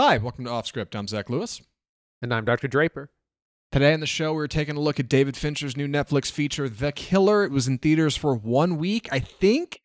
Hi, 0.00 0.16
welcome 0.16 0.44
to 0.44 0.50
Off 0.52 0.68
Script. 0.68 0.94
I'm 0.94 1.08
Zach 1.08 1.28
Lewis. 1.28 1.60
And 2.22 2.32
I'm 2.32 2.44
Dr. 2.44 2.68
Draper. 2.68 3.10
Today 3.72 3.92
on 3.92 3.98
the 3.98 4.06
show, 4.06 4.32
we're 4.32 4.46
taking 4.46 4.76
a 4.76 4.80
look 4.80 5.00
at 5.00 5.08
David 5.08 5.36
Fincher's 5.36 5.76
new 5.76 5.88
Netflix 5.88 6.30
feature, 6.30 6.68
The 6.68 6.92
Killer. 6.92 7.42
It 7.42 7.50
was 7.50 7.66
in 7.66 7.78
theaters 7.78 8.16
for 8.16 8.32
one 8.36 8.78
week. 8.78 9.08
I 9.10 9.18
think 9.18 9.80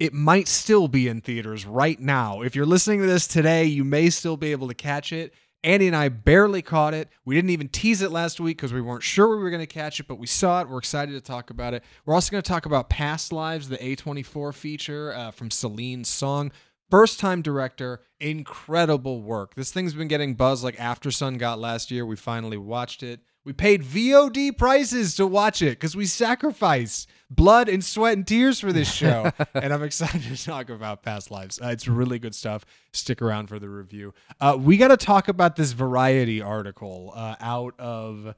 it 0.00 0.12
might 0.12 0.48
still 0.48 0.88
be 0.88 1.06
in 1.06 1.20
theaters 1.20 1.64
right 1.64 2.00
now. 2.00 2.42
If 2.42 2.56
you're 2.56 2.66
listening 2.66 2.98
to 3.02 3.06
this 3.06 3.28
today, 3.28 3.62
you 3.62 3.84
may 3.84 4.10
still 4.10 4.36
be 4.36 4.50
able 4.50 4.66
to 4.66 4.74
catch 4.74 5.12
it. 5.12 5.32
Andy 5.62 5.86
and 5.86 5.94
I 5.94 6.08
barely 6.08 6.60
caught 6.60 6.94
it. 6.94 7.08
We 7.24 7.36
didn't 7.36 7.50
even 7.50 7.68
tease 7.68 8.02
it 8.02 8.10
last 8.10 8.40
week 8.40 8.56
because 8.56 8.72
we 8.72 8.80
weren't 8.80 9.04
sure 9.04 9.28
we 9.28 9.42
were 9.42 9.50
going 9.50 9.62
to 9.62 9.68
catch 9.68 10.00
it, 10.00 10.08
but 10.08 10.18
we 10.18 10.26
saw 10.26 10.62
it. 10.62 10.68
We're 10.68 10.78
excited 10.78 11.12
to 11.12 11.20
talk 11.20 11.50
about 11.50 11.74
it. 11.74 11.84
We're 12.04 12.14
also 12.14 12.32
going 12.32 12.42
to 12.42 12.48
talk 12.48 12.66
about 12.66 12.90
Past 12.90 13.32
Lives, 13.32 13.68
the 13.68 13.78
A24 13.78 14.52
feature 14.52 15.12
uh, 15.12 15.30
from 15.30 15.52
Celine 15.52 16.02
Song. 16.02 16.50
First 16.90 17.20
time 17.20 17.42
director, 17.42 18.00
incredible 18.18 19.20
work. 19.20 19.54
This 19.54 19.70
thing's 19.70 19.92
been 19.92 20.08
getting 20.08 20.34
buzz 20.34 20.64
like 20.64 20.76
Aftersun 20.76 21.38
got 21.38 21.58
last 21.58 21.90
year. 21.90 22.06
We 22.06 22.16
finally 22.16 22.56
watched 22.56 23.02
it. 23.02 23.20
We 23.44 23.52
paid 23.52 23.82
VOD 23.82 24.56
prices 24.56 25.14
to 25.16 25.26
watch 25.26 25.62
it 25.62 25.70
because 25.70 25.96
we 25.96 26.06
sacrifice 26.06 27.06
blood 27.30 27.68
and 27.68 27.84
sweat 27.84 28.14
and 28.16 28.26
tears 28.26 28.60
for 28.60 28.72
this 28.72 28.92
show. 28.92 29.30
and 29.54 29.72
I'm 29.72 29.82
excited 29.82 30.22
to 30.22 30.44
talk 30.44 30.70
about 30.70 31.02
Past 31.02 31.30
Lives. 31.30 31.60
Uh, 31.60 31.68
it's 31.68 31.88
really 31.88 32.18
good 32.18 32.34
stuff. 32.34 32.64
Stick 32.92 33.22
around 33.22 33.48
for 33.48 33.58
the 33.58 33.68
review. 33.68 34.12
Uh, 34.40 34.56
we 34.58 34.76
got 34.76 34.88
to 34.88 34.96
talk 34.96 35.28
about 35.28 35.56
this 35.56 35.72
Variety 35.72 36.42
article 36.42 37.12
uh, 37.14 37.36
out 37.40 37.78
of. 37.78 38.34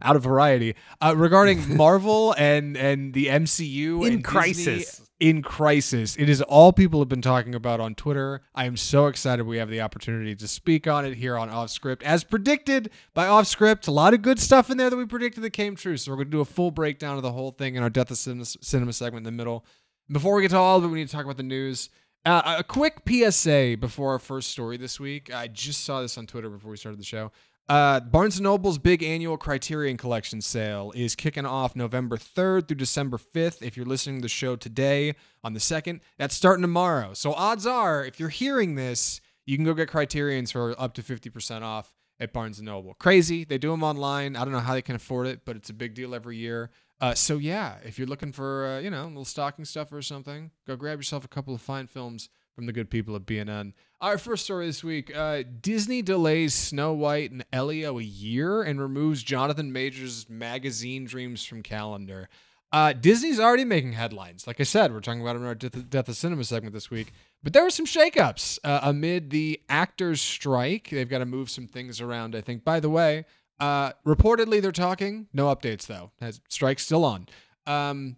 Out 0.00 0.16
of 0.16 0.22
Variety 0.22 0.74
uh, 1.00 1.14
regarding 1.16 1.76
Marvel 1.76 2.34
and 2.38 2.76
and 2.76 3.12
the 3.12 3.26
MCU 3.26 4.06
in 4.06 4.22
crisis. 4.22 4.64
Disney 4.64 5.06
in 5.22 5.40
crisis. 5.40 6.16
It 6.16 6.28
is 6.28 6.42
all 6.42 6.72
people 6.72 6.98
have 6.98 7.08
been 7.08 7.22
talking 7.22 7.54
about 7.54 7.78
on 7.78 7.94
Twitter. 7.94 8.42
I 8.56 8.64
am 8.64 8.76
so 8.76 9.06
excited 9.06 9.46
we 9.46 9.58
have 9.58 9.70
the 9.70 9.80
opportunity 9.80 10.34
to 10.34 10.48
speak 10.48 10.88
on 10.88 11.04
it 11.04 11.14
here 11.14 11.38
on 11.38 11.48
Off 11.48 11.70
Script. 11.70 12.02
As 12.02 12.24
predicted 12.24 12.90
by 13.14 13.28
Off 13.28 13.46
Script, 13.46 13.86
a 13.86 13.92
lot 13.92 14.14
of 14.14 14.22
good 14.22 14.40
stuff 14.40 14.68
in 14.68 14.78
there 14.78 14.90
that 14.90 14.96
we 14.96 15.06
predicted 15.06 15.44
that 15.44 15.50
came 15.50 15.76
true. 15.76 15.96
So 15.96 16.10
we're 16.10 16.16
going 16.16 16.26
to 16.26 16.32
do 16.32 16.40
a 16.40 16.44
full 16.44 16.72
breakdown 16.72 17.18
of 17.18 17.22
the 17.22 17.30
whole 17.30 17.52
thing 17.52 17.76
in 17.76 17.84
our 17.84 17.88
Death 17.88 18.10
of 18.10 18.18
Cinema, 18.18 18.44
cinema 18.44 18.92
segment 18.92 19.24
in 19.24 19.32
the 19.32 19.36
middle. 19.36 19.64
Before 20.10 20.34
we 20.34 20.42
get 20.42 20.50
to 20.50 20.56
all 20.56 20.78
of 20.78 20.84
it, 20.84 20.88
we 20.88 20.98
need 20.98 21.08
to 21.08 21.14
talk 21.14 21.24
about 21.24 21.36
the 21.36 21.44
news. 21.44 21.88
Uh, 22.26 22.56
a 22.58 22.64
quick 22.64 23.02
PSA 23.08 23.76
before 23.78 24.10
our 24.10 24.18
first 24.18 24.50
story 24.50 24.76
this 24.76 24.98
week. 24.98 25.32
I 25.32 25.46
just 25.46 25.84
saw 25.84 26.02
this 26.02 26.18
on 26.18 26.26
Twitter 26.26 26.50
before 26.50 26.72
we 26.72 26.76
started 26.76 26.98
the 26.98 27.04
show. 27.04 27.30
Uh, 27.72 28.00
Barnes 28.00 28.38
& 28.40 28.42
Noble's 28.42 28.76
big 28.76 29.02
annual 29.02 29.38
Criterion 29.38 29.96
Collection 29.96 30.42
sale 30.42 30.92
is 30.94 31.16
kicking 31.16 31.46
off 31.46 31.74
November 31.74 32.18
3rd 32.18 32.68
through 32.68 32.76
December 32.76 33.16
5th. 33.16 33.62
If 33.62 33.78
you're 33.78 33.86
listening 33.86 34.16
to 34.16 34.22
the 34.22 34.28
show 34.28 34.56
today 34.56 35.14
on 35.42 35.54
the 35.54 35.58
2nd, 35.58 36.00
that's 36.18 36.34
starting 36.34 36.60
tomorrow. 36.60 37.14
So 37.14 37.32
odds 37.32 37.66
are, 37.66 38.04
if 38.04 38.20
you're 38.20 38.28
hearing 38.28 38.74
this, 38.74 39.22
you 39.46 39.56
can 39.56 39.64
go 39.64 39.72
get 39.72 39.88
Criterions 39.88 40.50
for 40.50 40.78
up 40.78 40.92
to 40.92 41.02
50% 41.02 41.62
off 41.62 41.94
at 42.20 42.34
Barnes 42.34 42.60
& 42.60 42.62
Noble. 42.62 42.92
Crazy. 42.92 43.42
They 43.42 43.56
do 43.56 43.70
them 43.70 43.82
online. 43.82 44.36
I 44.36 44.44
don't 44.44 44.52
know 44.52 44.60
how 44.60 44.74
they 44.74 44.82
can 44.82 44.96
afford 44.96 45.26
it, 45.26 45.46
but 45.46 45.56
it's 45.56 45.70
a 45.70 45.72
big 45.72 45.94
deal 45.94 46.14
every 46.14 46.36
year. 46.36 46.68
Uh, 47.00 47.14
so 47.14 47.38
yeah, 47.38 47.76
if 47.86 47.98
you're 47.98 48.06
looking 48.06 48.32
for, 48.32 48.66
uh, 48.66 48.80
you 48.80 48.90
know, 48.90 49.06
little 49.06 49.24
stocking 49.24 49.64
stuff 49.64 49.90
or 49.94 50.02
something, 50.02 50.50
go 50.66 50.76
grab 50.76 50.98
yourself 50.98 51.24
a 51.24 51.28
couple 51.28 51.54
of 51.54 51.62
fine 51.62 51.86
films 51.86 52.28
from 52.54 52.66
the 52.66 52.72
good 52.72 52.90
people 52.90 53.16
at 53.16 53.26
BNN. 53.26 53.72
Our 54.00 54.18
first 54.18 54.44
story 54.44 54.66
this 54.66 54.82
week 54.82 55.14
uh, 55.14 55.42
Disney 55.60 56.02
delays 56.02 56.54
Snow 56.54 56.92
White 56.92 57.30
and 57.30 57.44
Elio 57.52 57.98
a 57.98 58.02
year 58.02 58.62
and 58.62 58.80
removes 58.80 59.22
Jonathan 59.22 59.72
Majors' 59.72 60.28
magazine 60.28 61.04
dreams 61.04 61.44
from 61.44 61.62
calendar. 61.62 62.28
Uh, 62.72 62.94
Disney's 62.94 63.38
already 63.38 63.66
making 63.66 63.92
headlines. 63.92 64.46
Like 64.46 64.58
I 64.58 64.62
said, 64.62 64.92
we're 64.92 65.00
talking 65.00 65.20
about 65.20 65.36
it 65.36 65.40
in 65.40 65.44
our 65.44 65.54
Death, 65.54 65.90
Death 65.90 66.08
of 66.08 66.16
Cinema 66.16 66.42
segment 66.44 66.72
this 66.72 66.90
week. 66.90 67.12
But 67.42 67.52
there 67.52 67.62
were 67.62 67.70
some 67.70 67.84
shakeups 67.84 68.58
uh, 68.64 68.80
amid 68.82 69.30
the 69.30 69.60
actors' 69.68 70.22
strike. 70.22 70.88
They've 70.90 71.08
got 71.08 71.18
to 71.18 71.26
move 71.26 71.50
some 71.50 71.66
things 71.66 72.00
around, 72.00 72.34
I 72.34 72.40
think. 72.40 72.64
By 72.64 72.80
the 72.80 72.88
way, 72.88 73.26
uh, 73.60 73.92
reportedly 74.06 74.62
they're 74.62 74.72
talking. 74.72 75.26
No 75.34 75.54
updates, 75.54 75.86
though. 75.86 76.12
Has 76.20 76.40
strike's 76.48 76.84
still 76.84 77.04
on. 77.04 77.28
Um, 77.66 78.16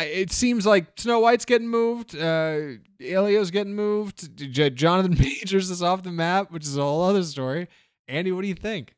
I, 0.00 0.04
it 0.04 0.32
seems 0.32 0.64
like 0.64 0.98
Snow 0.98 1.20
White's 1.20 1.44
getting 1.44 1.68
moved. 1.68 2.16
Uh, 2.16 2.78
Elio's 3.04 3.50
getting 3.50 3.74
moved. 3.74 4.34
J- 4.34 4.70
Jonathan 4.70 5.14
Majors 5.18 5.70
is 5.70 5.82
off 5.82 6.02
the 6.02 6.10
map, 6.10 6.50
which 6.50 6.64
is 6.64 6.78
a 6.78 6.82
whole 6.82 7.02
other 7.02 7.22
story. 7.22 7.68
Andy, 8.08 8.32
what 8.32 8.40
do 8.40 8.48
you 8.48 8.54
think? 8.54 8.94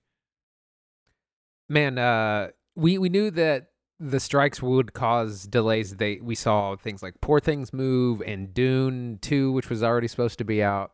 Man, 1.68 1.98
uh, 1.98 2.50
we 2.76 2.98
we 2.98 3.08
knew 3.08 3.32
that 3.32 3.70
the 3.98 4.20
strikes 4.20 4.62
would 4.62 4.92
cause 4.92 5.44
delays. 5.44 5.96
They 5.96 6.20
we 6.22 6.36
saw 6.36 6.76
things 6.76 7.02
like 7.02 7.20
Poor 7.20 7.40
Things 7.40 7.72
move 7.72 8.22
and 8.24 8.54
Dune 8.54 9.18
Two, 9.20 9.50
which 9.50 9.68
was 9.68 9.82
already 9.82 10.06
supposed 10.06 10.38
to 10.38 10.44
be 10.44 10.62
out. 10.62 10.92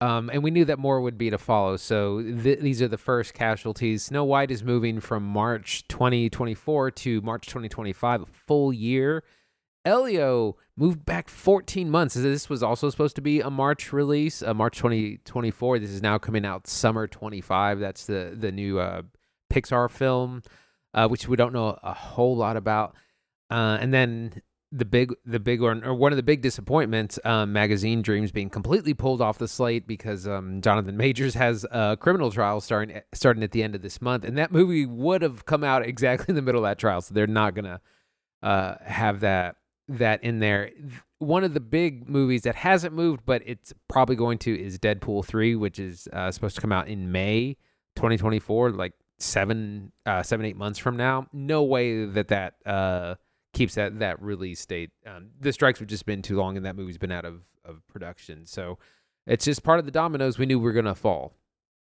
Um, 0.00 0.30
and 0.32 0.44
we 0.44 0.50
knew 0.52 0.64
that 0.66 0.78
more 0.78 1.00
would 1.00 1.18
be 1.18 1.28
to 1.30 1.38
follow. 1.38 1.76
So 1.76 2.22
th- 2.22 2.60
these 2.60 2.80
are 2.80 2.88
the 2.88 2.96
first 2.96 3.34
casualties. 3.34 4.04
Snow 4.04 4.24
White 4.24 4.50
is 4.50 4.62
moving 4.62 5.00
from 5.00 5.24
March 5.24 5.86
2024 5.88 6.92
to 6.92 7.20
March 7.20 7.46
2025, 7.46 8.22
a 8.22 8.26
full 8.26 8.72
year. 8.72 9.24
Elio 9.84 10.56
moved 10.76 11.04
back 11.04 11.28
14 11.28 11.90
months. 11.90 12.14
This 12.14 12.48
was 12.48 12.62
also 12.62 12.90
supposed 12.90 13.16
to 13.16 13.22
be 13.22 13.40
a 13.40 13.50
March 13.50 13.92
release, 13.92 14.42
a 14.42 14.54
March 14.54 14.76
2024. 14.78 15.78
This 15.78 15.90
is 15.90 16.02
now 16.02 16.18
coming 16.18 16.44
out 16.44 16.66
summer 16.66 17.06
25. 17.06 17.80
That's 17.80 18.06
the 18.06 18.34
the 18.36 18.52
new 18.52 18.78
uh, 18.78 19.02
Pixar 19.52 19.90
film, 19.90 20.42
uh, 20.94 21.08
which 21.08 21.28
we 21.28 21.36
don't 21.36 21.52
know 21.52 21.78
a 21.82 21.94
whole 21.94 22.36
lot 22.36 22.56
about. 22.56 22.94
Uh, 23.50 23.78
and 23.80 23.92
then 23.92 24.42
the 24.72 24.84
big 24.84 25.12
the 25.26 25.40
big 25.40 25.60
one 25.60 25.82
or 25.82 25.92
one 25.94 26.12
of 26.12 26.16
the 26.16 26.22
big 26.22 26.42
disappointments 26.42 27.18
um, 27.24 27.52
magazine 27.52 28.02
dreams 28.02 28.30
being 28.30 28.48
completely 28.48 28.94
pulled 28.94 29.20
off 29.20 29.36
the 29.36 29.48
slate 29.48 29.84
because 29.84 30.28
um, 30.28 30.60
jonathan 30.60 30.96
majors 30.96 31.34
has 31.34 31.66
a 31.72 31.96
criminal 31.98 32.30
trial 32.30 32.60
starting 32.60 33.00
starting 33.12 33.42
at 33.42 33.50
the 33.50 33.64
end 33.64 33.74
of 33.74 33.82
this 33.82 34.00
month 34.00 34.24
and 34.24 34.38
that 34.38 34.52
movie 34.52 34.86
would 34.86 35.22
have 35.22 35.44
come 35.44 35.64
out 35.64 35.84
exactly 35.84 36.26
in 36.28 36.36
the 36.36 36.42
middle 36.42 36.64
of 36.64 36.70
that 36.70 36.78
trial 36.78 37.00
so 37.00 37.12
they're 37.12 37.26
not 37.26 37.52
gonna 37.52 37.80
uh, 38.44 38.76
have 38.84 39.18
that 39.20 39.56
that 39.98 40.22
in 40.22 40.38
there 40.38 40.70
one 41.18 41.44
of 41.44 41.52
the 41.52 41.60
big 41.60 42.08
movies 42.08 42.42
that 42.42 42.54
hasn't 42.54 42.94
moved 42.94 43.22
but 43.26 43.42
it's 43.44 43.72
probably 43.88 44.16
going 44.16 44.38
to 44.38 44.58
is 44.58 44.78
deadpool 44.78 45.24
3 45.24 45.56
which 45.56 45.78
is 45.78 46.08
uh, 46.12 46.30
supposed 46.30 46.54
to 46.54 46.60
come 46.60 46.72
out 46.72 46.88
in 46.88 47.12
may 47.12 47.56
2024 47.96 48.70
like 48.70 48.92
seven 49.18 49.92
uh, 50.06 50.22
seven 50.22 50.46
eight 50.46 50.56
months 50.56 50.78
from 50.78 50.96
now 50.96 51.26
no 51.32 51.62
way 51.62 52.06
that 52.06 52.28
that 52.28 52.54
uh 52.64 53.14
keeps 53.52 53.74
that 53.74 53.98
that 53.98 54.20
release 54.22 54.64
date. 54.66 54.90
Um, 55.06 55.30
the 55.40 55.52
strikes 55.52 55.78
have 55.78 55.88
just 55.88 56.06
been 56.06 56.22
too 56.22 56.36
long, 56.36 56.56
and 56.56 56.66
that 56.66 56.76
movie's 56.76 56.98
been 56.98 57.12
out 57.12 57.24
of 57.24 57.42
of 57.64 57.86
production. 57.88 58.46
So 58.46 58.78
it's 59.26 59.44
just 59.44 59.62
part 59.62 59.78
of 59.78 59.84
the 59.84 59.90
dominoes 59.90 60.38
we 60.38 60.46
knew 60.46 60.58
we 60.58 60.64
were 60.64 60.72
gonna 60.72 60.94
fall. 60.94 61.34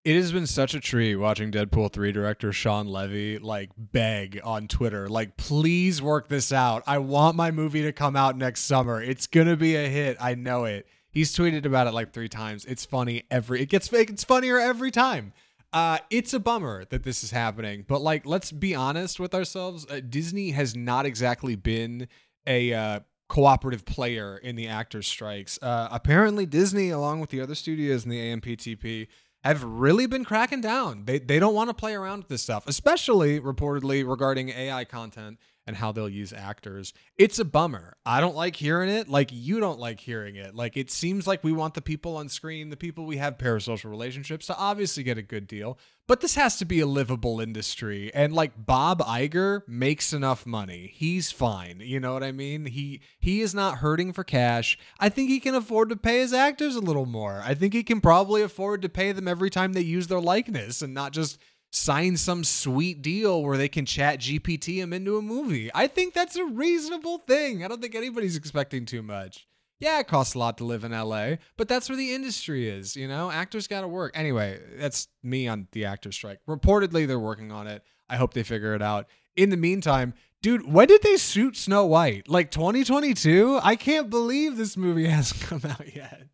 It 0.06 0.18
has 0.18 0.34
been 0.34 0.48
such 0.48 0.74
a 0.74 0.82
treat 0.82 1.16
watching 1.16 1.50
Deadpool 1.50 1.94
3 1.94 2.12
director 2.12 2.52
Shawn 2.52 2.88
Levy 2.88 3.40
like 3.40 3.72
beg 3.78 4.42
on 4.44 4.68
Twitter, 4.68 5.08
like, 5.08 5.38
please 5.38 6.02
work 6.02 6.28
this 6.28 6.52
out. 6.52 6.84
I 6.86 6.98
want 6.98 7.38
my 7.38 7.52
movie 7.52 7.84
to 7.84 7.94
come 7.94 8.18
out 8.18 8.38
next 8.38 8.62
summer. 8.66 9.02
It's 9.02 9.28
gonna 9.28 9.56
be 9.56 9.78
a 9.78 9.88
hit. 9.88 10.18
I 10.20 10.36
know 10.36 10.66
it. 10.66 10.88
He's 11.10 11.34
tweeted 11.34 11.66
about 11.66 11.88
it 11.88 11.94
like 11.94 12.12
three 12.12 12.28
times. 12.28 12.66
It's 12.66 12.84
funny 12.84 13.24
every 13.32 13.62
it 13.62 13.70
gets 13.70 13.94
it's 13.94 14.26
funnier 14.26 14.60
every 14.60 14.92
time. 14.92 15.32
Uh, 15.72 16.00
it's 16.10 16.34
a 16.34 16.40
bummer 16.40 16.84
that 16.86 17.04
this 17.04 17.24
is 17.24 17.32
happening, 17.32 17.86
but 17.88 18.02
like, 18.02 18.26
let's 18.26 18.52
be 18.52 18.76
honest 18.76 19.22
with 19.22 19.34
ourselves. 19.34 19.88
Uh, 19.90 20.02
Disney 20.02 20.52
has 20.52 20.76
not 20.76 21.06
exactly 21.06 21.56
been 21.56 22.10
a 22.46 22.74
uh, 22.74 23.00
cooperative 23.30 23.86
player 23.86 24.38
in 24.38 24.58
the 24.58 24.68
actors' 24.68 25.08
strikes. 25.08 25.58
Uh, 25.62 25.88
apparently, 25.90 26.46
Disney, 26.46 26.90
along 26.90 27.22
with 27.22 27.30
the 27.30 27.40
other 27.40 27.56
studios 27.56 28.04
in 28.04 28.12
the 28.12 28.20
AMPTP, 28.20 29.08
have 29.52 29.64
really 29.64 30.06
been 30.06 30.24
cracking 30.24 30.62
down. 30.62 31.06
They 31.06 31.20
they 31.20 31.40
don't 31.40 31.54
want 31.54 31.70
to 31.70 31.74
play 31.74 31.94
around 31.94 32.20
with 32.20 32.28
this 32.30 32.44
stuff, 32.44 32.68
especially 32.68 33.40
reportedly 33.40 34.08
regarding 34.08 34.50
AI 34.50 34.86
content 34.86 35.38
and 35.66 35.76
how 35.76 35.92
they'll 35.92 36.10
use 36.10 36.34
actors. 36.34 36.94
It's 37.18 37.40
a 37.40 37.46
bummer. 37.46 37.96
I 38.06 38.20
don't 38.20 38.36
like 38.36 38.56
hearing 38.56 38.90
it. 38.90 39.08
Like 39.08 39.30
you 39.32 39.60
don't 39.60 39.80
like 39.80 40.00
hearing 40.00 40.36
it. 40.36 40.56
Like 40.56 40.76
it 40.76 40.92
seems 40.92 41.26
like 41.26 41.44
we 41.44 41.54
want 41.54 41.74
the 41.74 41.82
people 41.82 42.18
on 42.18 42.30
screen, 42.30 42.70
the 42.70 42.78
people 42.78 43.06
we 43.06 43.18
have 43.18 43.38
parasocial 43.38 43.90
relationships 43.90 44.48
to 44.48 44.58
obviously 44.58 45.04
get 45.04 45.18
a 45.18 45.22
good 45.22 45.48
deal. 45.48 45.78
But 46.06 46.20
this 46.20 46.36
has 46.36 46.58
to 46.58 46.66
be 46.66 46.82
a 46.82 46.86
livable 46.86 47.40
industry. 47.40 48.14
And 48.14 48.34
like 48.34 48.52
Bob 48.58 49.00
Iger 49.00 49.66
makes 49.68 50.12
enough 50.12 50.46
money. 50.46 50.92
He's 50.94 51.32
fine. 51.32 51.80
You 51.82 52.02
know 52.02 52.14
what 52.14 52.24
I 52.24 52.34
mean? 52.34 52.66
He 52.66 53.00
he 53.20 53.40
is 53.40 53.56
not 53.56 53.78
hurting 53.78 54.12
for 54.12 54.26
cash. 54.26 54.78
I 55.00 55.08
think 55.08 55.30
he 55.30 55.40
can 55.40 55.56
afford 55.56 55.90
to 55.90 55.96
pay 55.96 56.20
his 56.20 56.34
actors 56.34 56.76
a 56.76 56.82
little 56.82 57.06
more. 57.06 57.42
I 57.46 57.54
think 57.54 57.74
he 57.74 57.84
can 57.84 58.02
probably 58.02 58.42
afford 58.42 58.82
to 58.82 58.90
pay 58.90 59.14
them 59.14 59.30
every 59.30 59.50
time 59.50 59.72
they 59.72 59.82
use 59.82 60.08
their 60.08 60.20
likeness 60.20 60.82
and 60.82 60.94
not 60.94 61.14
just 61.14 61.38
sign 61.74 62.16
some 62.16 62.44
sweet 62.44 63.02
deal 63.02 63.44
where 63.44 63.58
they 63.58 63.68
can 63.68 63.86
chat 63.86 64.20
GPT 64.20 64.76
him 64.76 64.94
into 64.94 65.18
a 65.18 65.22
movie. 65.22 65.72
I 65.74 65.88
think 65.88 66.14
that's 66.14 66.36
a 66.36 66.46
reasonable 66.46 67.18
thing. 67.20 67.66
I 67.66 67.68
don't 67.68 67.82
think 67.82 67.96
anybody's 67.96 68.36
expecting 68.36 68.86
too 68.86 69.02
much. 69.02 69.48
Yeah, 69.80 70.00
it 70.00 70.08
costs 70.08 70.36
a 70.36 70.40
lot 70.40 70.60
to 70.60 70.66
live 70.66 70.84
in 70.84 70.92
LA, 70.92 71.36
but 71.58 71.68
that's 71.68 71.90
where 71.90 71.98
the 71.98 72.14
industry 72.14 72.70
is, 72.70 72.96
you 72.96 73.08
know? 73.08 73.30
Actors 73.30 73.68
got 73.68 73.82
to 73.82 73.88
work. 73.88 74.12
Anyway, 74.16 74.62
that's 74.78 75.08
me 75.24 75.48
on 75.48 75.68
the 75.72 75.86
actor 75.86 76.12
strike. 76.12 76.40
Reportedly, 76.48 77.06
they're 77.06 77.20
working 77.20 77.52
on 77.52 77.68
it. 77.68 77.84
I 78.08 78.16
hope 78.16 78.34
they 78.34 78.44
figure 78.44 78.76
it 78.76 78.82
out. 78.82 79.08
In 79.36 79.50
the 79.50 79.58
meantime, 79.58 80.14
dude, 80.42 80.72
when 80.72 80.88
did 80.88 81.02
they 81.02 81.18
shoot 81.18 81.58
Snow 81.58 81.86
White? 81.86 82.30
Like 82.30 82.52
2022? 82.52 83.60
I 83.62 83.76
can't 83.76 84.10
believe 84.10 84.56
this 84.56 84.78
movie 84.78 85.08
hasn't 85.08 85.42
come 85.42 85.62
out 85.70 85.94
yet. 85.94 86.28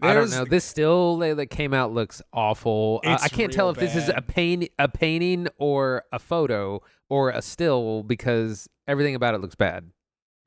I 0.00 0.14
don't 0.14 0.30
know. 0.30 0.44
This 0.44 0.64
still 0.64 1.18
that 1.18 1.50
came 1.50 1.74
out 1.74 1.92
looks 1.92 2.22
awful. 2.32 3.00
Uh, 3.04 3.18
I 3.20 3.28
can't 3.28 3.52
tell 3.52 3.70
if 3.70 3.76
this 3.76 3.94
is 3.94 4.08
a 4.08 4.14
bad. 4.14 4.28
paint, 4.28 4.70
a 4.78 4.88
painting, 4.88 5.48
or 5.58 6.04
a 6.12 6.18
photo, 6.18 6.82
or 7.08 7.30
a 7.30 7.42
still 7.42 8.02
because 8.02 8.68
everything 8.86 9.14
about 9.14 9.34
it 9.34 9.40
looks 9.40 9.54
bad. 9.54 9.90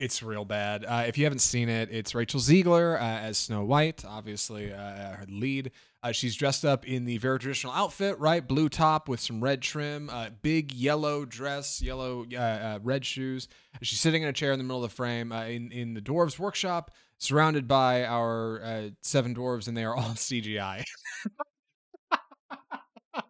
It's 0.00 0.22
real 0.22 0.44
bad. 0.44 0.84
Uh, 0.84 1.04
if 1.08 1.18
you 1.18 1.24
haven't 1.24 1.40
seen 1.40 1.68
it, 1.68 1.88
it's 1.90 2.14
Rachel 2.14 2.38
Zegler 2.38 2.94
uh, 2.96 3.02
as 3.02 3.36
Snow 3.36 3.64
White, 3.64 4.04
obviously 4.04 4.72
uh, 4.72 4.76
her 4.76 5.26
lead. 5.28 5.72
Uh, 6.00 6.12
she's 6.12 6.36
dressed 6.36 6.64
up 6.64 6.86
in 6.86 7.04
the 7.04 7.18
very 7.18 7.40
traditional 7.40 7.72
outfit, 7.72 8.16
right? 8.20 8.46
Blue 8.46 8.68
top 8.68 9.08
with 9.08 9.18
some 9.18 9.42
red 9.42 9.60
trim, 9.60 10.08
uh, 10.08 10.28
big 10.42 10.72
yellow 10.72 11.24
dress, 11.24 11.82
yellow 11.82 12.24
uh, 12.32 12.36
uh, 12.38 12.78
red 12.84 13.04
shoes. 13.04 13.48
She's 13.82 13.98
sitting 13.98 14.22
in 14.22 14.28
a 14.28 14.32
chair 14.32 14.52
in 14.52 14.58
the 14.58 14.64
middle 14.64 14.84
of 14.84 14.90
the 14.90 14.94
frame 14.94 15.32
uh, 15.32 15.46
in 15.46 15.72
in 15.72 15.94
the 15.94 16.00
dwarves' 16.00 16.38
workshop, 16.38 16.92
surrounded 17.18 17.68
by 17.68 18.04
our 18.04 18.62
uh, 18.62 18.88
seven 19.02 19.34
dwarves, 19.34 19.68
and 19.68 19.76
they 19.76 19.84
are 19.84 19.94
all 19.94 20.02
CGI. 20.14 20.84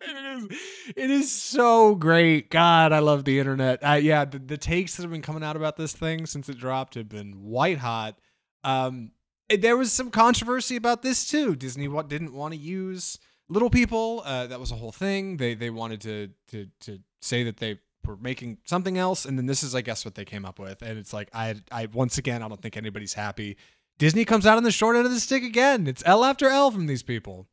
it 0.00 0.38
is 0.42 0.48
it 0.96 1.10
is 1.10 1.30
so 1.30 1.94
great. 1.94 2.50
God 2.50 2.92
i 2.92 2.98
love 2.98 3.24
the 3.24 3.38
internet. 3.38 3.80
Uh, 3.82 3.92
yeah 3.94 4.24
the, 4.24 4.38
the 4.38 4.58
takes 4.58 4.96
that 4.96 5.02
have 5.02 5.10
been 5.10 5.22
coming 5.22 5.42
out 5.42 5.56
about 5.56 5.76
this 5.76 5.92
thing 5.92 6.26
since 6.26 6.48
it 6.48 6.58
dropped 6.58 6.94
have 6.94 7.08
been 7.08 7.42
white 7.42 7.78
hot. 7.78 8.18
Um 8.64 9.12
there 9.48 9.76
was 9.78 9.92
some 9.92 10.10
controversy 10.10 10.76
about 10.76 11.02
this 11.02 11.28
too. 11.28 11.56
Disney 11.56 11.88
what 11.88 12.08
didn't 12.08 12.34
want 12.34 12.52
to 12.54 12.60
use 12.60 13.18
little 13.48 13.70
people 13.70 14.22
uh, 14.24 14.46
that 14.46 14.60
was 14.60 14.70
a 14.70 14.76
whole 14.76 14.92
thing. 14.92 15.38
They 15.38 15.54
they 15.54 15.70
wanted 15.70 16.00
to 16.02 16.28
to 16.48 16.66
to 16.80 16.98
say 17.22 17.44
that 17.44 17.56
they 17.56 17.78
were 18.04 18.16
making 18.16 18.58
something 18.64 18.96
else 18.96 19.26
and 19.26 19.36
then 19.36 19.44
this 19.44 19.62
is 19.62 19.74
i 19.74 19.82
guess 19.82 20.04
what 20.04 20.14
they 20.14 20.24
came 20.24 20.46
up 20.46 20.58
with 20.58 20.80
and 20.80 20.98
it's 20.98 21.12
like 21.12 21.28
i 21.34 21.54
i 21.70 21.86
once 21.92 22.16
again 22.16 22.42
i 22.42 22.48
don't 22.48 22.62
think 22.62 22.76
anybody's 22.76 23.12
happy 23.12 23.56
disney 23.98 24.24
comes 24.24 24.46
out 24.46 24.56
on 24.56 24.62
the 24.64 24.70
short 24.70 24.96
end 24.96 25.04
of 25.06 25.12
the 25.12 25.20
stick 25.20 25.42
again 25.42 25.86
it's 25.86 26.02
l 26.06 26.24
after 26.24 26.48
l 26.48 26.70
from 26.70 26.86
these 26.86 27.02
people 27.02 27.46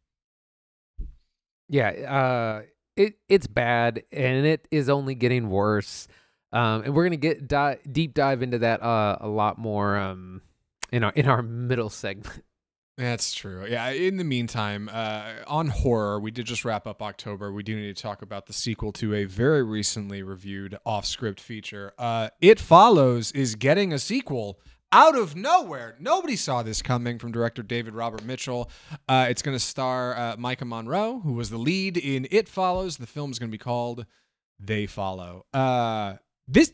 Yeah, 1.67 1.89
uh, 1.89 2.61
it 2.95 3.15
it's 3.27 3.47
bad, 3.47 4.03
and 4.11 4.45
it 4.45 4.67
is 4.71 4.87
only 4.87 5.15
getting 5.15 5.49
worse. 5.49 6.07
Um, 6.53 6.83
and 6.83 6.93
we're 6.95 7.05
gonna 7.05 7.17
get 7.17 7.47
di- 7.47 7.79
deep 7.91 8.13
dive 8.13 8.41
into 8.43 8.59
that 8.59 8.81
uh, 8.83 9.17
a 9.19 9.27
lot 9.27 9.57
more 9.57 9.97
um, 9.97 10.41
in 10.91 11.03
our 11.03 11.11
in 11.11 11.27
our 11.27 11.41
middle 11.41 11.89
segment. 11.89 12.43
That's 12.97 13.33
true. 13.33 13.65
Yeah. 13.67 13.89
In 13.89 14.15
the 14.15 14.23
meantime, 14.23 14.89
uh, 14.93 15.33
on 15.47 15.67
horror, 15.67 16.17
we 16.19 16.31
did 16.31 16.45
just 16.45 16.63
wrap 16.63 16.87
up 16.87 17.01
October. 17.01 17.51
We 17.51 17.61
do 17.61 17.75
need 17.75 17.93
to 17.93 18.01
talk 18.01 18.21
about 18.21 18.45
the 18.45 18.53
sequel 18.53 18.93
to 18.93 19.13
a 19.15 19.25
very 19.25 19.63
recently 19.63 20.23
reviewed 20.23 20.77
off-script 20.85 21.41
feature. 21.41 21.91
Uh, 21.97 22.29
it 22.39 22.57
Follows 22.57 23.33
is 23.33 23.55
getting 23.55 23.91
a 23.91 23.99
sequel 23.99 24.59
out 24.91 25.17
of 25.17 25.35
nowhere. 25.35 25.95
Nobody 25.99 26.35
saw 26.35 26.63
this 26.63 26.81
coming 26.81 27.19
from 27.19 27.31
director 27.31 27.63
David 27.63 27.93
Robert 27.93 28.23
Mitchell. 28.23 28.69
Uh, 29.07 29.27
it's 29.29 29.41
going 29.41 29.55
to 29.55 29.63
star 29.63 30.15
uh, 30.15 30.35
Maika 30.37 30.65
Monroe, 30.65 31.19
who 31.19 31.33
was 31.33 31.49
the 31.49 31.57
lead 31.57 31.97
in 31.97 32.27
It 32.31 32.47
Follows. 32.47 32.97
The 32.97 33.07
film 33.07 33.31
is 33.31 33.39
going 33.39 33.49
to 33.49 33.51
be 33.51 33.61
called 33.61 34.05
They 34.59 34.85
Follow. 34.85 35.45
Uh, 35.53 36.15
this 36.47 36.71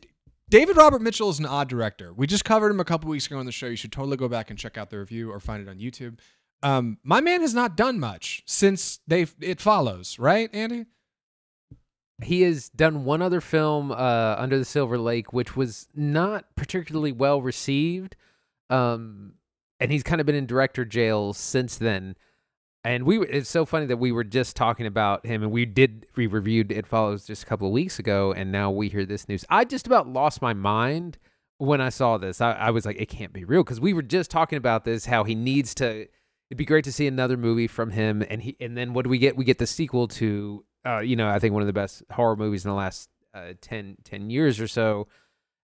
David 0.49 0.75
Robert 0.75 1.01
Mitchell 1.01 1.29
is 1.29 1.39
an 1.39 1.45
odd 1.45 1.69
director. 1.69 2.11
We 2.13 2.27
just 2.27 2.43
covered 2.43 2.71
him 2.71 2.79
a 2.81 2.85
couple 2.85 3.09
weeks 3.09 3.25
ago 3.25 3.37
on 3.37 3.45
the 3.45 3.53
show. 3.53 3.67
You 3.67 3.77
should 3.77 3.93
totally 3.93 4.17
go 4.17 4.27
back 4.27 4.49
and 4.49 4.59
check 4.59 4.77
out 4.77 4.89
the 4.89 4.99
review 4.99 5.31
or 5.31 5.39
find 5.39 5.65
it 5.65 5.69
on 5.69 5.77
YouTube. 5.77 6.19
Um, 6.61 6.97
my 7.03 7.21
man 7.21 7.41
has 7.41 7.53
not 7.53 7.77
done 7.77 7.99
much 7.99 8.43
since 8.45 8.99
they 9.07 9.27
it 9.39 9.61
follows, 9.61 10.19
right, 10.19 10.49
Andy? 10.53 10.85
He 12.23 12.41
has 12.43 12.69
done 12.69 13.05
one 13.05 13.21
other 13.21 13.41
film, 13.41 13.91
uh, 13.91 14.35
Under 14.37 14.57
the 14.57 14.65
Silver 14.65 14.97
Lake, 14.97 15.33
which 15.33 15.55
was 15.55 15.87
not 15.95 16.45
particularly 16.55 17.11
well 17.11 17.41
received. 17.41 18.15
Um, 18.69 19.33
and 19.79 19.91
he's 19.91 20.03
kind 20.03 20.21
of 20.21 20.27
been 20.27 20.35
in 20.35 20.45
director 20.45 20.85
jail 20.85 21.33
since 21.33 21.77
then. 21.77 22.15
And 22.83 23.03
we 23.03 23.19
it's 23.27 23.49
so 23.49 23.65
funny 23.65 23.85
that 23.87 23.97
we 23.97 24.11
were 24.11 24.23
just 24.23 24.55
talking 24.55 24.87
about 24.87 25.25
him 25.25 25.43
and 25.43 25.51
we 25.51 25.65
did 25.65 26.07
we 26.15 26.25
reviewed 26.25 26.71
It 26.71 26.87
Follows 26.87 27.25
just 27.25 27.43
a 27.43 27.45
couple 27.45 27.67
of 27.67 27.73
weeks 27.73 27.99
ago 27.99 28.33
and 28.33 28.51
now 28.51 28.71
we 28.71 28.89
hear 28.89 29.05
this 29.05 29.27
news. 29.27 29.45
I 29.49 29.65
just 29.65 29.85
about 29.85 30.07
lost 30.07 30.41
my 30.41 30.53
mind 30.53 31.19
when 31.57 31.79
I 31.79 31.89
saw 31.89 32.17
this. 32.17 32.41
I, 32.41 32.53
I 32.53 32.69
was 32.71 32.85
like, 32.85 32.99
it 32.99 33.07
can't 33.07 33.33
be 33.33 33.43
real 33.43 33.63
because 33.63 33.79
we 33.79 33.93
were 33.93 34.01
just 34.01 34.31
talking 34.31 34.57
about 34.57 34.83
this, 34.83 35.05
how 35.05 35.23
he 35.23 35.35
needs 35.35 35.75
to 35.75 36.07
it'd 36.49 36.57
be 36.57 36.65
great 36.65 36.83
to 36.85 36.91
see 36.91 37.05
another 37.05 37.37
movie 37.37 37.67
from 37.67 37.91
him 37.91 38.23
and 38.29 38.41
he 38.41 38.57
and 38.59 38.75
then 38.75 38.93
what 38.93 39.03
do 39.03 39.09
we 39.09 39.19
get? 39.19 39.37
We 39.37 39.45
get 39.45 39.59
the 39.59 39.67
sequel 39.67 40.07
to 40.09 40.65
uh, 40.85 40.99
you 40.99 41.15
know, 41.15 41.27
I 41.27 41.39
think 41.39 41.53
one 41.53 41.61
of 41.61 41.67
the 41.67 41.73
best 41.73 42.03
horror 42.11 42.35
movies 42.35 42.65
in 42.65 42.69
the 42.69 42.75
last 42.75 43.09
uh, 43.33 43.53
10, 43.61 43.97
10 44.03 44.29
years 44.29 44.59
or 44.59 44.67
so. 44.67 45.07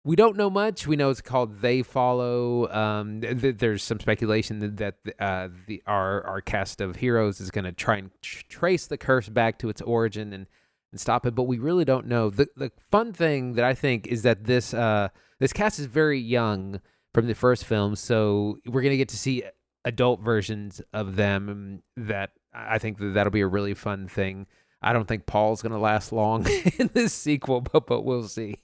We 0.05 0.17
don't 0.17 0.35
know 0.35 0.49
much. 0.49 0.85
We 0.85 0.97
know 0.97 1.09
it's 1.09 1.21
called 1.21 1.61
They 1.61 1.81
Follow. 1.81 2.69
Um, 2.69 3.21
th- 3.21 3.39
th- 3.39 3.57
there's 3.57 3.83
some 3.83 4.01
speculation 4.01 4.59
that, 4.59 4.77
that 4.77 4.95
uh, 5.17 5.47
the 5.65 5.81
our 5.87 6.25
our 6.25 6.41
cast 6.41 6.81
of 6.81 6.97
heroes 6.97 7.39
is 7.39 7.51
going 7.51 7.63
to 7.63 7.71
try 7.71 7.97
and 7.97 8.11
tr- 8.21 8.43
trace 8.49 8.85
the 8.85 8.97
curse 8.97 9.29
back 9.29 9.59
to 9.59 9.69
its 9.69 9.81
origin 9.81 10.33
and, 10.33 10.47
and 10.91 10.99
stop 10.99 11.25
it, 11.25 11.35
but 11.35 11.43
we 11.43 11.57
really 11.57 11.85
don't 11.85 12.05
know. 12.05 12.29
The 12.29 12.47
the 12.57 12.69
fun 12.91 13.13
thing 13.13 13.53
that 13.53 13.63
I 13.63 13.73
think 13.73 14.07
is 14.07 14.23
that 14.23 14.43
this 14.43 14.73
uh, 14.73 15.07
this 15.39 15.53
cast 15.53 15.79
is 15.79 15.85
very 15.85 16.19
young 16.19 16.81
from 17.13 17.27
the 17.27 17.35
first 17.35 17.63
film, 17.63 17.95
so 17.95 18.57
we're 18.65 18.81
going 18.81 18.91
to 18.91 18.97
get 18.97 19.09
to 19.09 19.17
see 19.17 19.43
adult 19.85 20.19
versions 20.19 20.81
of 20.91 21.15
them. 21.15 21.81
That 21.95 22.31
I 22.53 22.77
think 22.77 22.97
that 22.97 23.13
that'll 23.13 23.31
be 23.31 23.39
a 23.39 23.47
really 23.47 23.73
fun 23.73 24.09
thing. 24.09 24.47
I 24.83 24.93
don't 24.93 25.07
think 25.07 25.25
Paul's 25.25 25.61
going 25.61 25.71
to 25.71 25.79
last 25.79 26.11
long 26.11 26.45
in 26.79 26.89
this 26.93 27.13
sequel, 27.13 27.61
but 27.61 27.87
but 27.87 28.01
we'll 28.01 28.27
see. 28.27 28.57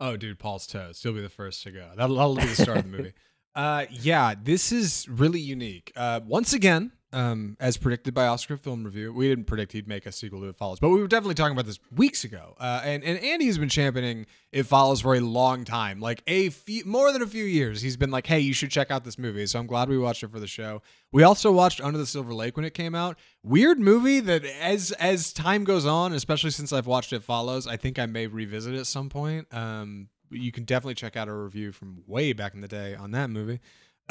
Oh, 0.00 0.16
dude, 0.16 0.38
Paul's 0.38 0.66
toast. 0.66 1.02
He'll 1.02 1.12
be 1.12 1.20
the 1.20 1.28
first 1.28 1.62
to 1.62 1.70
go. 1.70 1.90
That'll, 1.96 2.16
that'll 2.16 2.34
be 2.34 2.46
the 2.46 2.62
start 2.62 2.78
of 2.78 2.90
the 2.90 2.96
movie. 2.96 3.12
Uh, 3.54 3.84
yeah, 3.90 4.34
this 4.42 4.72
is 4.72 5.06
really 5.10 5.38
unique. 5.38 5.92
Uh, 5.94 6.20
once 6.26 6.54
again, 6.54 6.90
um, 7.12 7.56
as 7.60 7.76
predicted 7.76 8.14
by 8.14 8.26
Off 8.26 8.40
Script 8.40 8.64
Film 8.64 8.84
Review, 8.84 9.12
we 9.12 9.28
didn't 9.28 9.44
predict 9.44 9.72
he'd 9.72 9.86
make 9.86 10.06
a 10.06 10.12
sequel 10.12 10.40
to 10.40 10.48
It 10.48 10.56
Follows, 10.56 10.80
but 10.80 10.88
we 10.88 11.00
were 11.00 11.08
definitely 11.08 11.34
talking 11.34 11.52
about 11.52 11.66
this 11.66 11.78
weeks 11.94 12.24
ago. 12.24 12.54
Uh, 12.58 12.80
and 12.84 13.04
and 13.04 13.18
Andy 13.18 13.46
has 13.46 13.58
been 13.58 13.68
championing 13.68 14.26
It 14.50 14.64
Follows 14.64 15.02
for 15.02 15.14
a 15.14 15.20
long 15.20 15.64
time, 15.64 16.00
like 16.00 16.22
a 16.26 16.48
few 16.50 16.84
more 16.84 17.12
than 17.12 17.22
a 17.22 17.26
few 17.26 17.44
years. 17.44 17.82
He's 17.82 17.96
been 17.96 18.10
like, 18.10 18.26
"Hey, 18.26 18.40
you 18.40 18.54
should 18.54 18.70
check 18.70 18.90
out 18.90 19.04
this 19.04 19.18
movie." 19.18 19.46
So 19.46 19.58
I'm 19.58 19.66
glad 19.66 19.88
we 19.88 19.98
watched 19.98 20.22
it 20.22 20.30
for 20.30 20.40
the 20.40 20.46
show. 20.46 20.82
We 21.12 21.22
also 21.22 21.52
watched 21.52 21.80
Under 21.80 21.98
the 21.98 22.06
Silver 22.06 22.32
Lake 22.32 22.56
when 22.56 22.64
it 22.64 22.74
came 22.74 22.94
out. 22.94 23.18
Weird 23.42 23.78
movie 23.78 24.20
that, 24.20 24.44
as 24.44 24.92
as 24.92 25.32
time 25.32 25.64
goes 25.64 25.84
on, 25.84 26.12
especially 26.12 26.50
since 26.50 26.72
I've 26.72 26.86
watched 26.86 27.12
It 27.12 27.22
Follows, 27.22 27.66
I 27.66 27.76
think 27.76 27.98
I 27.98 28.06
may 28.06 28.26
revisit 28.26 28.74
at 28.74 28.86
some 28.86 29.08
point. 29.08 29.52
Um, 29.52 30.08
you 30.30 30.52
can 30.52 30.64
definitely 30.64 30.94
check 30.94 31.16
out 31.16 31.28
a 31.28 31.32
review 31.32 31.72
from 31.72 32.02
way 32.06 32.32
back 32.32 32.54
in 32.54 32.60
the 32.60 32.68
day 32.68 32.94
on 32.94 33.10
that 33.12 33.30
movie. 33.30 33.60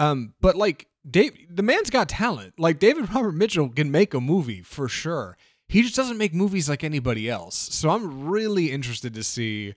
Um, 0.01 0.33
but 0.42 0.56
like 0.56 0.88
Dave, 1.09 1.33
the 1.50 1.63
man's 1.63 1.89
got 1.89 2.09
talent. 2.09 2.53
Like 2.57 2.80
David 2.80 3.13
Robert 3.13 3.33
Mitchell 3.33 3.69
can 3.69 3.92
make 3.92 4.13
a 4.13 4.21
movie 4.21 4.62
for 4.62 4.88
sure. 4.88 5.38
He 5.68 5.81
just 5.81 5.95
doesn't 5.95 6.17
make 6.17 6.34
movies 6.34 6.67
like 6.67 6.84
anybody 6.84 7.29
else. 7.29 7.55
So 7.55 7.89
I'm 7.89 8.27
really 8.27 8.72
interested 8.72 9.13
to 9.13 9.24
see 9.24 9.75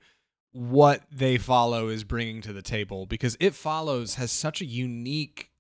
what 0.53 1.03
they 1.11 1.39
follow 1.39 1.89
is 1.89 2.05
bringing 2.05 2.41
to 2.43 2.53
the 2.53 2.63
table 2.63 3.07
because 3.07 3.37
it 3.41 3.55
follows 3.55 4.15
has 4.17 4.33
such 4.33 4.61
a 4.61 4.65
unique 4.65 5.51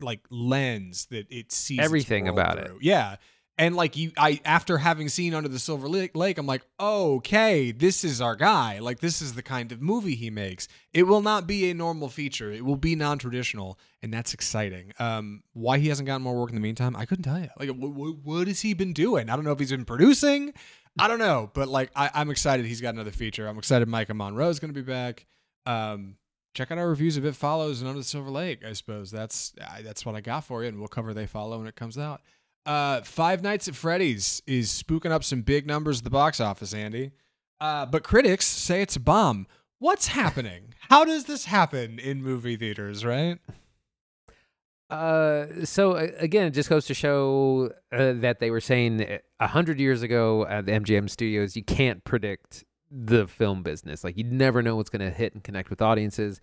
like 0.00 0.20
lens 0.30 1.06
that 1.10 1.26
it 1.30 1.52
sees 1.52 1.78
Everything 1.78 2.28
about 2.28 2.58
it. 2.58 2.70
Yeah. 2.80 3.16
And 3.60 3.76
like 3.76 3.94
you 3.94 4.10
I 4.16 4.40
after 4.46 4.78
having 4.78 5.10
seen 5.10 5.34
Under 5.34 5.50
the 5.50 5.58
Silver 5.58 5.86
Lake, 5.86 6.38
I'm 6.38 6.46
like, 6.46 6.62
okay, 6.80 7.72
this 7.72 8.04
is 8.04 8.22
our 8.22 8.34
guy. 8.34 8.78
Like 8.78 9.00
this 9.00 9.20
is 9.20 9.34
the 9.34 9.42
kind 9.42 9.70
of 9.70 9.82
movie 9.82 10.14
he 10.14 10.30
makes. 10.30 10.66
It 10.94 11.02
will 11.02 11.20
not 11.20 11.46
be 11.46 11.68
a 11.68 11.74
normal 11.74 12.08
feature. 12.08 12.50
It 12.50 12.64
will 12.64 12.76
be 12.76 12.96
non-traditional, 12.96 13.78
and 14.02 14.14
that's 14.14 14.32
exciting. 14.32 14.94
Um, 14.98 15.42
why 15.52 15.76
he 15.76 15.88
hasn't 15.88 16.06
gotten 16.06 16.22
more 16.22 16.40
work 16.40 16.48
in 16.48 16.54
the 16.54 16.62
meantime, 16.62 16.96
I 16.96 17.04
couldn't 17.04 17.24
tell 17.24 17.38
you. 17.38 17.48
Like, 17.58 17.68
what, 17.68 18.48
has 18.48 18.62
he 18.62 18.72
been 18.72 18.94
doing? 18.94 19.28
I 19.28 19.36
don't 19.36 19.44
know 19.44 19.52
if 19.52 19.58
he's 19.58 19.72
been 19.72 19.84
producing. 19.84 20.54
I 20.98 21.06
don't 21.06 21.18
know, 21.18 21.50
but 21.52 21.68
like, 21.68 21.90
I, 21.94 22.10
I'm 22.14 22.30
excited 22.30 22.64
he's 22.64 22.80
got 22.80 22.94
another 22.94 23.10
feature. 23.10 23.46
I'm 23.46 23.58
excited 23.58 23.86
Maika 23.88 24.16
Monroe 24.16 24.48
is 24.48 24.58
going 24.58 24.72
to 24.72 24.82
be 24.82 24.90
back. 24.90 25.26
Um, 25.66 26.16
check 26.54 26.70
out 26.70 26.78
our 26.78 26.88
reviews 26.88 27.18
of 27.18 27.26
It 27.26 27.36
Follows 27.36 27.82
and 27.82 27.88
Under 27.88 28.00
the 28.00 28.04
Silver 28.04 28.30
Lake. 28.30 28.64
I 28.64 28.72
suppose 28.72 29.10
that's 29.10 29.52
that's 29.82 30.06
what 30.06 30.14
I 30.14 30.22
got 30.22 30.44
for 30.44 30.62
you, 30.62 30.70
and 30.70 30.78
we'll 30.78 30.88
cover 30.88 31.12
They 31.12 31.26
Follow 31.26 31.58
when 31.58 31.66
it 31.66 31.76
comes 31.76 31.98
out. 31.98 32.22
Uh, 32.66 33.00
Five 33.02 33.42
Nights 33.42 33.68
at 33.68 33.74
Freddy's 33.74 34.42
is 34.46 34.70
spooking 34.70 35.10
up 35.10 35.24
some 35.24 35.42
big 35.42 35.66
numbers 35.66 35.98
at 35.98 36.04
the 36.04 36.10
box 36.10 36.40
office, 36.40 36.74
Andy. 36.74 37.12
Uh, 37.60 37.86
but 37.86 38.02
critics 38.02 38.46
say 38.46 38.82
it's 38.82 38.96
a 38.96 39.00
bomb. 39.00 39.46
What's 39.78 40.08
happening? 40.08 40.74
How 40.88 41.04
does 41.04 41.24
this 41.24 41.46
happen 41.46 41.98
in 41.98 42.22
movie 42.22 42.56
theaters, 42.56 43.04
right? 43.04 43.38
Uh, 44.90 45.64
so 45.64 45.94
again, 45.94 46.46
it 46.48 46.50
just 46.50 46.68
goes 46.68 46.84
to 46.86 46.94
show 46.94 47.70
uh, 47.92 48.12
that 48.14 48.40
they 48.40 48.50
were 48.50 48.60
saying 48.60 49.18
a 49.38 49.46
hundred 49.46 49.78
years 49.78 50.02
ago 50.02 50.46
at 50.46 50.66
the 50.66 50.72
MGM 50.72 51.08
studios, 51.08 51.54
you 51.54 51.62
can't 51.62 52.02
predict 52.02 52.64
the 52.90 53.28
film 53.28 53.62
business. 53.62 54.02
Like 54.02 54.16
you 54.16 54.24
never 54.24 54.62
know 54.62 54.74
what's 54.74 54.90
going 54.90 55.08
to 55.08 55.16
hit 55.16 55.32
and 55.32 55.44
connect 55.44 55.70
with 55.70 55.80
audiences. 55.80 56.40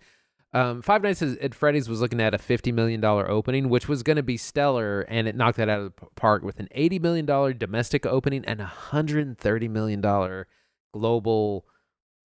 Um, 0.52 0.80
Five 0.80 1.02
Nights 1.02 1.20
at 1.22 1.54
Freddy's 1.54 1.88
was 1.88 2.00
looking 2.00 2.20
at 2.20 2.34
a 2.34 2.38
fifty 2.38 2.72
million 2.72 3.00
dollar 3.00 3.30
opening, 3.30 3.68
which 3.68 3.88
was 3.88 4.02
going 4.02 4.16
to 4.16 4.22
be 4.22 4.36
stellar, 4.36 5.02
and 5.02 5.28
it 5.28 5.36
knocked 5.36 5.58
that 5.58 5.68
out 5.68 5.80
of 5.80 5.94
the 5.94 6.06
park 6.16 6.42
with 6.42 6.58
an 6.58 6.68
eighty 6.72 6.98
million 6.98 7.26
dollar 7.26 7.52
domestic 7.52 8.06
opening 8.06 8.44
and 8.46 8.60
a 8.60 8.66
hundred 8.66 9.26
and 9.26 9.36
thirty 9.36 9.68
million 9.68 10.00
dollar 10.00 10.46
global 10.92 11.66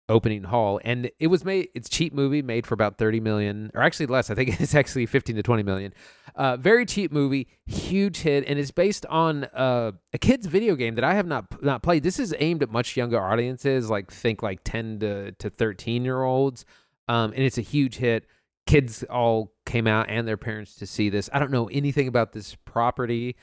opening 0.10 0.44
haul 0.44 0.82
and 0.84 1.10
it 1.20 1.28
was 1.28 1.46
made 1.46 1.70
it's 1.76 1.88
cheap 1.88 2.12
movie 2.12 2.42
made 2.42 2.66
for 2.66 2.74
about 2.74 2.98
30 2.98 3.20
million 3.20 3.72
or 3.76 3.82
actually 3.82 4.08
less 4.08 4.32
i 4.32 4.36
think 4.36 4.50
it's 4.60 4.74
actually 4.74 5.06
15 5.06 5.36
to 5.36 5.44
20 5.44 5.64
million. 5.64 5.94
Uh, 6.36 6.58
very 6.58 6.86
cheap 6.86 7.12
movie 7.12 7.48
huge 7.66 8.18
hit 8.18 8.44
and 8.48 8.58
it's 8.58 8.72
based 8.72 9.06
on 9.06 9.44
uh, 9.46 9.92
a 10.12 10.18
kid's 10.18 10.48
video 10.48 10.76
game 10.76 10.96
that 10.96 11.04
i 11.04 11.14
have 11.14 11.28
not 11.28 11.62
not 11.64 11.84
played. 11.84 12.02
This 12.04 12.20
is 12.20 12.34
aimed 12.40 12.64
at 12.64 12.72
much 12.72 12.98
younger 12.98 13.22
audiences 13.22 13.90
like 13.90 14.12
think 14.12 14.42
like 14.42 14.62
10 14.64 15.00
to, 15.00 15.32
to 15.34 15.50
13 15.50 16.04
year 16.04 16.24
olds 16.24 16.66
um, 17.10 17.34
and 17.34 17.44
it's 17.44 17.58
a 17.58 17.62
huge 17.62 17.98
hit 17.98 18.26
kids 18.66 19.04
all 19.10 19.52
came 19.66 19.88
out 19.88 20.06
and 20.10 20.26
their 20.28 20.38
parents 20.38 20.76
to 20.76 20.86
see 20.86 21.10
this 21.10 21.30
i 21.34 21.40
don't 21.40 21.52
know 21.52 21.68
anything 21.70 22.08
about 22.08 22.32
this 22.32 22.56
property 22.66 23.36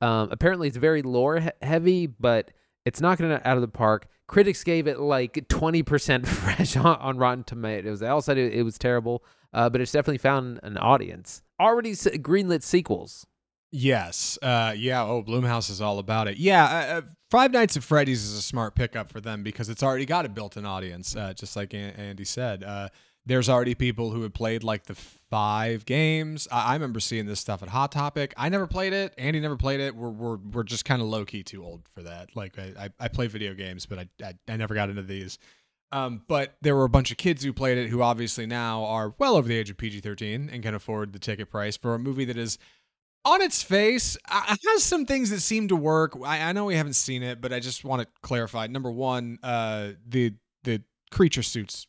um, 0.00 0.28
apparently 0.30 0.68
it's 0.68 0.76
very 0.76 1.02
lore 1.02 1.40
he- 1.40 1.50
heavy 1.66 2.06
but 2.06 2.52
it's 2.84 3.00
knocking 3.00 3.30
it 3.30 3.40
out 3.46 3.56
of 3.56 3.60
the 3.62 3.68
park 3.68 4.06
critics 4.26 4.62
gave 4.64 4.86
it 4.86 4.98
like 4.98 5.34
20% 5.48 6.26
fresh 6.40 6.76
on, 6.78 6.96
on 6.96 7.18
Rotten 7.18 7.44
Tomatoes. 7.44 8.00
They 8.00 8.06
all 8.08 8.22
said 8.22 8.38
it, 8.38 8.54
it 8.54 8.62
was 8.62 8.78
terrible, 8.78 9.22
uh, 9.52 9.68
but 9.68 9.82
it's 9.82 9.92
definitely 9.92 10.16
found 10.18 10.60
an 10.62 10.78
audience. 10.78 11.42
Already 11.60 11.90
s- 11.90 12.06
greenlit 12.06 12.62
sequels. 12.62 13.26
Yes. 13.70 14.38
Uh, 14.40 14.72
yeah. 14.74 15.02
Oh, 15.04 15.22
Blumhouse 15.22 15.68
is 15.70 15.82
all 15.82 15.98
about 15.98 16.26
it. 16.28 16.38
Yeah. 16.38 16.64
Uh, 16.64 16.98
uh, 16.98 17.02
Five 17.30 17.52
Nights 17.52 17.76
at 17.76 17.82
Freddy's 17.82 18.24
is 18.24 18.38
a 18.38 18.42
smart 18.42 18.74
pickup 18.74 19.10
for 19.10 19.20
them 19.20 19.42
because 19.42 19.68
it's 19.68 19.82
already 19.82 20.06
got 20.06 20.24
a 20.24 20.28
built-in 20.30 20.64
audience. 20.64 21.14
Uh, 21.14 21.34
just 21.34 21.54
like 21.54 21.74
An- 21.74 21.90
Andy 21.90 22.24
said, 22.24 22.64
uh, 22.64 22.88
there's 23.26 23.48
already 23.48 23.74
people 23.74 24.10
who 24.10 24.22
had 24.22 24.34
played 24.34 24.62
like 24.62 24.84
the 24.84 24.94
five 24.94 25.84
games. 25.86 26.46
I, 26.50 26.70
I 26.70 26.72
remember 26.74 27.00
seeing 27.00 27.26
this 27.26 27.40
stuff 27.40 27.62
at 27.62 27.68
Hot 27.68 27.90
Topic. 27.90 28.34
I 28.36 28.48
never 28.48 28.66
played 28.66 28.92
it. 28.92 29.14
Andy 29.16 29.40
never 29.40 29.56
played 29.56 29.80
it. 29.80 29.94
We're 29.94 30.10
we're, 30.10 30.36
we're 30.36 30.62
just 30.62 30.84
kind 30.84 31.00
of 31.00 31.08
low 31.08 31.24
key 31.24 31.42
too 31.42 31.64
old 31.64 31.82
for 31.94 32.02
that. 32.02 32.36
Like 32.36 32.58
I, 32.58 32.72
I, 32.78 32.88
I 33.00 33.08
play 33.08 33.26
video 33.26 33.54
games, 33.54 33.86
but 33.86 33.98
I, 33.98 34.08
I 34.22 34.34
I 34.48 34.56
never 34.56 34.74
got 34.74 34.90
into 34.90 35.02
these. 35.02 35.38
Um, 35.92 36.22
but 36.26 36.56
there 36.60 36.74
were 36.74 36.84
a 36.84 36.88
bunch 36.88 37.12
of 37.12 37.18
kids 37.18 37.44
who 37.44 37.52
played 37.52 37.78
it 37.78 37.88
who 37.88 38.02
obviously 38.02 38.46
now 38.46 38.84
are 38.84 39.14
well 39.18 39.36
over 39.36 39.46
the 39.46 39.56
age 39.56 39.70
of 39.70 39.76
PG 39.76 40.00
13 40.00 40.50
and 40.52 40.62
can 40.62 40.74
afford 40.74 41.12
the 41.12 41.20
ticket 41.20 41.50
price 41.50 41.76
for 41.76 41.94
a 41.94 42.00
movie 42.00 42.24
that 42.24 42.36
is 42.36 42.58
on 43.24 43.40
its 43.40 43.62
face 43.62 44.16
has 44.28 44.82
some 44.82 45.06
things 45.06 45.30
that 45.30 45.40
seem 45.40 45.68
to 45.68 45.76
work. 45.76 46.16
I, 46.24 46.40
I 46.40 46.52
know 46.52 46.64
we 46.64 46.74
haven't 46.74 46.94
seen 46.94 47.22
it, 47.22 47.40
but 47.40 47.52
I 47.52 47.60
just 47.60 47.84
want 47.84 48.02
to 48.02 48.08
clarify. 48.22 48.66
Number 48.66 48.90
one, 48.90 49.38
uh, 49.42 49.90
the 50.06 50.34
the 50.64 50.82
creature 51.10 51.42
suits 51.42 51.86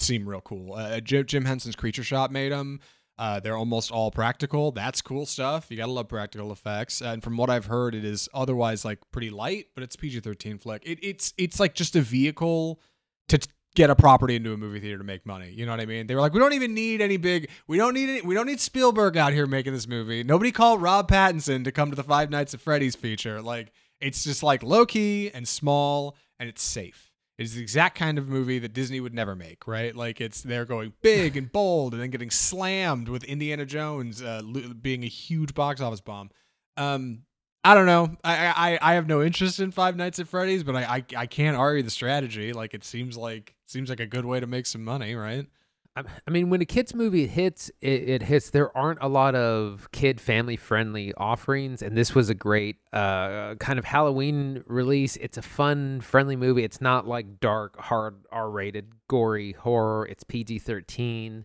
seem 0.00 0.28
real 0.28 0.40
cool. 0.40 0.74
Uh, 0.74 1.00
Jim, 1.00 1.26
Jim 1.26 1.44
Henson's 1.44 1.76
Creature 1.76 2.04
Shop 2.04 2.30
made 2.30 2.52
them. 2.52 2.80
Uh, 3.16 3.38
they're 3.38 3.56
almost 3.56 3.92
all 3.92 4.10
practical. 4.10 4.72
That's 4.72 5.00
cool 5.00 5.24
stuff. 5.24 5.66
You 5.70 5.76
gotta 5.76 5.92
love 5.92 6.08
practical 6.08 6.50
effects. 6.50 7.00
And 7.00 7.22
from 7.22 7.36
what 7.36 7.48
I've 7.48 7.66
heard, 7.66 7.94
it 7.94 8.04
is 8.04 8.28
otherwise 8.34 8.84
like 8.84 8.98
pretty 9.12 9.30
light, 9.30 9.66
but 9.74 9.84
it's 9.84 9.94
PG 9.94 10.20
thirteen 10.20 10.58
flick. 10.58 10.82
It, 10.84 10.98
it's 11.00 11.32
it's 11.38 11.60
like 11.60 11.74
just 11.74 11.94
a 11.94 12.00
vehicle 12.00 12.80
to 13.28 13.38
t- 13.38 13.50
get 13.76 13.90
a 13.90 13.94
property 13.94 14.34
into 14.34 14.52
a 14.52 14.56
movie 14.56 14.80
theater 14.80 14.98
to 14.98 15.04
make 15.04 15.24
money. 15.26 15.50
You 15.52 15.64
know 15.64 15.72
what 15.72 15.80
I 15.80 15.86
mean? 15.86 16.08
They 16.08 16.14
were 16.14 16.20
like, 16.20 16.32
we 16.32 16.40
don't 16.40 16.54
even 16.54 16.74
need 16.74 17.00
any 17.00 17.16
big. 17.16 17.50
We 17.68 17.76
don't 17.76 17.94
need 17.94 18.08
any. 18.08 18.20
We 18.22 18.34
don't 18.34 18.46
need 18.46 18.58
Spielberg 18.58 19.16
out 19.16 19.32
here 19.32 19.46
making 19.46 19.74
this 19.74 19.86
movie. 19.86 20.24
Nobody 20.24 20.50
called 20.50 20.82
Rob 20.82 21.08
Pattinson 21.08 21.62
to 21.64 21.72
come 21.72 21.90
to 21.90 21.96
the 21.96 22.02
Five 22.02 22.30
Nights 22.30 22.52
at 22.52 22.60
Freddy's 22.60 22.96
feature. 22.96 23.40
Like 23.40 23.72
it's 24.00 24.24
just 24.24 24.42
like 24.42 24.64
low 24.64 24.86
key 24.86 25.30
and 25.32 25.46
small, 25.46 26.16
and 26.40 26.48
it's 26.48 26.62
safe. 26.64 27.12
It 27.36 27.42
is 27.42 27.54
the 27.54 27.62
exact 27.62 27.98
kind 27.98 28.16
of 28.16 28.28
movie 28.28 28.60
that 28.60 28.72
Disney 28.72 29.00
would 29.00 29.14
never 29.14 29.34
make, 29.34 29.66
right? 29.66 29.94
Like 29.94 30.20
it's 30.20 30.42
they're 30.42 30.64
going 30.64 30.92
big 31.02 31.36
and 31.36 31.50
bold, 31.50 31.92
and 31.92 32.00
then 32.00 32.10
getting 32.10 32.30
slammed 32.30 33.08
with 33.08 33.24
Indiana 33.24 33.66
Jones 33.66 34.22
uh, 34.22 34.42
being 34.80 35.02
a 35.02 35.08
huge 35.08 35.52
box 35.52 35.80
office 35.80 36.00
bomb. 36.00 36.30
Um, 36.76 37.22
I 37.64 37.74
don't 37.74 37.86
know. 37.86 38.16
I, 38.22 38.78
I 38.82 38.90
I 38.90 38.94
have 38.94 39.08
no 39.08 39.22
interest 39.22 39.58
in 39.58 39.72
Five 39.72 39.96
Nights 39.96 40.18
at 40.18 40.28
Freddy's, 40.28 40.62
but 40.62 40.76
I, 40.76 40.82
I 40.82 41.04
I 41.16 41.26
can't 41.26 41.56
argue 41.56 41.82
the 41.82 41.90
strategy. 41.90 42.52
Like 42.52 42.72
it 42.72 42.84
seems 42.84 43.16
like 43.16 43.54
seems 43.66 43.90
like 43.90 44.00
a 44.00 44.06
good 44.06 44.24
way 44.26 44.38
to 44.38 44.46
make 44.46 44.66
some 44.66 44.84
money, 44.84 45.14
right? 45.14 45.46
I 45.96 46.30
mean, 46.30 46.50
when 46.50 46.60
a 46.60 46.64
kids 46.64 46.92
movie 46.92 47.28
hits, 47.28 47.70
it, 47.80 48.08
it 48.08 48.22
hits. 48.22 48.50
There 48.50 48.76
aren't 48.76 49.00
a 49.00 49.06
lot 49.06 49.36
of 49.36 49.88
kid 49.92 50.20
family 50.20 50.56
friendly 50.56 51.14
offerings, 51.14 51.82
and 51.82 51.96
this 51.96 52.16
was 52.16 52.28
a 52.28 52.34
great 52.34 52.76
uh, 52.92 53.54
kind 53.56 53.78
of 53.78 53.84
Halloween 53.84 54.64
release. 54.66 55.14
It's 55.16 55.38
a 55.38 55.42
fun, 55.42 56.00
friendly 56.00 56.34
movie. 56.34 56.64
It's 56.64 56.80
not 56.80 57.06
like 57.06 57.38
dark, 57.38 57.78
hard, 57.78 58.16
R 58.32 58.50
rated, 58.50 58.92
gory 59.08 59.52
horror. 59.52 60.06
It's 60.06 60.24
PG 60.24 60.58
thirteen. 60.60 61.44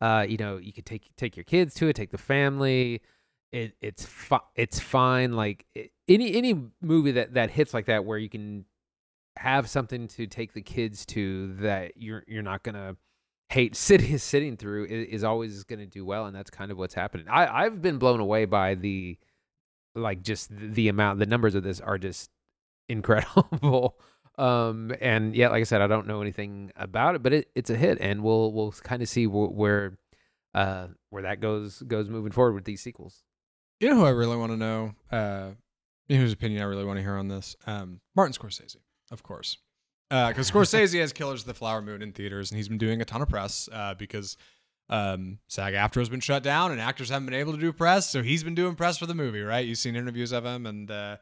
Uh, 0.00 0.24
you 0.28 0.36
know, 0.36 0.58
you 0.58 0.72
could 0.72 0.86
take 0.86 1.08
take 1.16 1.36
your 1.36 1.44
kids 1.44 1.74
to 1.74 1.88
it, 1.88 1.96
take 1.96 2.10
the 2.10 2.18
family. 2.18 3.02
It 3.50 3.74
it's 3.80 4.04
fi- 4.04 4.38
it's 4.54 4.78
fine. 4.78 5.32
Like 5.32 5.66
it, 5.74 5.90
any 6.06 6.34
any 6.36 6.54
movie 6.80 7.12
that 7.12 7.34
that 7.34 7.50
hits 7.50 7.74
like 7.74 7.86
that, 7.86 8.04
where 8.04 8.18
you 8.18 8.28
can 8.28 8.64
have 9.38 9.68
something 9.68 10.06
to 10.08 10.28
take 10.28 10.52
the 10.52 10.62
kids 10.62 11.04
to 11.06 11.54
that 11.56 11.96
you're 11.96 12.22
you're 12.28 12.42
not 12.42 12.62
gonna 12.62 12.96
hate 13.50 13.74
sitting 13.86 14.18
sitting 14.18 14.56
through 14.56 14.84
is, 14.86 15.08
is 15.08 15.24
always 15.24 15.64
going 15.64 15.78
to 15.78 15.86
do 15.86 16.04
well 16.04 16.26
and 16.26 16.34
that's 16.36 16.50
kind 16.50 16.70
of 16.70 16.78
what's 16.78 16.94
happening 16.94 17.26
i 17.28 17.64
i've 17.64 17.80
been 17.82 17.98
blown 17.98 18.20
away 18.20 18.44
by 18.44 18.74
the 18.74 19.18
like 19.94 20.22
just 20.22 20.50
the, 20.50 20.88
amount 20.88 21.18
the 21.18 21.26
numbers 21.26 21.54
of 21.54 21.62
this 21.62 21.80
are 21.80 21.98
just 21.98 22.30
incredible 22.88 23.98
um 24.38 24.92
and 25.00 25.34
yeah 25.34 25.48
like 25.48 25.60
i 25.60 25.64
said 25.64 25.80
i 25.82 25.86
don't 25.86 26.06
know 26.06 26.20
anything 26.22 26.70
about 26.76 27.14
it 27.14 27.22
but 27.22 27.32
it, 27.32 27.48
it's 27.54 27.70
a 27.70 27.76
hit 27.76 27.98
and 28.00 28.22
we'll 28.22 28.52
we'll 28.52 28.72
kind 28.72 29.02
of 29.02 29.08
see 29.08 29.24
wh- 29.24 29.52
where 29.54 29.98
uh 30.54 30.86
where 31.10 31.22
that 31.22 31.40
goes 31.40 31.82
goes 31.82 32.08
moving 32.08 32.32
forward 32.32 32.54
with 32.54 32.64
these 32.64 32.80
sequels 32.80 33.22
You 33.80 33.90
know 33.90 33.96
who 33.96 34.04
I 34.04 34.10
really 34.10 34.36
want 34.36 34.52
to 34.52 34.56
know? 34.56 34.92
Uh, 35.10 35.50
whose 36.08 36.32
opinion 36.32 36.62
I 36.62 36.64
really 36.64 36.84
want 36.84 36.96
to 36.98 37.02
hear 37.02 37.16
on 37.16 37.28
this? 37.28 37.54
Um, 37.66 38.00
Martin 38.16 38.32
Scorsese, 38.32 38.76
of 39.10 39.22
course. 39.22 39.58
Because 40.08 40.50
Scorsese 40.50 40.98
has 41.00 41.12
Killers 41.12 41.42
of 41.42 41.46
the 41.46 41.54
Flower 41.54 41.82
Moon 41.82 42.00
in 42.00 42.12
theaters, 42.12 42.50
and 42.50 42.56
he's 42.56 42.68
been 42.68 42.78
doing 42.78 43.02
a 43.02 43.04
ton 43.04 43.20
of 43.20 43.28
press 43.28 43.68
uh, 43.72 43.94
because 43.94 44.36
um, 44.88 45.38
SAG 45.48 45.74
AFTRA 45.74 46.00
has 46.00 46.08
been 46.08 46.20
shut 46.20 46.42
down, 46.42 46.72
and 46.72 46.80
actors 46.80 47.10
haven't 47.10 47.26
been 47.26 47.34
able 47.34 47.52
to 47.52 47.58
do 47.58 47.72
press, 47.72 48.08
so 48.08 48.22
he's 48.22 48.42
been 48.42 48.54
doing 48.54 48.74
press 48.74 48.96
for 48.96 49.06
the 49.06 49.14
movie, 49.14 49.42
right? 49.42 49.66
You've 49.66 49.78
seen 49.78 49.96
interviews 49.96 50.32
of 50.32 50.46
him, 50.46 50.66
and 50.66 50.90
uh, 50.90 51.16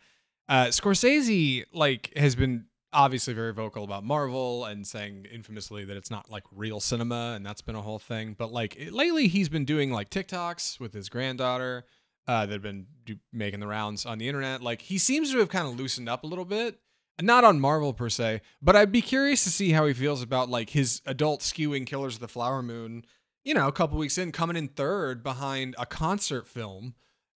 uh, 0.48 0.66
Scorsese 0.66 1.64
like 1.72 2.12
has 2.16 2.36
been 2.36 2.66
obviously 2.92 3.34
very 3.34 3.52
vocal 3.52 3.84
about 3.84 4.04
Marvel 4.04 4.64
and 4.64 4.86
saying 4.86 5.26
infamously 5.30 5.84
that 5.84 5.96
it's 5.96 6.10
not 6.10 6.30
like 6.30 6.44
real 6.52 6.80
cinema, 6.80 7.34
and 7.34 7.44
that's 7.44 7.62
been 7.62 7.74
a 7.74 7.82
whole 7.82 7.98
thing. 7.98 8.34
But 8.38 8.52
like 8.52 8.76
it, 8.76 8.92
lately, 8.92 9.26
he's 9.28 9.48
been 9.48 9.64
doing 9.64 9.90
like 9.90 10.10
TikToks 10.10 10.78
with 10.78 10.94
his 10.94 11.08
granddaughter 11.08 11.84
uh, 12.28 12.46
that 12.46 12.52
have 12.52 12.62
been 12.62 12.86
do, 13.04 13.16
making 13.32 13.60
the 13.60 13.66
rounds 13.66 14.06
on 14.06 14.18
the 14.18 14.28
internet. 14.28 14.62
Like 14.62 14.82
he 14.82 14.98
seems 14.98 15.32
to 15.32 15.38
have 15.38 15.48
kind 15.48 15.66
of 15.66 15.76
loosened 15.76 16.08
up 16.08 16.24
a 16.24 16.26
little 16.26 16.44
bit. 16.44 16.78
Not 17.20 17.44
on 17.44 17.60
Marvel 17.60 17.94
per 17.94 18.08
se, 18.10 18.42
but 18.60 18.76
I'd 18.76 18.92
be 18.92 19.00
curious 19.00 19.44
to 19.44 19.50
see 19.50 19.70
how 19.70 19.86
he 19.86 19.94
feels 19.94 20.22
about 20.22 20.50
like 20.50 20.70
his 20.70 21.00
adult 21.06 21.40
skewing 21.40 21.86
Killers 21.86 22.14
of 22.14 22.20
the 22.20 22.28
Flower 22.28 22.62
Moon. 22.62 23.04
You 23.44 23.54
know, 23.54 23.68
a 23.68 23.72
couple 23.72 23.96
weeks 23.96 24.18
in, 24.18 24.32
coming 24.32 24.56
in 24.56 24.68
third 24.68 25.22
behind 25.22 25.76
a 25.78 25.86
concert 25.86 26.46
film 26.46 26.94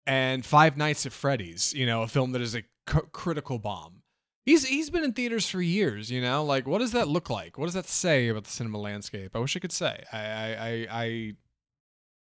and 0.06 0.44
Five 0.44 0.76
Nights 0.76 1.06
at 1.06 1.12
Freddy's. 1.12 1.74
You 1.74 1.86
know, 1.86 2.02
a 2.02 2.08
film 2.08 2.32
that 2.32 2.42
is 2.42 2.54
a 2.54 2.62
c- 2.90 2.98
critical 3.12 3.58
bomb. 3.58 4.02
He's 4.44 4.66
he's 4.66 4.90
been 4.90 5.04
in 5.04 5.12
theaters 5.12 5.48
for 5.48 5.60
years. 5.60 6.10
You 6.10 6.22
know, 6.22 6.42
like 6.44 6.66
what 6.66 6.78
does 6.78 6.92
that 6.92 7.06
look 7.06 7.30
like? 7.30 7.56
What 7.58 7.66
does 7.66 7.74
that 7.74 7.86
say 7.86 8.28
about 8.28 8.44
the 8.44 8.50
cinema 8.50 8.78
landscape? 8.78 9.36
I 9.36 9.38
wish 9.38 9.56
I 9.56 9.60
could 9.60 9.72
say. 9.72 10.02
I 10.12 10.18
I 10.18 10.56
I. 10.68 10.86
I 10.90 11.32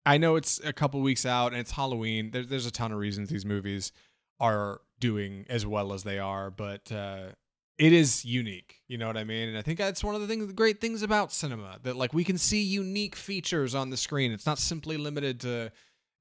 I 0.06 0.18
know 0.18 0.36
it's 0.36 0.60
a 0.64 0.74
couple 0.74 1.00
weeks 1.02 1.26
out 1.26 1.54
and 1.54 1.62
it's 1.62 1.72
Halloween. 1.72 2.32
There's 2.32 2.48
there's 2.48 2.66
a 2.66 2.72
ton 2.72 2.92
of 2.92 2.98
reasons 2.98 3.30
these 3.30 3.46
movies 3.46 3.92
are 4.40 4.82
doing 5.00 5.46
as 5.50 5.66
well 5.66 5.94
as 5.94 6.04
they 6.04 6.20
are, 6.20 6.50
but 6.52 6.92
uh, 6.92 7.28
it 7.78 7.94
is 7.94 8.24
unique. 8.24 8.82
You 8.88 8.98
know 8.98 9.08
what 9.08 9.18
I 9.18 9.24
mean? 9.24 9.50
And 9.50 9.58
I 9.58 9.62
think 9.62 9.80
that's 9.80 10.04
one 10.04 10.16
of 10.16 10.22
the 10.22 10.28
things, 10.28 10.48
the 10.48 10.54
great 10.54 10.80
things 10.80 11.02
about 11.02 11.32
cinema 11.32 11.80
that 11.84 11.96
like 11.96 12.14
we 12.14 12.24
can 12.24 12.38
see 12.38 12.62
unique 12.62 13.16
features 13.16 13.74
on 13.76 13.90
the 13.90 13.98
screen. 13.98 14.32
It's 14.32 14.46
not 14.46 14.60
simply 14.60 14.98
limited 14.98 15.40
to, 15.42 15.72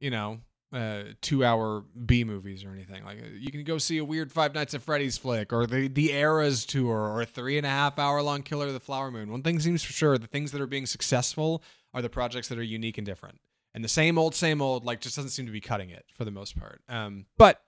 you 0.00 0.10
know, 0.10 0.40
uh, 0.72 1.02
two 1.20 1.44
hour 1.44 1.84
B 2.06 2.24
movies 2.24 2.64
or 2.64 2.70
anything. 2.70 3.04
Like 3.04 3.18
you 3.38 3.50
can 3.50 3.62
go 3.64 3.76
see 3.76 3.98
a 3.98 4.04
weird 4.04 4.32
Five 4.32 4.54
Nights 4.54 4.72
at 4.72 4.80
Freddy's 4.80 5.18
flick 5.18 5.52
or 5.52 5.66
the 5.66 5.88
the 5.88 6.12
Eras 6.12 6.64
tour 6.64 6.96
or 6.96 7.20
a 7.20 7.26
three 7.26 7.58
and 7.58 7.66
a 7.66 7.70
half 7.70 7.98
hour 7.98 8.22
long 8.22 8.42
Killer 8.42 8.68
of 8.68 8.72
the 8.72 8.80
Flower 8.80 9.10
Moon. 9.10 9.30
One 9.30 9.42
thing 9.42 9.60
seems 9.60 9.82
for 9.82 9.92
sure: 9.92 10.16
the 10.16 10.26
things 10.26 10.50
that 10.52 10.60
are 10.62 10.66
being 10.66 10.86
successful 10.86 11.62
are 11.92 12.00
the 12.00 12.08
projects 12.08 12.48
that 12.48 12.58
are 12.58 12.62
unique 12.62 12.96
and 12.96 13.06
different. 13.06 13.38
And 13.74 13.82
the 13.82 13.88
same 13.88 14.18
old, 14.18 14.34
same 14.34 14.60
old, 14.60 14.84
like 14.84 15.00
just 15.00 15.16
doesn't 15.16 15.30
seem 15.30 15.46
to 15.46 15.52
be 15.52 15.60
cutting 15.60 15.90
it 15.90 16.04
for 16.14 16.24
the 16.24 16.30
most 16.30 16.58
part. 16.58 16.80
Um, 16.88 17.26
but 17.38 17.60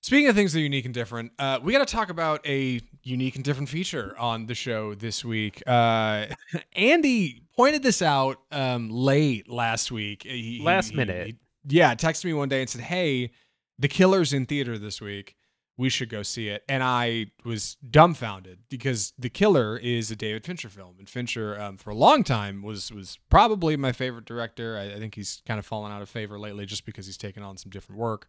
Speaking 0.00 0.28
of 0.28 0.36
things 0.36 0.52
that 0.52 0.60
are 0.60 0.62
unique 0.62 0.84
and 0.84 0.94
different, 0.94 1.32
uh, 1.38 1.58
we 1.62 1.72
got 1.72 1.86
to 1.86 1.92
talk 1.92 2.08
about 2.08 2.46
a 2.46 2.80
unique 3.02 3.34
and 3.34 3.44
different 3.44 3.68
feature 3.68 4.14
on 4.18 4.46
the 4.46 4.54
show 4.54 4.94
this 4.94 5.24
week. 5.24 5.62
Uh, 5.66 6.26
Andy 6.76 7.42
pointed 7.56 7.82
this 7.82 8.00
out 8.00 8.38
um, 8.52 8.90
late 8.90 9.48
last 9.50 9.90
week. 9.90 10.22
He- 10.22 10.60
Last 10.62 10.90
he- 10.90 10.96
minute. 10.96 11.26
he- 11.26 11.36
yeah, 11.76 11.94
texted 11.94 12.24
me 12.26 12.32
one 12.32 12.48
day 12.48 12.60
and 12.60 12.70
said, 12.70 12.80
"Hey, 12.82 13.32
The 13.78 13.88
Killer's 13.88 14.32
in 14.32 14.46
theater 14.46 14.78
this 14.78 15.00
week. 15.00 15.34
We 15.76 15.90
should 15.90 16.08
go 16.08 16.22
see 16.22 16.48
it." 16.48 16.62
And 16.68 16.82
I 16.82 17.26
was 17.44 17.76
dumbfounded 17.90 18.60
because 18.70 19.12
The 19.18 19.28
Killer 19.28 19.76
is 19.76 20.10
a 20.10 20.16
David 20.16 20.46
Fincher 20.46 20.68
film, 20.70 20.94
and 20.98 21.08
Fincher, 21.10 21.60
um, 21.60 21.76
for 21.76 21.90
a 21.90 21.94
long 21.94 22.22
time, 22.24 22.62
was 22.62 22.90
was 22.92 23.18
probably 23.28 23.76
my 23.76 23.92
favorite 23.92 24.24
director. 24.24 24.78
I, 24.78 24.94
I 24.94 24.98
think 24.98 25.16
he's 25.16 25.42
kind 25.44 25.58
of 25.58 25.66
fallen 25.66 25.92
out 25.92 26.00
of 26.00 26.08
favor 26.08 26.38
lately 26.38 26.64
just 26.64 26.86
because 26.86 27.04
he's 27.04 27.18
taken 27.18 27.42
on 27.42 27.58
some 27.58 27.70
different 27.70 27.98
work. 28.00 28.28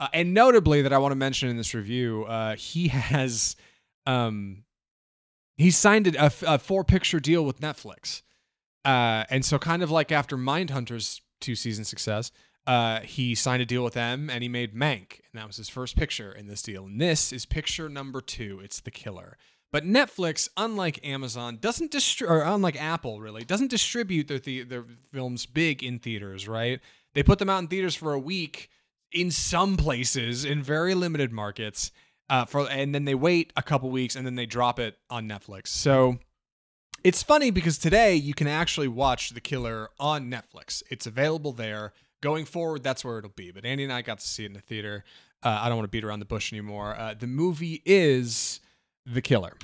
Uh, 0.00 0.08
and 0.14 0.32
notably, 0.32 0.80
that 0.80 0.94
I 0.94 0.98
want 0.98 1.12
to 1.12 1.16
mention 1.16 1.50
in 1.50 1.58
this 1.58 1.74
review, 1.74 2.24
uh, 2.24 2.56
he 2.56 2.88
has, 2.88 3.54
um, 4.06 4.64
he 5.58 5.70
signed 5.70 6.16
a, 6.16 6.58
four 6.58 6.84
picture 6.84 7.20
deal 7.20 7.44
with 7.44 7.60
Netflix. 7.60 8.22
Uh, 8.82 9.24
and 9.28 9.44
so, 9.44 9.58
kind 9.58 9.82
of 9.82 9.90
like 9.90 10.10
after 10.10 10.38
Mindhunter's 10.38 11.20
two 11.38 11.54
season 11.54 11.84
success, 11.84 12.32
uh, 12.66 13.00
he 13.00 13.34
signed 13.34 13.60
a 13.62 13.66
deal 13.66 13.84
with 13.84 13.92
them 13.94 14.30
and 14.30 14.42
he 14.42 14.48
made 14.48 14.74
Mank. 14.74 15.20
And 15.32 15.34
that 15.40 15.46
was 15.46 15.58
his 15.58 15.68
first 15.68 15.96
picture 15.96 16.32
in 16.32 16.46
this 16.46 16.62
deal. 16.62 16.86
And 16.86 16.98
this 16.98 17.30
is 17.30 17.44
picture 17.44 17.90
number 17.90 18.22
two. 18.22 18.60
It's 18.62 18.80
The 18.80 18.90
Killer. 18.90 19.36
But 19.72 19.84
Netflix, 19.84 20.48
unlike 20.56 21.06
Amazon, 21.06 21.58
doesn't 21.60 21.90
distribute, 21.90 22.34
or 22.34 22.42
unlike 22.42 22.80
Apple, 22.80 23.20
really, 23.20 23.44
doesn't 23.44 23.70
distribute 23.70 24.28
their, 24.28 24.38
the- 24.38 24.62
their 24.62 24.84
films 25.12 25.46
big 25.46 25.82
in 25.82 25.98
theaters, 25.98 26.48
right? 26.48 26.80
They 27.14 27.22
put 27.22 27.38
them 27.38 27.50
out 27.50 27.58
in 27.58 27.68
theaters 27.68 27.94
for 27.94 28.12
a 28.12 28.18
week 28.18 28.70
in 29.12 29.30
some 29.30 29.76
places 29.76 30.44
in 30.44 30.62
very 30.62 30.94
limited 30.94 31.32
markets. 31.32 31.92
Uh, 32.28 32.44
for 32.44 32.70
and 32.70 32.94
then 32.94 33.04
they 33.04 33.14
wait 33.14 33.52
a 33.56 33.62
couple 33.62 33.90
weeks 33.90 34.14
and 34.14 34.24
then 34.24 34.36
they 34.36 34.46
drop 34.46 34.78
it 34.78 34.96
on 35.10 35.28
Netflix. 35.28 35.68
So 35.68 36.18
it's 37.02 37.22
funny 37.22 37.50
because 37.50 37.76
today 37.76 38.14
you 38.14 38.34
can 38.34 38.46
actually 38.46 38.88
watch 38.88 39.30
The 39.30 39.40
Killer 39.40 39.88
on 39.98 40.30
Netflix. 40.30 40.82
It's 40.90 41.06
available 41.06 41.52
there. 41.52 41.92
Going 42.20 42.44
forward, 42.44 42.82
that's 42.82 43.04
where 43.04 43.18
it'll 43.18 43.30
be. 43.30 43.50
But 43.50 43.64
Andy 43.64 43.82
and 43.82 43.92
I 43.92 44.02
got 44.02 44.20
to 44.20 44.26
see 44.26 44.44
it 44.44 44.46
in 44.46 44.52
the 44.52 44.60
theater. 44.60 45.04
Uh, 45.42 45.58
I 45.62 45.68
don't 45.68 45.78
want 45.78 45.86
to 45.86 45.90
beat 45.90 46.04
around 46.04 46.20
the 46.20 46.26
bush 46.26 46.52
anymore. 46.52 46.94
Uh, 46.96 47.14
the 47.18 47.26
movie 47.26 47.82
is 47.84 48.60
The 49.06 49.22
Killer. 49.22 49.56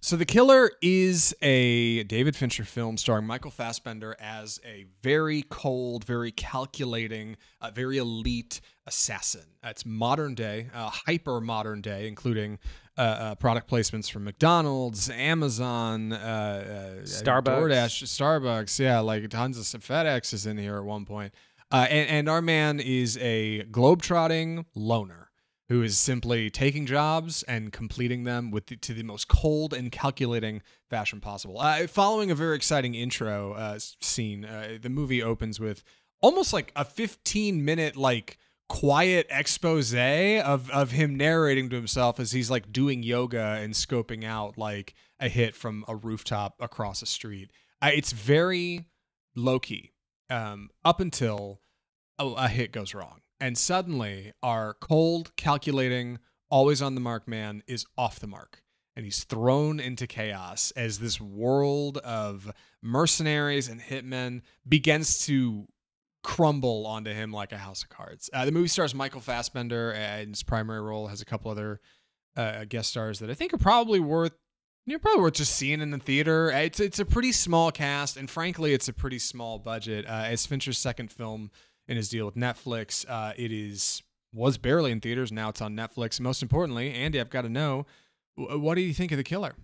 So 0.00 0.14
The 0.14 0.24
Killer 0.24 0.70
is 0.80 1.34
a 1.42 2.04
David 2.04 2.36
Fincher 2.36 2.64
film 2.64 2.96
starring 2.96 3.26
Michael 3.26 3.50
Fassbender 3.50 4.16
as 4.20 4.60
a 4.64 4.86
very 5.02 5.42
cold, 5.50 6.04
very 6.04 6.30
calculating, 6.30 7.36
uh, 7.60 7.72
very 7.72 7.98
elite 7.98 8.60
assassin. 8.86 9.42
Uh, 9.62 9.70
it's 9.70 9.84
modern 9.84 10.36
day, 10.36 10.68
uh, 10.72 10.88
hyper 10.88 11.40
modern 11.40 11.80
day, 11.80 12.06
including 12.06 12.60
uh, 12.96 13.00
uh, 13.00 13.34
product 13.34 13.68
placements 13.68 14.08
from 14.08 14.22
McDonald's, 14.22 15.10
Amazon, 15.10 16.12
uh, 16.12 16.16
uh, 16.16 17.02
Starbucks. 17.02 17.42
DoorDash, 17.42 18.04
Starbucks. 18.04 18.78
Yeah, 18.78 19.00
like 19.00 19.28
tons 19.30 19.58
of 19.74 19.82
FedEx 19.82 20.32
is 20.32 20.46
in 20.46 20.58
here 20.58 20.76
at 20.76 20.84
one 20.84 21.06
point. 21.06 21.34
Uh, 21.72 21.86
and, 21.90 22.08
and 22.08 22.28
our 22.28 22.40
man 22.40 22.78
is 22.78 23.18
a 23.20 23.64
globetrotting 23.72 24.64
loner 24.76 25.27
who 25.68 25.82
is 25.82 25.98
simply 25.98 26.48
taking 26.48 26.86
jobs 26.86 27.42
and 27.42 27.72
completing 27.72 28.24
them 28.24 28.50
with 28.50 28.66
the, 28.66 28.76
to 28.76 28.94
the 28.94 29.02
most 29.02 29.28
cold 29.28 29.74
and 29.74 29.92
calculating 29.92 30.62
fashion 30.88 31.20
possible. 31.20 31.60
Uh, 31.60 31.86
following 31.86 32.30
a 32.30 32.34
very 32.34 32.56
exciting 32.56 32.94
intro 32.94 33.52
uh, 33.52 33.78
scene, 34.00 34.44
uh, 34.44 34.78
the 34.80 34.88
movie 34.88 35.22
opens 35.22 35.60
with 35.60 35.82
almost 36.20 36.52
like 36.52 36.72
a 36.74 36.84
15 36.84 37.64
minute 37.64 37.96
like 37.96 38.38
quiet 38.68 39.26
expose 39.30 39.94
of 39.94 40.70
of 40.70 40.90
him 40.90 41.16
narrating 41.16 41.70
to 41.70 41.76
himself 41.76 42.20
as 42.20 42.32
he's 42.32 42.50
like 42.50 42.70
doing 42.70 43.02
yoga 43.02 43.58
and 43.60 43.72
scoping 43.72 44.24
out 44.24 44.58
like 44.58 44.94
a 45.20 45.28
hit 45.28 45.54
from 45.54 45.84
a 45.88 45.96
rooftop 45.96 46.54
across 46.60 47.02
a 47.02 47.06
street. 47.06 47.50
Uh, 47.80 47.90
it's 47.94 48.12
very 48.12 48.86
low 49.34 49.58
key 49.58 49.92
um, 50.30 50.70
up 50.84 51.00
until 51.00 51.60
a, 52.18 52.26
a 52.26 52.48
hit 52.48 52.72
goes 52.72 52.94
wrong. 52.94 53.20
And 53.40 53.56
suddenly, 53.56 54.32
our 54.42 54.74
cold, 54.74 55.34
calculating, 55.36 56.18
always 56.50 56.82
on 56.82 56.94
the 56.94 57.00
mark 57.00 57.28
man 57.28 57.62
is 57.66 57.86
off 57.96 58.18
the 58.18 58.26
mark. 58.26 58.62
And 58.96 59.04
he's 59.04 59.22
thrown 59.22 59.78
into 59.78 60.08
chaos 60.08 60.72
as 60.72 60.98
this 60.98 61.20
world 61.20 61.98
of 61.98 62.50
mercenaries 62.82 63.68
and 63.68 63.80
hitmen 63.80 64.42
begins 64.68 65.24
to 65.26 65.68
crumble 66.24 66.84
onto 66.84 67.12
him 67.12 67.32
like 67.32 67.52
a 67.52 67.58
house 67.58 67.84
of 67.84 67.90
cards. 67.90 68.28
Uh, 68.32 68.44
the 68.44 68.50
movie 68.50 68.68
stars 68.68 68.94
Michael 68.94 69.20
Fassbender 69.20 69.92
in 69.92 70.30
his 70.30 70.42
primary 70.42 70.80
role, 70.80 71.06
has 71.06 71.20
a 71.20 71.24
couple 71.24 71.50
other 71.50 71.80
uh, 72.36 72.64
guest 72.64 72.90
stars 72.90 73.20
that 73.20 73.30
I 73.30 73.34
think 73.34 73.54
are 73.54 73.58
probably 73.58 74.00
worth 74.00 74.32
you're 74.88 74.98
probably 74.98 75.20
worth 75.20 75.34
just 75.34 75.54
seeing 75.54 75.82
in 75.82 75.90
the 75.90 75.98
theater. 75.98 76.50
It's 76.50 76.80
it's 76.80 76.98
a 76.98 77.04
pretty 77.04 77.32
small 77.32 77.70
cast, 77.70 78.16
and 78.16 78.28
frankly, 78.28 78.72
it's 78.72 78.88
a 78.88 78.92
pretty 78.94 79.18
small 79.18 79.58
budget. 79.58 80.06
Uh, 80.06 80.24
as 80.24 80.46
Fincher's 80.46 80.78
second 80.78 81.12
film 81.12 81.50
in 81.88 81.96
his 81.96 82.08
deal 82.08 82.26
with 82.26 82.36
Netflix, 82.36 83.08
uh, 83.08 83.32
it 83.36 83.50
is 83.50 84.02
was 84.32 84.58
barely 84.58 84.92
in 84.92 85.00
theaters. 85.00 85.32
Now 85.32 85.48
it's 85.48 85.60
on 85.60 85.74
Netflix. 85.74 86.20
Most 86.20 86.42
importantly, 86.42 86.92
Andy, 86.92 87.18
I've 87.18 87.30
got 87.30 87.42
to 87.42 87.48
know, 87.48 87.86
what 88.36 88.74
do 88.74 88.82
you 88.82 88.92
think 88.92 89.10
of 89.10 89.18
the 89.18 89.24
killer? 89.24 89.54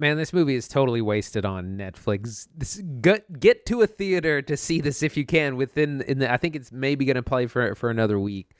Man, 0.00 0.16
this 0.16 0.32
movie 0.32 0.54
is 0.54 0.68
totally 0.68 1.00
wasted 1.00 1.44
on 1.44 1.76
Netflix. 1.76 2.46
This, 2.56 2.76
get 3.00 3.40
get 3.40 3.66
to 3.66 3.82
a 3.82 3.86
theater 3.86 4.40
to 4.42 4.56
see 4.56 4.80
this 4.80 5.02
if 5.02 5.16
you 5.16 5.26
can. 5.26 5.56
Within 5.56 6.02
in 6.02 6.20
the, 6.20 6.32
I 6.32 6.36
think 6.36 6.54
it's 6.54 6.70
maybe 6.70 7.04
going 7.04 7.16
to 7.16 7.22
play 7.22 7.46
for 7.46 7.74
for 7.74 7.90
another 7.90 8.20
week 8.20 8.54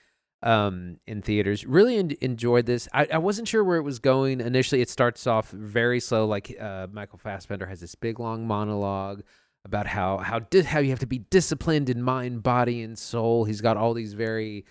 um 0.44 0.98
in 1.06 1.20
theaters 1.20 1.66
really 1.66 1.96
en- 1.96 2.12
enjoyed 2.20 2.64
this 2.64 2.88
I, 2.92 3.08
I 3.14 3.18
wasn't 3.18 3.48
sure 3.48 3.64
where 3.64 3.76
it 3.76 3.82
was 3.82 3.98
going 3.98 4.40
initially 4.40 4.80
it 4.80 4.88
starts 4.88 5.26
off 5.26 5.50
very 5.50 5.98
slow 5.98 6.26
like 6.26 6.56
uh 6.60 6.86
michael 6.92 7.18
fassbender 7.18 7.66
has 7.66 7.80
this 7.80 7.96
big 7.96 8.20
long 8.20 8.46
monologue 8.46 9.24
about 9.68 9.86
how 9.86 10.18
how 10.18 10.40
di- 10.40 10.62
how 10.62 10.80
you 10.80 10.90
have 10.90 10.98
to 10.98 11.06
be 11.06 11.18
disciplined 11.18 11.88
in 11.90 12.02
mind 12.02 12.42
body 12.42 12.82
and 12.82 12.98
soul. 12.98 13.44
He's 13.44 13.60
got 13.60 13.76
all 13.76 13.94
these 13.94 14.14
very 14.14 14.64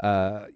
uh 0.00 0.46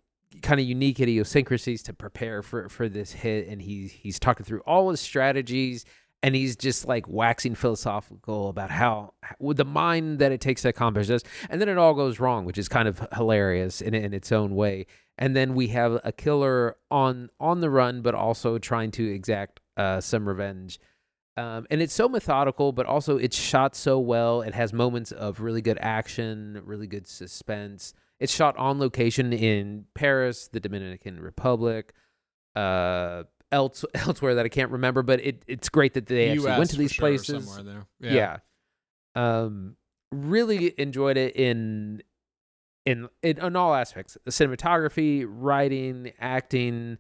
kind 0.43 0.61
of 0.61 0.67
unique 0.67 1.01
idiosyncrasies 1.01 1.83
to 1.83 1.93
prepare 1.93 2.43
for 2.43 2.69
for 2.69 2.89
this 2.89 3.13
hit 3.13 3.49
and 3.49 3.61
he's 3.61 3.93
he's 3.93 4.19
talking 4.19 4.45
through 4.45 4.61
all 4.61 4.91
his 4.91 5.01
strategies 5.01 5.85
and 6.23 6.35
he's 6.35 6.57
just 6.57 6.87
like 6.87 7.07
waxing 7.09 7.55
philosophical 7.55 8.49
about 8.49 8.71
how 8.71 9.15
with 9.39 9.57
the 9.57 9.65
mind 9.65 10.19
that 10.19 10.33
it 10.33 10.41
takes 10.41 10.63
to 10.63 10.69
accomplish 10.69 11.07
this. 11.07 11.23
And 11.49 11.61
then 11.61 11.69
it 11.69 11.79
all 11.79 11.95
goes 11.95 12.21
wrong 12.21 12.45
which 12.45 12.59
is 12.59 12.69
kind 12.69 12.89
of 12.89 13.07
hilarious 13.13 13.81
in, 13.81 13.95
in 13.95 14.15
its 14.15 14.31
own 14.31 14.55
way. 14.55 14.87
And 15.17 15.35
then 15.35 15.55
we 15.55 15.69
have 15.69 16.01
a 16.05 16.13
killer 16.13 16.77
on 16.91 17.31
on 17.41 17.61
the 17.61 17.71
run 17.71 18.03
but 18.03 18.15
also 18.15 18.59
trying 18.59 18.91
to 18.93 19.13
exact 19.13 19.61
uh, 19.77 20.01
some 20.01 20.29
revenge 20.29 20.79
um, 21.39 21.67
and 21.71 21.81
it's 21.81 21.95
so 21.95 22.09
methodical 22.09 22.73
but 22.73 22.87
also 22.87 23.17
it's 23.17 23.37
shot 23.37 23.75
so 23.77 23.99
well 23.99 24.43
it 24.43 24.55
has 24.55 24.73
moments 24.73 25.13
of 25.13 25.41
really 25.41 25.63
good 25.63 25.79
action 25.81 26.61
really 26.65 26.87
good 26.87 27.07
suspense 27.07 27.95
it's 28.21 28.35
shot 28.35 28.57
on 28.57 28.79
location 28.79 29.33
in 29.33 29.85
paris 29.95 30.49
the 30.49 30.61
dominican 30.61 31.21
republic 31.21 31.93
uh 32.57 33.23
else 33.53 33.85
elsewhere 33.95 34.35
that 34.37 34.45
I 34.47 34.49
can't 34.49 34.71
remember, 34.71 35.03
but 35.03 35.21
it 35.21 35.43
it's 35.47 35.69
great 35.69 35.95
that 35.95 36.07
they 36.07 36.31
actually 36.31 36.51
US 36.51 36.59
went 36.59 36.71
to 36.71 36.77
these 36.77 36.93
sure, 36.93 37.09
places. 37.09 37.45
somewhere 37.47 37.85
Yeah. 38.01 38.39
there. 39.15 39.25
Um 39.25 39.77
really 40.11 40.79
enjoyed 40.79 41.17
it 41.17 41.37
in 41.37 42.03
in 42.85 43.09
in, 43.23 43.39
in 43.39 43.57
all 43.57 43.75
aspects. 43.75 44.17
The 44.25 44.31
cinematography, 44.31 45.27
writing, 45.29 46.13
acting. 46.19 46.99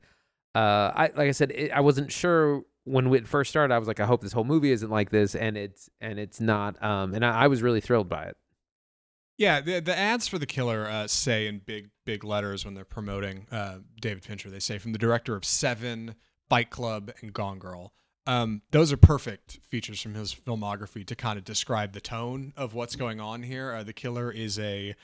Uh 0.54 0.92
I 0.94 1.02
like 1.16 1.28
I 1.28 1.32
said 1.32 1.50
it, 1.52 1.70
I 1.70 1.80
wasn't 1.80 2.12
sure 2.12 2.62
when 2.90 3.12
it 3.14 3.26
first 3.28 3.50
started 3.50 3.72
I 3.72 3.78
was 3.78 3.88
like 3.88 4.00
I 4.00 4.06
hope 4.06 4.20
this 4.20 4.32
whole 4.32 4.44
movie 4.44 4.72
isn't 4.72 4.90
like 4.90 5.10
this 5.10 5.34
and 5.34 5.56
it's 5.56 5.90
and 6.00 6.18
it's 6.18 6.40
not 6.40 6.82
um 6.82 7.14
and 7.14 7.24
I, 7.24 7.42
I 7.42 7.46
was 7.48 7.62
really 7.62 7.80
thrilled 7.80 8.08
by 8.08 8.24
it. 8.24 8.36
Yeah, 9.38 9.60
the, 9.60 9.78
the 9.78 9.96
ads 9.96 10.26
for 10.26 10.38
the 10.38 10.46
killer 10.46 10.88
uh, 10.88 11.06
say 11.06 11.46
in 11.46 11.60
big 11.60 11.90
big 12.04 12.24
letters 12.24 12.64
when 12.64 12.74
they're 12.74 12.84
promoting 12.84 13.46
uh, 13.52 13.78
David 14.00 14.24
Fincher. 14.24 14.50
They 14.50 14.58
say 14.58 14.78
from 14.78 14.92
the 14.92 14.98
director 14.98 15.36
of 15.36 15.44
Seven, 15.44 16.16
Fight 16.48 16.70
Club, 16.70 17.12
and 17.20 17.32
Gone 17.32 17.60
Girl. 17.60 17.92
Um, 18.26 18.62
those 18.72 18.92
are 18.92 18.96
perfect 18.96 19.60
features 19.68 20.02
from 20.02 20.14
his 20.14 20.34
filmography 20.34 21.06
to 21.06 21.14
kind 21.14 21.38
of 21.38 21.44
describe 21.44 21.92
the 21.92 22.00
tone 22.00 22.52
of 22.56 22.74
what's 22.74 22.96
going 22.96 23.20
on 23.20 23.42
here. 23.44 23.72
Uh, 23.72 23.84
the 23.84 23.92
killer 23.92 24.30
is 24.30 24.58
a 24.58 24.96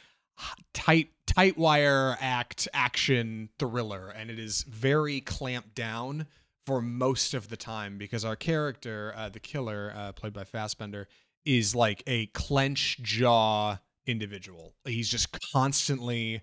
tight 0.72 1.10
tight 1.26 1.56
wire 1.56 2.16
act 2.20 2.66
action 2.74 3.50
thriller, 3.58 4.08
and 4.08 4.30
it 4.30 4.38
is 4.40 4.62
very 4.68 5.20
clamped 5.20 5.76
down 5.76 6.26
for 6.66 6.80
most 6.80 7.34
of 7.34 7.48
the 7.48 7.56
time 7.56 7.98
because 7.98 8.24
our 8.24 8.36
character, 8.36 9.12
uh, 9.16 9.28
the 9.28 9.40
killer, 9.40 9.92
uh, 9.94 10.12
played 10.12 10.32
by 10.32 10.44
Fassbender, 10.44 11.08
is 11.44 11.74
like 11.74 12.02
a 12.06 12.26
clench 12.28 13.00
jaw 13.02 13.78
individual. 14.06 14.74
He's 14.84 15.08
just 15.08 15.36
constantly 15.52 16.42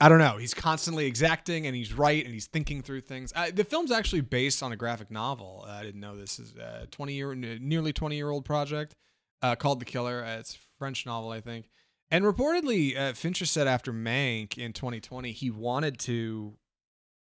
I 0.00 0.08
don't 0.08 0.18
know. 0.18 0.36
He's 0.36 0.54
constantly 0.54 1.06
exacting 1.06 1.66
and 1.66 1.74
he's 1.74 1.92
right 1.92 2.22
and 2.24 2.34
he's 2.34 2.46
thinking 2.46 2.82
through 2.82 3.02
things. 3.02 3.32
Uh, 3.34 3.50
the 3.54 3.64
film's 3.64 3.92
actually 3.92 4.22
based 4.22 4.62
on 4.62 4.72
a 4.72 4.76
graphic 4.76 5.10
novel. 5.10 5.64
Uh, 5.66 5.70
I 5.70 5.82
didn't 5.82 6.00
know 6.00 6.16
this 6.16 6.38
is 6.38 6.54
a 6.56 6.86
20 6.90 7.14
year 7.14 7.34
nearly 7.34 7.92
20 7.92 8.16
year 8.16 8.28
old 8.28 8.44
project 8.44 8.96
uh, 9.40 9.54
called 9.54 9.80
The 9.80 9.84
Killer. 9.84 10.24
Uh, 10.24 10.38
it's 10.38 10.56
a 10.56 10.58
French 10.78 11.06
novel, 11.06 11.30
I 11.30 11.40
think. 11.40 11.68
And 12.10 12.24
reportedly, 12.24 12.98
uh, 12.98 13.12
Fincher 13.14 13.46
said 13.46 13.66
after 13.66 13.92
Mank 13.92 14.58
in 14.58 14.72
2020, 14.72 15.32
he 15.32 15.50
wanted 15.50 15.98
to. 16.00 16.54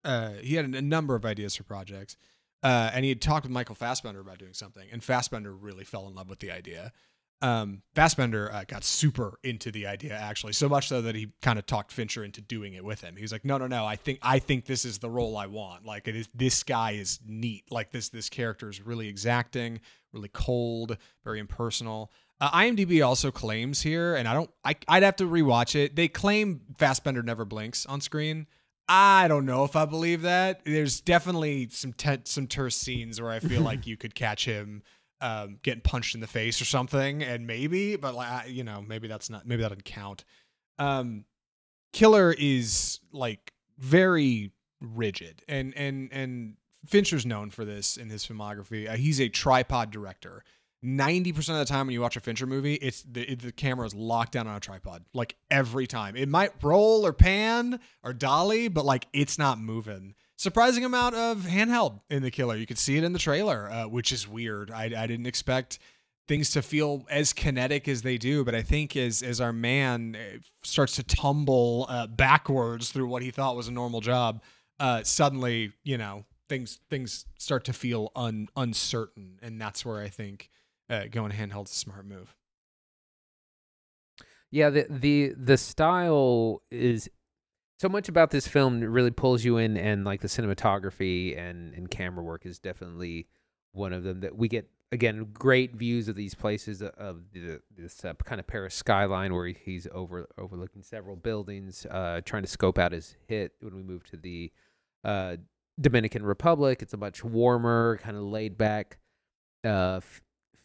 Uh, 0.04 0.32
he 0.42 0.56
had 0.56 0.66
a 0.66 0.82
number 0.82 1.16
of 1.16 1.26
ideas 1.26 1.56
for 1.56 1.64
projects, 1.64 2.18
uh, 2.64 2.92
and 2.94 3.04
he 3.04 3.10
had 3.10 3.22
talked 3.22 3.44
with 3.44 3.52
Michael 3.52 3.76
Fassbender 3.76 4.20
about 4.20 4.40
doing 4.40 4.54
something, 4.54 4.88
and 4.92 5.04
Fassbender 5.04 5.54
really 5.54 5.84
fell 5.84 6.08
in 6.08 6.16
love 6.16 6.30
with 6.30 6.40
the 6.40 6.52
idea 6.52 6.92
um, 7.42 7.82
Fassbender 7.96 8.52
uh, 8.54 8.64
got 8.68 8.84
super 8.84 9.40
into 9.44 9.72
the 9.72 9.88
idea 9.88 10.14
actually, 10.14 10.54
so 10.54 10.70
much 10.70 10.88
so 10.88 11.02
that 11.02 11.16
he 11.16 11.32
kind 11.42 11.58
of 11.58 11.66
talked 11.66 11.92
Fincher 11.92 12.24
into 12.24 12.40
doing 12.42 12.74
it 12.74 12.84
with 12.84 13.02
him. 13.02 13.16
He 13.16 13.24
was 13.24 13.32
like, 13.32 13.44
"No, 13.44 13.58
no, 13.58 13.68
no, 13.68 13.86
I 13.86 13.96
think 13.96 14.20
I 14.22 14.40
think 14.40 14.66
this 14.66 14.86
is 14.86 15.00
the 15.00 15.10
role 15.10 15.36
I 15.38 15.48
want. 15.48 15.86
Like, 15.86 16.08
it 16.08 16.16
is 16.16 16.30
this 16.36 16.64
guy 16.64 16.92
is 16.92 17.20
neat. 17.26 17.66
Like 17.72 17.92
this 17.92 18.10
this 18.10 18.30
character 18.30 18.70
is 18.70 18.82
really 18.82 19.08
exacting, 19.08 19.82
really 20.14 20.30
cold, 20.30 20.98
very 21.24 21.40
impersonal." 21.40 22.12
Uh, 22.40 22.52
IMDb 22.52 23.06
also 23.06 23.32
claims 23.32 23.82
here, 23.82 24.16
and 24.16 24.28
I 24.28 24.34
don't, 24.34 24.50
I, 24.66 24.76
I'd 24.88 25.04
have 25.04 25.18
to 25.18 25.26
rewatch 25.26 25.76
it. 25.76 25.96
They 25.96 26.08
claim 26.08 26.62
Fassbender 26.78 27.22
never 27.22 27.46
blinks 27.46 27.86
on 27.86 28.02
screen. 28.02 28.48
I 28.88 29.28
don't 29.28 29.46
know 29.46 29.64
if 29.64 29.76
I 29.76 29.86
believe 29.86 30.24
that. 30.24 30.66
There's 30.66 31.02
definitely 31.02 31.70
some 31.70 31.94
te- 31.94 32.22
some 32.26 32.48
terse 32.48 32.76
scenes 32.76 33.22
where 33.22 33.32
I 33.32 33.40
feel 33.40 33.62
like 33.62 33.88
you 33.88 33.98
could 33.98 34.16
catch 34.16 34.46
him 34.46 34.84
um, 35.22 35.60
getting 35.62 35.82
punched 35.82 36.16
in 36.16 36.22
the 36.22 36.28
face 36.28 36.62
or 36.62 36.66
something, 36.66 37.24
and 37.24 37.48
maybe, 37.48 37.96
but 37.96 38.16
like 38.16 38.50
you 38.50 38.64
know, 38.64 38.84
maybe 38.86 39.08
that's 39.08 39.30
not 39.30 39.46
maybe 39.46 39.62
that 39.62 39.70
doesn't 39.70 39.86
count. 39.86 40.26
Um, 40.80 41.26
Killer 41.94 42.34
is 42.38 43.00
like 43.12 43.54
very 43.78 44.52
rigid, 44.82 45.44
and 45.48 45.76
and 45.78 46.10
and 46.12 46.56
Fincher's 46.86 47.26
known 47.26 47.52
for 47.52 47.64
this 47.64 47.98
in 47.98 48.10
his 48.10 48.26
filmography. 48.26 48.90
Uh, 48.90 48.94
he's 48.94 49.22
a 49.22 49.30
tripod 49.30 49.92
director. 49.92 50.44
90% 50.84 51.38
of 51.38 51.60
the 51.60 51.66
time 51.66 51.88
when 51.88 51.94
you 51.94 52.02
watch 52.02 52.18
a 52.18 52.20
Fincher 52.20 52.48
movie, 52.48 52.76
it's 52.76 53.04
the, 53.04 53.32
it, 53.32 53.42
the 53.42 53.52
camera 53.52 53.86
is 53.86 53.94
locked 53.94 54.32
down 54.32 54.48
on 54.48 54.56
a 54.56 54.60
tripod. 54.60 55.06
Like 55.14 55.36
every 55.52 55.86
time. 55.86 56.16
It 56.16 56.28
might 56.28 56.52
roll 56.64 57.06
or 57.06 57.14
pan 57.14 57.80
or 58.04 58.14
dolly, 58.14 58.68
but 58.68 58.84
like 58.86 59.08
it's 59.14 59.38
not 59.38 59.60
moving. 59.60 60.16
Surprising 60.38 60.84
amount 60.84 61.14
of 61.14 61.42
handheld 61.42 62.00
in 62.10 62.24
The 62.24 62.32
Killer. 62.32 62.56
You 62.56 62.66
could 62.66 62.80
see 62.80 62.98
it 62.98 63.04
in 63.04 63.14
the 63.14 63.20
trailer, 63.20 63.70
uh, 63.70 63.88
which 63.88 64.12
is 64.12 64.28
weird. 64.28 64.72
I, 64.72 64.86
I 64.86 65.06
didn't 65.06 65.28
expect 65.28 65.78
things 66.28 66.52
to 66.52 66.64
feel 66.64 67.06
as 67.10 67.34
kinetic 67.34 67.88
as 67.88 68.02
they 68.02 68.18
do, 68.18 68.44
but 68.44 68.56
I 68.56 68.64
think 68.64 68.96
as 68.96 69.22
as 69.22 69.40
our 69.40 69.54
man 69.54 70.16
uh, 70.16 70.38
starts 70.64 70.96
to 70.96 71.04
tumble 71.04 71.86
uh, 71.90 72.08
backwards 72.08 72.90
through 72.90 73.08
what 73.08 73.22
he 73.22 73.30
thought 73.30 73.56
was 73.56 73.68
a 73.68 73.72
normal 73.72 74.02
job, 74.02 74.42
uh, 74.80 75.04
suddenly, 75.04 75.74
you 75.84 75.98
know, 75.98 76.26
things 76.50 76.80
things 76.90 77.26
start 77.38 77.66
to 77.66 77.74
feel 77.74 78.12
un, 78.16 78.48
uncertain, 78.56 79.40
and 79.44 79.62
that's 79.62 79.86
where 79.86 80.02
I 80.02 80.08
think 80.08 80.50
uh, 80.92 81.06
going 81.10 81.32
handheld 81.32 81.66
is 81.66 81.72
a 81.72 81.76
smart 81.76 82.06
move. 82.06 82.36
Yeah, 84.52 84.70
the 84.70 84.86
the 84.90 85.34
the 85.38 85.58
style 85.58 86.62
is 86.70 87.10
so 87.80 87.88
much 87.88 88.10
about 88.10 88.32
this 88.32 88.48
film 88.48 88.82
really 88.82 89.12
pulls 89.12 89.44
you 89.46 89.58
in, 89.58 89.78
and 89.78 90.04
like 90.04 90.20
the 90.20 90.28
cinematography 90.28 91.38
and 91.38 91.74
and 91.74 91.90
camera 91.90 92.24
work 92.24 92.46
is 92.46 92.60
definitely 92.60 93.28
one 93.72 93.94
of 93.94 94.04
them 94.04 94.20
that 94.20 94.36
we 94.36 94.50
get 94.50 94.70
again 94.92 95.28
great 95.34 95.74
views 95.74 96.10
of 96.10 96.18
these 96.18 96.36
places 96.36 96.82
of 96.82 97.22
the, 97.32 97.62
this 97.76 98.04
uh, 98.04 98.14
kind 98.26 98.42
of 98.42 98.48
Paris 98.48 98.76
skyline 98.76 99.34
where 99.34 99.48
he's 99.48 99.88
over 99.94 100.28
overlooking 100.38 100.84
several 100.84 101.16
buildings, 101.16 101.86
uh, 101.90 102.20
trying 102.26 102.44
to 102.44 102.50
scope 102.50 102.78
out 102.78 102.92
his 102.92 103.16
hit. 103.28 103.54
When 103.62 103.74
we 103.74 103.84
move 103.84 104.04
to 104.10 104.18
the 104.18 104.52
uh, 105.06 105.38
Dominican 105.80 106.24
Republic, 106.26 106.82
it's 106.82 106.94
a 106.94 106.98
much 106.98 107.24
warmer, 107.24 108.00
kind 108.04 108.18
of 108.18 108.24
laid 108.24 108.58
back 108.58 108.98
uh, 109.64 110.02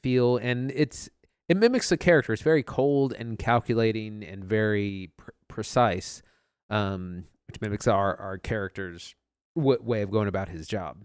feel, 0.07 0.37
and 0.37 0.71
it's 0.71 1.09
it 1.49 1.57
mimics 1.57 1.89
the 1.89 1.97
character. 1.97 2.33
It's 2.33 2.43
very 2.43 2.63
cold 2.63 3.13
and 3.13 3.37
calculating 3.37 4.23
and 4.23 4.45
very 4.45 5.11
pr- 5.17 5.31
precise, 5.49 6.23
um, 6.71 7.25
which 7.49 7.61
mimics 7.61 7.89
our 7.89 8.15
our 8.21 8.39
character's 8.39 9.17
w- 9.57 9.83
way 9.83 10.03
of 10.03 10.13
going 10.13 10.29
about 10.29 10.49
his 10.49 10.69
job. 10.69 10.99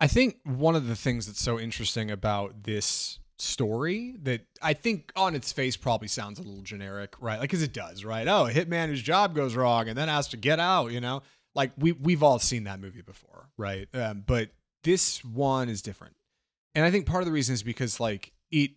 I 0.00 0.06
think 0.06 0.36
one 0.44 0.76
of 0.76 0.86
the 0.86 0.94
things 0.94 1.26
that's 1.26 1.42
so 1.42 1.58
interesting 1.58 2.12
about 2.12 2.62
this 2.62 3.18
story 3.38 4.14
that 4.22 4.42
I 4.62 4.74
think 4.74 5.10
on 5.16 5.34
its 5.34 5.50
face 5.50 5.76
probably 5.76 6.06
sounds 6.06 6.38
a 6.38 6.42
little 6.42 6.62
generic, 6.62 7.14
right? 7.20 7.40
Like, 7.40 7.50
because 7.50 7.62
it 7.62 7.72
does, 7.72 8.04
right? 8.04 8.28
Oh, 8.28 8.46
a 8.46 8.52
hitman 8.52 8.86
whose 8.86 9.02
job 9.02 9.34
goes 9.34 9.56
wrong 9.56 9.88
and 9.88 9.98
then 9.98 10.06
has 10.06 10.28
to 10.28 10.36
get 10.36 10.60
out, 10.60 10.92
you 10.92 11.00
know? 11.00 11.22
Like, 11.56 11.72
we, 11.76 11.90
we've 11.90 12.22
all 12.22 12.38
seen 12.38 12.64
that 12.64 12.78
movie 12.78 13.02
before, 13.02 13.48
right? 13.56 13.88
Um, 13.94 14.22
but 14.24 14.50
this 14.84 15.24
one 15.24 15.68
is 15.68 15.82
different. 15.82 16.14
And 16.74 16.84
I 16.84 16.90
think 16.90 17.06
part 17.06 17.22
of 17.22 17.26
the 17.26 17.32
reason 17.32 17.54
is 17.54 17.62
because, 17.62 18.00
like, 18.00 18.32
it 18.50 18.72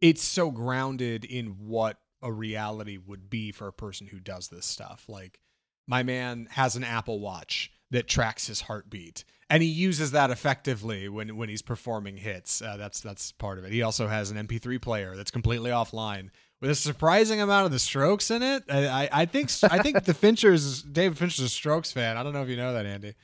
it's 0.00 0.22
so 0.22 0.50
grounded 0.50 1.24
in 1.24 1.66
what 1.66 1.98
a 2.22 2.32
reality 2.32 2.96
would 2.98 3.28
be 3.28 3.52
for 3.52 3.68
a 3.68 3.72
person 3.72 4.06
who 4.06 4.18
does 4.18 4.48
this 4.48 4.64
stuff. 4.64 5.04
Like, 5.08 5.40
my 5.86 6.02
man 6.02 6.48
has 6.52 6.76
an 6.76 6.84
Apple 6.84 7.20
Watch 7.20 7.72
that 7.90 8.08
tracks 8.08 8.46
his 8.46 8.62
heartbeat 8.62 9.24
and 9.50 9.64
he 9.64 9.68
uses 9.68 10.12
that 10.12 10.30
effectively 10.30 11.08
when 11.08 11.36
when 11.36 11.48
he's 11.48 11.60
performing 11.60 12.16
hits. 12.16 12.62
Uh, 12.62 12.76
that's 12.76 13.00
that's 13.00 13.32
part 13.32 13.58
of 13.58 13.64
it. 13.64 13.72
He 13.72 13.82
also 13.82 14.06
has 14.06 14.30
an 14.30 14.46
MP3 14.46 14.80
player 14.80 15.16
that's 15.16 15.32
completely 15.32 15.70
offline 15.70 16.30
with 16.60 16.70
a 16.70 16.74
surprising 16.74 17.40
amount 17.40 17.66
of 17.66 17.72
the 17.72 17.80
Strokes 17.80 18.30
in 18.30 18.42
it. 18.42 18.62
I, 18.70 18.86
I, 18.86 19.08
I 19.12 19.24
think 19.26 19.50
I 19.64 19.82
think 19.82 20.04
the 20.04 20.14
Fincher's 20.14 20.82
David 20.82 21.18
Fincher's 21.18 21.44
a 21.44 21.48
Strokes 21.48 21.90
fan. 21.90 22.16
I 22.16 22.22
don't 22.22 22.32
know 22.32 22.42
if 22.42 22.48
you 22.48 22.56
know 22.56 22.72
that, 22.72 22.86
Andy. 22.86 23.14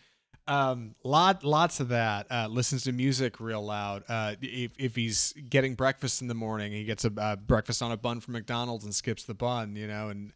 Um, 0.49 0.95
lot 1.03 1.43
lots 1.43 1.81
of 1.81 1.89
that. 1.89 2.27
Uh, 2.31 2.47
listens 2.49 2.85
to 2.85 2.93
music 2.93 3.41
real 3.41 3.65
loud. 3.65 4.05
Uh, 4.09 4.35
if 4.41 4.73
if 4.79 4.95
he's 4.95 5.35
getting 5.49 5.75
breakfast 5.75 6.23
in 6.23 6.29
the 6.29 6.35
morning, 6.35 6.73
he 6.73 6.85
gets 6.85 7.05
a 7.05 7.13
uh, 7.19 7.37
breakfast 7.37 7.83
on 7.83 7.91
a 7.91 7.97
bun 7.97 8.21
from 8.21 8.35
McDonald's 8.35 8.85
and 8.85 8.95
skips 8.95 9.25
the 9.25 9.35
bun. 9.35 9.75
You 9.75 9.89
know, 9.89 10.09
and 10.09 10.33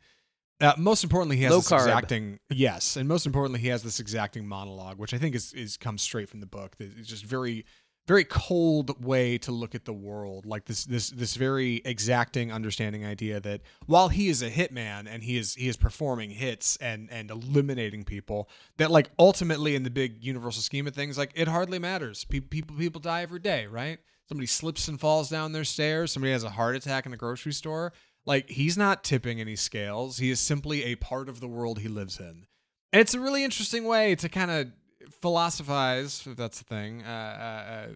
uh, 0.60 0.74
most 0.76 1.04
importantly, 1.04 1.36
he 1.36 1.44
has 1.44 1.52
Low 1.52 1.58
this 1.58 1.70
carb. 1.70 1.86
exacting 1.86 2.40
yes, 2.50 2.96
and 2.96 3.08
most 3.08 3.24
importantly, 3.24 3.60
he 3.60 3.68
has 3.68 3.82
this 3.82 4.00
exacting 4.00 4.46
monologue, 4.46 4.98
which 4.98 5.14
I 5.14 5.18
think 5.18 5.34
is 5.34 5.52
is 5.52 5.76
comes 5.76 6.02
straight 6.02 6.28
from 6.28 6.40
the 6.40 6.46
book. 6.46 6.74
It's 6.78 7.08
just 7.08 7.24
very, 7.24 7.64
very 8.10 8.24
cold 8.24 9.04
way 9.04 9.38
to 9.38 9.52
look 9.52 9.74
at 9.76 9.84
the 9.84 9.92
world, 9.92 10.44
like 10.44 10.64
this 10.64 10.84
this 10.84 11.10
this 11.10 11.36
very 11.36 11.80
exacting 11.84 12.50
understanding 12.50 13.06
idea 13.06 13.38
that 13.38 13.60
while 13.86 14.08
he 14.08 14.28
is 14.28 14.42
a 14.42 14.50
hitman 14.50 15.06
and 15.08 15.22
he 15.22 15.36
is 15.36 15.54
he 15.54 15.68
is 15.68 15.76
performing 15.76 16.30
hits 16.30 16.76
and 16.78 17.08
and 17.12 17.30
eliminating 17.30 18.02
people, 18.02 18.48
that 18.78 18.90
like 18.90 19.10
ultimately 19.18 19.76
in 19.76 19.84
the 19.84 19.90
big 19.90 20.24
universal 20.24 20.60
scheme 20.60 20.88
of 20.88 20.94
things, 20.94 21.16
like 21.16 21.30
it 21.36 21.46
hardly 21.46 21.78
matters. 21.78 22.24
Pe- 22.24 22.40
people 22.40 22.76
people 22.76 23.00
die 23.00 23.22
every 23.22 23.38
day, 23.38 23.66
right? 23.66 24.00
Somebody 24.28 24.48
slips 24.48 24.88
and 24.88 24.98
falls 24.98 25.28
down 25.28 25.52
their 25.52 25.64
stairs. 25.64 26.10
Somebody 26.10 26.32
has 26.32 26.44
a 26.44 26.50
heart 26.50 26.74
attack 26.74 27.04
in 27.04 27.12
the 27.12 27.16
grocery 27.16 27.52
store 27.52 27.92
like 28.26 28.50
he's 28.50 28.76
not 28.76 29.04
tipping 29.04 29.40
any 29.40 29.56
scales. 29.56 30.18
He 30.18 30.30
is 30.30 30.40
simply 30.40 30.84
a 30.84 30.96
part 30.96 31.28
of 31.28 31.40
the 31.40 31.48
world 31.48 31.78
he 31.78 31.88
lives 31.88 32.18
in. 32.18 32.46
And 32.92 33.00
it's 33.00 33.14
a 33.14 33.20
really 33.20 33.44
interesting 33.44 33.84
way 33.84 34.16
to 34.16 34.28
kind 34.28 34.50
of 34.50 34.66
philosophize, 35.08 36.26
if 36.26 36.36
that's 36.36 36.58
the 36.58 36.64
thing. 36.64 37.02
Uh, 37.02 37.08
uh, 37.08 37.72
uh, 37.72 37.86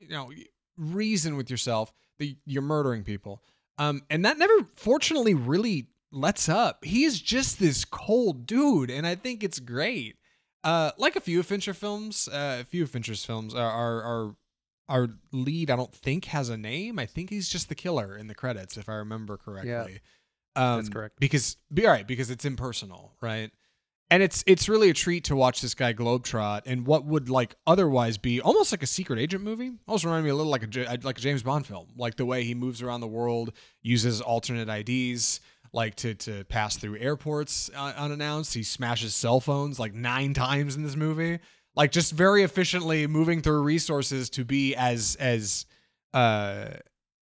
you 0.00 0.08
know, 0.10 0.30
reason 0.76 1.36
with 1.36 1.50
yourself 1.50 1.92
that 2.18 2.34
you're 2.46 2.62
murdering 2.62 3.04
people. 3.04 3.42
Um, 3.78 4.02
and 4.10 4.24
that 4.24 4.38
never, 4.38 4.66
fortunately, 4.74 5.34
really 5.34 5.88
lets 6.10 6.48
up. 6.48 6.84
He 6.84 7.04
is 7.04 7.20
just 7.20 7.58
this 7.60 7.84
cold 7.84 8.46
dude, 8.46 8.90
and 8.90 9.06
I 9.06 9.14
think 9.14 9.44
it's 9.44 9.60
great. 9.60 10.16
Uh, 10.64 10.90
like 10.98 11.14
a 11.16 11.20
few 11.20 11.40
of 11.40 11.46
Fincher 11.46 11.74
films, 11.74 12.28
uh, 12.28 12.58
a 12.60 12.64
few 12.64 12.82
of 12.82 12.90
Fincher's 12.90 13.24
films 13.24 13.54
are, 13.54 13.70
are 13.70 14.02
are 14.02 14.36
our 14.88 15.08
lead. 15.32 15.70
I 15.70 15.76
don't 15.76 15.92
think 15.92 16.26
has 16.26 16.48
a 16.48 16.56
name. 16.56 16.98
I 16.98 17.06
think 17.06 17.30
he's 17.30 17.48
just 17.48 17.68
the 17.68 17.74
killer 17.74 18.16
in 18.16 18.26
the 18.26 18.34
credits, 18.34 18.76
if 18.76 18.88
I 18.88 18.94
remember 18.94 19.36
correctly. 19.36 20.00
Um, 20.56 20.78
That's 20.78 20.88
correct. 20.88 21.20
Because 21.20 21.56
be 21.72 21.86
all 21.86 21.92
right, 21.92 22.06
because 22.06 22.30
it's 22.30 22.44
impersonal, 22.44 23.12
right? 23.20 23.52
And 24.10 24.22
it's 24.22 24.42
it's 24.46 24.70
really 24.70 24.88
a 24.88 24.94
treat 24.94 25.24
to 25.24 25.36
watch 25.36 25.60
this 25.60 25.74
guy 25.74 25.92
globetrot 25.92 26.62
and 26.64 26.86
what 26.86 27.04
would 27.04 27.28
like 27.28 27.54
otherwise 27.66 28.16
be 28.16 28.40
almost 28.40 28.72
like 28.72 28.82
a 28.82 28.86
secret 28.86 29.18
agent 29.18 29.44
movie. 29.44 29.72
Almost 29.86 30.04
reminded 30.04 30.24
me 30.24 30.30
a 30.30 30.34
little 30.34 30.50
like 30.50 30.62
a 30.62 30.66
J- 30.66 30.86
like 31.02 31.18
a 31.18 31.20
James 31.20 31.42
Bond 31.42 31.66
film, 31.66 31.88
like 31.96 32.16
the 32.16 32.24
way 32.24 32.42
he 32.42 32.54
moves 32.54 32.80
around 32.80 33.02
the 33.02 33.06
world, 33.06 33.52
uses 33.82 34.22
alternate 34.22 34.70
IDs, 34.70 35.40
like 35.74 35.94
to 35.96 36.14
to 36.14 36.44
pass 36.44 36.76
through 36.76 36.98
airports 36.98 37.70
uh, 37.76 37.92
unannounced. 37.96 38.54
He 38.54 38.62
smashes 38.62 39.14
cell 39.14 39.40
phones 39.40 39.78
like 39.78 39.92
nine 39.92 40.32
times 40.32 40.74
in 40.74 40.82
this 40.82 40.96
movie, 40.96 41.38
like 41.76 41.92
just 41.92 42.12
very 42.12 42.42
efficiently 42.42 43.06
moving 43.06 43.42
through 43.42 43.60
resources 43.60 44.30
to 44.30 44.44
be 44.44 44.74
as 44.74 45.16
as 45.20 45.66
uh 46.14 46.68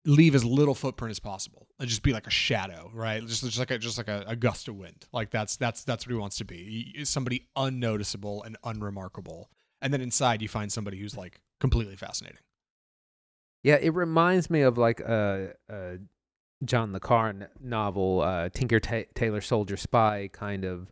leave 0.05 0.37
as 0.37 0.45
little 0.45 0.75
footprint 0.75 1.11
as 1.11 1.19
possible 1.19 1.66
and 1.79 1.89
just 1.89 2.03
be 2.03 2.13
like 2.13 2.27
a 2.27 2.31
shadow 2.31 2.91
right 2.95 3.25
just, 3.27 3.45
just 3.45 3.59
like 3.59 3.71
a 3.71 3.79
just 3.79 3.99
like 3.99 4.09
a, 4.09 4.25
a 4.27 4.37
gust 4.37 4.69
of 4.69 4.77
wind 4.77 5.07
like 5.13 5.31
that's 5.31 5.57
that's 5.57 5.85
that's 5.85 6.07
what 6.07 6.13
he 6.13 6.19
wants 6.19 6.37
to 6.39 6.45
be 6.45 6.93
He 6.95 7.05
somebody 7.05 7.49
unnoticeable 7.57 8.43
and 8.45 8.57
unremarkable 8.65 9.51
and 9.83 9.93
then 9.93 10.01
inside 10.01 10.41
you 10.43 10.49
find 10.49 10.73
somebody 10.73 10.99
who's 10.99 11.17
like 11.17 11.41
completely 11.61 11.97
fascinating 11.97 12.39
Yeah, 13.63 13.77
it 13.81 13.95
reminds 13.95 14.49
me 14.51 14.63
of 14.63 14.79
like 14.79 15.01
a, 15.01 15.55
a 15.69 15.99
John 16.65 16.93
le 16.93 17.01
Carre 17.01 17.51
novel, 17.61 18.23
uh, 18.23 18.49
Tinker 18.49 18.81
Ta- 18.81 19.11
Tailor 19.15 19.41
Soldier 19.41 19.77
Spy, 19.77 20.31
kind 20.33 20.65
of. 20.65 20.91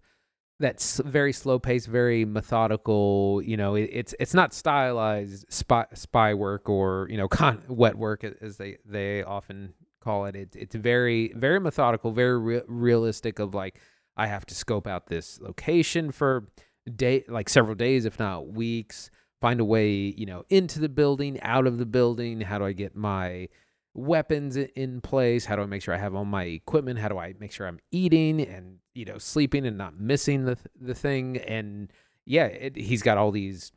That's 0.61 1.01
very 1.05 1.33
slow 1.33 1.59
paced, 1.59 1.88
very 1.88 2.25
methodical. 2.25 3.42
You 3.44 3.57
know, 3.57 3.75
it, 3.75 3.90
it's 3.92 4.14
it's 4.20 4.35
not 4.35 4.53
stylized 4.55 5.47
spy 5.53 5.87
spy 5.94 6.35
work 6.35 6.68
or 6.68 7.09
you 7.11 7.16
know 7.16 7.29
con- 7.40 7.62
wet 7.68 7.97
work 7.97 8.25
as 8.25 8.57
they 8.57 8.79
they 8.85 9.23
often 9.23 9.75
call 10.04 10.26
it. 10.26 10.36
It's 10.36 10.56
it's 10.56 10.74
very 10.74 11.32
very 11.34 11.58
methodical, 11.58 12.12
very 12.12 12.38
re- 12.38 12.62
realistic. 12.66 13.38
Of 13.38 13.54
like, 13.54 13.80
I 14.16 14.26
have 14.26 14.46
to 14.46 14.54
scope 14.54 14.86
out 14.86 15.06
this 15.06 15.40
location 15.40 16.10
for 16.12 16.48
day 16.94 17.24
like 17.28 17.48
several 17.48 17.74
days, 17.74 18.04
if 18.04 18.18
not 18.18 18.48
weeks 18.48 19.10
find 19.44 19.60
a 19.60 19.64
way, 19.64 19.90
you 20.16 20.24
know, 20.24 20.42
into 20.48 20.80
the 20.80 20.88
building, 20.88 21.38
out 21.42 21.66
of 21.66 21.76
the 21.76 21.84
building. 21.84 22.40
How 22.40 22.56
do 22.56 22.64
I 22.64 22.72
get 22.72 22.96
my 22.96 23.50
weapons 23.92 24.56
in 24.56 25.02
place? 25.02 25.44
How 25.44 25.54
do 25.56 25.60
I 25.60 25.66
make 25.66 25.82
sure 25.82 25.92
I 25.92 25.98
have 25.98 26.14
all 26.14 26.24
my 26.24 26.44
equipment? 26.44 26.98
How 26.98 27.08
do 27.08 27.18
I 27.18 27.34
make 27.38 27.52
sure 27.52 27.66
I'm 27.66 27.78
eating 27.90 28.40
and 28.40 28.78
you 28.94 29.04
know 29.04 29.18
sleeping 29.18 29.66
and 29.66 29.76
not 29.76 30.00
missing 30.00 30.46
the 30.46 30.56
the 30.80 30.94
thing? 30.94 31.36
And 31.36 31.92
yeah, 32.24 32.46
it, 32.46 32.76
he's 32.76 33.02
got 33.02 33.18
all 33.18 33.30
these 33.32 33.70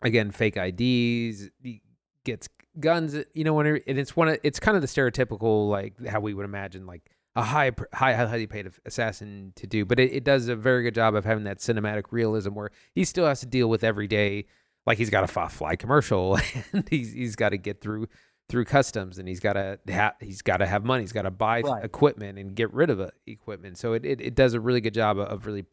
again 0.00 0.30
fake 0.30 0.56
IDs. 0.56 1.50
He 1.62 1.82
gets 2.24 2.48
guns. 2.78 3.16
You 3.34 3.44
know, 3.44 3.54
when 3.54 3.66
it- 3.66 3.82
and 3.86 3.98
it's 3.98 4.14
one 4.16 4.28
of 4.28 4.38
it's 4.42 4.60
kind 4.60 4.76
of 4.76 4.82
the 4.82 4.88
stereotypical 4.88 5.68
like 5.68 6.04
how 6.06 6.20
we 6.20 6.34
would 6.34 6.44
imagine 6.44 6.86
like 6.86 7.10
a 7.36 7.42
high, 7.42 7.70
high, 7.94 8.14
highly 8.14 8.46
paid 8.46 8.68
assassin 8.84 9.52
to 9.56 9.66
do. 9.66 9.84
But 9.84 10.00
it, 10.00 10.12
it 10.12 10.24
does 10.24 10.48
a 10.48 10.56
very 10.56 10.82
good 10.82 10.94
job 10.94 11.14
of 11.14 11.24
having 11.24 11.44
that 11.44 11.58
cinematic 11.58 12.04
realism 12.10 12.54
where 12.54 12.70
he 12.94 13.04
still 13.04 13.26
has 13.26 13.40
to 13.40 13.46
deal 13.46 13.68
with 13.70 13.84
every 13.84 14.08
day, 14.08 14.46
like 14.86 14.98
he's 14.98 15.10
got 15.10 15.22
a 15.24 15.48
fly 15.48 15.76
commercial 15.76 16.38
and 16.72 16.88
he's 16.88 17.12
he's 17.12 17.36
got 17.36 17.50
to 17.50 17.56
get 17.58 17.80
through 17.80 18.08
through 18.48 18.64
customs 18.64 19.18
and 19.18 19.28
he's 19.28 19.38
got 19.38 19.52
to 19.52 19.78
ha- 19.88 20.14
he's 20.20 20.42
got 20.42 20.56
to 20.56 20.66
have 20.66 20.84
money 20.84 21.04
he's 21.04 21.12
got 21.12 21.22
to 21.22 21.30
buy 21.30 21.60
Right. 21.60 21.84
equipment 21.84 22.36
and 22.36 22.52
get 22.56 22.72
rid 22.74 22.90
of 22.90 23.00
uh, 23.00 23.10
equipment 23.28 23.78
so 23.78 23.92
it, 23.92 24.04
it, 24.04 24.20
it 24.20 24.34
does 24.34 24.54
a 24.54 24.60
really 24.60 24.80
good 24.80 24.92
job 24.92 25.18
of, 25.20 25.28
of 25.28 25.46
really 25.46 25.64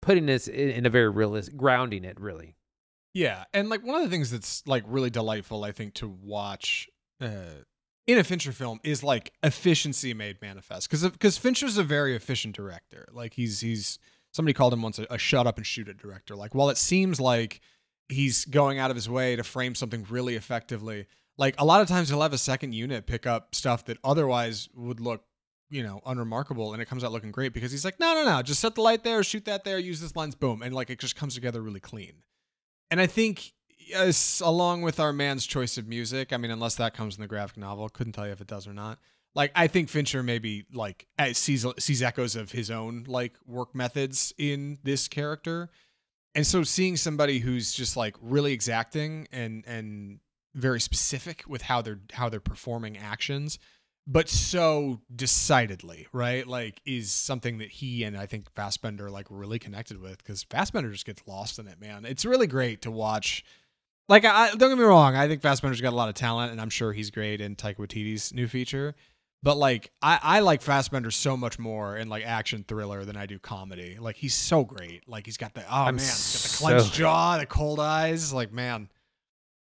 putting 0.00 0.24
this 0.24 0.48
in, 0.48 0.70
in 0.70 0.86
a 0.86 0.90
very 0.90 1.10
realistic 1.10 1.54
grounding 1.54 2.02
it 2.02 2.18
really 2.18 2.53
Yeah, 3.14 3.44
and 3.54 3.68
like 3.68 3.84
one 3.84 3.94
of 3.94 4.02
the 4.02 4.10
things 4.10 4.30
that's 4.30 4.66
like 4.66 4.82
really 4.86 5.10
delightful, 5.10 5.62
I 5.64 5.70
think, 5.70 5.94
to 5.94 6.08
watch 6.08 6.88
uh, 7.20 7.62
in 8.08 8.18
a 8.18 8.24
Fincher 8.24 8.50
film 8.52 8.80
is 8.82 9.04
like 9.04 9.32
efficiency 9.42 10.12
made 10.12 10.42
manifest. 10.42 10.90
Because 10.90 11.08
because 11.08 11.38
Fincher's 11.38 11.78
a 11.78 11.84
very 11.84 12.16
efficient 12.16 12.56
director. 12.56 13.08
Like 13.12 13.34
he's 13.34 13.60
he's 13.60 14.00
somebody 14.32 14.52
called 14.52 14.72
him 14.72 14.82
once 14.82 14.98
a, 14.98 15.06
a 15.10 15.18
shut 15.18 15.46
up 15.46 15.56
and 15.56 15.66
shoot 15.66 15.88
it 15.88 15.96
director. 15.96 16.34
Like 16.34 16.56
while 16.56 16.70
it 16.70 16.76
seems 16.76 17.20
like 17.20 17.60
he's 18.08 18.44
going 18.44 18.80
out 18.80 18.90
of 18.90 18.96
his 18.96 19.08
way 19.08 19.36
to 19.36 19.44
frame 19.44 19.76
something 19.76 20.04
really 20.10 20.34
effectively, 20.34 21.06
like 21.38 21.54
a 21.58 21.64
lot 21.64 21.80
of 21.80 21.88
times 21.88 22.08
he'll 22.08 22.20
have 22.20 22.32
a 22.32 22.38
second 22.38 22.74
unit 22.74 23.06
pick 23.06 23.26
up 23.26 23.54
stuff 23.54 23.84
that 23.84 23.98
otherwise 24.02 24.68
would 24.74 24.98
look 24.98 25.24
you 25.70 25.82
know 25.82 26.00
unremarkable 26.04 26.72
and 26.72 26.82
it 26.82 26.86
comes 26.86 27.02
out 27.02 27.10
looking 27.10 27.32
great 27.32 27.54
because 27.54 27.72
he's 27.72 27.86
like 27.86 27.98
no 27.98 28.12
no 28.14 28.24
no 28.24 28.42
just 28.42 28.60
set 28.60 28.74
the 28.74 28.82
light 28.82 29.02
there 29.02 29.24
shoot 29.24 29.46
that 29.46 29.64
there 29.64 29.78
use 29.78 29.98
this 29.98 30.14
lens 30.14 30.34
boom 30.34 30.60
and 30.60 30.74
like 30.74 30.90
it 30.90 30.98
just 30.98 31.16
comes 31.16 31.34
together 31.34 31.62
really 31.62 31.80
clean 31.80 32.12
and 32.94 33.00
I 33.00 33.08
think, 33.08 33.52
yes, 33.88 34.40
along 34.40 34.82
with 34.82 35.00
our 35.00 35.12
man's 35.12 35.44
choice 35.44 35.78
of 35.78 35.88
music, 35.88 36.32
I 36.32 36.36
mean, 36.36 36.52
unless 36.52 36.76
that 36.76 36.94
comes 36.94 37.16
in 37.16 37.22
the 37.22 37.26
graphic 37.26 37.56
novel, 37.56 37.88
couldn't 37.88 38.12
tell 38.12 38.24
you 38.24 38.30
if 38.30 38.40
it 38.40 38.46
does 38.46 38.68
or 38.68 38.72
not. 38.72 39.00
Like, 39.34 39.50
I 39.56 39.66
think 39.66 39.88
Fincher 39.88 40.22
maybe 40.22 40.64
like 40.72 41.08
eh, 41.18 41.32
sees 41.32 41.66
sees 41.80 42.02
echoes 42.02 42.36
of 42.36 42.52
his 42.52 42.70
own 42.70 43.02
like 43.08 43.32
work 43.48 43.74
methods 43.74 44.32
in 44.38 44.78
this 44.84 45.08
character, 45.08 45.70
and 46.36 46.46
so 46.46 46.62
seeing 46.62 46.96
somebody 46.96 47.40
who's 47.40 47.72
just 47.72 47.96
like 47.96 48.14
really 48.22 48.52
exacting 48.52 49.26
and 49.32 49.64
and 49.66 50.20
very 50.54 50.80
specific 50.80 51.42
with 51.48 51.62
how 51.62 51.82
they're 51.82 51.98
how 52.12 52.28
they're 52.28 52.38
performing 52.38 52.96
actions 52.96 53.58
but 54.06 54.28
so 54.28 55.00
decidedly, 55.14 56.06
right? 56.12 56.46
Like, 56.46 56.80
is 56.84 57.10
something 57.10 57.58
that 57.58 57.70
he 57.70 58.04
and 58.04 58.16
I 58.16 58.26
think 58.26 58.52
Fassbender 58.54 59.10
like 59.10 59.26
really 59.30 59.58
connected 59.58 60.00
with 60.00 60.18
because 60.18 60.42
Fassbender 60.42 60.90
just 60.92 61.06
gets 61.06 61.22
lost 61.26 61.58
in 61.58 61.66
it, 61.68 61.80
man. 61.80 62.04
It's 62.04 62.24
really 62.24 62.46
great 62.46 62.82
to 62.82 62.90
watch. 62.90 63.44
Like, 64.08 64.26
I 64.26 64.48
don't 64.50 64.68
get 64.68 64.76
me 64.76 64.84
wrong, 64.84 65.16
I 65.16 65.28
think 65.28 65.40
Fassbender's 65.40 65.80
got 65.80 65.94
a 65.94 65.96
lot 65.96 66.10
of 66.10 66.14
talent, 66.14 66.52
and 66.52 66.60
I'm 66.60 66.68
sure 66.68 66.92
he's 66.92 67.10
great 67.10 67.40
in 67.40 67.56
Taika 67.56 67.76
Waititi's 67.76 68.34
new 68.34 68.46
feature. 68.46 68.94
But 69.42 69.56
like, 69.56 69.92
I, 70.02 70.18
I 70.22 70.40
like 70.40 70.60
Fassbender 70.60 71.10
so 71.10 71.36
much 71.36 71.58
more 71.58 71.96
in 71.96 72.10
like 72.10 72.24
action 72.26 72.64
thriller 72.66 73.04
than 73.06 73.16
I 73.16 73.24
do 73.24 73.38
comedy. 73.38 73.96
Like, 73.98 74.16
he's 74.16 74.34
so 74.34 74.64
great. 74.64 75.08
Like, 75.08 75.24
he's 75.24 75.38
got 75.38 75.54
the 75.54 75.62
oh 75.62 75.84
I'm 75.84 75.96
man, 75.96 76.04
he's 76.04 76.10
got 76.10 76.42
the 76.42 76.48
so- 76.48 76.64
clenched 76.64 76.92
jaw, 76.94 77.38
the 77.38 77.46
cold 77.46 77.80
eyes. 77.80 78.32
Like, 78.32 78.52
man, 78.52 78.90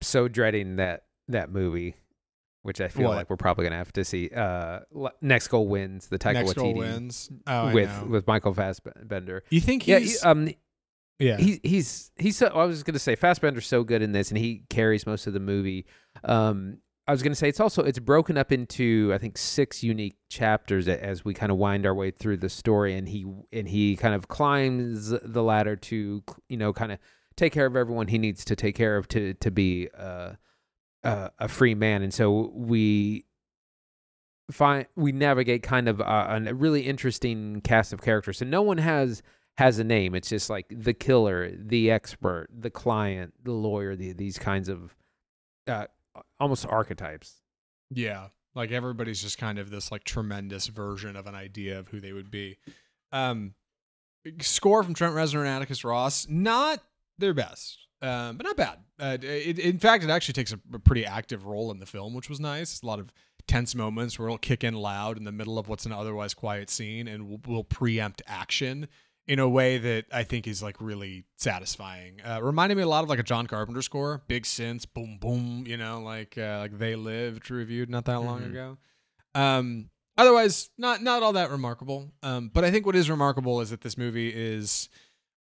so 0.03 0.29
dreading 0.29 0.77
that 0.77 1.05
that 1.29 1.51
movie 1.51 1.97
which 2.69 2.81
i 2.81 2.87
feel 2.87 3.09
What? 3.09 3.17
like 3.17 3.31
we're 3.31 3.37
probably 3.37 3.65
gonna 3.65 3.77
have 3.77 3.93
to 3.95 4.05
see 4.05 4.29
uh 4.29 4.81
next 5.21 5.49
goal 5.49 5.67
wins 5.67 6.07
the 6.07 6.19
Taika 6.19 6.35
next 6.35 6.53
goal 6.55 6.75
Waititi 6.75 6.79
wins. 6.79 7.31
Oh, 7.49 7.73
with 7.73 8.03
with 8.07 8.27
michael 8.29 8.55
fassbender 8.55 9.43
you 9.51 9.61
think 9.61 9.89
yeah 9.89 9.99
he's 9.99 10.21
he, 10.23 10.29
um 10.29 10.49
yeah 11.19 11.37
He, 11.37 11.59
he's 11.65 12.13
he's 12.17 12.37
so 12.37 12.47
I 12.47 12.65
was 12.65 12.85
gonna 12.85 13.01
say 13.01 13.17
Fassbender's 13.17 13.67
so 13.67 13.83
good 13.83 14.03
in 14.03 14.13
this, 14.13 14.29
and 14.31 14.39
he 14.39 14.63
carries 14.71 15.05
most 15.05 15.27
of 15.27 15.33
the 15.33 15.41
movie. 15.41 15.85
Um, 16.23 16.79
I 17.09 17.11
was 17.13 17.25
gonna 17.25 17.35
say 17.35 17.49
it's 17.49 17.59
also 17.59 17.83
it's 17.83 17.99
broken 17.99 18.37
up 18.39 18.53
into 18.53 19.11
I 19.13 19.19
think 19.19 19.37
six 19.37 19.83
unique 19.83 20.17
chapters 20.29 20.87
as 20.87 21.25
we 21.25 21.35
kind 21.35 21.51
of 21.51 21.59
wind 21.59 21.87
our 21.87 21.95
way 21.95 22.13
through 22.13 22.37
the 22.37 22.49
story, 22.49 22.95
and 22.95 23.09
he 23.09 23.27
and 23.53 23.67
he 23.67 23.97
kind 23.97 24.15
of 24.15 24.29
climbs 24.29 25.09
the 25.09 25.43
ladder 25.43 25.75
to 25.75 26.23
you 26.49 26.57
know 26.57 26.73
kind 26.73 26.93
of 26.93 27.01
take 27.35 27.53
care 27.53 27.67
of 27.67 27.75
everyone 27.75 28.07
he 28.09 28.19
needs 28.19 28.45
to 28.45 28.55
take 28.55 28.77
care 28.77 28.97
of 28.97 29.09
to 29.09 29.35
to 29.35 29.51
be 29.51 29.89
uh, 29.99 30.33
uh, 31.05 31.29
a 31.39 31.49
free 31.49 31.75
man, 31.75 32.03
and 32.03 32.13
so 32.13 32.51
we 32.55 33.25
find 34.51 34.87
we 34.97 35.13
navigate 35.13 35.63
kind 35.63 35.89
of 35.89 36.01
uh, 36.01 36.41
a 36.47 36.55
really 36.55 36.83
interesting 36.83 37.61
cast 37.63 37.93
of 37.93 38.01
characters. 38.03 38.39
So 38.39 38.47
no 38.47 38.63
one 38.63 38.79
has 38.79 39.23
has 39.59 39.79
a 39.79 39.85
name. 39.85 40.15
It's 40.15 40.29
just 40.29 40.51
like 40.51 40.67
the 40.71 40.95
killer, 40.95 41.51
the 41.57 41.91
expert, 41.91 42.49
the 42.57 42.71
client, 42.71 43.35
the 43.43 43.53
lawyer. 43.53 43.97
The, 43.97 44.13
these 44.13 44.39
kinds 44.39 44.69
of 44.69 44.95
uh, 45.67 45.87
almost 46.39 46.67
archetypes. 46.67 47.43
Yeah. 47.91 48.29
Like 48.55 48.71
everybody's 48.71 49.23
just 49.23 49.39
kind 49.39 49.59
of 49.59 49.71
this 49.71 49.93
like 49.93 50.05
tremendous 50.05 50.67
version 50.69 51.17
of 51.17 51.27
an 51.27 51.35
idea 51.35 51.79
of 51.79 51.89
who 51.89 52.01
they 52.01 52.13
would 52.13 52.31
be. 52.31 52.59
Um 53.13 53.55
score 54.41 54.83
from 54.83 54.95
Trent 54.95 55.15
Reznor 55.15 55.41
and 55.41 55.49
Atticus 55.49 55.85
Ross, 55.85 56.27
not 56.29 56.83
their 57.19 57.35
best. 57.35 57.88
Um, 58.01 58.37
but 58.37 58.45
not 58.45 58.57
bad. 58.57 58.79
Uh, 59.01 59.17
it, 59.21 59.59
in 59.59 59.79
fact, 59.79 60.05
it 60.05 60.11
actually 60.11 60.35
takes 60.35 60.53
a, 60.53 60.61
a 60.73 60.79
pretty 60.79 61.05
active 61.05 61.47
role 61.47 61.71
in 61.71 61.79
the 61.81 61.87
film, 61.87 62.15
which 62.15 62.29
was 62.29 62.39
nice. 62.41 62.81
A 62.83 62.87
lot 62.87 62.99
of 63.01 63.13
tense 63.47 63.75
moments 63.75 64.19
where 64.19 64.29
it'll 64.29 64.39
kick 64.39 64.63
in 64.63 64.75
loud 64.75 65.17
in 65.17 65.25
the 65.25 65.33
middle 65.33 65.59
of 65.59 65.69
what's 65.69 65.87
an 65.87 65.93
otherwise 65.93 66.35
quiet 66.35 66.69
scene 66.71 67.09
and 67.09 67.29
will, 67.29 67.41
will 67.47 67.65
preempt 67.65 68.23
action 68.27 68.87
in 69.27 69.39
a 69.39 69.49
way 69.49 69.79
that 69.79 70.05
I 70.13 70.23
think 70.25 70.47
is 70.47 70.63
like 70.63 70.77
really 70.81 71.25
satisfying. 71.37 72.21
Uh, 72.23 72.41
reminded 72.43 72.77
me 72.77 72.83
a 72.83 72.89
lot 72.89 73.03
of 73.05 73.11
like 73.11 73.19
a 73.19 73.23
John 73.23 73.47
Carpenter 73.47 73.83
score, 73.83 74.23
big 74.29 74.45
synths, 74.45 74.87
boom 74.93 75.19
boom, 75.21 75.65
you 75.67 75.77
know, 75.77 76.01
like 76.01 76.39
uh, 76.39 76.59
like 76.61 76.79
They 76.79 76.95
Live, 76.95 77.35
which 77.35 77.51
reviewed 77.51 77.91
not 77.91 78.05
that 78.07 78.21
long 78.21 78.41
Mhm. 78.43 78.51
ago. 78.51 78.79
Um, 79.35 79.91
otherwise, 80.17 80.71
not 80.79 81.03
not 81.03 81.23
all 81.23 81.33
that 81.35 81.51
remarkable. 81.51 82.11
Um, 82.23 82.51
but 82.53 82.65
I 82.65 82.71
think 82.71 82.87
what 82.87 82.97
is 82.97 83.11
remarkable 83.11 83.61
is 83.61 83.71
that 83.71 83.81
this 83.83 83.99
movie 83.99 84.29
is 84.35 84.89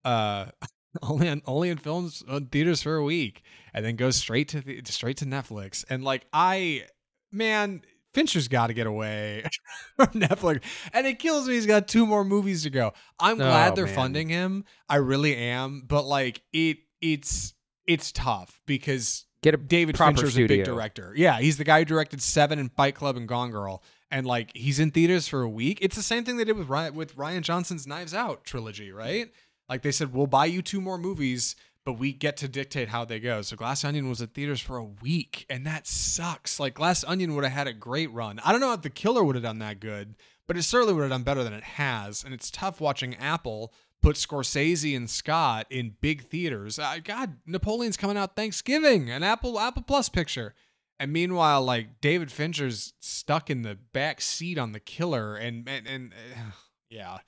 uh 0.06 0.48
only 1.02 1.28
in, 1.28 1.41
only 1.45 1.69
in 1.69 1.78
films 1.78 2.23
on 2.28 2.47
theaters 2.47 2.82
for 2.82 2.95
a 2.95 3.04
week 3.04 3.41
and 3.73 3.86
then 3.86 3.95
goes 3.95 4.15
straight 4.15 4.47
to 4.50 4.62
the, 4.62 4.82
straight 4.86 5.17
to 5.17 5.26
Netflix. 5.26 5.86
And 5.89 6.04
like 6.04 6.26
I, 6.34 6.86
man. 7.32 7.82
Fincher's 8.13 8.47
got 8.47 8.67
to 8.67 8.73
get 8.73 8.88
away 8.88 9.43
from 9.95 10.08
Netflix, 10.08 10.63
and 10.91 11.06
it 11.06 11.19
kills 11.19 11.47
me. 11.47 11.54
He's 11.54 11.67
got 11.67 11.88
two 11.88 12.04
more 12.04 12.23
movies 12.23 12.63
to 12.63 12.71
go. 12.71 12.93
I'm 13.19 13.34
oh, 13.34 13.43
glad 13.43 13.73
Oh, 13.73 13.76
they're 13.76 13.86
man. 13.86 13.93
funding 13.95 14.30
him. 14.30 14.65
I 14.89 14.95
really 14.95 15.36
am, 15.36 15.84
but 15.86 16.04
like 16.04 16.41
it, 16.52 16.78
it's 17.00 17.54
it's 17.86 18.12
tough 18.12 18.60
because 18.65 19.28
Get 19.43 19.54
a 19.54 19.58
David 19.58 19.97
Fincher's 19.97 20.38
a 20.38 20.47
big 20.47 20.63
director. 20.65 21.13
Yeah, 21.15 21.39
he's 21.39 21.58
the 21.58 21.63
guy 21.63 21.80
who 21.80 21.86
directed 21.86 22.21
Seven 22.21 22.58
and 22.58 22.71
Fight 22.71 22.95
Club 22.95 23.17
and 23.17 23.28
Gone 23.28 23.52
Girl, 23.52 23.84
and 24.10 24.26
like 24.26 24.52
he's 24.56 24.80
in 24.80 24.89
theaters 24.91 25.28
for 25.28 25.41
a 25.41 25.50
week. 25.50 25.78
It's 25.82 25.95
the 25.95 26.02
same 26.02 26.26
thing 26.26 26.38
they 26.38 26.43
did 26.43 26.58
with 26.58 26.67
Rian, 26.67 26.93
with 26.93 27.15
Rian 27.15 27.41
Johnson's 27.41 27.86
Knives 27.86 28.15
Out 28.15 28.45
trilogy, 28.45 28.91
right? 28.91 29.30
Like 29.69 29.82
they 29.82 29.91
said, 29.91 30.13
we'll 30.13 30.27
buy 30.27 30.45
you 30.45 30.62
two 30.62 30.82
more 30.82 30.97
movies, 30.97 31.56
but 31.86 31.93
we 31.93 32.13
get 32.13 32.38
to 32.38 32.47
dictate 32.47 32.89
how 32.89 33.06
they 33.06 33.19
go. 33.19 33.41
So 33.41 33.56
Glass 33.56 33.84
Onion 33.84 34.10
was 34.10 34.21
in 34.21 34.27
theaters 34.27 34.62
for 34.62 34.77
a 34.77 34.84
week, 34.84 35.45
and 35.49 35.65
that 35.65 35.88
sucks. 35.88 36.60
Like 36.60 36.75
Glass 36.75 37.03
Onion 37.03 37.36
would 37.36 37.43
have 37.43 37.53
had 37.53 37.67
a 37.67 37.73
great 37.73 38.12
run. 38.12 38.39
I 38.43 38.51
don't 38.51 38.62
know 38.62 38.73
if 38.73 38.82
The 38.82 38.89
Killer 38.89 39.23
would 39.23 39.36
have 39.36 39.43
done 39.43 39.60
that 39.60 39.80
good, 39.80 40.15
but 40.47 40.58
it 40.58 40.63
certainly 40.63 40.93
would 40.93 41.01
have 41.01 41.12
done 41.12 41.23
better 41.23 41.43
than 41.43 41.53
it 41.53 41.63
has. 41.63 42.23
And 42.23 42.34
it's 42.34 42.51
tough 42.51 42.80
watching 42.80 43.15
Apple 43.15 43.73
put 44.01 44.15
Scorsese 44.15 44.95
and 44.95 45.10
Scott 45.10 45.67
in 45.69 45.95
big 46.01 46.23
theaters. 46.23 46.80
Uh, 46.80 46.97
God, 47.03 47.38
Napoleon's 47.45 47.97
coming 47.97 48.17
out 48.17 48.36
Thanksgiving, 48.36 49.10
an 49.10 49.23
Apple 49.23 49.60
Apple 49.60 49.84
Plus 49.84 50.10
picture. 50.10 50.53
And 50.99 51.13
meanwhile, 51.13 51.62
like 51.62 52.01
David 52.01 52.32
Fincher's 52.32 52.93
stuck 52.99 53.49
in 53.49 53.62
the 53.62 53.75
back 53.75 54.19
seat 54.19 54.58
on 54.58 54.71
the 54.71 54.80
killer, 54.80 55.36
and 55.36 55.67
and, 55.69 55.88
and 55.88 56.13
uh, 56.13 56.51
yeah, 56.89 57.19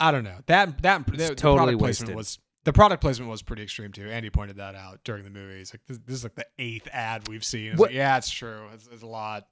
I 0.00 0.10
don't 0.12 0.24
know 0.24 0.38
that 0.46 0.82
that 0.82 1.06
the, 1.06 1.12
the 1.12 1.34
totally 1.34 1.76
product 1.76 1.78
placement 1.78 2.16
wasted. 2.16 2.16
was 2.16 2.38
the 2.64 2.72
product 2.72 3.00
placement 3.00 3.30
was 3.30 3.42
pretty 3.42 3.62
extreme 3.62 3.92
too. 3.92 4.08
Andy 4.08 4.30
pointed 4.30 4.56
that 4.56 4.74
out 4.74 5.00
during 5.04 5.24
the 5.24 5.30
movie. 5.30 5.58
He's 5.58 5.72
like, 5.72 5.80
this, 5.86 5.98
this 6.06 6.16
is 6.16 6.22
like 6.24 6.34
the 6.34 6.46
eighth 6.58 6.88
ad 6.92 7.26
we've 7.28 7.44
seen. 7.44 7.76
Like, 7.76 7.92
yeah, 7.92 8.18
it's 8.18 8.30
true. 8.30 8.66
It's, 8.74 8.88
it's 8.92 9.02
a 9.02 9.06
lot. 9.06 9.46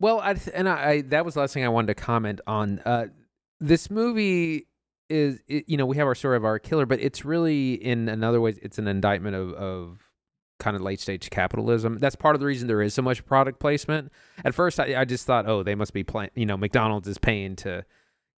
Well, 0.00 0.20
I 0.22 0.34
th- 0.34 0.54
and 0.54 0.68
I, 0.68 0.88
I 0.88 1.00
that 1.02 1.24
was 1.24 1.34
the 1.34 1.40
last 1.40 1.54
thing 1.54 1.64
I 1.64 1.68
wanted 1.68 1.88
to 1.88 1.94
comment 1.94 2.40
on. 2.46 2.78
Uh, 2.80 3.06
this 3.58 3.90
movie 3.90 4.66
is, 5.08 5.40
it, 5.48 5.64
you 5.66 5.76
know, 5.76 5.86
we 5.86 5.96
have 5.96 6.06
our 6.06 6.14
story 6.14 6.36
of 6.36 6.44
our 6.44 6.58
killer, 6.58 6.86
but 6.86 7.00
it's 7.00 7.24
really 7.24 7.74
in 7.74 8.08
another 8.08 8.40
way 8.40 8.54
it's 8.62 8.78
an 8.78 8.86
indictment 8.86 9.36
of, 9.36 9.52
of 9.54 9.98
kind 10.58 10.76
of 10.76 10.82
late 10.82 11.00
stage 11.00 11.28
capitalism. 11.30 11.98
That's 11.98 12.16
part 12.16 12.34
of 12.34 12.40
the 12.40 12.46
reason 12.46 12.68
there 12.68 12.82
is 12.82 12.94
so 12.94 13.02
much 13.02 13.24
product 13.26 13.60
placement. 13.60 14.12
At 14.44 14.54
first, 14.54 14.78
I, 14.78 15.00
I 15.00 15.04
just 15.04 15.26
thought, 15.26 15.46
oh, 15.48 15.62
they 15.62 15.74
must 15.74 15.92
be 15.92 16.04
playing. 16.04 16.30
You 16.34 16.46
know, 16.46 16.56
McDonald's 16.56 17.08
is 17.08 17.18
paying 17.18 17.56
to 17.56 17.84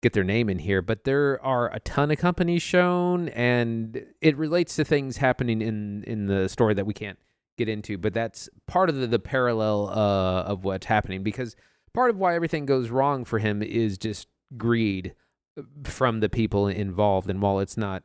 get 0.02 0.12
their 0.12 0.24
name 0.24 0.50
in 0.50 0.58
here, 0.58 0.82
but 0.82 1.04
there 1.04 1.42
are 1.42 1.72
a 1.72 1.80
ton 1.80 2.10
of 2.10 2.18
companies 2.18 2.60
shown, 2.60 3.28
and 3.30 4.04
it 4.20 4.36
relates 4.36 4.76
to 4.76 4.84
things 4.84 5.16
happening 5.16 5.62
in 5.62 6.04
in 6.04 6.26
the 6.26 6.48
story 6.48 6.74
that 6.74 6.86
we 6.86 6.92
can't 6.92 7.18
get 7.56 7.68
into. 7.68 7.96
But 7.96 8.12
that's 8.12 8.48
part 8.66 8.90
of 8.90 8.96
the, 8.96 9.06
the 9.06 9.18
parallel 9.18 9.88
uh, 9.88 10.42
of 10.42 10.64
what's 10.64 10.86
happening 10.86 11.22
because 11.22 11.56
part 11.94 12.10
of 12.10 12.18
why 12.18 12.34
everything 12.34 12.66
goes 12.66 12.90
wrong 12.90 13.24
for 13.24 13.38
him 13.38 13.62
is 13.62 13.96
just 13.96 14.26
greed 14.56 15.14
uh, 15.58 15.62
from 15.84 16.20
the 16.20 16.28
people 16.28 16.66
involved. 16.66 17.30
And 17.30 17.40
while 17.40 17.60
it's 17.60 17.76
not, 17.76 18.02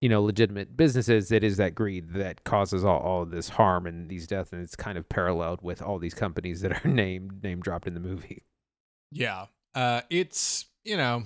you 0.00 0.08
know, 0.08 0.22
legitimate 0.22 0.76
businesses, 0.76 1.32
it 1.32 1.44
is 1.44 1.56
that 1.56 1.74
greed 1.74 2.12
that 2.14 2.44
causes 2.44 2.84
all, 2.84 2.98
all 2.98 3.24
this 3.24 3.48
harm 3.48 3.86
and 3.86 4.10
these 4.10 4.26
deaths. 4.26 4.52
And 4.52 4.62
it's 4.62 4.76
kind 4.76 4.98
of 4.98 5.08
paralleled 5.08 5.60
with 5.62 5.80
all 5.80 5.98
these 5.98 6.14
companies 6.14 6.60
that 6.60 6.72
are 6.72 6.88
named 6.88 7.42
name 7.42 7.60
dropped 7.60 7.86
in 7.86 7.94
the 7.94 8.00
movie. 8.00 8.44
Yeah. 9.12 9.46
Uh, 9.74 10.02
it's 10.10 10.66
you 10.88 10.96
know, 10.96 11.22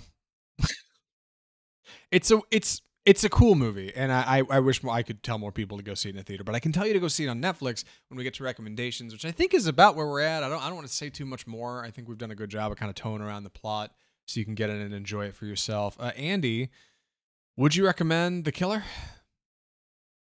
it's 2.12 2.30
a 2.30 2.40
it's 2.52 2.80
it's 3.04 3.24
a 3.24 3.28
cool 3.28 3.56
movie, 3.56 3.92
and 3.96 4.12
I 4.12 4.38
I, 4.38 4.56
I 4.56 4.60
wish 4.60 4.84
I 4.84 5.02
could 5.02 5.24
tell 5.24 5.38
more 5.38 5.50
people 5.50 5.76
to 5.78 5.82
go 5.82 5.94
see 5.94 6.10
it 6.10 6.12
in 6.12 6.16
the 6.18 6.22
theater. 6.22 6.44
But 6.44 6.54
I 6.54 6.60
can 6.60 6.70
tell 6.70 6.86
you 6.86 6.92
to 6.92 7.00
go 7.00 7.08
see 7.08 7.24
it 7.24 7.28
on 7.28 7.42
Netflix 7.42 7.82
when 8.08 8.16
we 8.16 8.22
get 8.22 8.34
to 8.34 8.44
recommendations, 8.44 9.12
which 9.12 9.24
I 9.24 9.32
think 9.32 9.54
is 9.54 9.66
about 9.66 9.96
where 9.96 10.06
we're 10.06 10.20
at. 10.20 10.44
I 10.44 10.48
don't 10.48 10.62
I 10.62 10.66
don't 10.66 10.76
want 10.76 10.86
to 10.86 10.94
say 10.94 11.10
too 11.10 11.26
much 11.26 11.48
more. 11.48 11.84
I 11.84 11.90
think 11.90 12.08
we've 12.08 12.18
done 12.18 12.30
a 12.30 12.36
good 12.36 12.50
job 12.50 12.70
of 12.70 12.78
kind 12.78 12.90
of 12.90 12.94
towing 12.94 13.22
around 13.22 13.42
the 13.42 13.50
plot 13.50 13.92
so 14.26 14.38
you 14.38 14.44
can 14.44 14.54
get 14.54 14.70
in 14.70 14.80
and 14.80 14.94
enjoy 14.94 15.26
it 15.26 15.34
for 15.34 15.46
yourself. 15.46 15.96
Uh, 15.98 16.12
Andy, 16.16 16.70
would 17.56 17.74
you 17.74 17.84
recommend 17.84 18.44
The 18.44 18.52
Killer? 18.52 18.84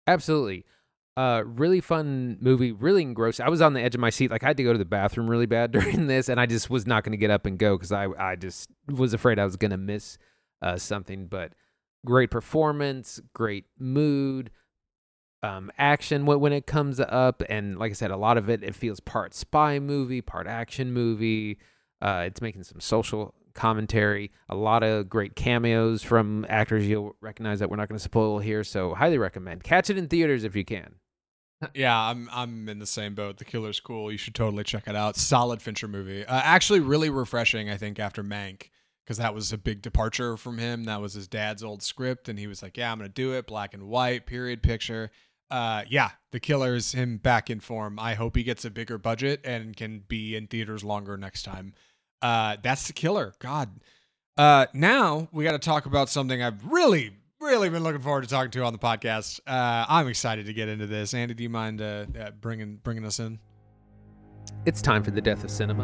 Absolutely. 0.08 0.66
Uh, 1.18 1.44
really 1.46 1.82
fun 1.82 2.38
movie, 2.40 2.72
really 2.72 3.02
engrossing. 3.02 3.46
I 3.46 3.50
was 3.50 3.62
on 3.62 3.74
the 3.74 3.82
edge 3.82 3.96
of 3.96 4.02
my 4.02 4.10
seat. 4.10 4.32
Like 4.32 4.44
I 4.44 4.48
had 4.48 4.58
to 4.58 4.64
go 4.64 4.72
to 4.72 4.80
the 4.80 4.86
bathroom 4.86 5.30
really 5.30 5.46
bad 5.46 5.72
during 5.74 6.08
this, 6.08 6.30
and 6.30 6.40
I 6.40 6.46
just 6.46 6.70
was 6.70 6.88
not 6.88 7.04
going 7.04 7.12
to 7.12 7.18
get 7.18 7.30
up 7.30 7.46
and 7.46 7.60
go 7.60 7.78
because 7.78 7.92
I, 7.92 8.08
I 8.18 8.36
just 8.36 8.70
was 8.88 9.14
afraid 9.14 9.38
I 9.38 9.46
was 9.46 9.58
going 9.58 9.72
to 9.72 9.78
miss 9.78 10.18
uh, 10.62 10.78
something. 10.78 11.28
But 11.28 11.54
great 12.06 12.32
performance, 12.32 13.20
great 13.34 13.66
mood, 13.78 14.52
um, 15.44 15.72
action 15.78 16.26
when, 16.26 16.54
it 16.54 16.68
comes 16.68 17.00
up, 17.00 17.42
and 17.50 17.80
like 17.80 17.92
I 17.92 17.94
said, 17.94 18.12
a 18.12 18.18
lot 18.18 18.38
of 18.38 18.50
it 18.50 18.64
it 18.64 18.76
feels 18.76 19.00
part 19.00 19.34
spy 19.34 19.80
movie, 19.80 20.22
part 20.22 20.48
action 20.48 20.94
movie. 20.94 21.58
Uh, 22.02 22.24
it's 22.28 22.42
making 22.42 22.64
some 22.64 22.80
social 22.80 23.34
commentary, 23.54 24.32
a 24.50 24.56
lot 24.56 24.84
of 24.84 25.10
great 25.10 25.36
cameos 25.36 26.02
from 26.02 26.46
actors 26.50 26.88
you'll 26.88 27.16
recognize 27.22 27.60
that 27.60 27.70
we're 27.70 27.78
not 27.78 27.90
going 27.90 27.98
to 27.98 28.04
spoil 28.04 28.40
here. 28.40 28.64
So 28.64 28.96
highly 28.96 29.18
recommend. 29.18 29.64
Catch 29.64 29.90
it 29.90 29.98
in 29.98 30.08
theaters 30.08 30.44
if 30.44 30.56
you 30.56 30.66
can. 30.66 30.96
Yeah, 31.76 31.96
I'm 31.96 32.28
I'm 32.32 32.68
in 32.70 32.80
the 32.80 32.88
same 32.88 33.14
boat. 33.14 33.38
The 33.38 33.46
Killer's 33.46 33.80
cool. 33.80 34.12
You 34.12 34.18
should 34.18 34.34
totally 34.34 34.64
check 34.64 34.88
it 34.88 34.96
out. 34.96 35.16
Solid 35.16 35.62
Fincher 35.62 35.88
movie. 35.88 36.26
Uh, 36.26 36.42
actually, 36.44 36.80
really 36.80 37.12
refreshing. 37.12 37.70
I 37.70 37.78
think 37.78 38.00
after 38.00 38.24
Mank, 38.24 38.70
because 39.04 39.18
that 39.18 39.34
was 39.34 39.52
a 39.52 39.58
big 39.58 39.82
departure 39.82 40.38
from 40.38 40.58
him. 40.58 40.84
That 40.86 41.02
was 41.02 41.14
his 41.14 41.28
dad's 41.28 41.64
old 41.64 41.84
script, 41.84 42.30
and 42.30 42.38
he 42.38 42.48
was 42.48 42.62
like, 42.62 42.78
"Yeah, 42.78 42.92
I'm 42.92 42.98
gonna 42.98 43.10
do 43.10 43.34
it. 43.34 43.48
Black 43.48 43.74
and 43.74 43.84
white, 43.84 44.26
period 44.26 44.64
picture." 44.64 45.12
Uh, 45.50 45.84
yeah, 45.90 46.12
The 46.32 46.40
Killer's 46.40 46.94
him 46.94 47.18
back 47.18 47.50
in 47.50 47.60
form. 47.60 48.00
I 48.00 48.14
hope 48.14 48.38
he 48.38 48.44
gets 48.44 48.64
a 48.64 48.70
bigger 48.70 48.98
budget 48.98 49.42
and 49.44 49.76
can 49.76 50.04
be 50.08 50.36
in 50.36 50.48
theaters 50.48 50.82
longer 50.82 51.18
next 51.18 51.44
time. 51.44 51.74
Uh, 52.22 52.56
that's 52.64 52.88
The 52.88 52.94
Killer. 52.94 53.34
God. 53.40 53.82
Uh, 54.38 54.68
now 54.74 55.28
we 55.34 55.44
got 55.44 55.52
to 55.52 55.60
talk 55.60 55.86
about 55.86 56.08
something 56.10 56.42
I've 56.42 56.66
really 56.66 57.12
really 57.42 57.70
been 57.70 57.84
looking 57.84 58.02
forward 58.02 58.22
to 58.22 58.30
talking 58.30 58.52
to 58.52 58.64
on 58.64 58.72
the 58.72 58.80
podcast. 58.80 59.40
Uh, 59.46 59.86
I'm 59.90 60.08
excited 60.08 60.46
to 60.46 60.54
get 60.54 60.70
into 60.70 60.86
this. 60.86 61.14
Andy, 61.14 61.34
do 61.34 61.44
you 61.44 61.50
mind 61.50 61.82
uh, 61.82 62.06
uh, 62.18 62.32
bringing 62.40 62.78
bringing 62.78 63.04
us 63.04 63.20
in? 63.20 63.40
It's 64.66 64.82
time 64.82 65.04
for 65.04 65.12
the 65.12 65.22
death 65.22 65.44
of 65.44 65.50
cinema. 65.52 65.84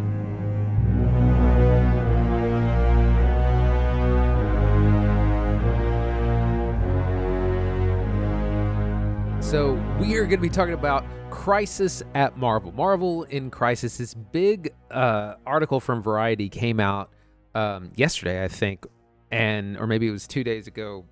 So 9.47 9.81
we 9.97 10.15
are 10.15 10.25
going 10.25 10.31
to 10.31 10.37
be 10.39 10.49
talking 10.49 10.73
about 10.73 11.05
Crisis 11.29 12.03
at 12.15 12.37
Marvel. 12.37 12.73
Marvel 12.73 13.23
in 13.23 13.49
Crisis. 13.49 13.97
This 13.97 14.13
big 14.13 14.73
uh, 14.91 15.35
article 15.45 15.79
from 15.79 16.03
Variety 16.03 16.49
came 16.49 16.81
out 16.81 17.11
um, 17.55 17.91
yesterday, 17.95 18.43
I 18.43 18.49
think, 18.49 18.85
and 19.31 19.77
or 19.77 19.87
maybe 19.87 20.05
it 20.05 20.11
was 20.11 20.27
two 20.27 20.43
days 20.43 20.67
ago 20.67 21.05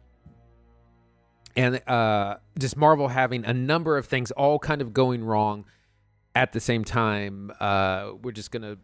and 1.55 1.81
uh, 1.87 2.37
just 2.59 2.75
Marvel 2.75 3.07
having 3.07 3.45
a 3.45 3.53
number 3.53 3.97
of 3.97 4.05
things 4.05 4.31
all 4.31 4.59
kind 4.59 4.81
of 4.81 4.93
going 4.93 5.23
wrong 5.23 5.65
at 6.35 6.51
the 6.51 6.59
same 6.59 6.83
time. 6.83 7.51
Uh, 7.59 8.11
we're 8.21 8.31
just 8.31 8.51
gonna, 8.51 8.75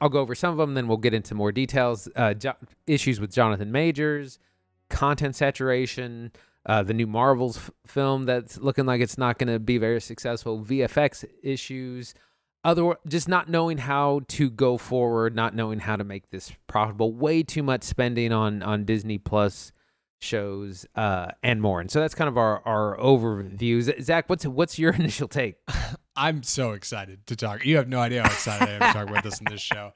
I'll 0.00 0.08
go 0.08 0.20
over 0.20 0.34
some 0.34 0.52
of 0.52 0.58
them, 0.58 0.74
then 0.74 0.86
we'll 0.86 0.98
get 0.98 1.14
into 1.14 1.34
more 1.34 1.50
details. 1.50 2.08
Uh, 2.14 2.34
jo- 2.34 2.54
issues 2.86 3.18
with 3.18 3.32
Jonathan 3.32 3.72
Majors, 3.72 4.38
content 4.88 5.34
saturation, 5.34 6.30
uh, 6.66 6.82
the 6.82 6.94
new 6.94 7.06
Marvels 7.06 7.56
f- 7.56 7.70
film 7.86 8.24
that's 8.24 8.58
looking 8.58 8.86
like 8.86 9.00
it's 9.00 9.18
not 9.18 9.38
gonna 9.38 9.58
be 9.58 9.78
very 9.78 10.00
successful, 10.00 10.60
VFX 10.64 11.24
issues. 11.42 12.14
Other, 12.64 12.96
just 13.06 13.28
not 13.28 13.50
knowing 13.50 13.76
how 13.76 14.22
to 14.28 14.48
go 14.48 14.78
forward, 14.78 15.36
not 15.36 15.54
knowing 15.54 15.80
how 15.80 15.96
to 15.96 16.04
make 16.04 16.30
this 16.30 16.50
profitable. 16.66 17.12
Way 17.12 17.42
too 17.42 17.62
much 17.62 17.82
spending 17.82 18.32
on 18.32 18.62
on 18.62 18.84
Disney 18.84 19.18
Plus 19.18 19.70
shows 20.24 20.86
uh, 20.96 21.28
and 21.42 21.60
more. 21.60 21.80
And 21.80 21.90
so 21.90 22.00
that's 22.00 22.14
kind 22.14 22.28
of 22.28 22.38
our 22.38 22.66
our 22.66 22.96
overview. 22.98 24.02
Zach, 24.02 24.28
what's 24.28 24.46
what's 24.46 24.78
your 24.78 24.92
initial 24.94 25.28
take? 25.28 25.56
I'm 26.16 26.42
so 26.42 26.72
excited 26.72 27.26
to 27.26 27.36
talk. 27.36 27.64
You 27.64 27.76
have 27.76 27.88
no 27.88 27.98
idea 27.98 28.22
how 28.22 28.28
excited 28.28 28.68
I 28.68 28.72
am 28.72 28.80
to 28.80 28.98
talk 28.98 29.10
about 29.10 29.24
this 29.24 29.40
in 29.40 29.46
this 29.50 29.60
show. 29.60 29.92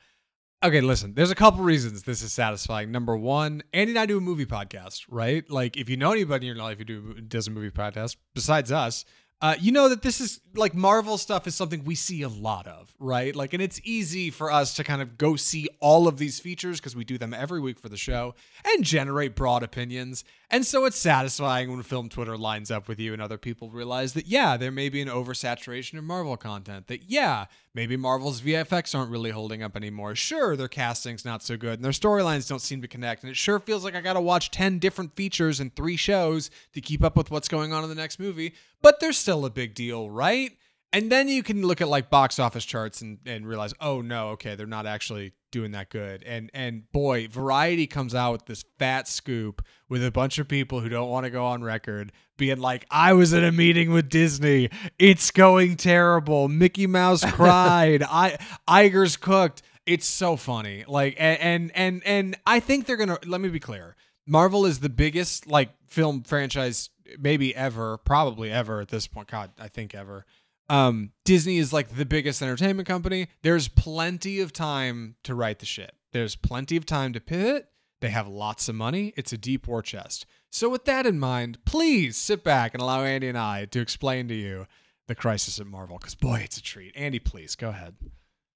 Okay, 0.61 0.81
listen, 0.81 1.15
there's 1.15 1.31
a 1.31 1.37
couple 1.37 1.63
reasons 1.63 2.03
this 2.03 2.21
is 2.21 2.33
satisfying. 2.33 2.91
Number 2.91 3.17
one, 3.17 3.63
Andy 3.73 3.93
and 3.93 3.99
I 3.99 4.07
do 4.07 4.19
a 4.19 4.21
movie 4.21 4.45
podcast, 4.45 5.05
right? 5.09 5.49
Like, 5.49 5.77
if 5.77 5.89
you 5.89 5.97
know 5.97 6.11
anybody 6.11 6.49
in 6.49 6.57
your 6.57 6.65
life 6.65 6.79
who 6.79 6.85
do, 6.85 7.15
does 7.21 7.47
a 7.47 7.53
movie 7.53 7.71
podcast, 7.71 8.17
besides 8.35 8.73
us, 8.73 9.05
uh, 9.41 9.55
you 9.61 9.71
know 9.71 9.89
that 9.89 10.03
this 10.03 10.21
is 10.21 10.41
like 10.57 10.75
Marvel 10.75 11.17
stuff 11.17 11.47
is 11.47 11.55
something 11.55 11.85
we 11.85 11.95
see 11.95 12.23
a 12.23 12.29
lot 12.29 12.67
of, 12.67 12.93
right? 12.99 13.37
Like, 13.37 13.53
and 13.55 13.63
it's 13.63 13.81
easy 13.85 14.31
for 14.31 14.51
us 14.51 14.75
to 14.75 14.83
kind 14.83 15.01
of 15.01 15.17
go 15.17 15.37
see 15.37 15.69
all 15.79 16.09
of 16.09 16.19
these 16.19 16.41
features 16.41 16.81
because 16.81 16.97
we 16.97 17.05
do 17.05 17.19
them 17.19 17.33
every 17.33 17.61
week 17.61 17.79
for 17.79 17.89
the 17.89 17.97
show 17.97 18.35
and 18.65 18.83
generate 18.83 19.37
broad 19.37 19.63
opinions. 19.63 20.25
And 20.51 20.67
so 20.67 20.87
it's 20.87 20.99
satisfying 20.99 21.71
when 21.71 21.85
film 21.85 22.09
Twitter 22.09 22.37
lines 22.37 22.73
up 22.73 22.89
with 22.89 22.99
you 22.99 23.13
and 23.13 23.23
other 23.23 23.39
people 23.39 23.71
realize 23.71 24.15
that, 24.15 24.27
yeah, 24.27 24.57
there 24.57 24.73
may 24.73 24.89
be 24.89 25.01
an 25.01 25.09
oversaturation 25.09 25.99
of 25.99 26.05
Marvel 26.05 26.37
content. 26.37 26.89
That, 26.89 27.09
yeah, 27.09 27.45
maybe 27.79 27.97
Marvel's 27.97 28.41
VFX 28.41 28.93
aren't 28.93 29.13
really 29.13 29.31
holding 29.31 29.63
up 29.63 29.77
anymore. 29.77 30.17
Sure, 30.17 30.57
their 30.57 30.67
casting's 30.67 31.25
not 31.25 31.45
so 31.45 31.57
good 31.57 31.75
and 31.75 31.85
their 31.85 31.93
storylines 31.93 32.49
don't 32.49 32.59
seem 32.59 32.83
to 32.83 32.89
connect. 32.89 33.23
And 33.23 33.31
it 33.31 33.37
sure 33.37 33.61
feels 33.61 33.85
like 33.85 33.95
I 33.95 34.01
got 34.01 34.15
to 34.15 34.21
watch 34.21 34.51
10 34.51 34.81
different 34.81 35.15
features 35.15 35.61
and 35.61 35.73
three 35.77 35.95
shows 35.95 36.51
to 36.73 36.81
keep 36.81 37.05
up 37.05 37.17
with 37.17 37.31
what's 37.31 37.47
going 37.47 37.73
on 37.73 37.85
in 37.85 37.89
the 37.89 37.95
next 37.95 38.19
movie. 38.19 38.55
But 38.83 38.99
there's 38.99 39.17
still 39.17 39.45
a 39.45 39.51
big 39.51 39.77
deal, 39.77 40.11
right? 40.11 40.57
And 40.93 41.13
then 41.13 41.29
you 41.29 41.43
can 41.43 41.63
look 41.63 41.81
at 41.81 41.89
like 41.89 42.09
box 42.09 42.39
office 42.39 42.65
charts 42.65 43.03
and, 43.03 43.19
and 43.27 43.47
realize, 43.47 43.75
oh 43.81 44.01
no, 44.01 44.31
okay, 44.31 44.55
they're 44.55 44.67
not 44.67 44.87
actually 44.87 45.35
doing 45.51 45.73
that 45.73 45.91
good. 45.91 46.23
And 46.25 46.51
and 46.55 46.91
boy, 46.93 47.29
Variety 47.29 47.87
comes 47.87 48.15
out 48.15 48.33
with 48.33 48.47
this 48.47 48.65
fat 48.79 49.07
scoop 49.07 49.63
with 49.89 50.05
a 50.05 50.11
bunch 50.11 50.39
of 50.39 50.49
people 50.49 50.81
who 50.81 50.89
don't 50.89 51.11
want 51.11 51.25
to 51.25 51.31
go 51.31 51.45
on 51.45 51.63
record 51.63 52.13
being 52.37 52.59
like, 52.59 52.87
I 52.91 53.13
was 53.13 53.33
in 53.33 53.45
a 53.45 53.53
meeting 53.53 53.93
with 53.93 54.09
Disney. 54.09 54.71
It's 54.99 55.31
going 55.31 55.77
terrible. 55.77 56.49
Mickey 56.49 56.87
Mouse 56.87 57.25
cried. 57.33 58.03
I 58.03 58.39
Iger's 58.67 59.17
cooked. 59.17 59.63
It's 59.85 60.07
so 60.07 60.37
funny. 60.37 60.85
Like 60.87 61.17
and 61.19 61.39
and 61.41 61.73
and, 61.75 62.03
and 62.07 62.37
I 62.47 62.61
think 62.61 62.87
they're 62.87 62.97
gonna 62.97 63.19
let 63.27 63.41
me 63.41 63.51
be 63.51 63.61
clear. 63.61 63.95
Marvel 64.27 64.65
is 64.65 64.81
the 64.81 64.91
biggest 64.91 65.47
like 65.47 65.71
film 65.87 66.23
franchise 66.23 66.91
maybe 67.19 67.55
ever, 67.55 67.97
probably 67.99 68.51
ever 68.51 68.81
at 68.81 68.89
this 68.89 69.07
point. 69.07 69.29
God, 69.29 69.51
I 69.59 69.69
think 69.69 69.95
ever 69.95 70.27
um, 70.69 71.13
Disney 71.25 71.59
is 71.59 71.73
like 71.73 71.97
the 71.97 72.05
biggest 72.05 72.43
entertainment 72.43 72.87
company. 72.87 73.29
There's 73.43 73.69
plenty 73.69 74.41
of 74.41 74.53
time 74.53 75.17
to 75.25 75.35
write 75.35 75.61
the 75.61 75.67
shit. 75.67 75.93
There's 76.13 76.37
plenty 76.37 76.77
of 76.77 76.87
time 76.87 77.13
to 77.15 77.21
pivot. 77.21 77.69
They 78.01 78.11
have 78.11 78.29
lots 78.29 78.69
of 78.69 78.75
money. 78.75 79.13
It's 79.17 79.33
a 79.33 79.39
deep 79.39 79.67
war 79.67 79.83
chest. 79.83 80.27
So, 80.51 80.69
with 80.69 80.85
that 80.87 81.07
in 81.07 81.19
mind, 81.19 81.59
please 81.65 82.17
sit 82.17 82.45
back 82.45 82.75
and 82.75 82.83
allow 82.83 83.03
Andy 83.03 83.29
and 83.29 83.37
I 83.37 83.67
to 83.67 83.81
explain 83.81 84.29
to 84.29 84.35
you 84.35 84.67
the 85.07 85.15
crisis 85.15 85.59
at 85.61 85.67
Marvel, 85.67 85.99
because 85.99 86.15
boy, 86.15 86.41
it's 86.45 86.57
a 86.57 86.63
treat. 86.63 86.97
Andy, 86.97 87.19
please 87.19 87.55
go 87.55 87.69
ahead. 87.71 87.97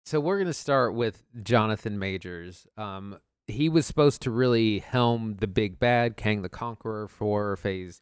So, 0.07 0.21
we're 0.21 0.37
going 0.37 0.47
to 0.47 0.55
start 0.55 0.95
with 0.95 1.23
Jonathan 1.43 1.99
Majors. 1.99 2.67
Um, 2.79 3.19
he 3.47 3.69
was 3.69 3.85
supposed 3.85 4.23
to 4.23 4.31
really 4.31 4.79
helm 4.79 5.37
the 5.41 5.47
big 5.47 5.79
bad, 5.79 6.17
Kang 6.17 6.43
the 6.43 6.49
Conqueror, 6.49 7.09
for 7.09 7.57
phase 7.57 8.01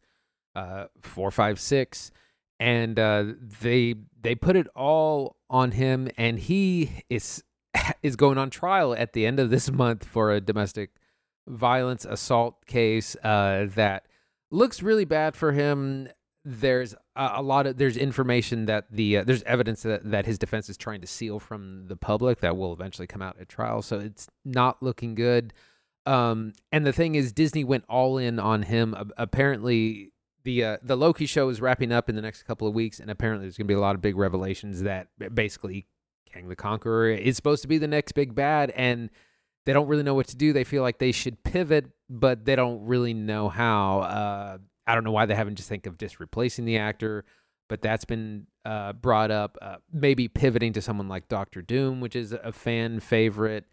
uh, 0.55 0.85
four, 1.01 1.31
five, 1.31 1.59
six 1.59 2.11
and 2.61 2.99
uh, 2.99 3.25
they 3.61 3.95
they 4.21 4.35
put 4.35 4.55
it 4.55 4.67
all 4.75 5.35
on 5.49 5.71
him, 5.71 6.07
and 6.15 6.37
he 6.37 7.03
is 7.09 7.43
is 8.03 8.15
going 8.15 8.37
on 8.37 8.51
trial 8.51 8.93
at 8.93 9.13
the 9.13 9.25
end 9.25 9.39
of 9.39 9.49
this 9.49 9.71
month 9.83 10.05
for 10.05 10.31
a 10.31 10.39
domestic 10.39 10.91
violence 11.47 12.05
assault 12.05 12.65
case 12.67 13.15
uh, 13.23 13.65
that 13.75 14.05
looks 14.51 14.83
really 14.83 15.05
bad 15.05 15.35
for 15.35 15.53
him. 15.53 16.07
There's 16.45 16.93
a, 17.15 17.31
a 17.37 17.41
lot 17.41 17.65
of 17.65 17.77
there's 17.77 17.97
information 17.97 18.67
that 18.67 18.85
the 18.91 19.17
uh, 19.17 19.23
there's 19.23 19.43
evidence 19.43 19.81
that, 19.81 20.11
that 20.11 20.27
his 20.27 20.37
defense 20.37 20.69
is 20.69 20.77
trying 20.77 21.01
to 21.01 21.07
seal 21.07 21.39
from 21.39 21.87
the 21.87 21.95
public 21.97 22.41
that 22.41 22.55
will 22.55 22.73
eventually 22.73 23.07
come 23.07 23.23
out 23.23 23.37
at 23.41 23.49
trial. 23.49 23.81
So 23.81 23.99
it's 23.99 24.27
not 24.45 24.83
looking 24.83 25.15
good. 25.15 25.51
Um, 26.05 26.53
and 26.71 26.85
the 26.85 26.93
thing 26.93 27.15
is, 27.15 27.31
Disney 27.31 27.63
went 27.63 27.85
all 27.89 28.19
in 28.19 28.39
on 28.39 28.63
him. 28.63 28.95
apparently, 29.17 30.11
the 30.43 30.63
uh, 30.63 30.77
the 30.81 30.95
Loki 30.95 31.25
show 31.25 31.49
is 31.49 31.61
wrapping 31.61 31.91
up 31.91 32.09
in 32.09 32.15
the 32.15 32.21
next 32.21 32.43
couple 32.43 32.67
of 32.67 32.73
weeks, 32.73 32.99
and 32.99 33.09
apparently 33.09 33.45
there's 33.45 33.57
going 33.57 33.67
to 33.67 33.71
be 33.71 33.77
a 33.77 33.79
lot 33.79 33.95
of 33.95 34.01
big 34.01 34.17
revelations 34.17 34.83
that 34.83 35.07
basically 35.33 35.87
Kang 36.31 36.47
the 36.47 36.55
Conqueror 36.55 37.09
is 37.09 37.35
supposed 37.35 37.61
to 37.61 37.67
be 37.67 37.77
the 37.77 37.87
next 37.87 38.13
big 38.13 38.33
bad, 38.35 38.71
and 38.71 39.09
they 39.65 39.73
don't 39.73 39.87
really 39.87 40.03
know 40.03 40.15
what 40.15 40.27
to 40.27 40.35
do. 40.35 40.53
They 40.53 40.63
feel 40.63 40.81
like 40.81 40.99
they 40.99 41.11
should 41.11 41.43
pivot, 41.43 41.85
but 42.09 42.45
they 42.45 42.55
don't 42.55 42.85
really 42.85 43.13
know 43.13 43.49
how. 43.49 43.99
Uh, 44.01 44.57
I 44.87 44.95
don't 44.95 45.03
know 45.03 45.11
why 45.11 45.25
they 45.25 45.35
haven't 45.35 45.55
just 45.55 45.69
think 45.69 45.85
of 45.85 45.97
just 45.97 46.19
replacing 46.19 46.65
the 46.65 46.77
actor, 46.77 47.25
but 47.69 47.81
that's 47.81 48.05
been 48.05 48.47
uh, 48.65 48.93
brought 48.93 49.31
up. 49.31 49.57
Uh, 49.61 49.77
maybe 49.91 50.27
pivoting 50.27 50.73
to 50.73 50.81
someone 50.81 51.07
like 51.07 51.27
Doctor 51.27 51.61
Doom, 51.61 52.01
which 52.01 52.15
is 52.15 52.31
a 52.31 52.51
fan 52.51 52.99
favorite. 52.99 53.65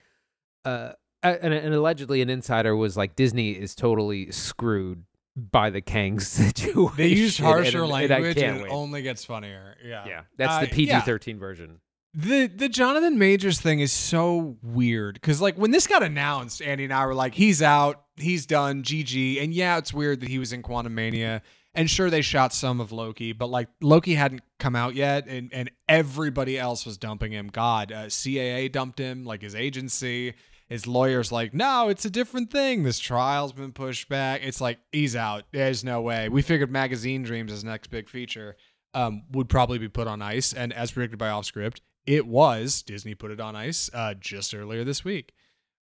Uh, 0.65 0.93
and, 1.23 1.53
and 1.53 1.75
allegedly 1.75 2.23
an 2.23 2.31
insider 2.31 2.77
was 2.77 2.97
like 2.97 3.17
Disney 3.17 3.53
is 3.53 3.75
totally 3.75 4.31
screwed 4.31 5.05
by 5.39 5.71
the 5.71 5.81
Kang 5.81 6.21
situation. 6.21 6.93
They 6.97 7.09
use 7.09 7.39
harsher 7.39 7.83
and, 7.83 7.91
language, 7.91 8.39
and 8.39 8.61
it 8.63 8.69
only 8.71 9.03
gets 9.03 9.25
funnier. 9.25 9.77
Yeah, 9.85 10.05
yeah, 10.07 10.21
that's 10.37 10.53
Uh, 10.55 10.61
the 10.63 10.67
PG 10.69 10.89
yeah. 10.91 11.01
thirteen 11.01 11.39
version. 11.39 11.81
The 12.15 12.47
the 12.47 12.69
Jonathan 12.69 13.19
Majors 13.19 13.61
thing 13.61 13.81
is 13.81 13.93
so 13.93 14.57
weird 14.63 15.15
because 15.15 15.41
like 15.41 15.57
when 15.57 15.71
this 15.71 15.87
got 15.87 16.03
announced, 16.03 16.63
Andy 16.63 16.85
and 16.85 16.93
I 16.93 17.07
were 17.07 17.15
like, 17.15 17.35
he's 17.35 17.63
out, 17.63 18.03
he's 18.17 18.47
done, 18.47 18.83
GG. 18.83 19.43
And 19.43 19.53
yeah, 19.53 19.77
it's 19.79 19.93
weird 19.93 20.21
that 20.21 20.29
he 20.29 20.39
was 20.39 20.53
in 20.53 20.63
Quantumania. 20.63 21.43
And 21.75 21.89
sure, 21.89 22.11
they 22.11 22.23
shot 22.23 22.53
some 22.53 22.81
of 22.81 22.91
Loki, 22.91 23.33
but 23.33 23.51
like 23.51 23.69
Loki 23.81 24.15
hadn't 24.15 24.41
come 24.59 24.75
out 24.75 24.95
yet, 24.95 25.29
and 25.29 25.53
and 25.53 25.71
everybody 25.89 26.59
else 26.59 26.85
was 26.87 26.97
dumping 26.99 27.31
him. 27.31 27.49
God, 27.49 27.93
uh, 27.93 28.07
CAA 28.07 28.73
dumped 28.73 28.99
him, 28.99 29.25
like 29.25 29.43
his 29.43 29.55
agency. 29.55 30.35
His 30.69 30.87
lawyer's 30.87 31.33
like, 31.33 31.55
no, 31.55 31.89
it's 31.89 32.05
a 32.05 32.11
different 32.11 32.51
thing. 32.51 32.83
This 32.83 32.99
trial's 32.99 33.53
been 33.53 33.73
pushed 33.73 34.09
back. 34.09 34.43
It's 34.45 34.61
like 34.61 34.79
he's 34.93 35.17
out. 35.17 35.45
There's 35.51 35.83
no 35.83 36.03
way. 36.03 36.29
We 36.29 36.43
figured 36.43 36.71
Magazine 36.71 37.23
Dreams, 37.23 37.51
his 37.51 37.65
next 37.65 37.89
big 37.89 38.09
feature, 38.09 38.57
um, 38.93 39.23
would 39.33 39.49
probably 39.49 39.79
be 39.79 39.89
put 39.89 40.07
on 40.07 40.21
ice, 40.21 40.53
and 40.53 40.73
as 40.73 40.91
predicted 40.91 41.19
by 41.19 41.31
Off 41.31 41.47
Script, 41.47 41.81
it 42.07 42.27
was. 42.27 42.83
Disney 42.83 43.15
put 43.15 43.31
it 43.31 43.41
on 43.41 43.57
ice 43.57 43.91
uh, 43.93 44.15
just 44.15 44.55
earlier 44.55 44.85
this 44.85 45.05
week. 45.05 45.33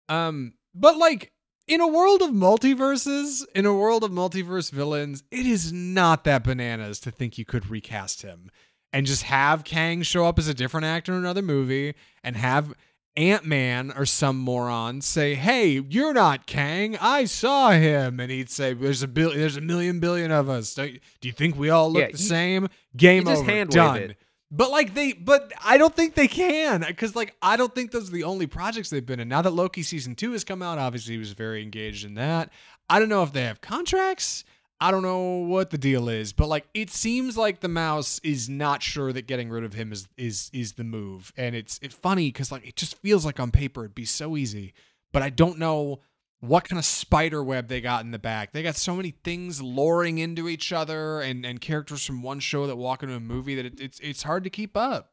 Um, 0.09 0.55
but 0.75 0.97
like 0.97 1.33
in 1.67 1.81
a 1.81 1.89
world 1.89 2.23
of 2.23 2.31
multiverses, 2.31 3.43
in 3.55 3.67
a 3.67 3.75
world 3.75 4.05
of 4.05 4.11
multiverse 4.11 4.71
villains, 4.71 5.23
it 5.31 5.47
is 5.47 5.73
not 5.73 6.25
that 6.25 6.45
bananas 6.45 7.01
to 7.01 7.11
think 7.11 7.39
you 7.39 7.45
could 7.45 7.71
recast 7.71 8.23
him 8.23 8.51
and 8.93 9.07
just 9.07 9.25
have 9.25 9.65
Kang 9.65 10.03
show 10.03 10.27
up 10.27 10.39
as 10.39 10.49
a 10.49 10.55
different 10.55 10.87
actor 10.87 11.13
in 11.13 11.19
another 11.19 11.43
movie 11.43 11.95
and 12.23 12.37
have 12.37 12.75
Ant 13.17 13.45
Man 13.45 13.93
or 13.97 14.07
some 14.07 14.37
moron 14.39 15.01
say, 15.01 15.35
"Hey, 15.35 15.81
you're 15.89 16.13
not 16.13 16.47
Kang. 16.47 16.97
I 17.01 17.27
saw 17.27 17.71
him," 17.71 18.19
and 18.19 18.31
he'd 18.31 18.51
say, 18.51 18.73
"There's 18.75 19.03
a 19.03 19.09
bill. 19.09 19.31
There's 19.33 19.57
a 19.57 19.61
million 19.61 20.01
billion 20.01 20.31
of 20.33 20.49
us. 20.49 20.75
Don't, 20.75 20.99
do 21.21 21.29
you 21.29 21.33
think 21.33 21.57
we 21.57 21.71
all 21.71 21.93
look 21.93 22.01
Yeah, 22.01 22.07
the 22.07 22.13
you- 22.13 22.19
same? 22.29 22.69
Game 22.97 23.29
over. 23.29 23.65
Done." 23.67 23.97
it. 23.99 24.17
But 24.51 24.71
like 24.71 24.95
they, 24.95 25.13
but 25.13 25.53
I 25.65 25.79
don't 25.79 25.95
think 25.97 26.15
they 26.15 26.29
can 26.29 26.85
because 26.87 27.17
like 27.17 27.35
I 27.43 27.57
don't 27.57 27.75
think 27.75 27.91
those 27.91 28.09
are 28.09 28.13
the 28.13 28.25
only 28.25 28.47
projects 28.47 28.91
they've 28.91 29.05
been 29.05 29.19
in. 29.21 29.29
Now 29.29 29.43
that 29.43 29.51
Loki 29.51 29.83
season 29.83 30.15
two 30.15 30.33
has 30.33 30.45
come 30.45 30.63
out, 30.63 30.79
obviously 30.79 31.15
he 31.15 31.19
was 31.19 31.33
very 31.33 31.63
engaged 31.63 32.05
in 32.05 32.15
that. 32.15 32.51
I 32.89 32.99
don't 33.01 33.09
know 33.09 33.23
if 33.23 33.33
they 33.33 33.43
have 33.43 33.61
contracts. 33.61 34.45
I 34.85 34.91
don't 34.91 35.03
know 35.03 35.47
what 35.47 35.71
the 35.71 35.79
deal 35.79 36.11
is, 36.11 36.35
but 36.35 36.47
like 36.47 36.67
it 36.75 36.91
seems 36.91 37.39
like 37.39 37.61
the 37.61 37.69
mouse 37.69 38.21
is 38.23 38.51
not 38.51 38.83
sure 38.83 39.15
that 39.15 39.27
getting 39.27 39.49
rid 39.49 39.65
of 39.65 39.73
him 39.73 39.93
is 39.93 40.07
is 40.19 40.51
is 40.53 40.75
the 40.75 40.85
move, 40.85 41.33
and 41.39 41.57
it's 41.57 41.81
it's 41.81 41.95
funny 41.95 42.29
because 42.29 42.53
like 42.53 42.69
it 42.69 42.77
just 42.77 42.99
feels 42.99 43.25
like 43.25 43.41
on 43.41 43.51
paper 43.51 43.85
it'd 43.85 43.95
be 43.95 44.05
so 44.05 44.37
easy, 44.37 44.75
but 45.11 45.23
I 45.23 45.31
don't 45.31 45.59
know 45.59 46.01
what 46.41 46.69
kind 46.69 46.79
of 46.79 46.85
spider 46.85 47.43
web 47.43 47.69
they 47.69 47.81
got 47.81 48.05
in 48.05 48.11
the 48.11 48.19
back. 48.19 48.53
They 48.53 48.63
got 48.63 48.77
so 48.77 48.95
many 48.95 49.13
things 49.25 49.63
luring 49.63 50.19
into 50.19 50.51
each 50.51 50.71
other, 50.71 51.23
and 51.23 51.47
and 51.47 51.63
characters 51.63 52.05
from 52.05 52.21
one 52.23 52.41
show 52.41 52.67
that 52.67 52.77
walk 52.77 53.03
into 53.03 53.15
a 53.15 53.21
movie 53.21 53.55
that 53.55 53.65
it, 53.65 53.81
it's 53.81 53.99
it's 54.01 54.25
hard 54.25 54.45
to 54.45 54.51
keep 54.51 54.77
up. 54.77 55.13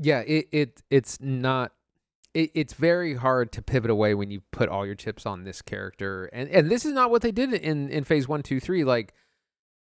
Yeah, 0.00 0.24
it, 0.26 0.48
it 0.50 0.82
it's 0.90 1.20
not. 1.20 1.70
It, 2.34 2.50
it's 2.54 2.74
very 2.74 3.14
hard 3.14 3.52
to 3.52 3.62
pivot 3.62 3.90
away 3.90 4.14
when 4.14 4.30
you 4.30 4.42
put 4.52 4.68
all 4.68 4.84
your 4.84 4.94
chips 4.94 5.26
on 5.26 5.44
this 5.44 5.62
character, 5.62 6.26
and 6.26 6.48
and 6.50 6.70
this 6.70 6.84
is 6.84 6.92
not 6.92 7.10
what 7.10 7.22
they 7.22 7.32
did 7.32 7.52
in 7.54 7.88
in 7.88 8.04
Phase 8.04 8.28
One, 8.28 8.42
Two, 8.42 8.60
Three. 8.60 8.84
Like 8.84 9.14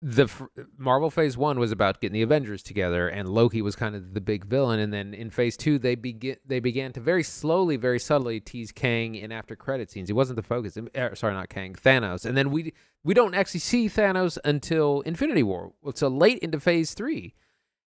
the 0.05 0.23
f- 0.23 0.43
Marvel 0.77 1.09
Phase 1.09 1.37
One 1.37 1.57
was 1.59 1.71
about 1.71 2.01
getting 2.01 2.13
the 2.13 2.21
Avengers 2.21 2.61
together, 2.61 3.07
and 3.07 3.29
Loki 3.29 3.61
was 3.61 3.77
kind 3.77 3.95
of 3.95 4.13
the 4.13 4.19
big 4.19 4.43
villain, 4.43 4.81
and 4.81 4.91
then 4.91 5.13
in 5.13 5.29
Phase 5.29 5.55
Two 5.55 5.79
they 5.79 5.95
begin 5.95 6.35
they 6.45 6.59
began 6.59 6.91
to 6.93 6.99
very 6.99 7.23
slowly, 7.23 7.77
very 7.77 7.99
subtly 7.99 8.41
tease 8.41 8.73
Kang 8.73 9.15
in 9.15 9.31
after 9.31 9.55
credit 9.55 9.89
scenes. 9.89 10.09
He 10.09 10.13
wasn't 10.13 10.35
the 10.35 10.43
focus. 10.43 10.77
er, 10.97 11.15
sorry, 11.15 11.33
not 11.33 11.47
Kang, 11.47 11.73
Thanos, 11.73 12.25
and 12.25 12.35
then 12.35 12.51
we 12.51 12.73
we 13.05 13.13
don't 13.13 13.33
actually 13.33 13.61
see 13.61 13.87
Thanos 13.87 14.37
until 14.43 14.99
Infinity 15.01 15.43
War. 15.43 15.71
So 15.95 16.09
late 16.09 16.39
into 16.39 16.59
Phase 16.59 16.93
Three, 16.93 17.33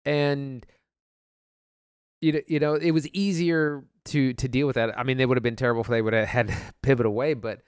and 0.06 0.64
you 2.22 2.34
know, 2.34 2.42
you 2.48 2.60
know, 2.60 2.76
it 2.76 2.92
was 2.92 3.08
easier 3.10 3.84
to 4.06 4.34
to 4.34 4.48
deal 4.48 4.68
with 4.68 4.76
that. 4.76 4.98
I 4.98 5.04
mean, 5.04 5.18
they 5.18 5.26
would 5.26 5.38
have 5.38 5.44
been 5.44 5.56
terrible 5.56 5.82
if 5.82 5.88
they 5.88 6.02
would 6.02 6.14
have 6.14 6.28
had 6.28 6.48
to 6.50 6.56
pivot 6.82 7.06
away, 7.06 7.34
but 7.34 7.62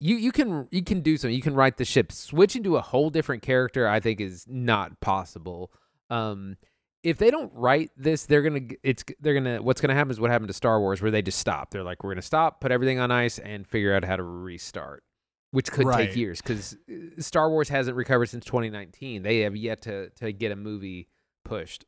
you 0.00 0.16
you 0.16 0.32
can 0.32 0.68
you 0.70 0.82
can 0.82 1.00
do 1.00 1.16
something. 1.16 1.34
You 1.34 1.42
can 1.42 1.54
write 1.54 1.76
the 1.76 1.84
ship. 1.84 2.10
Switching 2.12 2.62
to 2.64 2.76
a 2.76 2.80
whole 2.80 3.10
different 3.10 3.42
character, 3.42 3.88
I 3.88 4.00
think, 4.00 4.20
is 4.20 4.44
not 4.48 5.00
possible. 5.00 5.72
Um, 6.10 6.56
if 7.02 7.18
they 7.18 7.30
don't 7.30 7.52
write 7.54 7.90
this, 7.96 8.26
they're 8.26 8.42
gonna 8.42 8.60
it's 8.82 9.04
they're 9.20 9.34
gonna 9.34 9.60
what's 9.62 9.80
gonna 9.80 9.94
happen 9.94 10.10
is 10.10 10.20
what 10.20 10.30
happened 10.30 10.48
to 10.48 10.54
Star 10.54 10.80
Wars, 10.80 11.02
where 11.02 11.10
they 11.10 11.22
just 11.22 11.38
stop. 11.38 11.70
They're 11.70 11.82
like, 11.82 12.02
we're 12.04 12.12
gonna 12.12 12.22
stop, 12.22 12.60
put 12.60 12.70
everything 12.72 12.98
on 13.00 13.10
ice, 13.10 13.38
and 13.38 13.66
figure 13.66 13.94
out 13.94 14.04
how 14.04 14.16
to 14.16 14.22
restart, 14.22 15.02
which 15.50 15.70
could 15.72 15.86
Right. 15.86 16.06
take 16.08 16.16
years 16.16 16.40
because 16.40 16.76
Star 17.18 17.50
Wars 17.50 17.68
hasn't 17.68 17.96
recovered 17.96 18.26
since 18.26 18.44
2019. 18.44 19.22
They 19.22 19.40
have 19.40 19.56
yet 19.56 19.82
to 19.82 20.10
to 20.10 20.32
get 20.32 20.52
a 20.52 20.56
movie 20.56 21.08
pushed. 21.44 21.84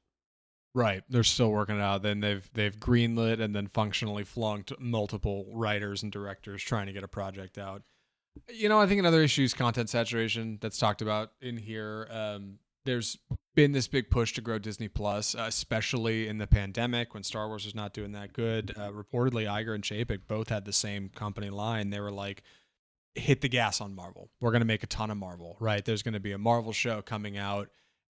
Right, 0.75 1.05
they're 1.09 1.23
still 1.23 1.53
working 1.53 1.77
it 1.77 1.83
out. 1.83 2.03
Then 2.03 2.21
they've 2.21 2.49
they've 2.53 2.77
greenlit 2.77 3.41
and 3.41 3.55
then 3.55 3.69
functionally 3.69 4.25
flunked 4.25 4.73
multiple 4.81 5.47
writers 5.53 6.03
and 6.03 6.11
directors 6.11 6.63
trying 6.63 6.87
to 6.87 6.93
get 6.93 7.05
a 7.05 7.09
project 7.09 7.59
out. 7.59 7.83
You 8.53 8.69
know, 8.69 8.81
I 8.81 8.87
think 8.87 8.99
another 8.99 9.23
issue 9.23 9.45
is 9.45 9.55
content 9.55 9.89
saturation 9.89 10.59
that's 10.61 10.79
talked 10.79 11.01
about 11.01 11.31
in 11.41 11.57
here. 11.57 12.09
Um, 12.11 12.59
there's 12.85 13.17
been 13.55 13.71
this 13.71 13.87
big 13.87 14.11
push 14.11 14.33
to 14.35 14.41
grow 14.41 14.59
Disney 14.59 14.89
Plus, 14.89 15.37
especially 15.39 16.27
in 16.27 16.39
the 16.39 16.47
pandemic 16.49 17.15
when 17.15 17.23
Star 17.23 17.47
Wars 17.47 17.65
was 17.65 17.75
not 17.75 17.95
doing 17.95 18.11
that 18.13 18.33
good. 18.33 18.75
Uh, 18.77 18.91
reportedly, 18.91 19.47
Iger 19.47 19.77
and 19.77 19.85
Chapek 19.85 20.27
both 20.27 20.49
had 20.49 20.65
the 20.65 20.73
same 20.73 21.09
company 21.09 21.51
line. 21.51 21.91
They 21.91 22.01
were 22.01 22.11
like, 22.11 22.43
hit 23.15 23.41
the 23.41 23.49
gas 23.49 23.81
on 23.81 23.95
Marvel. 23.95 24.29
We're 24.41 24.51
going 24.51 24.61
to 24.61 24.67
make 24.67 24.83
a 24.83 24.89
ton 24.89 25.11
of 25.11 25.17
Marvel, 25.17 25.57
right? 25.61 25.85
There's 25.85 26.03
going 26.03 26.15
to 26.15 26.21
be 26.21 26.33
a 26.33 26.39
Marvel 26.39 26.73
show 26.73 27.01
coming 27.01 27.39
out 27.39 27.71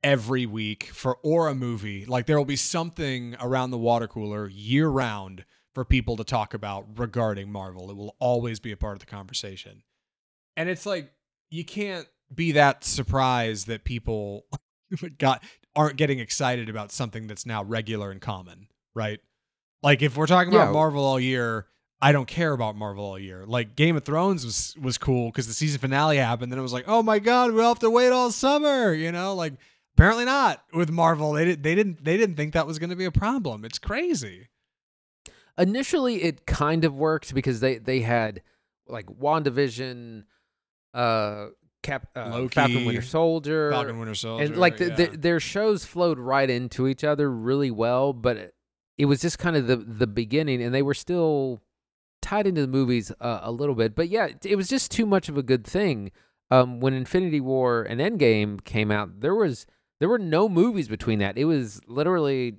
every 0.06 0.45
week 0.45 0.86
for 0.86 1.18
or 1.24 1.47
a 1.49 1.56
movie. 1.56 2.06
Like 2.06 2.28
there 2.28 2.38
will 2.38 2.45
be 2.45 2.56
something 2.56 3.36
around 3.41 3.72
the 3.72 3.78
water 3.78 4.08
cooler 4.08 4.47
year 4.47 4.88
round 4.88 5.43
for 5.74 5.84
people 5.84 6.16
to 6.18 6.24
talk 6.24 6.53
about 6.53 6.86
regarding 6.97 7.51
Marvel. 7.51 7.89
It 7.89 7.97
will 7.97 8.16
always 8.20 8.60
be 8.60 8.72
a 8.72 8.78
part 8.78 8.93
of 8.93 8.99
the 8.99 9.08
conversation. 9.08 9.82
And 10.56 10.70
it's 10.70 10.86
like 10.86 11.12
you 11.49 11.66
can't 11.66 12.08
be 12.34 12.53
that 12.53 12.84
surprised 12.84 13.66
that 13.68 13.84
people 13.84 14.45
got 15.18 15.43
aren't 15.76 15.97
getting 15.97 16.20
excited 16.20 16.70
about 16.70 16.91
something 16.91 17.26
that's 17.28 17.45
now 17.45 17.64
regular 17.64 18.12
and 18.12 18.22
common, 18.22 18.68
right? 18.93 19.20
Like 19.82 20.03
if 20.03 20.16
we're 20.16 20.28
talking 20.28 20.53
about 20.53 20.68
Yeah. 20.68 20.72
Marvel 20.74 21.03
all 21.03 21.20
year, 21.20 21.66
I 21.99 22.12
don't 22.12 22.28
care 22.28 22.53
about 22.53 22.76
Marvel 22.76 23.03
all 23.03 23.20
year. 23.20 23.43
Like 23.47 23.76
Game 23.76 23.97
of 23.97 24.03
Thrones 24.03 24.45
was 24.45 24.76
was 24.80 24.99
cool 24.99 25.30
because 25.32 25.47
the 25.47 25.53
season 25.53 25.80
finale 25.80 26.18
happened, 26.18 26.51
then 26.51 26.60
it 26.60 26.62
was 26.62 26.74
like, 26.74 26.86
oh 26.88 27.01
my 27.01 27.18
god, 27.18 27.53
we'll 27.53 27.68
have 27.68 27.80
to 27.80 27.89
wait 27.89 28.12
all 28.12 28.32
summer. 28.32 28.93
You 28.93 29.12
know, 29.12 29.34
like 29.34 29.53
apparently 29.95 30.25
not 30.25 30.63
with 30.73 30.91
Marvel. 30.91 31.33
They 31.33 31.45
did 31.45 31.63
they 31.63 31.75
didn't 31.75 32.03
they 32.03 32.17
didn't 32.17 32.35
think 32.35 32.53
that 32.53 32.67
was 32.67 32.79
going 32.79 32.89
to 32.89 32.95
be 32.95 33.05
a 33.05 33.11
problem. 33.11 33.65
It's 33.65 33.79
crazy. 33.79 34.49
initially 35.57 36.23
it 36.23 36.45
kind 36.45 36.85
of 36.85 36.97
worked 36.97 37.33
because 37.33 37.59
they 37.59 37.77
they 37.77 38.01
had 38.01 38.41
like 38.87 39.07
WandaVision, 39.07 40.23
uh, 40.93 41.47
Cap, 41.81 42.07
uh, 42.15 42.29
Loki, 42.29 42.55
Falcon 42.55 42.85
Winter 42.85 43.01
Soldier, 43.01 43.71
Falcon 43.71 43.99
Winter 43.99 44.15
Soldier, 44.15 44.43
and 44.43 44.57
like 44.57 44.77
the, 44.77 44.87
yeah. 44.87 44.95
the, 44.95 45.17
their 45.17 45.39
shows 45.39 45.85
flowed 45.85 46.19
right 46.19 46.49
into 46.49 46.87
each 46.87 47.03
other 47.03 47.31
really 47.31 47.71
well. 47.71 48.13
But 48.13 48.37
it, 48.37 48.55
it 48.97 49.05
was 49.05 49.21
just 49.21 49.39
kind 49.39 49.55
of 49.55 49.67
the 49.67 49.77
the 49.77 50.07
beginning, 50.07 50.61
and 50.61 50.73
they 50.73 50.81
were 50.81 50.93
still 50.93 51.61
tied 52.21 52.47
into 52.47 52.61
the 52.61 52.67
movies 52.67 53.11
uh, 53.21 53.39
a 53.43 53.51
little 53.51 53.75
bit. 53.75 53.95
But 53.95 54.09
yeah, 54.09 54.29
it 54.43 54.55
was 54.55 54.67
just 54.67 54.91
too 54.91 55.05
much 55.05 55.29
of 55.29 55.37
a 55.37 55.43
good 55.43 55.65
thing. 55.65 56.11
Um, 56.51 56.79
when 56.79 56.93
Infinity 56.93 57.41
War 57.41 57.81
and 57.81 57.99
Endgame 57.99 58.63
came 58.63 58.91
out, 58.91 59.21
there 59.21 59.33
was 59.33 59.65
there 59.99 60.09
were 60.09 60.19
no 60.19 60.49
movies 60.49 60.87
between 60.87 61.19
that. 61.19 61.37
It 61.37 61.45
was 61.45 61.81
literally 61.87 62.57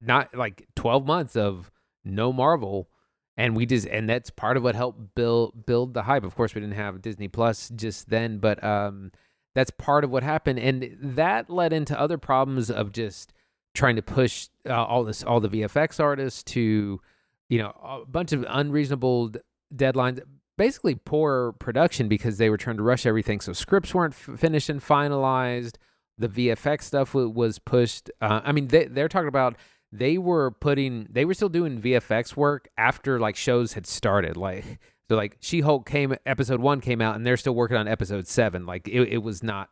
not 0.00 0.34
like 0.34 0.66
twelve 0.74 1.06
months 1.06 1.36
of 1.36 1.70
no 2.04 2.32
Marvel, 2.32 2.88
and 3.36 3.56
we 3.56 3.66
just 3.66 3.86
and 3.86 4.08
that's 4.08 4.30
part 4.30 4.56
of 4.56 4.62
what 4.62 4.74
helped 4.74 5.14
build 5.14 5.66
build 5.66 5.94
the 5.94 6.02
hype. 6.02 6.24
Of 6.24 6.34
course, 6.34 6.54
we 6.54 6.60
didn't 6.60 6.76
have 6.76 7.02
Disney 7.02 7.28
Plus 7.28 7.70
just 7.74 8.08
then, 8.10 8.38
but 8.38 8.62
um, 8.64 9.12
that's 9.54 9.70
part 9.70 10.04
of 10.04 10.10
what 10.10 10.22
happened, 10.22 10.58
and 10.58 10.96
that 11.00 11.50
led 11.50 11.72
into 11.72 11.98
other 11.98 12.18
problems 12.18 12.70
of 12.70 12.92
just 12.92 13.32
trying 13.74 13.96
to 13.96 14.02
push 14.02 14.48
uh, 14.68 14.84
all 14.84 15.04
this 15.04 15.22
all 15.22 15.40
the 15.40 15.48
VFX 15.48 16.00
artists 16.00 16.42
to 16.42 17.00
you 17.48 17.58
know 17.58 17.72
a 17.82 18.06
bunch 18.06 18.32
of 18.32 18.44
unreasonable 18.48 19.32
deadlines. 19.74 20.20
Basically, 20.56 20.94
poor 20.94 21.52
production 21.52 22.08
because 22.08 22.36
they 22.36 22.50
were 22.50 22.58
trying 22.58 22.76
to 22.76 22.82
rush 22.82 23.06
everything, 23.06 23.40
so 23.40 23.52
scripts 23.52 23.94
weren't 23.94 24.14
f- 24.14 24.38
finished 24.38 24.68
and 24.68 24.80
finalized. 24.80 25.76
The 26.20 26.28
VFX 26.28 26.82
stuff 26.82 27.14
was 27.14 27.58
pushed. 27.58 28.10
Uh, 28.20 28.40
I 28.44 28.52
mean, 28.52 28.68
they, 28.68 28.84
they're 28.84 29.08
talking 29.08 29.28
about 29.28 29.56
they 29.92 30.18
were 30.18 30.50
putting 30.50 31.08
they 31.10 31.24
were 31.24 31.34
still 31.34 31.48
doing 31.48 31.80
VFX 31.80 32.36
work 32.36 32.68
after 32.78 33.18
like 33.18 33.36
shows 33.36 33.72
had 33.72 33.86
started. 33.86 34.36
Like 34.36 34.64
so 35.08 35.16
like 35.16 35.36
She 35.40 35.60
Hulk 35.60 35.88
came 35.88 36.14
episode 36.26 36.60
one 36.60 36.80
came 36.80 37.00
out 37.00 37.16
and 37.16 37.26
they're 37.26 37.36
still 37.36 37.54
working 37.54 37.76
on 37.76 37.88
episode 37.88 38.26
seven. 38.28 38.66
Like 38.66 38.86
it, 38.86 39.00
it 39.08 39.22
was 39.22 39.42
not 39.42 39.70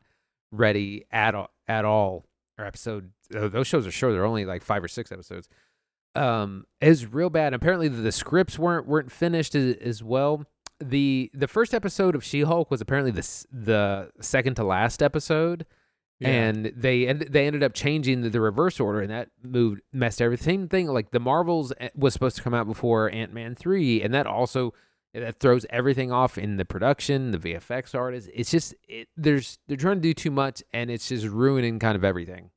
ready 0.50 1.04
at 1.10 1.34
all 1.34 1.50
at 1.68 1.84
all. 1.84 2.24
Or 2.58 2.64
episode 2.64 3.12
those 3.30 3.66
shows 3.66 3.86
are 3.86 3.90
short, 3.92 4.14
they're 4.14 4.24
only 4.24 4.44
like 4.44 4.62
five 4.62 4.82
or 4.82 4.88
six 4.88 5.12
episodes. 5.12 5.48
Um, 6.14 6.64
was 6.82 7.06
real 7.06 7.30
bad. 7.30 7.54
Apparently, 7.54 7.86
the, 7.88 8.02
the 8.02 8.12
scripts 8.12 8.58
weren't 8.58 8.86
weren't 8.88 9.12
finished 9.12 9.54
as, 9.54 9.76
as 9.76 10.02
well. 10.02 10.44
the 10.80 11.30
The 11.34 11.46
first 11.46 11.74
episode 11.74 12.16
of 12.16 12.24
She 12.24 12.40
Hulk 12.40 12.70
was 12.70 12.80
apparently 12.80 13.12
the 13.12 13.46
the 13.52 14.10
second 14.20 14.54
to 14.56 14.64
last 14.64 15.02
episode, 15.02 15.66
and 16.20 16.72
they 16.76 17.06
end, 17.06 17.26
they 17.30 17.46
ended 17.46 17.62
up 17.62 17.74
changing 17.74 18.22
the, 18.22 18.30
the 18.30 18.40
reverse 18.40 18.80
order, 18.80 19.00
and 19.00 19.10
that 19.10 19.28
moved 19.42 19.80
messed 19.92 20.20
everything. 20.20 20.44
Same 20.44 20.68
thing 20.68 20.88
like 20.88 21.10
the 21.10 21.20
Marvels 21.20 21.72
eh, 21.78 21.90
was 21.94 22.12
supposed 22.12 22.36
to 22.36 22.42
come 22.42 22.54
out 22.54 22.66
before 22.66 23.10
Ant 23.10 23.32
Man 23.32 23.54
three, 23.54 24.02
and 24.02 24.12
that 24.14 24.26
also 24.26 24.74
that 25.14 25.40
throws 25.40 25.64
everything 25.70 26.12
off 26.12 26.36
in 26.36 26.56
the 26.56 26.64
production, 26.64 27.30
the 27.30 27.38
VFX 27.38 27.94
artists. 27.94 28.30
It's 28.34 28.50
just 28.50 28.74
it, 28.88 29.08
there's 29.16 29.58
they're 29.68 29.76
trying 29.76 29.96
to 29.96 30.02
do 30.02 30.14
too 30.14 30.30
much, 30.30 30.62
and 30.72 30.90
it's 30.90 31.08
just 31.08 31.26
ruining 31.26 31.78
kind 31.78 31.96
of 31.96 32.04
everything. 32.04 32.50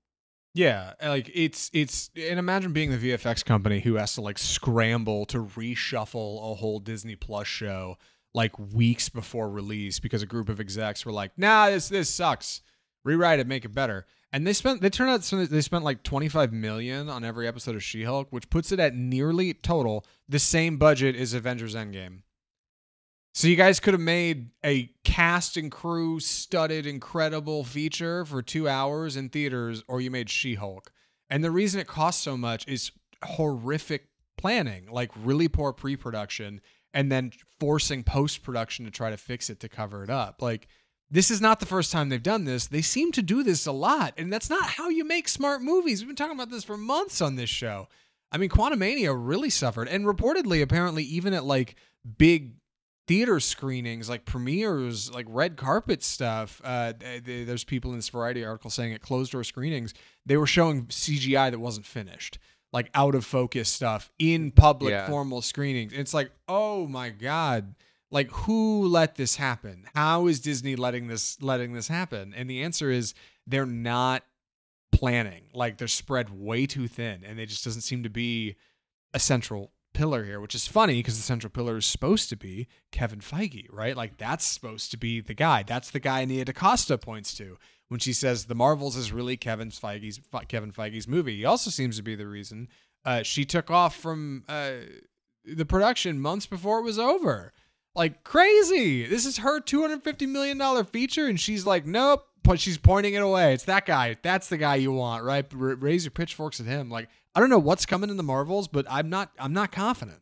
Yeah, 0.53 0.93
like 1.01 1.31
it's 1.33 1.69
it's 1.73 2.09
and 2.15 2.37
imagine 2.37 2.73
being 2.73 2.91
the 2.91 2.97
VFX 2.97 3.45
company 3.45 3.79
who 3.79 3.95
has 3.95 4.15
to 4.15 4.21
like 4.21 4.37
scramble 4.37 5.25
to 5.27 5.37
reshuffle 5.43 6.51
a 6.51 6.55
whole 6.55 6.79
Disney 6.79 7.15
Plus 7.15 7.47
show 7.47 7.97
like 8.33 8.57
weeks 8.57 9.07
before 9.07 9.49
release 9.49 9.99
because 9.99 10.21
a 10.21 10.25
group 10.25 10.49
of 10.49 10.59
execs 10.59 11.05
were 11.05 11.11
like, 11.13 11.31
"Nah, 11.37 11.69
this 11.69 11.87
this 11.87 12.09
sucks. 12.09 12.61
Rewrite 13.03 13.39
it, 13.39 13.47
make 13.47 13.65
it 13.65 13.73
better." 13.73 14.05
And 14.33 14.47
they 14.47 14.53
spent 14.53 14.81
they 14.81 14.89
turned 14.89 15.09
out 15.09 15.21
they 15.21 15.61
spent 15.61 15.83
like 15.83 16.03
25 16.03 16.53
million 16.53 17.09
on 17.09 17.25
every 17.25 17.47
episode 17.47 17.75
of 17.75 17.83
She-Hulk, 17.83 18.27
which 18.31 18.49
puts 18.49 18.71
it 18.71 18.79
at 18.79 18.95
nearly 18.95 19.53
total 19.53 20.05
the 20.29 20.39
same 20.39 20.77
budget 20.77 21.15
as 21.15 21.33
Avengers 21.33 21.75
Endgame. 21.75 22.21
So 23.33 23.47
you 23.47 23.55
guys 23.55 23.79
could 23.79 23.93
have 23.93 24.01
made 24.01 24.51
a 24.63 24.91
cast 25.03 25.55
and 25.55 25.71
crew 25.71 26.19
studded 26.19 26.85
incredible 26.85 27.63
feature 27.63 28.25
for 28.25 28.41
2 28.41 28.67
hours 28.67 29.15
in 29.15 29.29
theaters 29.29 29.83
or 29.87 30.01
you 30.01 30.11
made 30.11 30.29
She-Hulk. 30.29 30.91
And 31.29 31.43
the 31.43 31.51
reason 31.51 31.79
it 31.79 31.87
costs 31.87 32.21
so 32.21 32.35
much 32.35 32.67
is 32.67 32.91
horrific 33.23 34.07
planning, 34.37 34.87
like 34.91 35.11
really 35.15 35.47
poor 35.47 35.71
pre-production 35.71 36.59
and 36.93 37.09
then 37.09 37.31
forcing 37.57 38.03
post-production 38.03 38.83
to 38.83 38.91
try 38.91 39.09
to 39.09 39.17
fix 39.17 39.49
it 39.49 39.61
to 39.61 39.69
cover 39.69 40.03
it 40.03 40.09
up. 40.09 40.41
Like 40.41 40.67
this 41.11 41.29
is 41.29 41.41
not 41.41 41.59
the 41.59 41.65
first 41.65 41.91
time 41.91 42.07
they've 42.09 42.23
done 42.23 42.45
this. 42.45 42.67
They 42.67 42.81
seem 42.81 43.11
to 43.11 43.21
do 43.21 43.43
this 43.43 43.65
a 43.65 43.71
lot, 43.73 44.13
and 44.17 44.31
that's 44.31 44.49
not 44.49 44.63
how 44.63 44.89
you 44.89 45.03
make 45.03 45.27
smart 45.27 45.61
movies. 45.61 45.99
We've 45.99 46.07
been 46.07 46.15
talking 46.15 46.35
about 46.37 46.49
this 46.49 46.63
for 46.63 46.77
months 46.77 47.21
on 47.21 47.35
this 47.35 47.49
show. 47.49 47.87
I 48.31 48.37
mean, 48.37 48.49
Quantumania 48.49 49.13
really 49.15 49.49
suffered, 49.49 49.89
and 49.89 50.05
reportedly, 50.05 50.61
apparently, 50.61 51.03
even 51.03 51.33
at 51.33 51.43
like 51.43 51.75
big 52.17 52.53
theater 53.07 53.41
screenings, 53.41 54.09
like 54.09 54.23
premieres, 54.23 55.11
like 55.13 55.25
red 55.27 55.57
carpet 55.57 56.01
stuff. 56.01 56.61
Uh, 56.63 56.93
th- 56.93 57.25
th- 57.25 57.45
there's 57.45 57.65
people 57.65 57.91
in 57.91 57.97
this 57.97 58.07
Variety 58.07 58.45
article 58.45 58.69
saying 58.69 58.93
at 58.93 59.01
closed 59.01 59.33
door 59.33 59.43
screenings 59.43 59.93
they 60.25 60.37
were 60.37 60.47
showing 60.47 60.85
CGI 60.85 61.51
that 61.51 61.59
wasn't 61.59 61.85
finished, 61.85 62.39
like 62.71 62.89
out 62.95 63.15
of 63.15 63.25
focus 63.25 63.67
stuff 63.67 64.09
in 64.17 64.51
public 64.51 64.91
Yeah. 64.91 65.07
formal 65.09 65.41
screenings. 65.41 65.91
It's 65.91 66.13
like, 66.13 66.31
oh 66.47 66.87
my 66.87 67.09
god, 67.09 67.75
like 68.11 68.29
who 68.31 68.85
let 68.87 69.15
this 69.15 69.37
happen? 69.37 69.85
How 69.95 70.27
is 70.27 70.39
Disney 70.39 70.75
letting 70.75 71.07
this 71.07 71.41
letting 71.41 71.73
this 71.73 71.87
happen? 71.87 72.33
And 72.35 72.49
the 72.49 72.61
answer 72.61 72.91
is 72.91 73.13
they're 73.47 73.65
not 73.65 74.23
planning. 74.91 75.45
Like 75.53 75.77
they're 75.77 75.87
spread 75.87 76.29
way 76.29 76.65
too 76.65 76.87
thin, 76.87 77.23
and 77.25 77.39
it 77.39 77.47
just 77.47 77.63
doesn't 77.63 77.81
seem 77.81 78.03
to 78.03 78.09
be 78.09 78.55
a 79.13 79.19
central 79.19 79.71
pillar 79.93 80.23
here, 80.23 80.39
which 80.39 80.55
is 80.55 80.67
funny 80.67 80.99
because 80.99 81.17
the 81.17 81.23
central 81.23 81.51
pillar 81.51 81.77
is 81.77 81.85
supposed 81.85 82.29
to 82.29 82.35
be 82.35 82.67
Kevin 82.91 83.19
Feige, 83.19 83.65
right? 83.71 83.95
Like 83.95 84.17
that's 84.17 84.45
supposed 84.45 84.91
to 84.91 84.97
be 84.97 85.21
the 85.21 85.33
guy. 85.33 85.63
That's 85.63 85.91
the 85.91 85.99
guy 85.99 86.25
Nia 86.25 86.45
DaCosta 86.45 86.97
points 86.97 87.33
to 87.35 87.57
when 87.89 87.99
she 87.99 88.13
says 88.13 88.45
the 88.45 88.55
Marvels 88.55 88.95
is 88.95 89.11
really 89.11 89.37
Kevin 89.37 89.69
Feige's 89.69 90.19
Kevin 90.47 90.71
Feige's 90.71 91.07
movie. 91.07 91.37
He 91.37 91.45
also 91.45 91.69
seems 91.69 91.97
to 91.97 92.03
be 92.03 92.15
the 92.15 92.27
reason 92.27 92.67
uh, 93.05 93.23
she 93.23 93.45
took 93.45 93.71
off 93.71 93.95
from 93.95 94.43
uh, 94.47 94.73
the 95.43 95.65
production 95.65 96.19
months 96.19 96.45
before 96.45 96.79
it 96.79 96.83
was 96.83 96.99
over. 96.99 97.53
Like 97.95 98.23
crazy. 98.23 99.05
This 99.05 99.25
is 99.25 99.39
her 99.39 99.59
two 99.59 99.81
hundred 99.81 100.03
fifty 100.03 100.25
million 100.25 100.57
dollar 100.57 100.83
feature, 100.83 101.27
and 101.27 101.39
she's 101.39 101.65
like, 101.65 101.85
nope. 101.85 102.25
But 102.43 102.59
she's 102.59 102.77
pointing 102.77 103.13
it 103.13 103.21
away. 103.21 103.53
It's 103.53 103.65
that 103.65 103.85
guy. 103.85 104.17
That's 104.23 104.49
the 104.49 104.57
guy 104.57 104.75
you 104.75 104.91
want, 104.91 105.23
right? 105.23 105.45
R- 105.53 105.75
raise 105.75 106.05
your 106.05 106.11
pitchforks 106.11 106.59
at 106.59 106.65
him. 106.65 106.89
Like 106.89 107.09
I 107.35 107.39
don't 107.39 107.49
know 107.49 107.59
what's 107.59 107.85
coming 107.85 108.09
in 108.09 108.17
the 108.17 108.23
Marvels, 108.23 108.67
but 108.67 108.85
I'm 108.89 109.09
not. 109.09 109.31
I'm 109.37 109.53
not 109.53 109.71
confident. 109.71 110.19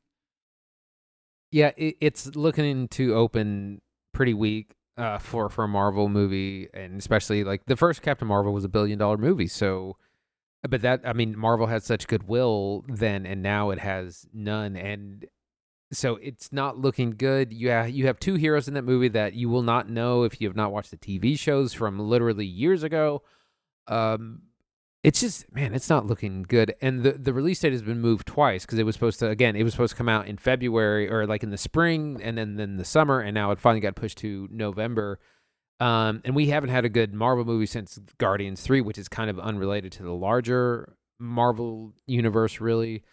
Yeah, 1.51 1.71
it, 1.77 1.95
it's 2.01 2.35
looking 2.35 2.87
to 2.89 3.15
open 3.15 3.81
pretty 4.13 4.33
weak 4.33 4.75
uh, 4.97 5.17
for 5.17 5.49
for 5.49 5.63
a 5.63 5.67
Marvel 5.67 6.09
movie, 6.09 6.67
and 6.73 6.99
especially 6.99 7.43
like 7.43 7.65
the 7.67 7.77
first 7.77 8.01
Captain 8.01 8.27
Marvel 8.27 8.51
was 8.51 8.65
a 8.65 8.69
billion 8.69 8.99
dollar 8.99 9.17
movie. 9.17 9.47
So, 9.47 9.95
but 10.67 10.81
that 10.81 11.01
I 11.05 11.13
mean, 11.13 11.37
Marvel 11.37 11.67
had 11.67 11.83
such 11.83 12.07
goodwill 12.07 12.83
then, 12.87 13.25
and 13.25 13.41
now 13.41 13.69
it 13.69 13.79
has 13.79 14.27
none, 14.33 14.75
and 14.75 15.25
so 15.91 16.17
it's 16.17 16.51
not 16.51 16.77
looking 16.77 17.11
good. 17.11 17.51
You 17.51 17.69
have, 17.69 17.89
you 17.89 18.05
have 18.07 18.19
two 18.19 18.35
heroes 18.35 18.67
in 18.67 18.75
that 18.75 18.83
movie 18.83 19.07
that 19.09 19.33
you 19.33 19.49
will 19.49 19.63
not 19.63 19.89
know 19.89 20.23
if 20.23 20.39
you 20.39 20.47
have 20.47 20.55
not 20.55 20.71
watched 20.71 20.91
the 20.91 20.97
TV 20.97 21.37
shows 21.37 21.73
from 21.73 21.99
literally 21.99 22.45
years 22.45 22.83
ago. 22.83 23.23
Um, 23.87 24.43
it's 25.01 25.21
just 25.21 25.51
man, 25.53 25.73
it's 25.73 25.89
not 25.89 26.05
looking 26.05 26.43
good. 26.43 26.75
And 26.81 27.03
the 27.03 27.13
the 27.13 27.33
release 27.33 27.59
date 27.59 27.71
has 27.71 27.81
been 27.81 28.01
moved 28.01 28.27
twice 28.27 28.65
because 28.65 28.79
it 28.79 28.85
was 28.85 28.95
supposed 28.95 29.19
to 29.19 29.29
again, 29.29 29.55
it 29.55 29.63
was 29.63 29.73
supposed 29.73 29.91
to 29.91 29.97
come 29.97 30.09
out 30.09 30.27
in 30.27 30.37
February 30.37 31.09
or 31.09 31.25
like 31.25 31.41
in 31.41 31.51
the 31.51 31.57
spring 31.57 32.19
and 32.21 32.37
then 32.37 32.55
then 32.55 32.77
the 32.77 32.85
summer, 32.85 33.19
and 33.21 33.33
now 33.33 33.51
it 33.51 33.59
finally 33.59 33.79
got 33.79 33.95
pushed 33.95 34.17
to 34.19 34.47
November. 34.51 35.19
Um, 35.79 36.21
and 36.25 36.35
we 36.35 36.47
haven't 36.47 36.69
had 36.71 36.83
a 36.83 36.89
good 36.89 37.13
Marvel 37.13 37.45
movie 37.45 37.65
since 37.65 37.97
Guardians 38.17 38.61
Three, 38.61 38.81
which 38.81 38.97
is 38.97 39.07
kind 39.07 39.29
of 39.29 39.39
unrelated 39.39 39.93
to 39.93 40.03
the 40.03 40.11
larger 40.11 40.97
Marvel 41.17 41.93
universe, 42.05 42.59
really. 42.59 43.03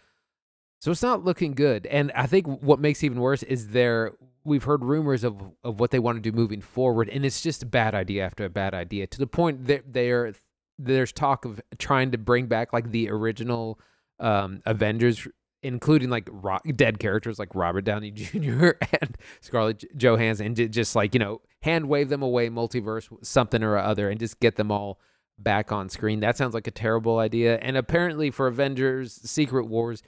So 0.79 0.91
it's 0.91 1.01
not 1.01 1.25
looking 1.25 1.53
good. 1.53 1.85
And 1.87 2.11
I 2.13 2.27
think 2.27 2.45
what 2.45 2.79
makes 2.79 3.03
even 3.03 3.19
worse 3.19 3.43
is 3.43 3.69
there 3.69 4.13
we've 4.43 4.63
heard 4.63 4.83
rumors 4.83 5.23
of 5.23 5.35
of 5.63 5.79
what 5.79 5.91
they 5.91 5.99
want 5.99 6.21
to 6.21 6.31
do 6.31 6.35
moving 6.35 6.61
forward, 6.61 7.09
and 7.09 7.25
it's 7.25 7.41
just 7.41 7.63
a 7.63 7.65
bad 7.65 7.93
idea 7.93 8.25
after 8.25 8.45
a 8.45 8.49
bad 8.49 8.73
idea 8.73 9.07
to 9.07 9.19
the 9.19 9.27
point 9.27 9.65
that 9.67 9.93
they're 9.93 10.33
there's 10.79 11.11
talk 11.11 11.45
of 11.45 11.59
trying 11.77 12.11
to 12.11 12.17
bring 12.17 12.47
back 12.47 12.71
like 12.71 12.91
the 12.91 13.09
original 13.09 13.79
um, 14.19 14.61
Avengers, 14.65 15.27
including 15.63 16.09
like 16.09 16.29
ro- 16.31 16.59
dead 16.75 16.99
characters 16.99 17.39
like 17.39 17.53
Robert 17.55 17.81
Downey 17.81 18.11
Jr. 18.11 18.71
and 19.01 19.17
Scarlett 19.41 19.83
Johansson, 19.97 20.47
and 20.47 20.71
just 20.71 20.95
like 20.95 21.13
you 21.13 21.19
know 21.19 21.41
hand 21.61 21.89
wave 21.89 22.09
them 22.09 22.21
away, 22.21 22.49
multiverse 22.49 23.09
something 23.25 23.63
or 23.63 23.77
other, 23.77 24.09
and 24.09 24.19
just 24.19 24.39
get 24.39 24.55
them 24.55 24.71
all 24.71 24.99
back 25.39 25.71
on 25.71 25.89
screen. 25.89 26.19
That 26.21 26.37
sounds 26.37 26.53
like 26.53 26.67
a 26.67 26.71
terrible 26.71 27.19
idea. 27.19 27.57
And 27.57 27.77
apparently 27.77 28.31
for 28.31 28.47
Avengers 28.47 29.13
Secret 29.13 29.67
Wars, 29.67 30.01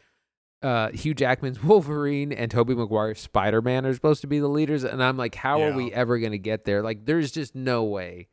uh, 0.61 0.89
Hugh 0.91 1.13
Jackman's 1.13 1.63
Wolverine 1.63 2.31
and 2.31 2.49
Tobey 2.51 2.75
Maguire's 2.75 3.19
Spider 3.19 3.61
Man 3.61 3.85
are 3.85 3.93
supposed 3.93 4.21
to 4.21 4.27
be 4.27 4.39
the 4.39 4.47
leaders, 4.49 4.83
and 4.83 5.03
I'm 5.03 5.17
like, 5.17 5.35
how 5.35 5.61
are 5.61 5.71
we 5.73 5.91
ever 5.93 6.19
gonna 6.19 6.37
get 6.37 6.65
there? 6.65 6.81
Like, 6.81 7.05
there's 7.05 7.31
just 7.31 7.55
no 7.55 7.83
way. 7.83 8.27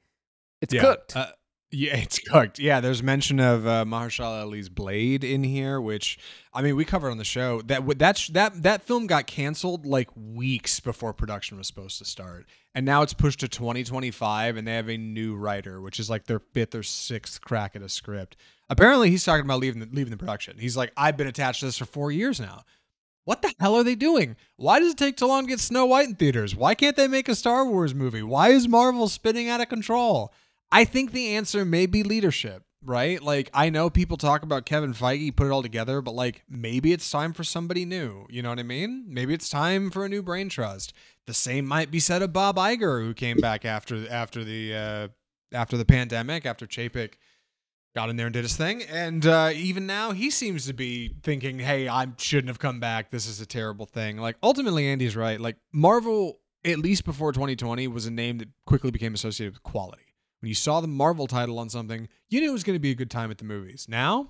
It's 0.60 0.72
Yeah. 0.74 0.80
cooked. 0.80 1.16
Uh, 1.16 1.26
yeah, 1.70 1.96
it's 1.98 2.18
cooked. 2.20 2.58
Yeah, 2.58 2.80
there's 2.80 3.02
mention 3.02 3.40
of 3.40 3.66
uh, 3.66 3.84
Mahershala 3.84 4.42
Ali's 4.42 4.68
Blade 4.68 5.24
in 5.24 5.42
here, 5.44 5.80
which 5.80 6.18
I 6.54 6.62
mean 6.62 6.76
we 6.76 6.84
covered 6.84 7.10
on 7.10 7.18
the 7.18 7.24
show. 7.24 7.60
That 7.62 7.98
that 7.98 8.16
sh- 8.18 8.28
that 8.30 8.62
that 8.62 8.82
film 8.82 9.06
got 9.06 9.26
canceled 9.26 9.84
like 9.84 10.08
weeks 10.16 10.78
before 10.80 11.12
production 11.12 11.58
was 11.58 11.66
supposed 11.66 11.98
to 11.98 12.04
start, 12.04 12.46
and 12.74 12.86
now 12.86 13.02
it's 13.02 13.12
pushed 13.14 13.40
to 13.40 13.48
2025, 13.48 14.56
and 14.56 14.66
they 14.66 14.74
have 14.74 14.88
a 14.88 14.96
new 14.96 15.34
writer, 15.36 15.80
which 15.80 15.98
is 16.00 16.08
like 16.08 16.24
their 16.26 16.38
fifth 16.38 16.74
or 16.74 16.82
sixth 16.84 17.40
crack 17.40 17.74
at 17.76 17.82
a 17.82 17.88
script. 17.88 18.36
Apparently, 18.68 19.10
he's 19.10 19.24
talking 19.24 19.44
about 19.44 19.60
leaving 19.60 19.80
the, 19.80 19.88
leaving 19.92 20.10
the 20.10 20.16
production. 20.16 20.56
He's 20.58 20.76
like, 20.76 20.92
I've 20.96 21.16
been 21.16 21.28
attached 21.28 21.60
to 21.60 21.66
this 21.66 21.78
for 21.78 21.84
four 21.84 22.10
years 22.10 22.40
now. 22.40 22.64
What 23.24 23.42
the 23.42 23.52
hell 23.58 23.74
are 23.74 23.84
they 23.84 23.96
doing? 23.96 24.36
Why 24.56 24.78
does 24.78 24.92
it 24.92 24.98
take 24.98 25.18
so 25.18 25.26
long 25.26 25.42
to 25.44 25.48
get 25.48 25.60
Snow 25.60 25.86
White 25.86 26.08
in 26.08 26.14
theaters? 26.14 26.54
Why 26.54 26.74
can't 26.74 26.96
they 26.96 27.08
make 27.08 27.28
a 27.28 27.34
Star 27.34 27.64
Wars 27.64 27.94
movie? 27.94 28.22
Why 28.22 28.50
is 28.50 28.68
Marvel 28.68 29.08
spinning 29.08 29.48
out 29.48 29.60
of 29.60 29.68
control? 29.68 30.32
I 30.70 30.84
think 30.84 31.10
the 31.10 31.34
answer 31.34 31.64
may 31.64 31.86
be 31.86 32.04
leadership, 32.04 32.62
right? 32.84 33.20
Like, 33.20 33.50
I 33.52 33.68
know 33.68 33.90
people 33.90 34.16
talk 34.16 34.44
about 34.44 34.64
Kevin 34.64 34.94
Feige, 34.94 35.34
put 35.34 35.48
it 35.48 35.50
all 35.50 35.62
together, 35.62 36.00
but 36.00 36.14
like, 36.14 36.44
maybe 36.48 36.92
it's 36.92 37.10
time 37.10 37.32
for 37.32 37.42
somebody 37.42 37.84
new. 37.84 38.26
You 38.30 38.42
know 38.42 38.50
what 38.50 38.60
I 38.60 38.64
mean? 38.64 39.06
Maybe 39.08 39.34
it's 39.34 39.48
time 39.48 39.90
for 39.90 40.04
a 40.04 40.08
new 40.08 40.22
brain 40.22 40.48
trust. 40.48 40.92
The 41.26 41.34
same 41.34 41.66
might 41.66 41.90
be 41.90 41.98
said 41.98 42.22
of 42.22 42.32
Bob 42.32 42.56
Iger, 42.56 43.04
who 43.04 43.12
came 43.12 43.38
back 43.38 43.64
after 43.64 44.08
after 44.08 44.44
the 44.44 44.74
uh, 44.74 45.08
after 45.52 45.76
the 45.76 45.84
pandemic, 45.84 46.46
after 46.46 46.66
Chapek 46.66 47.14
got 47.97 48.11
in 48.11 48.16
there 48.16 48.26
and 48.26 48.34
did 48.34 48.44
his 48.44 48.57
thing. 48.57 48.82
And 48.82 49.26
uh, 49.26 49.51
even 49.55 49.86
now, 49.86 50.12
he 50.12 50.30
seems 50.30 50.66
to 50.66 50.74
be 50.74 51.16
thinking, 51.22 51.59
hey, 51.59 51.88
I 51.88 52.07
shouldn't 52.18 52.49
have 52.49 52.59
come 52.59 52.78
back. 52.78 53.11
This 53.11 53.26
is 53.26 53.40
a 53.40 53.47
terrible 53.47 53.86
thing. 53.86 54.18
Like, 54.18 54.36
ultimately, 54.42 54.86
Andy's 54.86 55.16
right. 55.16 55.40
Like, 55.40 55.57
Marvel, 55.72 56.38
at 56.62 56.78
least 56.78 57.07
before 57.07 57.32
2020, 57.32 57.88
was 57.88 58.05
a 58.05 58.11
name 58.11 58.36
that 58.38 58.49
quickly 58.66 58.90
became 58.90 59.14
associated 59.14 59.55
with 59.55 59.62
quality. 59.62 60.03
When 60.40 60.49
you 60.49 60.55
saw 60.55 60.82
the 60.82 60.88
Marvel 60.88 61.26
title 61.26 61.59
on 61.59 61.70
something, 61.70 62.07
you 62.28 62.40
knew 62.42 62.51
it 62.51 62.53
was 62.53 62.64
going 62.64 62.76
to 62.76 62.80
be 62.80 62.90
a 62.90 62.94
good 62.94 63.11
time 63.11 63.30
at 63.30 63.38
the 63.38 63.44
movies. 63.47 63.86
Now, 63.88 64.28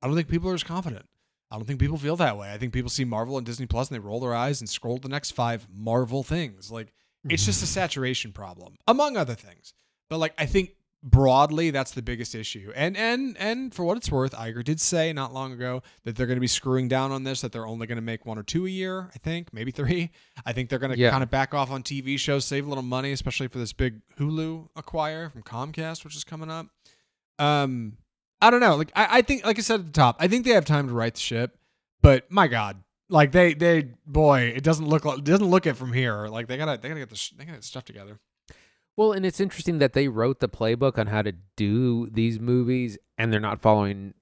I 0.00 0.06
don't 0.06 0.14
think 0.14 0.28
people 0.28 0.48
are 0.48 0.54
as 0.54 0.62
confident. 0.62 1.06
I 1.50 1.56
don't 1.56 1.64
think 1.64 1.80
people 1.80 1.98
feel 1.98 2.16
that 2.16 2.38
way. 2.38 2.52
I 2.52 2.58
think 2.58 2.72
people 2.72 2.90
see 2.90 3.04
Marvel 3.04 3.36
and 3.36 3.44
Disney 3.44 3.66
Plus 3.66 3.88
and 3.88 3.96
they 3.96 4.06
roll 4.06 4.20
their 4.20 4.34
eyes 4.34 4.60
and 4.60 4.70
scroll 4.70 4.98
to 4.98 5.02
the 5.02 5.08
next 5.08 5.32
five 5.32 5.66
Marvel 5.74 6.22
things. 6.22 6.70
Like, 6.70 6.92
it's 7.28 7.44
just 7.44 7.62
a 7.62 7.66
saturation 7.66 8.32
problem, 8.32 8.76
among 8.86 9.16
other 9.16 9.34
things. 9.34 9.74
But 10.08 10.18
like, 10.18 10.34
I 10.38 10.46
think 10.46 10.70
broadly 11.06 11.70
that's 11.70 11.90
the 11.90 12.00
biggest 12.00 12.34
issue. 12.34 12.72
And 12.74 12.96
and 12.96 13.36
and 13.38 13.74
for 13.74 13.84
what 13.84 13.98
it's 13.98 14.10
worth 14.10 14.32
Iger 14.32 14.64
did 14.64 14.80
say 14.80 15.12
not 15.12 15.34
long 15.34 15.52
ago 15.52 15.82
that 16.04 16.16
they're 16.16 16.26
going 16.26 16.38
to 16.38 16.40
be 16.40 16.46
screwing 16.46 16.88
down 16.88 17.12
on 17.12 17.24
this 17.24 17.42
that 17.42 17.52
they're 17.52 17.66
only 17.66 17.86
going 17.86 17.96
to 17.96 18.02
make 18.02 18.24
one 18.24 18.38
or 18.38 18.42
two 18.42 18.64
a 18.64 18.70
year 18.70 19.10
I 19.14 19.18
think 19.18 19.52
maybe 19.52 19.70
three. 19.70 20.10
I 20.46 20.54
think 20.54 20.70
they're 20.70 20.78
going 20.78 20.92
to 20.92 20.98
Yeah. 20.98 21.10
kind 21.10 21.22
of 21.22 21.30
back 21.30 21.52
off 21.52 21.70
on 21.70 21.82
TV 21.82 22.18
shows 22.18 22.46
save 22.46 22.64
a 22.64 22.68
little 22.70 22.82
money 22.82 23.12
especially 23.12 23.48
for 23.48 23.58
this 23.58 23.74
big 23.74 24.00
Hulu 24.18 24.68
acquire 24.76 25.28
from 25.28 25.42
Comcast 25.42 26.04
which 26.04 26.16
is 26.16 26.24
coming 26.24 26.50
up. 26.50 26.68
Um 27.38 27.98
I 28.40 28.48
don't 28.50 28.60
know 28.60 28.76
like 28.76 28.90
I, 28.96 29.18
I 29.18 29.22
think 29.22 29.44
like 29.44 29.58
I 29.58 29.62
said 29.62 29.80
at 29.80 29.86
the 29.86 29.92
top 29.92 30.16
I 30.20 30.26
think 30.28 30.44
they 30.46 30.52
have 30.52 30.64
time 30.64 30.88
to 30.88 30.94
right 30.94 31.12
the 31.14 31.20
ship 31.20 31.58
but 32.00 32.30
my 32.30 32.46
god 32.46 32.82
like 33.10 33.32
they 33.32 33.52
they 33.52 33.90
boy 34.06 34.52
it 34.56 34.62
doesn't 34.64 34.86
look 34.86 35.04
like 35.04 35.18
it 35.18 35.24
doesn't 35.24 35.46
look 35.48 35.66
it 35.66 35.74
from 35.74 35.92
here. 35.92 36.26
Like 36.28 36.46
they 36.48 36.56
gotta 36.56 36.80
they 36.80 36.88
gotta 36.88 37.00
get 37.00 37.10
this 37.10 37.28
they 37.36 37.44
gotta 37.44 37.58
get 37.58 37.64
stuff 37.64 37.84
together 37.84 38.18
Well, 38.96 39.12
and 39.12 39.26
it's 39.26 39.40
interesting 39.40 39.78
that 39.78 39.92
they 39.92 40.08
wrote 40.08 40.40
the 40.40 40.48
playbook 40.48 40.98
on 40.98 41.08
how 41.08 41.22
to 41.22 41.32
do 41.56 42.08
these 42.08 42.38
movies 42.38 42.96
and 43.18 43.32
they're 43.32 43.40
not 43.40 43.60
following 43.60 44.14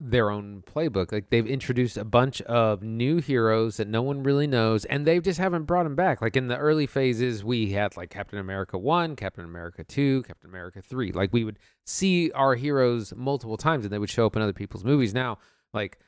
their 0.00 0.30
own 0.30 0.62
playbook. 0.62 1.10
Like 1.10 1.30
they've 1.30 1.46
introduced 1.46 1.96
a 1.96 2.04
bunch 2.04 2.40
of 2.42 2.82
new 2.82 3.18
heroes 3.18 3.78
that 3.78 3.88
no 3.88 4.02
one 4.02 4.22
really 4.22 4.46
knows 4.46 4.84
and 4.84 5.06
they 5.06 5.18
just 5.18 5.40
haven't 5.40 5.64
brought 5.64 5.84
them 5.84 5.96
back. 5.96 6.20
Like 6.20 6.36
in 6.36 6.48
the 6.48 6.56
early 6.56 6.86
phases, 6.86 7.42
we 7.42 7.72
had 7.72 7.96
like 7.96 8.10
Captain 8.10 8.38
America 8.38 8.78
1, 8.78 9.16
Captain 9.16 9.44
America 9.44 9.82
2, 9.82 10.22
Captain 10.22 10.50
America 10.50 10.82
3. 10.82 11.12
Like 11.12 11.32
we 11.32 11.44
would 11.44 11.58
see 11.84 12.30
our 12.32 12.54
heroes 12.54 13.12
multiple 13.16 13.56
times 13.56 13.84
and 13.84 13.92
they 13.92 13.98
would 13.98 14.10
show 14.10 14.26
up 14.26 14.36
in 14.36 14.42
other 14.42 14.52
people's 14.52 14.84
movies. 14.84 15.14
Now, 15.14 15.38
like 15.72 15.98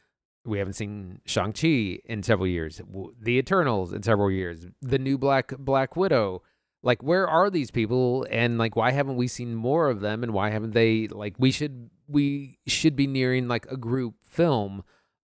we 0.45 0.59
haven't 0.59 0.75
seen 0.75 1.21
Shang-Chi 1.27 2.01
in 2.05 2.23
several 2.23 2.47
years, 2.47 2.81
The 3.21 3.39
Eternals 3.39 3.93
in 3.93 4.03
several 4.03 4.31
years, 4.31 4.66
the 4.81 4.99
new 4.99 5.18
Black 5.18 5.53
Black 5.59 5.97
Widow 5.97 6.43
like 6.83 7.03
where 7.03 7.28
are 7.28 7.51
these 7.51 7.70
people? 7.70 8.26
And 8.31 8.59
like 8.59 8.76
why 8.76 8.91
haven't 8.93 9.16
we 9.16 9.28
seen 9.28 9.55
more 9.55 9.91
of 9.91 10.01
them? 10.01 10.22
And 10.22 10.33
why 10.33 10.51
haven't 10.51 10.72
they 10.72 11.09
like 11.09 11.35
we 11.39 11.51
should 11.51 11.91
we 12.09 12.59
should 12.66 12.97
be 12.97 13.07
nearing 13.07 13.49
like 13.49 13.66
a 13.70 13.76
group 13.76 14.14
film 14.24 14.85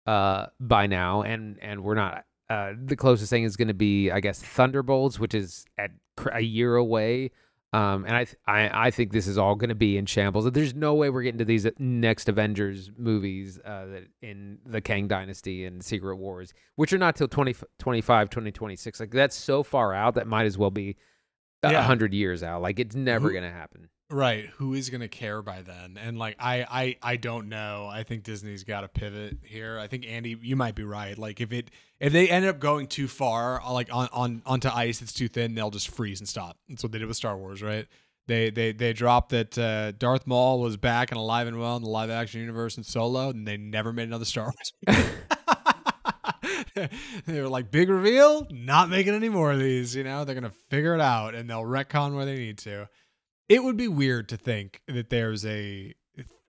uh 0.07 0.46
by 0.61 0.86
now. 0.86 1.22
And 1.22 1.59
and 1.61 1.84
we're 1.84 1.94
not 1.94 2.24
uh 2.48 2.72
the 2.82 2.96
closest 2.96 3.30
thing 3.30 3.44
is 3.44 3.57
going 3.57 3.68
to 3.68 3.74
be 3.74 4.11
i 4.11 4.20
guess 4.20 4.42
thunderbolts 4.42 5.18
which 5.18 5.34
is 5.34 5.64
at 5.78 5.90
a 6.32 6.40
year 6.40 6.76
away. 6.76 7.30
Um 7.74 8.05
and 8.07 8.16
i 8.16 8.24
th- 8.24 8.36
i 8.46 8.86
i 8.86 8.90
think 8.90 9.12
this 9.12 9.26
is 9.26 9.36
all 9.36 9.55
going 9.55 9.68
to 9.68 9.74
be 9.74 9.98
in 9.98 10.07
shambles. 10.07 10.50
There's 10.50 10.74
no 10.74 10.94
way 10.94 11.11
we're 11.11 11.22
getting 11.22 11.38
to 11.38 11.44
these 11.44 11.66
next 11.78 12.30
avengers 12.30 12.90
movies 12.96 13.59
uh 13.62 13.86
that 13.86 14.05
in 14.22 14.59
the 14.64 14.80
kang 14.80 15.07
dynasty 15.07 15.66
and 15.66 15.84
secret 15.84 16.16
wars 16.16 16.55
which 16.76 16.94
are 16.94 16.98
not 16.98 17.14
till 17.14 17.28
2025 17.28 18.30
2026 18.30 19.00
like 19.00 19.11
that's 19.11 19.36
so 19.36 19.62
far 19.62 19.92
out 19.92 20.14
that 20.14 20.26
might 20.26 20.46
as 20.46 20.57
well 20.57 20.70
be 20.70 20.96
a 21.62 21.70
Yeah. 21.72 21.82
hundred 21.82 22.12
years 22.14 22.42
out. 22.42 22.62
Like 22.62 22.78
it's 22.78 22.94
never 22.94 23.28
Who- 23.28 23.34
gonna 23.34 23.50
happen. 23.50 23.88
Right. 24.10 24.46
Who 24.58 24.74
is 24.74 24.90
gonna 24.90 25.08
care 25.08 25.40
by 25.40 25.62
then? 25.62 25.96
And 25.96 26.18
like 26.18 26.36
I 26.38 26.66
I 26.70 26.96
I 27.12 27.16
don't 27.16 27.48
know. 27.48 27.88
I 27.90 28.02
think 28.02 28.24
Disney's 28.24 28.62
got 28.62 28.82
to 28.82 28.88
pivot 28.88 29.38
here. 29.42 29.78
I 29.78 29.86
think 29.86 30.04
Andy, 30.06 30.36
you 30.42 30.54
might 30.54 30.74
be 30.74 30.84
right. 30.84 31.16
Like 31.16 31.40
if 31.40 31.50
it 31.50 31.70
if 31.98 32.12
they 32.12 32.28
end 32.28 32.44
up 32.44 32.58
going 32.58 32.88
too 32.88 33.08
far, 33.08 33.62
uh, 33.62 33.72
like 33.72 33.88
on 33.90 34.08
on 34.12 34.42
onto 34.44 34.68
ice, 34.68 35.00
it's 35.00 35.14
too 35.14 35.28
thin. 35.28 35.54
They'll 35.54 35.70
just 35.70 35.88
freeze 35.88 36.20
and 36.20 36.28
stop. 36.28 36.58
That's 36.68 36.82
what 36.82 36.92
they 36.92 36.98
did 36.98 37.08
with 37.08 37.16
Star 37.16 37.38
Wars, 37.38 37.62
right? 37.62 37.86
They 38.26 38.50
they 38.50 38.72
they 38.72 38.92
dropped 38.92 39.30
that 39.30 39.56
uh, 39.56 39.92
Darth 39.92 40.26
Maul 40.26 40.60
was 40.60 40.76
back 40.76 41.10
and 41.10 41.18
alive 41.18 41.46
and 41.46 41.58
well 41.58 41.76
in 41.78 41.82
the 41.82 41.88
live 41.88 42.10
action 42.10 42.40
universe 42.40 42.76
in 42.76 42.82
Solo, 42.84 43.30
and 43.30 43.48
they 43.48 43.56
never 43.56 43.94
made 43.94 44.08
another 44.08 44.26
Star 44.26 44.52
Wars. 44.86 45.08
they 47.26 47.40
were 47.40 47.48
like, 47.48 47.70
big 47.70 47.88
reveal, 47.88 48.46
not 48.50 48.90
making 48.90 49.14
any 49.14 49.28
more 49.28 49.52
of 49.52 49.58
these. 49.58 49.94
You 49.94 50.04
know, 50.04 50.24
they're 50.24 50.34
gonna 50.34 50.52
figure 50.70 50.94
it 50.94 51.00
out 51.00 51.34
and 51.34 51.48
they'll 51.48 51.62
retcon 51.62 52.14
where 52.14 52.24
they 52.24 52.36
need 52.36 52.58
to 52.58 52.88
it 53.52 53.62
would 53.62 53.76
be 53.76 53.88
weird 53.88 54.30
to 54.30 54.36
think 54.38 54.80
that 54.88 55.10
there's 55.10 55.44
a 55.44 55.94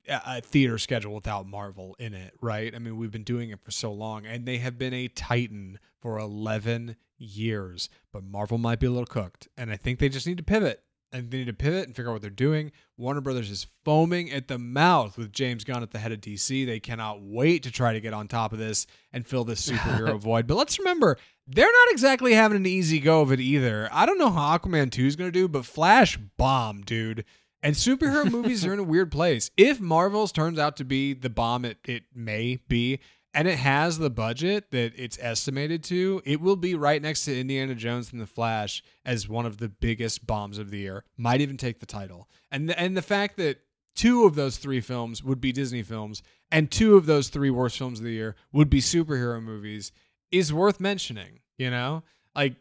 a 0.08 0.42
theater 0.42 0.78
schedule 0.78 1.16
without 1.16 1.48
Marvel 1.48 1.96
in 1.98 2.14
it, 2.14 2.34
right? 2.42 2.76
I 2.76 2.80
mean, 2.80 2.98
we've 2.98 3.12
been 3.12 3.24
doing 3.24 3.52
it 3.52 3.62
for 3.62 3.72
so 3.72 3.92
long, 3.94 4.26
and 4.26 4.46
they 4.46 4.58
have 4.58 4.78
been 4.78 4.94
a 4.94 5.08
titan 5.08 5.80
for 6.02 6.18
11 6.18 6.98
years. 7.18 7.88
But 8.12 8.26
Marvel 8.26 8.58
might 8.58 8.80
be 8.82 8.88
a 8.88 8.92
little 8.92 9.06
cooked, 9.06 9.48
and 9.58 9.72
I 9.72 9.78
think 9.78 10.00
they 10.00 10.10
just 10.10 10.28
need 10.28 10.38
to 10.38 10.44
pivot. 10.44 10.84
And 11.14 11.30
they 11.30 11.38
need 11.38 11.48
to 11.48 11.54
pivot 11.54 11.86
and 11.86 11.96
figure 11.96 12.10
out 12.10 12.14
what 12.14 12.22
they're 12.22 12.32
doing. 12.32 12.72
Warner 12.98 13.22
Brothers 13.22 13.52
is 13.52 13.68
foaming 13.86 14.32
at 14.32 14.48
the 14.48 14.58
mouth 14.58 15.16
with 15.16 15.32
James 15.32 15.64
Gunn 15.64 15.84
at 15.84 15.92
the 15.92 16.00
head 16.00 16.12
of 16.12 16.22
DC. 16.22 16.66
They 16.66 16.80
cannot 16.80 17.22
wait 17.22 17.64
to 17.64 17.72
try 17.72 17.94
to 17.94 18.02
get 18.02 18.14
on 18.14 18.28
top 18.28 18.52
of 18.52 18.58
this 18.58 18.88
and 19.12 19.26
fill 19.26 19.44
this 19.44 19.70
superhero 19.70 20.20
void. 20.20 20.48
But 20.48 20.58
let's 20.58 20.80
remember, 20.80 21.18
they're 21.48 21.66
not 21.66 21.92
exactly 21.92 22.34
having 22.34 22.58
an 22.58 22.66
easy 22.66 23.00
go 23.00 23.22
of 23.22 23.32
it 23.32 23.40
either. 23.40 23.88
I 23.92 24.06
don't 24.08 24.18
know 24.18 24.32
how 24.32 24.58
Aquaman 24.58 24.92
2 24.92 25.06
is 25.06 25.16
going 25.16 25.32
to 25.32 25.40
do, 25.40 25.48
but 25.48 25.66
Flash 25.66 26.18
bombed, 26.38 26.86
dude. 26.86 27.26
And 27.62 27.76
superhero 27.76 28.30
movies 28.32 28.66
are 28.66 28.74
in 28.74 28.80
a 28.80 28.84
weird 28.84 29.12
place. 29.12 29.52
If 29.56 29.80
Marvel's 29.80 30.32
turns 30.32 30.58
out 30.58 30.78
to 30.78 30.84
be 30.84 31.14
the 31.14 31.30
bomb 31.30 31.64
it, 31.64 31.78
it 31.86 32.04
may 32.14 32.58
be, 32.68 33.00
and 33.34 33.48
it 33.48 33.58
has 33.58 33.98
the 33.98 34.10
budget 34.10 34.72
that 34.72 34.94
it's 34.96 35.18
estimated 35.20 35.84
to, 35.86 36.22
it 36.26 36.40
will 36.40 36.56
be 36.56 36.76
right 36.76 37.02
next 37.02 37.26
to 37.26 37.40
Indiana 37.40 37.76
Jones 37.76 38.12
and 38.12 38.22
the 38.22 38.28
Flash 38.28 38.84
as 39.06 39.28
one 39.28 39.46
of 39.46 39.58
the 39.58 39.70
biggest 39.70 40.28
bombs 40.28 40.58
of 40.58 40.70
the 40.70 40.80
year. 40.80 41.04
Might 41.18 41.42
even 41.42 41.58
take 41.58 41.80
the 41.80 41.86
title. 41.86 42.30
And 42.52 42.70
the, 42.70 42.80
and 42.80 42.96
the 42.96 43.02
fact 43.02 43.38
that 43.38 43.60
two 43.96 44.26
of 44.26 44.36
those 44.36 44.58
three 44.58 44.82
films 44.82 45.24
would 45.24 45.42
be 45.42 45.52
Disney 45.52 45.84
films, 45.84 46.22
and 46.52 46.70
two 46.70 46.96
of 46.96 47.06
those 47.06 47.30
three 47.30 47.50
worst 47.50 47.78
films 47.78 48.00
of 48.00 48.06
the 48.06 48.12
year 48.12 48.36
would 48.52 48.70
be 48.70 48.82
superhero 48.82 49.42
movies 49.42 49.92
is 50.32 50.54
worth 50.54 50.80
mentioning. 50.80 51.40
You 51.58 51.70
know, 51.70 52.04
like 52.36 52.56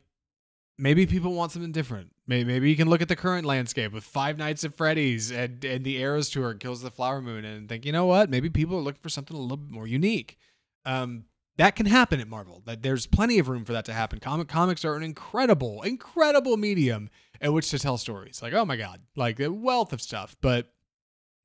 maybe 0.79 1.07
people 1.07 1.35
want 1.35 1.53
something 1.53 1.73
different. 1.73 2.13
Maybe, 2.27 2.45
maybe 2.45 2.71
you 2.71 2.77
can 2.77 2.89
look 2.89 3.03
at 3.03 3.09
the 3.09 3.17
current 3.17 3.47
landscape 3.47 3.93
with 3.93 4.05
Five 4.05 4.39
Nights 4.39 4.65
at 4.65 4.77
Freddy's 4.77 5.31
and, 5.31 5.65
and 5.65 5.85
the 5.85 5.99
Eras 5.99 6.31
Tour 6.31 6.55
kills 6.55 6.83
the 6.83 6.91
Flower 6.91 7.21
Moon 7.21 7.45
and 7.45 7.69
think, 7.69 7.85
you 7.85 7.93
know 7.93 8.07
what? 8.07 8.31
Maybe 8.31 8.49
people 8.49 8.79
are 8.79 8.83
looking 8.83 9.03
for 9.03 9.09
something 9.09 9.37
a 9.37 9.41
little 9.41 9.57
bit 9.57 9.73
more 9.73 9.87
unique. 9.87 10.39
Um, 10.85 11.25
that 11.57 11.77
can 11.77 11.87
happen 11.87 12.21
at 12.21 12.29
Marvel. 12.29 12.63
That 12.65 12.83
there's 12.83 13.07
plenty 13.07 13.39
of 13.39 13.49
room 13.49 13.65
for 13.65 13.73
that 13.73 13.85
to 13.87 13.93
happen. 13.93 14.21
Comic 14.21 14.49
comics 14.49 14.85
are 14.85 14.97
an 14.97 15.03
incredible, 15.03 15.83
incredible 15.83 16.57
medium 16.57 17.11
at 17.41 17.53
which 17.53 17.71
to 17.71 17.79
tell 17.79 17.99
stories. 17.99 18.41
Like, 18.43 18.55
oh 18.55 18.65
my 18.65 18.77
god, 18.77 19.01
like 19.17 19.39
a 19.41 19.53
wealth 19.53 19.93
of 19.93 20.01
stuff. 20.01 20.37
But 20.41 20.73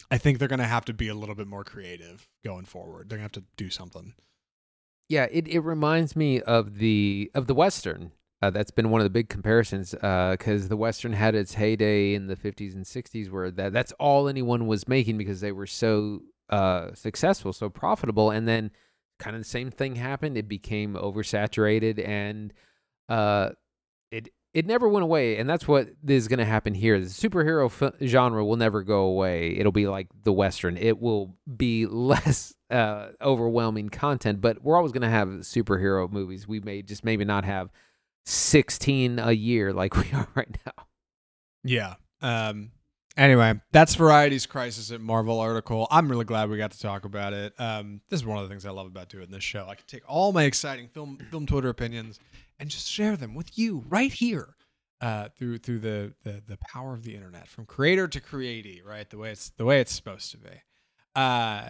I 0.09 0.17
think 0.17 0.39
they're 0.39 0.47
gonna 0.47 0.63
have 0.63 0.85
to 0.85 0.93
be 0.93 1.07
a 1.07 1.15
little 1.15 1.35
bit 1.35 1.47
more 1.47 1.63
creative 1.63 2.29
going 2.43 2.65
forward. 2.65 3.09
They're 3.09 3.17
gonna 3.17 3.25
have 3.25 3.31
to 3.33 3.43
do 3.57 3.69
something. 3.69 4.13
Yeah, 5.09 5.27
it, 5.31 5.47
it 5.47 5.59
reminds 5.59 6.15
me 6.15 6.41
of 6.41 6.77
the 6.77 7.31
of 7.33 7.47
the 7.47 7.53
western. 7.53 8.11
Uh, 8.39 8.51
that's 8.51 8.71
been 8.71 8.91
one 8.91 9.01
of 9.01 9.05
the 9.05 9.09
big 9.09 9.29
comparisons 9.29 9.91
because 9.91 10.69
the 10.69 10.77
western 10.77 11.13
had 11.13 11.33
its 11.33 11.55
heyday 11.55 12.13
in 12.13 12.27
the 12.27 12.35
50s 12.35 12.75
and 12.75 12.85
60s, 12.85 13.31
where 13.31 13.49
that 13.49 13.73
that's 13.73 13.91
all 13.93 14.27
anyone 14.27 14.67
was 14.67 14.87
making 14.87 15.17
because 15.17 15.41
they 15.41 15.51
were 15.51 15.65
so 15.65 16.21
uh, 16.49 16.93
successful, 16.93 17.51
so 17.51 17.69
profitable, 17.69 18.29
and 18.29 18.47
then 18.47 18.69
kind 19.19 19.35
of 19.35 19.41
the 19.41 19.47
same 19.47 19.71
thing 19.71 19.95
happened. 19.95 20.37
It 20.37 20.47
became 20.47 20.93
oversaturated, 20.95 22.05
and 22.05 22.53
uh, 23.09 23.49
it 24.11 24.29
it 24.53 24.65
never 24.65 24.87
went 24.87 25.03
away. 25.03 25.37
And 25.37 25.49
that's 25.49 25.67
what 25.67 25.89
is 26.07 26.27
going 26.27 26.39
to 26.39 26.45
happen 26.45 26.73
here. 26.73 26.99
The 26.99 27.05
superhero 27.05 27.65
f- 27.65 27.93
genre 28.03 28.43
will 28.43 28.55
never 28.55 28.81
go 28.81 29.01
away. 29.01 29.55
It'll 29.55 29.71
be 29.71 29.87
like 29.87 30.07
the 30.23 30.33
western. 30.33 30.77
It 30.77 30.99
will 30.99 31.35
be 31.55 31.85
less 31.89 32.55
uh, 32.69 33.09
overwhelming 33.21 33.89
content, 33.89 34.41
but 34.41 34.63
we're 34.63 34.75
always 34.75 34.91
going 34.91 35.03
to 35.03 35.09
have 35.09 35.27
superhero 35.27 36.11
movies. 36.11 36.47
We 36.47 36.59
may 36.59 36.81
just 36.81 37.03
maybe 37.03 37.25
not 37.25 37.45
have 37.45 37.69
16 38.25 39.19
a 39.19 39.31
year 39.31 39.73
like 39.73 39.95
we 39.97 40.11
are 40.11 40.27
right 40.35 40.57
now. 40.65 40.85
Yeah. 41.63 41.95
Um. 42.21 42.71
Anyway, 43.17 43.59
that's 43.71 43.95
Variety's 43.95 44.45
Crisis 44.45 44.91
at 44.91 45.01
Marvel 45.01 45.39
article. 45.39 45.87
I'm 45.89 46.07
really 46.07 46.23
glad 46.23 46.51
we 46.51 46.57
got 46.57 46.71
to 46.71 46.79
talk 46.79 47.03
about 47.03 47.33
it. 47.33 47.51
Um, 47.59 48.01
this 48.09 48.19
is 48.19 48.25
one 48.25 48.37
of 48.37 48.43
the 48.43 48.49
things 48.49 48.63
I 48.63 48.69
love 48.69 48.85
about 48.85 49.09
doing 49.09 49.31
this 49.31 49.43
show. 49.43 49.65
I 49.67 49.73
can 49.73 49.85
take 49.87 50.03
all 50.07 50.31
my 50.31 50.43
exciting 50.43 50.87
film 50.87 51.17
film 51.31 51.47
Twitter 51.47 51.69
opinions 51.69 52.19
and 52.59 52.69
just 52.69 52.87
share 52.87 53.17
them 53.17 53.33
with 53.33 53.57
you 53.57 53.83
right 53.89 54.13
here 54.13 54.55
uh, 55.01 55.29
through 55.35 55.57
through 55.57 55.79
the, 55.79 56.13
the 56.23 56.43
the 56.47 56.57
power 56.57 56.93
of 56.93 57.03
the 57.03 57.15
internet, 57.15 57.47
from 57.47 57.65
creator 57.65 58.07
to 58.07 58.21
createe, 58.21 58.83
right? 58.85 59.09
The 59.09 59.17
way 59.17 59.31
it's 59.31 59.49
the 59.49 59.65
way 59.65 59.81
it's 59.81 59.93
supposed 59.93 60.29
to 60.31 60.37
be. 60.37 60.61
Uh, 61.15 61.69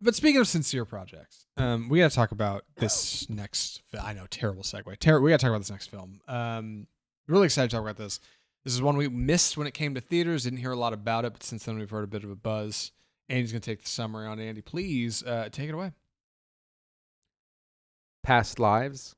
but 0.00 0.14
speaking 0.14 0.40
of 0.40 0.46
sincere 0.46 0.84
projects, 0.84 1.46
um, 1.56 1.88
we 1.88 1.98
got 1.98 2.10
to 2.10 2.14
talk 2.14 2.30
about 2.30 2.64
this 2.76 3.28
next. 3.28 3.82
I 4.00 4.12
know, 4.12 4.26
terrible 4.30 4.62
segue. 4.62 4.96
Ter- 5.00 5.20
we 5.20 5.30
got 5.30 5.40
to 5.40 5.46
talk 5.46 5.50
about 5.50 5.60
this 5.60 5.70
next 5.70 5.90
film. 5.90 6.20
Um, 6.28 6.86
really 7.26 7.46
excited 7.46 7.70
to 7.70 7.76
talk 7.76 7.82
about 7.82 7.96
this. 7.96 8.20
This 8.64 8.74
is 8.74 8.82
one 8.82 8.96
we 8.96 9.08
missed 9.08 9.56
when 9.56 9.66
it 9.66 9.74
came 9.74 9.94
to 9.94 10.00
theaters. 10.00 10.44
Didn't 10.44 10.60
hear 10.60 10.72
a 10.72 10.76
lot 10.76 10.92
about 10.92 11.24
it, 11.24 11.34
but 11.34 11.42
since 11.42 11.64
then 11.64 11.78
we've 11.78 11.90
heard 11.90 12.04
a 12.04 12.08
bit 12.08 12.24
of 12.24 12.30
a 12.30 12.36
buzz. 12.36 12.92
Andy's 13.28 13.52
gonna 13.52 13.60
take 13.60 13.82
the 13.82 13.88
summary 13.88 14.26
on 14.26 14.40
Andy. 14.40 14.62
Please 14.62 15.22
uh, 15.22 15.48
take 15.50 15.68
it 15.68 15.74
away. 15.74 15.92
Past 18.22 18.58
Lives. 18.58 19.14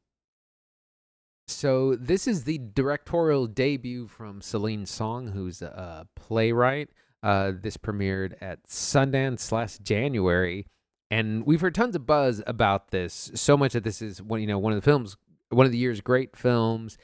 So 1.49 1.95
this 1.95 2.27
is 2.27 2.43
the 2.43 2.59
directorial 2.59 3.47
debut 3.47 4.09
from 4.09 4.41
Celine 4.41 4.85
Song, 4.85 5.29
who's 5.29 5.63
a 5.63 6.09
playwright. 6.17 6.89
Uh, 7.23 7.53
this 7.61 7.77
premiered 7.77 8.35
at 8.41 8.65
Sundance 8.69 9.51
last 9.51 9.83
January, 9.83 10.67
and 11.11 11.45
we've 11.47 11.61
heard 11.61 11.75
tons 11.75 11.97
of 11.97 12.07
buzz 12.07 12.43
about 12.47 12.91
this. 12.91 13.33
So 13.35 13.57
much 13.57 13.73
that 13.73 13.85
this 13.85 14.03
is 14.03 14.21
one, 14.21 14.41
you 14.41 14.47
know, 14.47 14.59
one 14.59 14.73
of 14.73 14.77
the 14.77 14.85
films, 14.85 15.17
one 15.49 15.67
of 15.67 15.73
the 15.73 15.79
year's 15.79 16.01
great 16.01 16.37
films. 16.37 16.99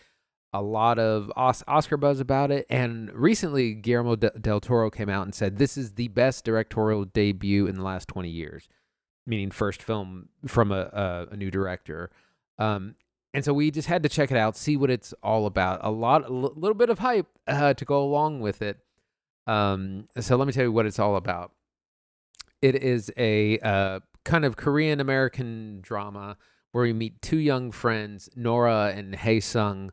A 0.52 0.62
lot 0.62 0.98
of 0.98 1.32
Os- 1.36 1.64
Oscar 1.66 1.96
buzz 1.96 2.20
about 2.20 2.50
it. 2.50 2.66
And 2.68 3.12
recently, 3.12 3.74
Guillermo 3.74 4.16
del 4.16 4.60
Toro 4.60 4.90
came 4.90 5.08
out 5.08 5.24
and 5.24 5.34
said 5.34 5.56
this 5.56 5.76
is 5.76 5.92
the 5.92 6.08
best 6.08 6.44
directorial 6.44 7.04
debut 7.04 7.66
in 7.66 7.76
the 7.76 7.82
last 7.82 8.08
20 8.08 8.28
years, 8.28 8.68
meaning 9.26 9.50
first 9.50 9.82
film 9.82 10.28
from 10.46 10.70
a, 10.70 10.90
a, 10.92 11.26
a 11.32 11.36
new 11.36 11.50
director. 11.50 12.10
Um, 12.58 12.96
and 13.34 13.44
so 13.44 13.54
we 13.54 13.70
just 13.70 13.88
had 13.88 14.02
to 14.02 14.08
check 14.08 14.30
it 14.30 14.36
out, 14.36 14.56
see 14.56 14.76
what 14.76 14.90
it's 14.90 15.14
all 15.22 15.46
about. 15.46 15.80
A 15.82 15.90
lot, 15.90 16.28
a 16.28 16.32
little 16.32 16.74
bit 16.74 16.90
of 16.90 16.98
hype 16.98 17.28
uh, 17.46 17.72
to 17.74 17.84
go 17.84 18.02
along 18.02 18.40
with 18.40 18.60
it. 18.60 18.78
Um, 19.46 20.08
so 20.20 20.36
let 20.36 20.46
me 20.46 20.52
tell 20.52 20.64
you 20.64 20.72
what 20.72 20.86
it's 20.86 20.98
all 20.98 21.16
about. 21.16 21.52
It 22.60 22.76
is 22.76 23.10
a 23.16 23.58
uh, 23.60 24.00
kind 24.24 24.44
of 24.44 24.56
Korean 24.56 25.00
American 25.00 25.80
drama 25.80 26.36
where 26.72 26.84
we 26.84 26.92
meet 26.92 27.20
two 27.22 27.38
young 27.38 27.70
friends, 27.70 28.28
Nora 28.36 28.92
and 28.94 29.14
Hae 29.14 29.40
Sung. 29.40 29.92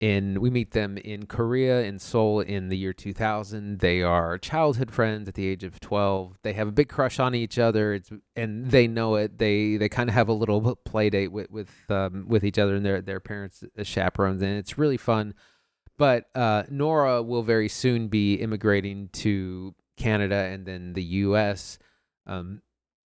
In 0.00 0.40
we 0.40 0.48
meet 0.48 0.70
them 0.70 0.96
in 0.96 1.26
Korea 1.26 1.82
in 1.82 1.98
Seoul 1.98 2.40
in 2.40 2.70
the 2.70 2.76
year 2.78 2.94
2000. 2.94 3.80
They 3.80 4.00
are 4.00 4.38
childhood 4.38 4.90
friends 4.90 5.28
at 5.28 5.34
the 5.34 5.46
age 5.46 5.62
of 5.62 5.78
12. 5.78 6.38
They 6.42 6.54
have 6.54 6.68
a 6.68 6.72
big 6.72 6.88
crush 6.88 7.20
on 7.20 7.34
each 7.34 7.58
other. 7.58 7.92
It's 7.92 8.10
and 8.34 8.70
they 8.70 8.88
know 8.88 9.16
it. 9.16 9.36
They 9.36 9.76
they 9.76 9.90
kind 9.90 10.08
of 10.08 10.14
have 10.14 10.28
a 10.28 10.32
little 10.32 10.74
play 10.76 11.10
date 11.10 11.32
with 11.32 11.50
with 11.50 11.70
um, 11.90 12.24
with 12.28 12.44
each 12.44 12.58
other 12.58 12.76
and 12.76 12.84
their 12.84 13.02
their 13.02 13.20
parents 13.20 13.62
chaperones, 13.82 14.40
and 14.40 14.56
it's 14.56 14.78
really 14.78 14.96
fun. 14.96 15.34
But 15.98 16.30
uh, 16.34 16.62
Nora 16.70 17.22
will 17.22 17.42
very 17.42 17.68
soon 17.68 18.08
be 18.08 18.36
immigrating 18.36 19.10
to 19.12 19.74
Canada 19.98 20.34
and 20.34 20.64
then 20.64 20.94
the 20.94 21.04
U.S. 21.04 21.78
Um, 22.26 22.62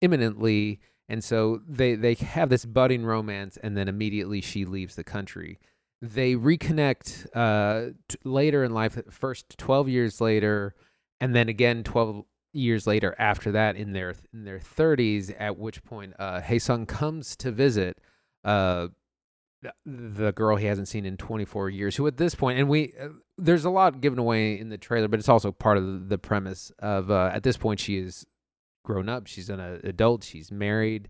imminently, 0.02 0.80
and 1.08 1.24
so 1.24 1.62
they 1.68 1.94
they 1.94 2.16
have 2.16 2.50
this 2.50 2.66
budding 2.66 3.06
romance, 3.06 3.58
and 3.58 3.78
then 3.78 3.88
immediately 3.88 4.42
she 4.42 4.66
leaves 4.66 4.96
the 4.96 5.04
country. 5.04 5.60
They 6.02 6.36
reconnect 6.36 7.28
uh, 7.36 7.94
t- 8.08 8.18
later 8.24 8.64
in 8.64 8.74
life, 8.74 8.98
first 9.10 9.58
twelve 9.58 9.90
years 9.90 10.22
later, 10.22 10.74
and 11.20 11.36
then 11.36 11.50
again 11.50 11.84
twelve 11.84 12.24
years 12.54 12.88
later 12.88 13.16
after 13.20 13.52
that 13.52 13.76
in 13.76 13.92
their 13.92 14.16
in 14.34 14.46
their 14.46 14.60
thirties. 14.60 15.30
At 15.32 15.58
which 15.58 15.84
point, 15.84 16.14
uh, 16.18 16.42
Hae 16.42 16.60
Sung 16.60 16.86
comes 16.86 17.36
to 17.38 17.52
visit. 17.52 18.00
Uh, 18.44 18.88
the 19.86 20.32
girl 20.32 20.56
he 20.56 20.68
hasn't 20.68 20.88
seen 20.88 21.06
in 21.06 21.18
24 21.18 21.70
years 21.70 21.98
who 21.98 22.08
at 22.08 22.16
this 22.16 22.34
point 22.34 22.58
and 22.58 22.70
we 22.70 22.94
uh, 22.98 23.10
there's 23.38 23.66
a 23.66 23.70
lot 23.70 24.00
given 24.00 24.18
away 24.18 24.58
in 24.58 24.70
the 24.70 24.78
trailer 24.78 25.10
but 25.10 25.20
it's 25.20 25.28
also 25.28 25.52
part 25.52 25.78
of 25.78 26.08
the 26.08 26.18
premise 26.18 26.72
of 26.80 27.12
uh, 27.12 27.30
at 27.34 27.44
this 27.44 27.58
point 27.58 27.78
she 27.78 27.98
is 27.98 28.26
grown 28.86 29.10
up 29.10 29.28
she's 29.28 29.50
an 29.50 29.60
adult 29.60 30.24
she's 30.24 30.50
married 30.50 31.10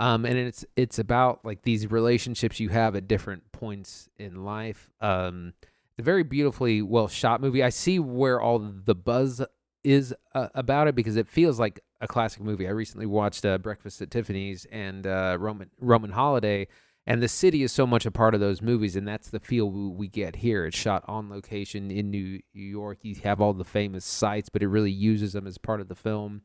um, 0.00 0.24
and 0.24 0.38
it's 0.38 0.64
it's 0.76 0.98
about 0.98 1.44
like 1.44 1.60
these 1.62 1.90
relationships 1.90 2.58
you 2.58 2.70
have 2.70 2.96
at 2.96 3.06
different 3.06 3.52
points 3.52 4.08
in 4.18 4.44
life. 4.44 4.90
Um, 5.02 5.52
it's 5.62 5.98
a 5.98 6.02
very 6.02 6.22
beautifully 6.22 6.80
well 6.80 7.06
shot 7.06 7.42
movie. 7.42 7.62
I 7.62 7.68
see 7.68 7.98
where 7.98 8.40
all 8.40 8.58
the 8.58 8.94
buzz 8.94 9.42
is 9.84 10.14
uh, 10.34 10.48
about 10.54 10.88
it 10.88 10.94
because 10.94 11.16
it 11.16 11.28
feels 11.28 11.60
like 11.60 11.80
a 12.00 12.08
classic 12.08 12.42
movie. 12.42 12.66
I 12.66 12.70
recently 12.70 13.04
watched 13.04 13.44
uh, 13.44 13.58
breakfast 13.58 14.00
at 14.00 14.10
tiffany's 14.10 14.64
and 14.72 15.06
uh, 15.06 15.36
roman 15.38 15.68
roman 15.78 16.12
holiday 16.12 16.66
and 17.06 17.22
the 17.22 17.28
city 17.28 17.62
is 17.62 17.70
so 17.70 17.86
much 17.86 18.06
a 18.06 18.10
part 18.10 18.34
of 18.34 18.40
those 18.40 18.62
movies 18.62 18.96
and 18.96 19.06
that's 19.06 19.28
the 19.28 19.40
feel 19.40 19.70
we 19.70 20.08
get 20.08 20.36
here. 20.36 20.64
It's 20.64 20.78
shot 20.78 21.04
on 21.08 21.28
location 21.28 21.90
in 21.90 22.10
new 22.10 22.40
york. 22.54 23.00
You 23.02 23.16
have 23.24 23.42
all 23.42 23.52
the 23.52 23.64
famous 23.66 24.06
sites 24.06 24.48
but 24.48 24.62
it 24.62 24.68
really 24.68 24.90
uses 24.90 25.34
them 25.34 25.46
as 25.46 25.58
part 25.58 25.82
of 25.82 25.88
the 25.88 25.94
film. 25.94 26.40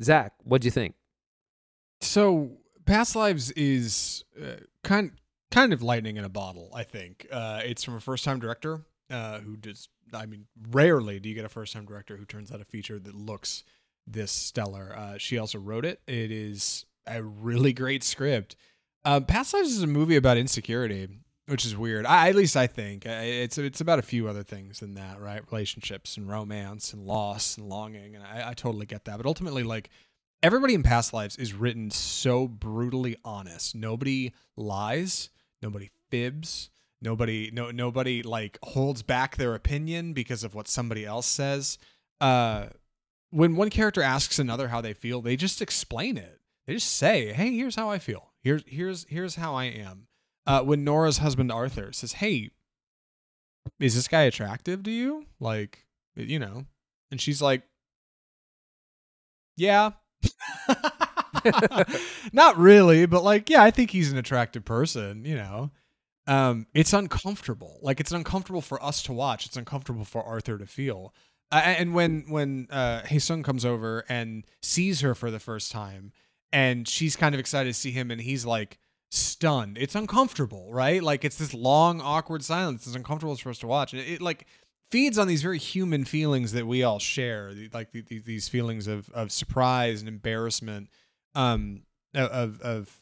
Zach 0.00 0.32
what'd 0.42 0.64
you 0.64 0.72
think? 0.72 0.96
So, 2.00 2.58
Past 2.84 3.16
Lives 3.16 3.50
is 3.52 4.24
uh, 4.40 4.56
kind 4.82 5.12
kind 5.50 5.72
of 5.72 5.82
lightning 5.82 6.16
in 6.16 6.24
a 6.24 6.28
bottle. 6.28 6.70
I 6.74 6.84
think 6.84 7.26
uh, 7.30 7.60
it's 7.64 7.84
from 7.84 7.94
a 7.94 8.00
first 8.00 8.24
time 8.24 8.40
director 8.40 8.80
uh, 9.10 9.40
who 9.40 9.56
does. 9.56 9.88
I 10.14 10.26
mean, 10.26 10.46
rarely 10.70 11.20
do 11.20 11.28
you 11.28 11.34
get 11.34 11.44
a 11.44 11.48
first 11.48 11.72
time 11.72 11.86
director 11.86 12.16
who 12.16 12.24
turns 12.24 12.52
out 12.52 12.60
a 12.60 12.64
feature 12.64 12.98
that 12.98 13.14
looks 13.14 13.64
this 14.06 14.32
stellar. 14.32 14.94
Uh, 14.96 15.18
she 15.18 15.38
also 15.38 15.58
wrote 15.58 15.84
it. 15.84 16.00
It 16.06 16.30
is 16.30 16.84
a 17.06 17.22
really 17.22 17.72
great 17.72 18.02
script. 18.02 18.56
Uh, 19.04 19.20
Past 19.20 19.54
Lives 19.54 19.72
is 19.72 19.82
a 19.82 19.86
movie 19.86 20.16
about 20.16 20.36
insecurity, 20.36 21.08
which 21.46 21.64
is 21.64 21.76
weird. 21.76 22.06
I, 22.06 22.28
at 22.28 22.36
least 22.36 22.56
I 22.56 22.66
think 22.66 23.04
it's 23.06 23.58
it's 23.58 23.80
about 23.80 23.98
a 23.98 24.02
few 24.02 24.28
other 24.28 24.42
things 24.42 24.80
than 24.80 24.94
that, 24.94 25.20
right? 25.20 25.42
Relationships 25.50 26.16
and 26.16 26.28
romance 26.28 26.92
and 26.92 27.04
loss 27.04 27.56
and 27.56 27.68
longing, 27.68 28.14
and 28.14 28.24
I, 28.24 28.50
I 28.50 28.54
totally 28.54 28.86
get 28.86 29.04
that. 29.06 29.16
But 29.16 29.26
ultimately, 29.26 29.62
like 29.62 29.90
everybody 30.42 30.74
in 30.74 30.82
Past 30.82 31.12
Lives 31.12 31.36
is 31.36 31.54
written 31.54 31.90
so 31.90 32.48
brutally 32.48 33.16
honest. 33.24 33.74
Nobody 33.74 34.32
lies. 34.56 35.30
Nobody 35.62 35.90
fibs. 36.10 36.70
Nobody 37.00 37.50
no 37.52 37.70
nobody 37.70 38.22
like 38.22 38.58
holds 38.62 39.02
back 39.02 39.36
their 39.36 39.54
opinion 39.54 40.12
because 40.12 40.44
of 40.44 40.54
what 40.54 40.68
somebody 40.68 41.04
else 41.04 41.26
says. 41.26 41.78
Uh, 42.20 42.66
when 43.30 43.56
one 43.56 43.70
character 43.70 44.02
asks 44.02 44.38
another 44.38 44.68
how 44.68 44.80
they 44.80 44.92
feel, 44.92 45.20
they 45.20 45.36
just 45.36 45.60
explain 45.62 46.16
it. 46.16 46.40
They 46.66 46.74
just 46.74 46.94
say, 46.94 47.32
"Hey, 47.32 47.56
here's 47.56 47.74
how 47.74 47.90
I 47.90 47.98
feel. 47.98 48.30
Here's 48.44 48.62
here's 48.66 49.04
here's 49.08 49.34
how 49.34 49.54
I 49.54 49.64
am." 49.64 50.06
Uh, 50.46 50.62
when 50.62 50.84
Nora's 50.84 51.18
husband 51.18 51.50
Arthur 51.50 51.92
says, 51.92 52.12
"Hey, 52.14 52.50
is 53.80 53.96
this 53.96 54.06
guy 54.06 54.22
attractive 54.22 54.84
to 54.84 54.90
you?" 54.92 55.26
Like, 55.40 55.86
you 56.14 56.38
know, 56.38 56.66
and 57.10 57.20
she's 57.20 57.42
like, 57.42 57.62
"Yeah." 59.56 59.92
Not 62.32 62.56
really, 62.56 63.06
but 63.06 63.24
like, 63.24 63.50
yeah, 63.50 63.62
I 63.62 63.70
think 63.70 63.90
he's 63.90 64.12
an 64.12 64.18
attractive 64.18 64.64
person, 64.64 65.24
you 65.24 65.36
know. 65.36 65.70
Um, 66.26 66.66
it's 66.74 66.92
uncomfortable. 66.92 67.78
Like 67.82 68.00
it's 68.00 68.12
uncomfortable 68.12 68.60
for 68.60 68.82
us 68.82 69.02
to 69.04 69.12
watch. 69.12 69.46
It's 69.46 69.56
uncomfortable 69.56 70.04
for 70.04 70.22
Arthur 70.22 70.58
to 70.58 70.66
feel. 70.66 71.14
Uh, 71.50 71.62
and 71.64 71.94
when 71.94 72.24
when 72.28 72.68
uh, 72.70 73.02
Hae 73.02 73.18
Sung 73.18 73.42
comes 73.42 73.64
over 73.64 74.04
and 74.08 74.44
sees 74.62 75.00
her 75.00 75.14
for 75.14 75.30
the 75.30 75.40
first 75.40 75.70
time, 75.72 76.12
and 76.52 76.86
she's 76.88 77.16
kind 77.16 77.34
of 77.34 77.38
excited 77.38 77.68
to 77.70 77.78
see 77.78 77.90
him, 77.90 78.10
and 78.10 78.20
he's 78.20 78.46
like 78.46 78.78
stunned. 79.10 79.76
It's 79.78 79.94
uncomfortable, 79.94 80.72
right? 80.72 81.02
Like 81.02 81.24
it's 81.24 81.36
this 81.36 81.52
long, 81.52 82.00
awkward 82.00 82.42
silence. 82.42 82.86
It's 82.86 82.96
uncomfortable 82.96 83.36
for 83.36 83.50
us 83.50 83.58
to 83.58 83.66
watch, 83.66 83.92
and 83.92 84.00
it, 84.00 84.08
it 84.08 84.22
like 84.22 84.46
feeds 84.92 85.18
on 85.18 85.26
these 85.26 85.42
very 85.42 85.58
human 85.58 86.04
feelings 86.04 86.52
that 86.52 86.66
we 86.66 86.82
all 86.82 86.98
share, 86.98 87.52
like 87.72 87.90
the, 87.92 88.02
the, 88.02 88.18
these 88.20 88.48
feelings 88.48 88.86
of 88.86 89.10
of 89.10 89.32
surprise 89.32 90.00
and 90.00 90.08
embarrassment, 90.08 90.90
um, 91.34 91.82
of 92.14 92.60
of 92.60 93.00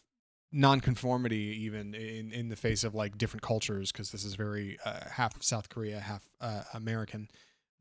nonconformity, 0.52 1.64
even 1.64 1.94
in 1.94 2.32
in 2.32 2.48
the 2.48 2.56
face 2.56 2.84
of 2.84 2.94
like 2.94 3.18
different 3.18 3.42
cultures, 3.42 3.90
because 3.90 4.12
this 4.12 4.24
is 4.24 4.36
very 4.36 4.78
uh, 4.84 5.00
half 5.10 5.42
South 5.42 5.68
Korea, 5.68 5.98
half 5.98 6.22
uh, 6.40 6.62
American. 6.72 7.28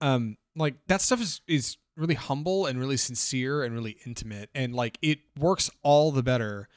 Um, 0.01 0.37
like 0.55 0.73
that 0.87 1.01
stuff 1.01 1.21
is 1.21 1.41
is 1.47 1.77
really 1.95 2.15
humble 2.15 2.65
and 2.65 2.79
really 2.79 2.97
sincere 2.97 3.63
and 3.63 3.75
really 3.75 3.97
intimate, 4.05 4.49
and 4.55 4.73
like 4.73 4.97
it 5.03 5.19
works 5.37 5.69
all 5.83 6.11
the 6.11 6.23
better 6.23 6.67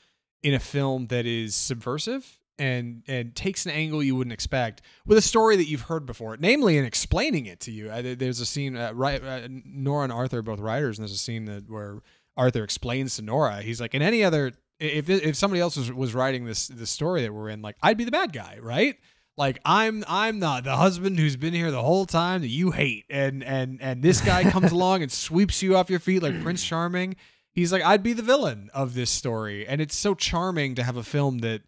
in 0.43 0.53
a 0.53 0.61
film 0.61 1.07
that 1.07 1.25
is 1.25 1.55
subversive 1.55 2.39
and 2.59 3.03
and 3.09 3.35
takes 3.35 3.67
an 3.67 3.73
angle 3.73 4.03
you 4.03 4.15
wouldn't 4.15 4.33
expect 4.33 4.83
with 5.07 5.19
a 5.19 5.23
story 5.23 5.57
that 5.57 5.67
you've 5.69 5.83
heard 5.83 6.07
before, 6.07 6.37
namely 6.39 6.79
in 6.79 6.85
explaining 6.85 7.47
it 7.47 7.61
to 7.61 7.71
you. 7.71 7.91
Uh, 7.91 8.15
there's 8.17 8.41
a 8.41 8.47
scene, 8.47 8.77
uh, 8.77 8.93
right? 8.93 9.23
Uh, 9.23 9.49
Nora 9.49 10.05
and 10.05 10.13
Arthur 10.13 10.39
are 10.39 10.43
both 10.43 10.61
writers, 10.61 10.99
and 10.99 11.05
there's 11.05 11.15
a 11.15 11.19
scene 11.19 11.47
that 11.47 11.69
where 11.69 12.01
Arthur 12.37 12.65
explains 12.65 13.17
to 13.17 13.23
Nora, 13.23 13.63
he's 13.63 13.81
like, 13.81 13.95
in 13.95 14.03
any 14.03 14.25
other, 14.25 14.53
if 14.79 15.09
if 15.09 15.37
somebody 15.37 15.61
else 15.61 15.77
was, 15.77 15.93
was 15.93 16.15
writing 16.15 16.45
this 16.45 16.69
this 16.69 16.91
story 16.91 17.23
that 17.23 17.33
we're 17.33 17.49
in, 17.49 17.63
like 17.63 17.77
I'd 17.83 17.99
be 17.99 18.05
the 18.05 18.11
bad 18.11 18.33
guy, 18.33 18.59
right? 18.61 18.97
Like 19.37 19.61
I'm 19.65 20.05
I'm 20.09 20.39
not 20.39 20.65
the 20.65 20.77
husband 20.77 21.19
who's 21.19 21.37
been 21.37 21.55
here 21.55 21.71
the 21.71 21.83
whole 21.83 22.07
time 22.07 22.43
that 22.43 22.49
you 22.49 22.71
hate, 22.71 23.05
and 23.09 23.43
and 23.45 23.81
and 23.81 24.03
this 24.03 24.21
guy 24.21 24.45
comes 24.51 24.73
along 24.73 25.03
and 25.03 25.13
sweeps 25.13 25.63
you 25.63 25.77
off 25.77 25.91
your 25.91 26.01
feet 26.01 26.23
like 26.23 26.43
Prince 26.43 26.65
Charming. 26.65 27.17
He's 27.53 27.73
like 27.73 27.83
I'd 27.83 28.03
be 28.03 28.13
the 28.13 28.23
villain 28.23 28.71
of 28.75 28.95
this 28.95 29.11
story, 29.11 29.67
and 29.67 29.81
it's 29.81 29.97
so 29.97 30.15
charming 30.15 30.75
to 30.77 30.83
have 30.83 30.97
a 30.97 31.03
film 31.03 31.39
that 31.39 31.63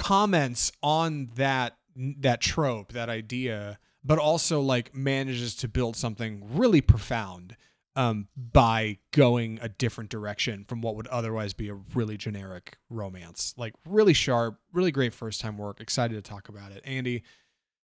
comments 0.00 0.72
on 0.82 1.28
that 1.34 1.76
that 1.94 2.40
trope, 2.40 2.92
that 2.92 3.10
idea, 3.10 3.78
but 4.02 4.18
also 4.18 4.62
like 4.62 4.94
manages 4.94 5.54
to 5.56 5.68
build 5.68 5.94
something 5.94 6.42
really 6.56 6.80
profound 6.80 7.54
um, 7.96 8.28
by 8.34 8.96
going 9.12 9.58
a 9.60 9.68
different 9.68 10.08
direction 10.08 10.64
from 10.66 10.80
what 10.80 10.96
would 10.96 11.06
otherwise 11.08 11.52
be 11.52 11.68
a 11.68 11.74
really 11.94 12.16
generic 12.16 12.78
romance. 12.88 13.52
Like 13.58 13.74
really 13.86 14.14
sharp, 14.14 14.58
really 14.72 14.90
great 14.90 15.12
first 15.12 15.42
time 15.42 15.58
work. 15.58 15.80
Excited 15.80 16.14
to 16.14 16.22
talk 16.22 16.48
about 16.48 16.72
it. 16.72 16.80
Andy, 16.86 17.22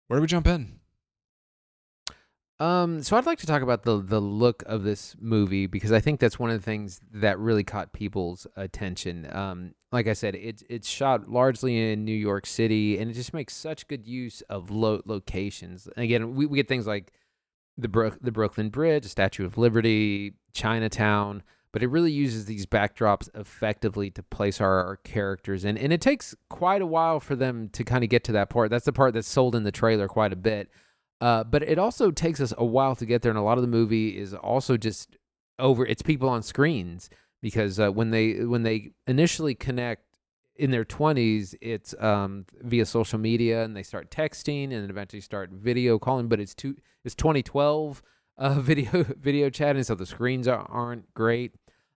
where 0.09 0.19
do 0.19 0.23
we 0.23 0.27
jump 0.27 0.49
in? 0.49 0.80
Um, 2.61 3.03
so 3.03 3.17
I'd 3.17 3.25
like 3.25 3.39
to 3.39 3.47
talk 3.47 3.63
about 3.63 3.85
the 3.85 4.03
the 4.03 4.21
look 4.21 4.63
of 4.67 4.83
this 4.83 5.17
movie 5.19 5.67
because 5.67 5.93
I 5.93 6.01
think 6.01 6.21
that's 6.21 6.39
one 6.39 6.51
of 6.51 6.59
the 6.59 6.65
things 6.65 7.01
that 7.11 7.39
really 7.39 7.65
caught 7.65 7.95
people's 7.95 8.47
attention. 8.55 9.35
Um, 9.35 9.75
like 9.91 10.07
I 10.07 10.13
said, 10.13 10.35
it's 10.35 10.63
it's 10.69 10.87
shot 10.87 11.27
largely 11.31 11.93
in 11.93 12.05
New 12.05 12.13
York 12.13 12.45
City, 12.45 12.99
and 12.99 13.11
it 13.11 13.15
just 13.15 13.33
makes 13.33 13.57
such 13.57 13.89
good 13.89 14.07
use 14.07 14.43
of 14.43 14.71
lo- 14.71 15.01
locations. 15.07 15.89
Again, 15.97 16.35
we, 16.35 16.45
we 16.45 16.59
get 16.59 16.69
things 16.69 16.87
like 16.87 17.13
the 17.79 17.89
Brook 17.89 18.19
the 18.21 18.31
Brooklyn 18.31 18.69
Bridge, 18.69 19.07
Statue 19.07 19.47
of 19.47 19.57
Liberty, 19.57 20.35
Chinatown, 20.53 21.43
but 21.73 21.83
it 21.83 21.89
really 21.89 22.13
uses 22.13 22.45
these 22.45 22.67
backdrops 22.67 23.31
effectively 23.35 24.11
to 24.11 24.23
place 24.23 24.61
our, 24.61 24.85
our 24.85 24.97
characters 24.97 25.65
in. 25.65 25.79
And 25.79 25.95
it 25.95 26.03
takes 26.03 26.35
quite 26.51 26.83
a 26.83 26.87
while 26.87 27.21
for 27.21 27.37
them 27.37 27.71
to 27.71 27.85
kind 27.85 28.05
of 28.05 28.11
get 28.11 28.23
to 28.25 28.33
that 28.33 28.51
part. 28.51 28.69
That's 28.69 28.85
the 28.85 28.93
part 28.93 29.15
that's 29.15 29.29
sold 29.29 29.55
in 29.55 29.63
the 29.63 29.73
trailer 29.73 30.09
quite 30.09 30.35
a 30.35 30.37
bit. 30.37 30.69
Uh, 31.21 31.45
but 31.45 31.63
it 31.63 31.79
also 31.79 32.11
takes 32.11 32.41
us 32.41 32.55
a 32.57 32.65
while 32.65 32.97
to 32.97 33.05
get 33.05 33.23
there, 33.23 33.31
and 33.31 33.39
a 33.39 33.43
lot 33.43 33.59
of 33.59 33.63
the 33.63 33.69
movie 33.69 34.17
is 34.17 34.33
also 34.35 34.77
just 34.77 35.17
over. 35.59 35.85
It's 35.85 36.03
people 36.03 36.29
on 36.29 36.43
screens 36.43 37.11
because 37.43 37.79
uh, 37.79 37.91
when 37.91 38.11
they 38.11 38.45
when 38.45 38.63
they 38.63 38.93
initially 39.07 39.55
connect 39.55 40.05
in 40.57 40.71
their 40.71 40.85
20s 40.85 41.55
it's 41.63 41.95
um, 41.99 42.45
via 42.61 42.85
social 42.85 43.19
media 43.19 43.65
and 43.65 43.75
they 43.75 43.83
start 43.83 44.11
texting 44.11 44.73
and 44.73 44.91
eventually 44.91 45.21
start 45.21 45.51
video 45.51 45.99
calling 45.99 46.29
but 46.29 46.39
it's 46.39 46.55
two 46.55 46.77
it's 47.03 47.15
2012 47.15 48.03
uh, 48.37 48.55
video 48.61 49.05
video 49.19 49.49
chatting 49.49 49.83
so 49.83 49.95
the 49.95 50.05
screens 50.05 50.47
are, 50.47 50.67
aren't 50.69 51.13
great 51.15 51.55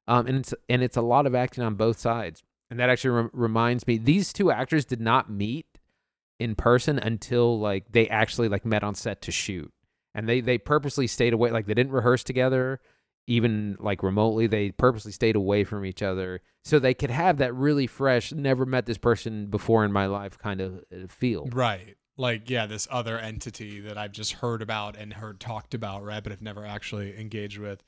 um, 0.08 0.26
and 0.26 0.38
it's 0.38 0.54
and 0.68 0.82
it's 0.82 0.96
a 0.96 1.02
lot 1.02 1.26
of 1.26 1.34
acting 1.34 1.62
on 1.62 1.74
both 1.74 1.98
sides 1.98 2.42
and 2.70 2.80
that 2.80 2.88
actually 2.88 3.10
re- 3.10 3.30
reminds 3.34 3.86
me 3.86 3.98
these 3.98 4.32
two 4.32 4.50
actors 4.50 4.86
did 4.86 5.00
not 5.00 5.30
meet 5.30 5.66
in 6.44 6.54
person 6.54 6.98
until 6.98 7.58
like 7.58 7.90
they 7.90 8.06
actually 8.08 8.48
like 8.48 8.64
met 8.64 8.84
on 8.84 8.94
set 8.94 9.22
to 9.22 9.32
shoot 9.32 9.72
and 10.14 10.28
they 10.28 10.40
they 10.40 10.58
purposely 10.58 11.06
stayed 11.06 11.32
away 11.32 11.50
like 11.50 11.66
they 11.66 11.74
didn't 11.74 11.92
rehearse 11.92 12.22
together 12.22 12.80
even 13.26 13.76
like 13.80 14.02
remotely 14.02 14.46
they 14.46 14.70
purposely 14.70 15.10
stayed 15.10 15.34
away 15.34 15.64
from 15.64 15.84
each 15.84 16.02
other 16.02 16.42
so 16.62 16.78
they 16.78 16.94
could 16.94 17.10
have 17.10 17.38
that 17.38 17.54
really 17.54 17.86
fresh 17.86 18.30
never 18.32 18.66
met 18.66 18.84
this 18.84 18.98
person 18.98 19.46
before 19.46 19.84
in 19.84 19.90
my 19.90 20.06
life 20.06 20.38
kind 20.38 20.60
of 20.60 20.84
uh, 20.92 21.06
feel 21.08 21.48
Right. 21.50 21.96
Like, 22.16 22.48
yeah, 22.48 22.66
this 22.66 22.86
other 22.90 23.18
entity 23.18 23.80
that 23.80 23.98
I've 23.98 24.12
just 24.12 24.34
heard 24.34 24.62
about 24.62 24.96
and 24.96 25.12
heard 25.12 25.40
talked 25.40 25.74
about, 25.74 26.04
right? 26.04 26.22
But 26.22 26.30
I've 26.30 26.42
never 26.42 26.64
actually 26.64 27.18
engaged 27.18 27.58
with. 27.58 27.82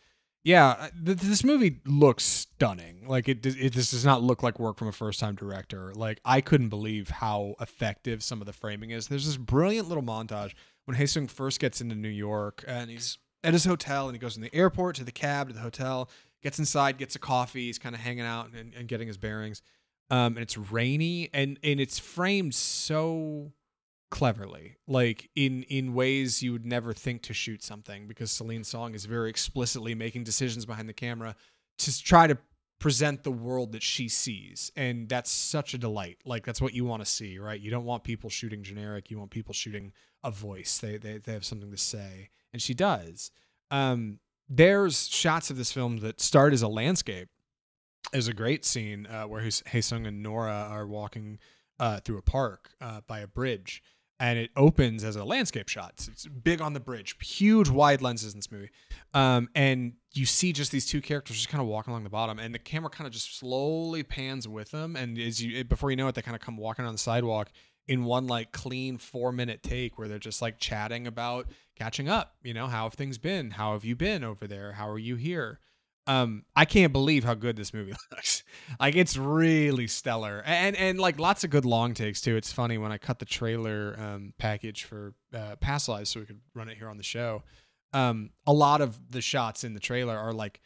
Yeah, 0.47 0.91
th- 1.05 1.19
this 1.19 1.43
movie 1.43 1.81
looks 1.85 2.23
stunning. 2.23 3.09
Like, 3.09 3.29
it, 3.29 3.45
it 3.45 3.73
this 3.73 3.91
does 3.91 4.05
not 4.05 4.23
look 4.23 4.45
like 4.45 4.61
work 4.61 4.79
from 4.79 4.87
a 4.87 4.93
first 4.93 5.19
time 5.19 5.35
director. 5.35 5.93
Like, 5.93 6.21
I 6.25 6.41
couldn't 6.41 6.69
believe 6.69 7.09
how 7.09 7.57
effective 7.61 8.23
some 8.23 8.41
of 8.41 8.47
the 8.47 8.53
framing 8.53 8.91
is. 8.91 9.09
There's 9.09 9.27
this 9.27 9.37
brilliant 9.37 9.89
little 9.89 10.05
montage 10.05 10.53
when 10.85 10.97
Hae 10.97 11.07
Sung 11.07 11.27
first 11.27 11.59
gets 11.59 11.81
into 11.81 11.97
New 11.97 12.09
York 12.09 12.65
and 12.69 12.89
he's 12.89 13.19
at 13.43 13.55
his 13.55 13.65
hotel 13.65 14.07
and 14.07 14.15
he 14.15 14.21
goes 14.21 14.35
from 14.35 14.45
the 14.45 14.55
airport 14.55 14.95
to 14.97 15.05
the 15.05 15.11
cab 15.11 15.49
to 15.49 15.53
the 15.53 15.59
hotel, 15.59 16.09
gets 16.45 16.61
inside, 16.61 16.97
gets 16.97 17.17
a 17.17 17.19
coffee, 17.19 17.67
he's 17.67 17.81
kind 17.81 17.97
of 17.97 18.01
hanging 18.01 18.25
out 18.25 18.53
and, 18.53 18.73
and 18.73 18.87
getting 18.87 19.09
his 19.09 19.17
bearings. 19.17 19.63
Um, 20.11 20.37
and 20.37 20.39
it's 20.39 20.57
rainy 20.57 21.29
and, 21.35 21.59
and 21.65 21.81
it's 21.81 21.99
framed 21.99 22.55
so 22.55 23.51
cleverly 24.17 24.79
like 24.89 25.29
in 25.37 25.63
in 25.65 25.93
ways 25.93 26.43
you 26.43 26.51
would 26.51 26.65
never 26.65 26.95
think 26.95 27.21
to 27.21 27.35
shoot 27.35 27.63
something 27.63 28.07
because 28.09 28.31
Celine 28.31 28.65
Song 28.65 28.95
is 28.95 29.05
very 29.05 29.29
explicitly 29.29 29.95
making 29.95 30.25
decisions 30.25 30.65
behind 30.65 30.89
the 30.89 30.95
camera 30.95 31.37
to 31.77 32.03
try 32.03 32.27
to 32.27 32.39
present 32.81 33.25
the 33.25 33.31
world 33.31 33.73
that 33.73 33.83
she 33.83 34.09
sees 34.09 34.73
and 34.75 35.07
that's 35.07 35.31
such 35.31 35.75
a 35.75 35.79
delight. 35.79 36.17
Like 36.25 36.47
that's 36.47 36.63
what 36.63 36.73
you 36.73 36.87
want 36.87 37.05
to 37.05 37.11
see 37.11 37.39
right? 37.39 37.61
You 37.61 37.71
don't 37.71 37.85
want 37.85 38.05
people 38.05 38.31
shooting 38.31 38.63
generic 38.63 39.11
you 39.11 39.19
want 39.19 39.31
people 39.31 39.53
shooting 39.53 39.93
a 40.25 40.31
voice. 40.31 40.79
They 40.79 40.97
they, 40.97 41.19
they 41.19 41.33
have 41.35 41.45
something 41.45 41.71
to 41.71 41.77
say 41.77 42.31
and 42.55 42.63
she 42.63 42.73
does. 42.73 43.31
Um 43.71 44.21
there's 44.49 45.09
shots 45.09 45.51
of 45.51 45.59
this 45.59 45.73
film 45.73 45.99
that 45.99 46.23
start 46.23 46.55
as 46.55 46.63
a 46.63 46.69
landscape. 46.69 47.29
There's 48.13 48.29
a 48.29 48.33
great 48.35 48.65
scene 48.65 49.07
uh, 49.09 49.25
where 49.25 49.47
Hae 49.67 49.81
Sung 49.83 50.07
and 50.07 50.23
Nora 50.23 50.69
are 50.71 50.87
walking 50.87 51.39
uh, 51.79 52.01
through 52.01 52.19
a 52.19 52.23
park 52.23 52.71
uh, 52.81 53.01
by 53.07 53.19
a 53.21 53.27
bridge 53.27 53.83
and 54.19 54.39
it 54.39 54.51
opens 54.57 55.05
as 55.05 55.17
a 55.17 55.25
landscape 55.25 55.69
shot. 55.69 55.93
It's, 55.95 56.09
it's 56.09 56.27
big 56.27 56.61
on 56.61 56.73
the 56.73 56.81
bridge, 56.81 57.17
huge 57.21 57.69
wide 57.69 58.03
lenses 58.03 58.33
in 58.33 58.39
this 58.39 58.51
movie, 58.51 58.71
um, 59.15 59.49
and 59.55 59.95
you 60.15 60.27
see 60.27 60.53
just 60.53 60.73
these 60.73 60.87
two 60.87 61.01
characters 61.01 61.37
just 61.37 61.49
kind 61.49 61.61
of 61.61 61.69
walking 61.69 61.93
along 61.93 62.05
the 62.05 62.11
bottom, 62.11 62.39
and 62.39 62.55
the 62.55 62.59
camera 62.59 62.91
kind 62.91 63.07
of 63.07 63.13
just 63.13 63.39
slowly 63.39 64.03
pans 64.03 64.49
with 64.49 64.71
them, 64.71 64.97
and 64.97 65.19
as 65.19 65.43
you 65.43 65.65
before 65.65 65.91
you 65.91 65.97
know 65.97 66.09
it, 66.09 66.15
they 66.15 66.23
kind 66.23 66.37
of 66.37 66.41
come 66.41 66.57
walking 66.57 66.85
on 66.85 66.93
the 66.93 66.99
sidewalk 66.99 67.51
in 67.89 68.05
one 68.05 68.27
like 68.27 68.53
clean 68.53 68.99
four 68.99 69.33
minute 69.33 69.63
take 69.63 69.99
where 69.99 70.09
they're 70.09 70.19
just 70.19 70.43
like 70.43 70.59
chatting 70.59 71.07
about 71.07 71.47
catching 71.77 72.09
up. 72.09 72.35
You 72.43 72.55
know, 72.55 72.67
how 72.67 72.85
have 72.85 72.95
things 72.95 73.19
been? 73.19 73.53
How 73.53 73.73
have 73.73 73.85
you 73.85 73.95
been 73.95 74.25
over 74.25 74.47
there? 74.47 74.73
How 74.73 74.89
are 74.89 74.99
you 74.99 75.17
here? 75.17 75.61
Um 76.09 76.45
i 76.55 76.65
can't 76.65 76.93
believe 76.93 77.25
how 77.25 77.35
good 77.35 77.57
this 77.57 77.75
movie 77.75 77.93
looks. 78.13 78.45
Like 78.79 78.95
it's 78.97 79.17
really 79.17 79.87
stellar. 79.87 80.43
And 80.47 80.77
and 80.77 80.99
like 81.01 81.19
lots 81.19 81.43
of 81.45 81.51
good 81.51 81.65
long 81.65 81.95
takes 81.95 82.21
too. 82.21 82.37
It's 82.37 82.53
funny 82.53 82.79
when 82.79 82.93
i 82.93 82.99
cut 82.99 83.19
the 83.19 83.25
trailer 83.25 83.97
um 83.99 84.33
package 84.39 84.85
for 84.85 85.15
uh 85.35 85.57
past 85.57 85.89
lives 85.89 86.11
so 86.11 86.21
we 86.21 86.27
could 86.27 86.41
run 86.55 86.69
it 86.69 86.79
here 86.79 86.89
on 86.89 86.97
the 86.97 87.03
show 87.03 87.43
um 87.93 88.31
a 88.47 88.53
lot 88.53 88.81
of 88.81 88.99
the 89.11 89.21
shots 89.21 89.65
in 89.65 89.75
the 89.75 89.81
trailer 89.81 90.17
are 90.17 90.33
like 90.33 90.61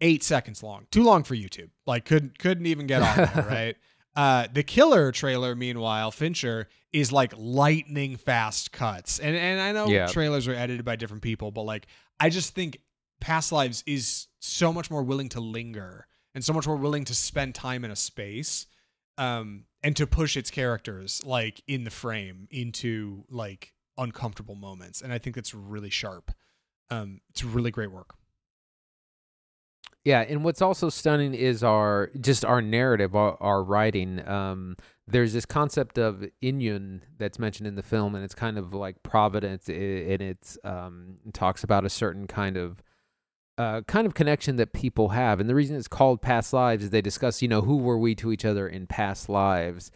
eight 0.00 0.22
seconds 0.22 0.62
long 0.62 0.86
too 0.90 1.02
long 1.02 1.22
for 1.24 1.34
youtube. 1.34 1.70
Like 1.86 2.04
couldn't 2.04 2.38
couldn't 2.38 2.66
even 2.66 2.86
get 2.86 3.02
on 3.02 3.16
there 3.16 3.46
right? 3.50 3.76
Uh 4.16 4.46
the 4.52 4.62
killer 4.62 5.10
trailer 5.12 5.54
meanwhile 5.54 6.10
fincher 6.10 6.68
is 6.92 7.10
like 7.10 7.32
lightning 7.36 8.16
fast 8.16 8.70
cuts. 8.70 9.18
And 9.18 9.34
and 9.36 9.60
i 9.60 9.72
know 9.72 9.88
Yeah. 9.88 10.06
trailers 10.06 10.46
are 10.46 10.54
edited 10.54 10.84
by 10.84 10.96
different 10.96 11.22
people 11.22 11.50
but 11.50 11.62
like 11.62 11.86
i 12.20 12.28
just 12.28 12.54
think 12.54 12.78
past 13.20 13.52
lives 13.52 13.82
is 13.86 14.28
so 14.40 14.72
much 14.72 14.90
more 14.90 15.02
willing 15.02 15.28
to 15.30 15.40
linger 15.40 16.06
and 16.34 16.44
so 16.44 16.52
much 16.52 16.66
more 16.66 16.76
willing 16.76 17.04
to 17.04 17.14
spend 17.14 17.54
time 17.54 17.84
in 17.84 17.90
a 17.90 17.96
space 17.96 18.66
um 19.18 19.64
and 19.82 19.96
to 19.96 20.06
push 20.06 20.36
its 20.36 20.50
characters 20.50 21.22
like 21.24 21.62
in 21.68 21.84
the 21.84 21.90
frame 21.90 22.48
into 22.50 23.24
like 23.30 23.72
uncomfortable 23.96 24.56
moments. 24.56 25.00
And 25.00 25.12
i 25.12 25.18
think 25.18 25.36
that's 25.36 25.54
really 25.54 25.90
sharp. 25.90 26.32
Um 26.90 27.20
it's 27.30 27.44
really 27.44 27.70
great 27.70 27.92
work. 27.92 28.14
Yeah, 30.04 30.20
and 30.20 30.44
what's 30.44 30.60
also 30.60 30.90
stunning 30.90 31.32
is 31.32 31.64
our 31.64 32.10
just 32.20 32.44
our 32.44 32.60
narrative, 32.60 33.16
our, 33.16 33.38
our 33.40 33.64
writing. 33.64 34.26
Um, 34.28 34.76
there's 35.06 35.32
this 35.32 35.46
concept 35.46 35.96
of 35.96 36.26
inyun 36.42 37.00
that's 37.16 37.38
mentioned 37.38 37.66
in 37.66 37.74
the 37.74 37.82
film, 37.82 38.14
and 38.14 38.22
it's 38.22 38.34
kind 38.34 38.58
of 38.58 38.74
like 38.74 39.02
providence, 39.02 39.66
and 39.68 40.20
it's 40.20 40.58
um, 40.62 41.16
it 41.26 41.32
talks 41.32 41.64
about 41.64 41.86
a 41.86 41.88
certain 41.90 42.26
kind 42.26 42.58
of 42.58 42.82
uh, 43.58 43.82
kind 43.82 44.06
of 44.06 44.14
connection 44.14 44.56
that 44.56 44.72
people 44.72 45.10
have. 45.10 45.40
And 45.40 45.48
the 45.48 45.54
reason 45.54 45.76
it's 45.76 45.88
called 45.88 46.22
past 46.22 46.52
lives 46.52 46.84
is 46.84 46.90
they 46.90 47.00
discuss, 47.00 47.42
you 47.42 47.48
know, 47.48 47.60
who 47.62 47.76
were 47.76 47.98
we 47.98 48.14
to 48.16 48.32
each 48.32 48.44
other 48.44 48.68
in 48.68 48.86
past 48.86 49.28
lives, 49.28 49.90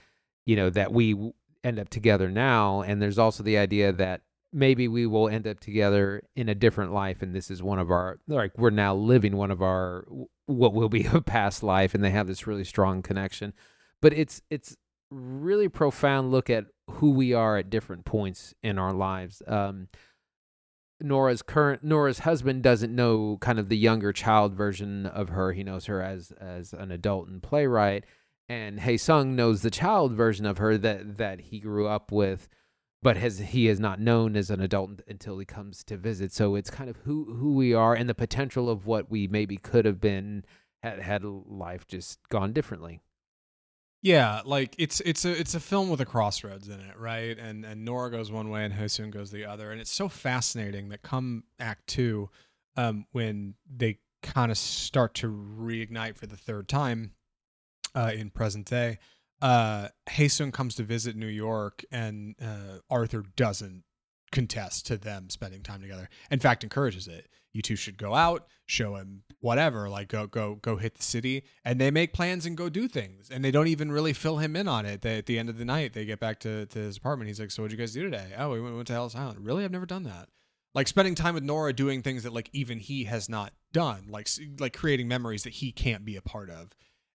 you 0.46 0.56
know, 0.56 0.70
that 0.70 0.92
we 0.92 1.32
end 1.64 1.78
up 1.78 1.88
together 1.88 2.30
now. 2.30 2.82
And 2.82 3.02
there's 3.02 3.18
also 3.18 3.42
the 3.42 3.58
idea 3.58 3.92
that 3.92 4.22
maybe 4.52 4.88
we 4.88 5.06
will 5.06 5.28
end 5.28 5.46
up 5.46 5.60
together 5.60 6.22
in 6.34 6.48
a 6.48 6.54
different 6.54 6.92
life 6.92 7.20
and 7.20 7.34
this 7.34 7.50
is 7.50 7.62
one 7.62 7.78
of 7.78 7.90
our 7.90 8.18
like 8.28 8.56
we're 8.56 8.70
now 8.70 8.94
living 8.94 9.36
one 9.36 9.50
of 9.50 9.60
our 9.60 10.06
what 10.46 10.72
will 10.72 10.88
be 10.88 11.04
a 11.12 11.20
past 11.20 11.62
life 11.62 11.94
and 11.94 12.02
they 12.02 12.10
have 12.10 12.26
this 12.26 12.46
really 12.46 12.64
strong 12.64 13.02
connection 13.02 13.52
but 14.00 14.12
it's 14.12 14.40
it's 14.50 14.76
really 15.10 15.68
profound 15.68 16.30
look 16.30 16.48
at 16.48 16.66
who 16.92 17.10
we 17.10 17.34
are 17.34 17.58
at 17.58 17.70
different 17.70 18.04
points 18.04 18.54
in 18.62 18.78
our 18.78 18.92
lives 18.92 19.42
um 19.46 19.88
Nora's 21.00 21.42
current 21.42 21.84
Nora's 21.84 22.20
husband 22.20 22.62
doesn't 22.62 22.94
know 22.94 23.38
kind 23.40 23.58
of 23.58 23.68
the 23.68 23.76
younger 23.76 24.12
child 24.12 24.54
version 24.54 25.06
of 25.06 25.28
her. 25.30 25.52
He 25.52 25.62
knows 25.62 25.86
her 25.86 26.02
as 26.02 26.32
as 26.32 26.72
an 26.72 26.90
adult 26.90 27.28
and 27.28 27.42
playwright. 27.42 28.04
And 28.48 28.80
Hae 28.80 28.96
Sung 28.96 29.36
knows 29.36 29.62
the 29.62 29.70
child 29.70 30.12
version 30.12 30.46
of 30.46 30.58
her 30.58 30.78
that 30.78 31.18
that 31.18 31.40
he 31.40 31.60
grew 31.60 31.86
up 31.86 32.10
with, 32.10 32.48
but 33.02 33.16
has 33.16 33.38
he 33.38 33.66
has 33.66 33.78
not 33.78 34.00
known 34.00 34.36
as 34.36 34.50
an 34.50 34.60
adult 34.60 35.02
until 35.06 35.38
he 35.38 35.44
comes 35.44 35.84
to 35.84 35.96
visit. 35.96 36.32
So 36.32 36.54
it's 36.54 36.70
kind 36.70 36.90
of 36.90 36.96
who 36.98 37.36
who 37.36 37.54
we 37.54 37.74
are 37.74 37.94
and 37.94 38.08
the 38.08 38.14
potential 38.14 38.68
of 38.68 38.86
what 38.86 39.10
we 39.10 39.28
maybe 39.28 39.56
could 39.56 39.84
have 39.84 40.00
been 40.00 40.44
had 40.82 41.00
had 41.00 41.24
life 41.24 41.86
just 41.86 42.20
gone 42.28 42.52
differently. 42.52 43.00
Yeah, 44.00 44.42
like 44.44 44.76
it's 44.78 45.00
it's 45.00 45.24
a 45.24 45.38
it's 45.38 45.54
a 45.54 45.60
film 45.60 45.88
with 45.88 46.00
a 46.00 46.06
crossroads 46.06 46.68
in 46.68 46.78
it, 46.80 46.96
right? 46.96 47.36
And 47.36 47.64
and 47.64 47.84
Nora 47.84 48.10
goes 48.10 48.30
one 48.30 48.48
way 48.48 48.64
and 48.64 48.72
Hosun 48.72 49.10
goes 49.10 49.30
the 49.30 49.44
other, 49.44 49.72
and 49.72 49.80
it's 49.80 49.92
so 49.92 50.08
fascinating 50.08 50.88
that 50.90 51.02
come 51.02 51.44
Act 51.58 51.88
Two, 51.88 52.30
um, 52.76 53.06
when 53.10 53.54
they 53.68 53.98
kind 54.22 54.52
of 54.52 54.58
start 54.58 55.14
to 55.14 55.28
reignite 55.28 56.16
for 56.16 56.26
the 56.26 56.36
third 56.36 56.68
time, 56.68 57.12
uh, 57.94 58.12
in 58.14 58.30
present 58.30 58.66
day, 58.66 58.98
uh, 59.42 59.88
Hae 60.10 60.28
Sung 60.28 60.52
comes 60.52 60.76
to 60.76 60.84
visit 60.84 61.16
New 61.16 61.26
York, 61.26 61.84
and 61.90 62.36
uh, 62.40 62.78
Arthur 62.90 63.24
doesn't 63.36 63.82
contest 64.30 64.86
to 64.86 64.96
them 64.96 65.30
spending 65.30 65.62
time 65.62 65.80
together. 65.80 66.08
In 66.30 66.40
fact, 66.40 66.64
encourages 66.64 67.08
it. 67.08 67.28
You 67.52 67.62
two 67.62 67.76
should 67.76 67.96
go 67.96 68.14
out, 68.14 68.46
show 68.66 68.96
him 68.96 69.22
whatever, 69.40 69.88
like 69.88 70.08
go 70.08 70.26
go 70.26 70.56
go 70.56 70.76
hit 70.76 70.94
the 70.94 71.02
city, 71.02 71.44
and 71.64 71.80
they 71.80 71.90
make 71.90 72.12
plans 72.12 72.46
and 72.46 72.56
go 72.56 72.68
do 72.68 72.88
things, 72.88 73.30
and 73.30 73.44
they 73.44 73.50
don't 73.50 73.68
even 73.68 73.90
really 73.90 74.12
fill 74.12 74.38
him 74.38 74.54
in 74.54 74.68
on 74.68 74.84
it. 74.86 75.02
They, 75.02 75.18
at 75.18 75.26
the 75.26 75.38
end 75.38 75.48
of 75.48 75.58
the 75.58 75.64
night, 75.64 75.92
they 75.92 76.04
get 76.04 76.20
back 76.20 76.40
to, 76.40 76.66
to 76.66 76.78
his 76.78 76.98
apartment. 76.98 77.28
He's 77.28 77.40
like, 77.40 77.50
"So 77.50 77.62
what'd 77.62 77.76
you 77.76 77.82
guys 77.82 77.92
do 77.92 78.02
today? 78.02 78.32
Oh, 78.36 78.50
we 78.50 78.60
went, 78.60 78.76
went 78.76 78.86
to 78.88 78.94
Ellis 78.94 79.16
Island. 79.16 79.44
Really? 79.44 79.64
I've 79.64 79.72
never 79.72 79.86
done 79.86 80.04
that." 80.04 80.28
Like 80.74 80.86
spending 80.86 81.14
time 81.14 81.34
with 81.34 81.42
Nora, 81.42 81.72
doing 81.72 82.02
things 82.02 82.22
that 82.22 82.32
like 82.32 82.50
even 82.52 82.78
he 82.78 83.04
has 83.04 83.28
not 83.28 83.52
done, 83.72 84.06
like 84.08 84.28
like 84.60 84.76
creating 84.76 85.08
memories 85.08 85.44
that 85.44 85.54
he 85.54 85.72
can't 85.72 86.04
be 86.04 86.16
a 86.16 86.22
part 86.22 86.50
of. 86.50 86.70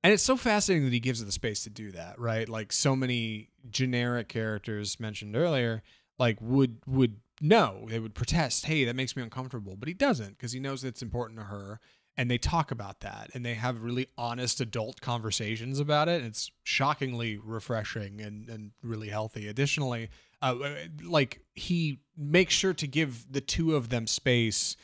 And 0.05 0.13
it's 0.13 0.23
so 0.23 0.37
fascinating 0.37 0.85
that 0.85 0.93
he 0.93 1.01
gives 1.01 1.21
it 1.21 1.25
the 1.25 1.33
space 1.33 1.65
to 1.65 1.71
do 1.71 1.91
that, 1.93 2.21
right? 2.21 2.49
Like 2.49 2.73
so 2.73 2.95
many 2.95 3.51
generic 3.69 4.29
characters 4.29 5.01
mentioned 5.01 5.35
earlier, 5.35 5.83
like 6.19 6.39
would 6.41 6.79
would 6.87 7.21
no, 7.41 7.87
they 7.89 7.99
would 8.01 8.15
protest, 8.15 8.67
"Hey, 8.67 8.85
that 8.85 8.97
makes 8.97 9.15
me 9.17 9.23
uncomfortable." 9.23 9.77
But 9.77 9.89
he 9.89 9.95
doesn't 9.95 10.37
because 10.37 10.53
he 10.53 10.61
knows 10.61 10.85
it's 10.85 11.03
important 11.03 11.39
to 11.41 11.47
her. 11.47 11.81
and 12.19 12.29
they 12.29 12.37
talk 12.37 12.73
about 12.73 12.99
that 12.99 13.31
and 13.33 13.47
they 13.47 13.55
have 13.55 13.81
really 13.81 14.09
honest 14.19 14.61
adult 14.61 15.01
conversations 15.01 15.79
about 15.79 16.09
it. 16.09 16.25
It's 16.25 16.51
shockingly 16.65 17.39
refreshing 17.39 18.21
and, 18.21 18.49
and 18.49 18.73
really 18.83 19.09
healthy. 19.09 19.47
Additionally, 19.47 20.11
uh, 20.43 20.57
like 21.05 21.41
he 21.55 22.01
makes 22.17 22.53
sure 22.55 22.75
to 22.75 22.89
give 22.89 23.31
the 23.33 23.41
two 23.41 23.77
of 23.77 23.89
them 23.89 24.09
space 24.09 24.77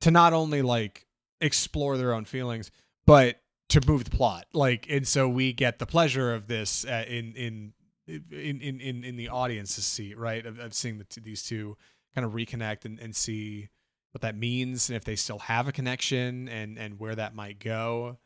to 0.00 0.10
not 0.10 0.32
only 0.32 0.62
like 0.62 1.06
explore 1.40 1.96
their 1.96 2.12
own 2.12 2.24
feelings, 2.24 2.72
but 3.06 3.40
to 3.68 3.80
move 3.86 4.02
the 4.02 4.10
plot. 4.10 4.46
Like, 4.52 4.86
and 4.90 5.06
so 5.06 5.28
we 5.28 5.52
get 5.52 5.78
the 5.78 5.86
pleasure 5.86 6.34
of 6.34 6.48
this 6.48 6.84
uh, 6.84 7.04
in 7.06 7.34
in 7.36 7.72
in 8.06 8.60
in 8.60 8.80
in 8.80 9.04
in 9.04 9.16
the 9.16 9.28
audience's 9.28 9.84
seat, 9.86 10.18
right? 10.18 10.44
Of, 10.44 10.58
of 10.58 10.74
seeing 10.74 10.98
the 10.98 11.04
t- 11.04 11.20
these 11.20 11.42
two 11.42 11.76
kind 12.14 12.24
of 12.24 12.32
reconnect 12.32 12.84
and, 12.84 12.98
and 13.00 13.14
see 13.14 13.68
what 14.12 14.22
that 14.22 14.36
means 14.36 14.88
and 14.88 14.96
if 14.96 15.04
they 15.04 15.16
still 15.16 15.40
have 15.40 15.66
a 15.68 15.72
connection 15.72 16.48
and 16.48 16.78
and 16.78 17.00
where 17.00 17.14
that 17.14 17.34
might 17.34 17.58
go. 17.58 18.18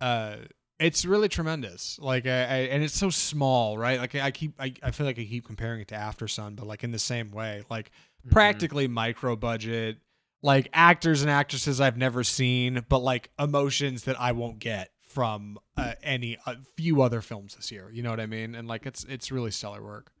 Uh, 0.00 0.36
it's 0.78 1.04
really 1.04 1.28
tremendous. 1.28 1.98
Like 2.00 2.26
I, 2.26 2.30
I 2.40 2.56
and 2.70 2.82
it's 2.82 2.96
so 2.98 3.10
small, 3.10 3.76
right? 3.78 3.98
Like 3.98 4.14
I 4.14 4.30
keep 4.30 4.54
I, 4.58 4.74
I 4.82 4.90
feel 4.90 5.06
like 5.06 5.18
I 5.18 5.24
keep 5.24 5.46
comparing 5.46 5.80
it 5.80 5.88
to 5.88 5.94
Aftersun 5.94 6.56
but 6.56 6.66
like 6.66 6.84
in 6.84 6.90
the 6.90 6.98
same 6.98 7.30
way, 7.30 7.64
like 7.70 7.90
Mm-hmm. 8.20 8.32
practically 8.34 8.86
micro 8.86 9.34
budget, 9.34 9.96
like 10.42 10.68
actors 10.74 11.22
and 11.22 11.30
actresses 11.30 11.80
I've 11.80 11.96
never 11.96 12.22
seen, 12.22 12.84
but 12.90 12.98
like 12.98 13.30
emotions 13.38 14.04
that 14.04 14.20
I 14.20 14.32
won't 14.32 14.58
get 14.58 14.90
from 15.10 15.58
uh, 15.76 15.94
any 16.02 16.38
a 16.46 16.56
few 16.76 17.02
other 17.02 17.20
films 17.20 17.56
this 17.56 17.72
year. 17.72 17.90
You 17.92 18.02
know 18.02 18.10
what 18.10 18.20
I 18.20 18.26
mean? 18.26 18.54
And 18.54 18.68
like 18.68 18.86
it's 18.86 19.04
it's 19.04 19.32
really 19.32 19.50
stellar 19.50 19.82
work. 19.82 20.12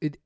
It 0.00 0.18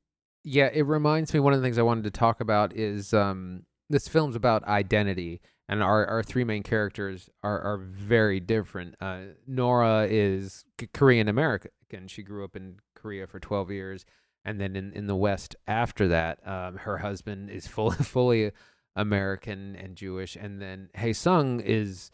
Yeah, 0.42 0.70
it 0.72 0.86
reminds 0.86 1.34
me 1.34 1.40
one 1.40 1.52
of 1.52 1.60
the 1.60 1.66
things 1.66 1.78
I 1.78 1.82
wanted 1.82 2.04
to 2.04 2.10
talk 2.10 2.40
about 2.40 2.74
is 2.74 3.12
um 3.12 3.64
this 3.90 4.08
film's 4.08 4.36
about 4.36 4.64
identity 4.64 5.40
and 5.70 5.84
our, 5.84 6.04
our 6.06 6.22
three 6.24 6.42
main 6.42 6.64
characters 6.64 7.30
are, 7.44 7.60
are 7.60 7.78
very 7.78 8.40
different. 8.40 8.96
Uh, 9.00 9.20
Nora 9.46 10.08
is 10.10 10.64
Korean 10.92 11.28
American. 11.28 11.70
She 12.08 12.24
grew 12.24 12.42
up 12.42 12.56
in 12.56 12.78
Korea 12.96 13.28
for 13.28 13.38
12 13.38 13.70
years. 13.70 14.04
And 14.44 14.60
then 14.60 14.74
in, 14.74 14.92
in 14.94 15.06
the 15.06 15.14
West 15.14 15.54
after 15.68 16.08
that, 16.08 16.44
um, 16.44 16.78
her 16.78 16.98
husband 16.98 17.50
is 17.50 17.68
fully, 17.68 17.96
fully 18.02 18.50
American 18.96 19.76
and 19.76 19.94
Jewish. 19.94 20.34
And 20.34 20.60
then 20.60 20.88
Hae 20.94 21.12
Sung 21.12 21.60
is 21.60 22.10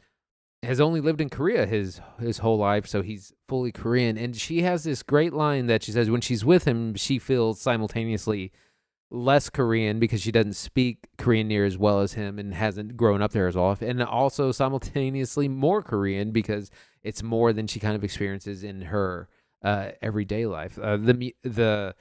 has 0.67 0.81
only 0.81 1.01
lived 1.01 1.21
in 1.21 1.31
Korea 1.31 1.67
his 1.67 2.01
his 2.19 2.39
whole 2.39 2.59
life, 2.59 2.87
so 2.87 3.03
he's 3.03 3.33
fully 3.49 3.73
Korean. 3.73 4.19
And 4.19 4.37
she 4.37 4.63
has 4.63 4.85
this 4.85 5.03
great 5.03 5.33
line 5.33 5.67
that 5.67 5.83
she 5.83 5.93
says 5.93 6.11
when 6.11 6.21
she's 6.21 6.45
with 6.45 6.65
him, 6.65 6.95
she 6.95 7.19
feels 7.19 7.61
simultaneously 7.61 8.53
less 9.11 9.49
Korean 9.49 10.01
because 10.01 10.21
she 10.21 10.33
doesn't 10.33 10.55
speak 10.55 11.07
Korean 11.17 11.47
near 11.49 11.65
as 11.65 11.79
well 11.79 12.01
as 12.01 12.15
him 12.15 12.39
and 12.39 12.53
hasn't 12.53 12.97
grown 12.97 13.23
up 13.23 13.31
there 13.33 13.47
as 13.47 13.57
often, 13.57 13.89
and 13.89 14.03
also 14.03 14.53
simultaneously 14.53 15.49
more 15.49 15.83
Korean 15.83 16.33
because 16.33 16.71
it's 17.03 17.23
more 17.23 17.53
than 17.53 17.67
she 17.67 17.79
kind 17.79 17.95
of 17.95 18.03
experiences 18.03 18.65
in 18.65 18.83
her 18.83 19.29
uh, 19.63 19.91
everyday 20.03 20.47
life. 20.47 20.79
Uh, 20.79 20.97
the 20.97 21.35
the 21.43 21.95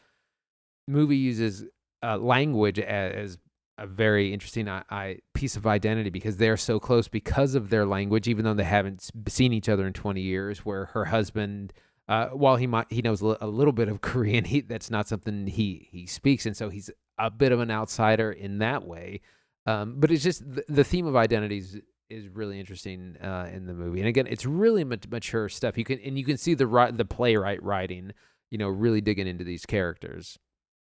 movie 0.88 1.18
uses 1.18 1.66
uh, 2.04 2.18
language 2.18 2.80
as 2.80 3.38
a 3.78 3.86
very 3.86 4.34
interesting 4.34 4.70
I, 4.70 4.84
I, 4.90 5.18
piece 5.34 5.56
of 5.56 5.68
identity 5.68 6.10
because 6.10 6.38
they're 6.38 6.58
so 6.58 6.80
close 6.80 7.08
because 7.08 7.56
of 7.56 7.70
their 7.70 7.86
language, 7.86 8.28
even 8.28 8.46
though 8.46 8.54
they 8.54 8.64
haven't 8.64 9.10
seen 9.28 9.54
each 9.54 9.70
other 9.70 9.86
in 9.86 9.94
20 9.94 10.22
years. 10.22 10.60
Where 10.60 10.86
her 10.86 11.06
husband, 11.06 11.74
uh, 12.08 12.28
while 12.28 12.56
he 12.56 12.68
might 12.68 12.92
he 12.92 13.02
knows 13.02 13.22
a 13.22 13.48
little 13.48 13.74
bit 13.74 13.90
of 13.90 14.02
Korean, 14.02 14.46
he 14.46 14.62
that's 14.62 14.90
not 14.90 15.08
something 15.08 15.48
he 15.48 15.88
he 15.92 16.06
speaks, 16.06 16.46
and 16.46 16.56
so 16.56 16.70
he's 16.70 16.90
a 17.18 17.30
bit 17.30 17.52
of 17.52 17.60
an 17.60 17.72
outsider 17.72 18.32
in 18.32 18.60
that 18.60 18.86
way. 18.86 19.22
Um, 19.66 19.96
but 19.98 20.12
it's 20.12 20.24
just 20.24 20.44
the, 20.50 20.64
the 20.70 20.84
theme 20.84 21.08
of 21.08 21.16
identities 21.16 21.78
is 22.10 22.28
really 22.28 22.60
interesting 22.60 23.18
uh, 23.18 23.50
in 23.52 23.66
the 23.66 23.74
movie, 23.74 24.00
and 24.00 24.08
again, 24.08 24.28
it's 24.28 24.46
really 24.46 24.84
mat- 24.84 25.10
mature 25.10 25.50
stuff. 25.50 25.78
You 25.78 25.84
can 25.84 26.00
and 26.00 26.18
you 26.18 26.24
can 26.24 26.38
see 26.38 26.54
the 26.54 26.94
the 26.94 27.06
playwright 27.06 27.62
writing, 27.62 28.14
you 28.52 28.58
know, 28.58 28.70
really 28.70 29.02
digging 29.02 29.28
into 29.28 29.44
these 29.44 29.66
characters. 29.66 30.40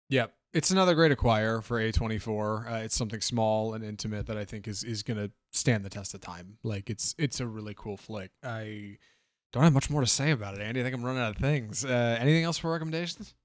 Yep. 0.10 0.34
It's 0.58 0.72
another 0.72 0.96
great 0.96 1.12
acquire 1.12 1.62
for 1.62 1.80
A24. 1.80 2.72
Uh, 2.72 2.76
it's 2.78 2.96
something 2.96 3.22
small 3.22 3.76
and 3.76 3.84
intimate 3.84 4.26
that 4.26 4.38
I 4.38 4.44
think 4.44 4.68
is 4.68 4.84
is 4.84 5.04
going 5.04 5.18
to 5.18 5.32
stand 5.52 5.86
the 5.86 5.90
test 5.90 6.16
of 6.16 6.22
time. 6.22 6.58
Like 6.64 6.90
it's 6.90 7.14
it's 7.20 7.40
a 7.40 7.46
really 7.46 7.76
cool 7.78 7.96
flick. 7.96 8.32
I 8.44 8.98
don't 9.54 9.62
have 9.62 9.74
much 9.74 9.92
more 9.92 10.02
to 10.02 10.08
say 10.08 10.32
about 10.32 10.56
it, 10.56 10.62
Andy. 10.62 10.80
I 10.80 10.84
think 10.84 10.96
I'm 10.96 11.06
running 11.06 11.22
out 11.22 11.36
of 11.36 11.38
things. 11.38 11.86
Uh, 11.86 12.18
anything 12.20 12.44
else 12.44 12.58
for 12.58 12.72
recommendations? 12.72 13.36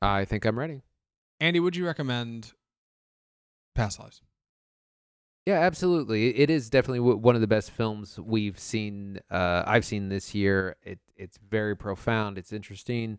I 0.00 0.24
think 0.24 0.44
I'm 0.44 0.56
ready. 0.56 0.82
Andy, 1.40 1.58
would 1.58 1.74
you 1.74 1.84
recommend 1.84 2.52
Past 3.74 3.98
Lives? 3.98 4.22
Yeah, 5.46 5.58
absolutely. 5.58 6.38
It 6.38 6.48
is 6.48 6.70
definitely 6.70 7.00
one 7.00 7.34
of 7.34 7.40
the 7.40 7.48
best 7.48 7.72
films 7.72 8.20
we've 8.20 8.60
seen. 8.60 9.18
Uh, 9.32 9.64
I've 9.66 9.84
seen 9.84 10.10
this 10.10 10.32
year. 10.32 10.76
It 10.84 11.00
it's 11.16 11.38
very 11.38 11.76
profound. 11.76 12.38
It's 12.38 12.52
interesting. 12.52 13.18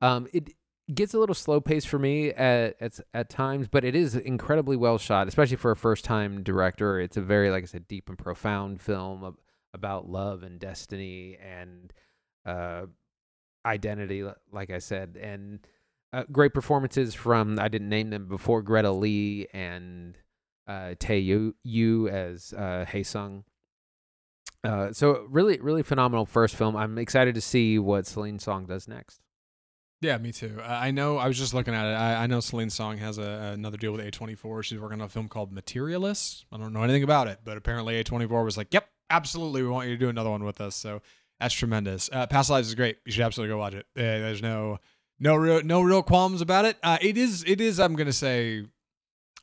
Um, 0.00 0.26
it 0.32 0.54
gets 0.92 1.14
a 1.14 1.18
little 1.18 1.34
slow 1.34 1.60
paced 1.60 1.88
for 1.88 1.98
me 1.98 2.30
at, 2.30 2.76
at 2.80 3.00
at 3.14 3.28
times, 3.28 3.68
but 3.68 3.84
it 3.84 3.94
is 3.94 4.14
incredibly 4.16 4.76
well 4.76 4.98
shot, 4.98 5.28
especially 5.28 5.56
for 5.56 5.70
a 5.70 5.76
first 5.76 6.04
time 6.04 6.42
director. 6.42 7.00
It's 7.00 7.16
a 7.16 7.22
very, 7.22 7.50
like 7.50 7.62
I 7.64 7.66
said, 7.66 7.88
deep 7.88 8.08
and 8.08 8.18
profound 8.18 8.80
film 8.80 9.24
ab- 9.24 9.38
about 9.72 10.08
love 10.08 10.42
and 10.42 10.58
destiny 10.58 11.38
and 11.40 11.92
uh, 12.44 12.86
identity. 13.64 14.24
Like 14.50 14.70
I 14.70 14.78
said, 14.78 15.18
and 15.20 15.60
uh, 16.12 16.24
great 16.30 16.52
performances 16.52 17.14
from 17.14 17.58
I 17.58 17.68
didn't 17.68 17.88
name 17.88 18.10
them 18.10 18.28
before 18.28 18.62
Greta 18.62 18.90
Lee 18.92 19.46
and 19.52 20.18
uh, 20.66 20.94
Teo 20.98 21.16
Yoo, 21.16 21.54
Yoo 21.62 22.08
as 22.08 22.52
uh, 22.52 22.84
Hae 22.88 23.02
Sung. 23.02 23.44
Uh, 24.64 24.92
so 24.92 25.26
really, 25.28 25.58
really 25.60 25.82
phenomenal 25.82 26.24
first 26.26 26.54
film. 26.54 26.76
I'm 26.76 26.98
excited 26.98 27.34
to 27.34 27.40
see 27.40 27.78
what 27.78 28.06
Celine 28.06 28.38
Song 28.38 28.66
does 28.66 28.86
next. 28.86 29.21
Yeah, 30.02 30.18
me 30.18 30.32
too. 30.32 30.60
I 30.62 30.90
know. 30.90 31.16
I 31.16 31.28
was 31.28 31.38
just 31.38 31.54
looking 31.54 31.74
at 31.74 31.86
it. 31.86 31.94
I, 31.94 32.24
I 32.24 32.26
know 32.26 32.40
Celine 32.40 32.70
Song 32.70 32.98
has 32.98 33.18
a, 33.18 33.52
another 33.54 33.76
deal 33.76 33.92
with 33.92 34.04
A24. 34.04 34.64
She's 34.64 34.80
working 34.80 35.00
on 35.00 35.06
a 35.06 35.08
film 35.08 35.28
called 35.28 35.52
Materialist. 35.52 36.44
I 36.50 36.58
don't 36.58 36.72
know 36.72 36.82
anything 36.82 37.04
about 37.04 37.28
it, 37.28 37.38
but 37.44 37.56
apparently 37.56 38.02
A24 38.02 38.44
was 38.44 38.56
like, 38.56 38.74
"Yep, 38.74 38.88
absolutely, 39.10 39.62
we 39.62 39.68
want 39.68 39.88
you 39.88 39.94
to 39.94 39.98
do 40.00 40.08
another 40.08 40.30
one 40.30 40.42
with 40.44 40.60
us." 40.60 40.74
So 40.74 41.02
that's 41.38 41.54
tremendous. 41.54 42.10
Uh, 42.12 42.26
Past 42.26 42.50
Lives 42.50 42.66
is 42.68 42.74
great. 42.74 42.98
You 43.06 43.12
should 43.12 43.22
absolutely 43.22 43.54
go 43.54 43.58
watch 43.58 43.74
it. 43.74 43.86
Uh, 43.96 44.02
there's 44.02 44.42
no, 44.42 44.78
no 45.20 45.36
real, 45.36 45.62
no 45.62 45.82
real 45.82 46.02
qualms 46.02 46.40
about 46.40 46.64
it. 46.64 46.76
Uh, 46.82 46.98
it 47.00 47.16
is, 47.16 47.44
it 47.46 47.60
is. 47.60 47.78
I'm 47.78 47.94
gonna 47.94 48.12
say, 48.12 48.64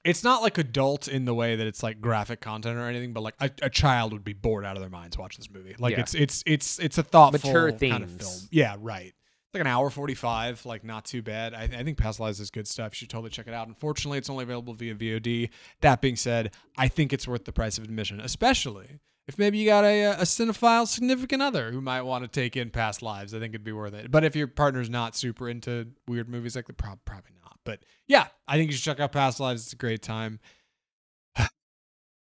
it's 0.03 0.25
not 0.25 0.41
like 0.41 0.57
adult 0.57 1.07
in 1.07 1.23
the 1.23 1.33
way 1.33 1.55
that 1.55 1.67
it's 1.67 1.83
like 1.83 2.01
graphic 2.01 2.41
content 2.41 2.77
or 2.77 2.87
anything, 2.87 3.13
but 3.13 3.21
like 3.21 3.35
a, 3.39 3.49
a 3.61 3.69
child 3.69 4.11
would 4.11 4.23
be 4.25 4.33
bored 4.33 4.65
out 4.65 4.75
of 4.75 4.81
their 4.81 4.89
minds 4.89 5.17
watching 5.17 5.39
this 5.39 5.49
movie. 5.49 5.75
Like 5.79 5.93
Yeah. 5.93 6.01
it's, 6.01 6.15
it's, 6.15 6.43
it's, 6.45 6.79
it's 6.79 6.97
a 6.97 7.03
thoughtful 7.03 7.49
Mature 7.49 7.71
kind 7.71 8.03
of 8.03 8.09
themes. 8.11 8.21
film. 8.21 8.49
Yeah, 8.51 8.75
right 8.79 9.13
like 9.53 9.61
an 9.61 9.67
hour 9.67 9.89
45 9.89 10.65
like 10.65 10.83
not 10.83 11.05
too 11.05 11.21
bad. 11.21 11.53
I, 11.53 11.63
I 11.63 11.83
think 11.83 11.97
past 11.97 12.19
lives 12.19 12.39
is 12.39 12.51
good 12.51 12.67
stuff. 12.67 12.93
You 12.93 12.97
should 12.97 13.09
totally 13.09 13.29
check 13.29 13.47
it 13.47 13.53
out. 13.53 13.67
Unfortunately 13.67 14.17
it's 14.17 14.29
only 14.29 14.43
available 14.43 14.73
via 14.73 14.95
vod 14.95 15.49
that 15.81 16.01
being 16.01 16.15
said 16.15 16.51
i 16.77 16.87
think 16.87 17.13
it's 17.13 17.27
worth 17.27 17.45
the 17.45 17.51
price 17.51 17.77
of 17.77 17.83
admission 17.83 18.19
especially 18.19 18.99
if 19.27 19.37
maybe 19.37 19.57
you 19.57 19.65
got 19.65 19.83
a, 19.85 20.05
a 20.05 20.23
cinephile 20.23 20.87
significant 20.87 21.41
other 21.41 21.71
who 21.71 21.81
might 21.81 22.01
want 22.01 22.23
to 22.23 22.27
take 22.27 22.57
in 22.57 22.71
past 22.71 23.03
lives. 23.03 23.35
I 23.35 23.39
think 23.39 23.51
it'd 23.53 23.63
be 23.63 23.71
worth 23.71 23.93
it. 23.93 24.09
But 24.09 24.23
if 24.23 24.35
your 24.35 24.47
partner's 24.47 24.89
not 24.89 25.15
super 25.15 25.47
into 25.47 25.89
weird 26.07 26.27
movies 26.27 26.55
like 26.55 26.65
the 26.65 26.73
prob- 26.73 27.05
probably 27.05 27.33
not. 27.43 27.59
But 27.63 27.81
yeah 28.09 28.27
i 28.47 28.57
think 28.57 28.69
you 28.69 28.75
should 28.75 28.83
check 28.83 28.99
out 28.99 29.13
past 29.13 29.39
lives 29.39 29.63
it's 29.63 29.73
a 29.73 29.77
great 29.77 30.01
time 30.01 30.39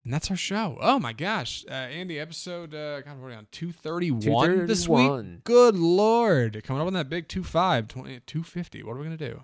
and 0.05 0.13
that's 0.13 0.29
our 0.29 0.37
show. 0.37 0.77
Oh 0.79 0.99
my 0.99 1.11
gosh, 1.11 1.65
uh, 1.67 1.73
Andy, 1.73 2.19
episode 2.19 2.73
uh, 2.73 3.01
God, 3.01 3.19
what 3.19 3.25
are 3.25 3.29
we 3.29 3.35
on? 3.35 3.47
Two 3.51 3.71
thirty 3.71 4.11
one 4.11 4.67
this 4.67 4.87
week. 4.87 5.43
Good 5.43 5.75
lord, 5.75 6.63
coming 6.63 6.81
up 6.81 6.87
on 6.87 6.93
that 6.93 7.09
big 7.09 7.27
25, 7.27 7.87
20, 7.87 8.19
250. 8.25 8.83
What 8.83 8.93
are 8.93 8.99
we 8.99 9.03
gonna 9.03 9.17
do? 9.17 9.43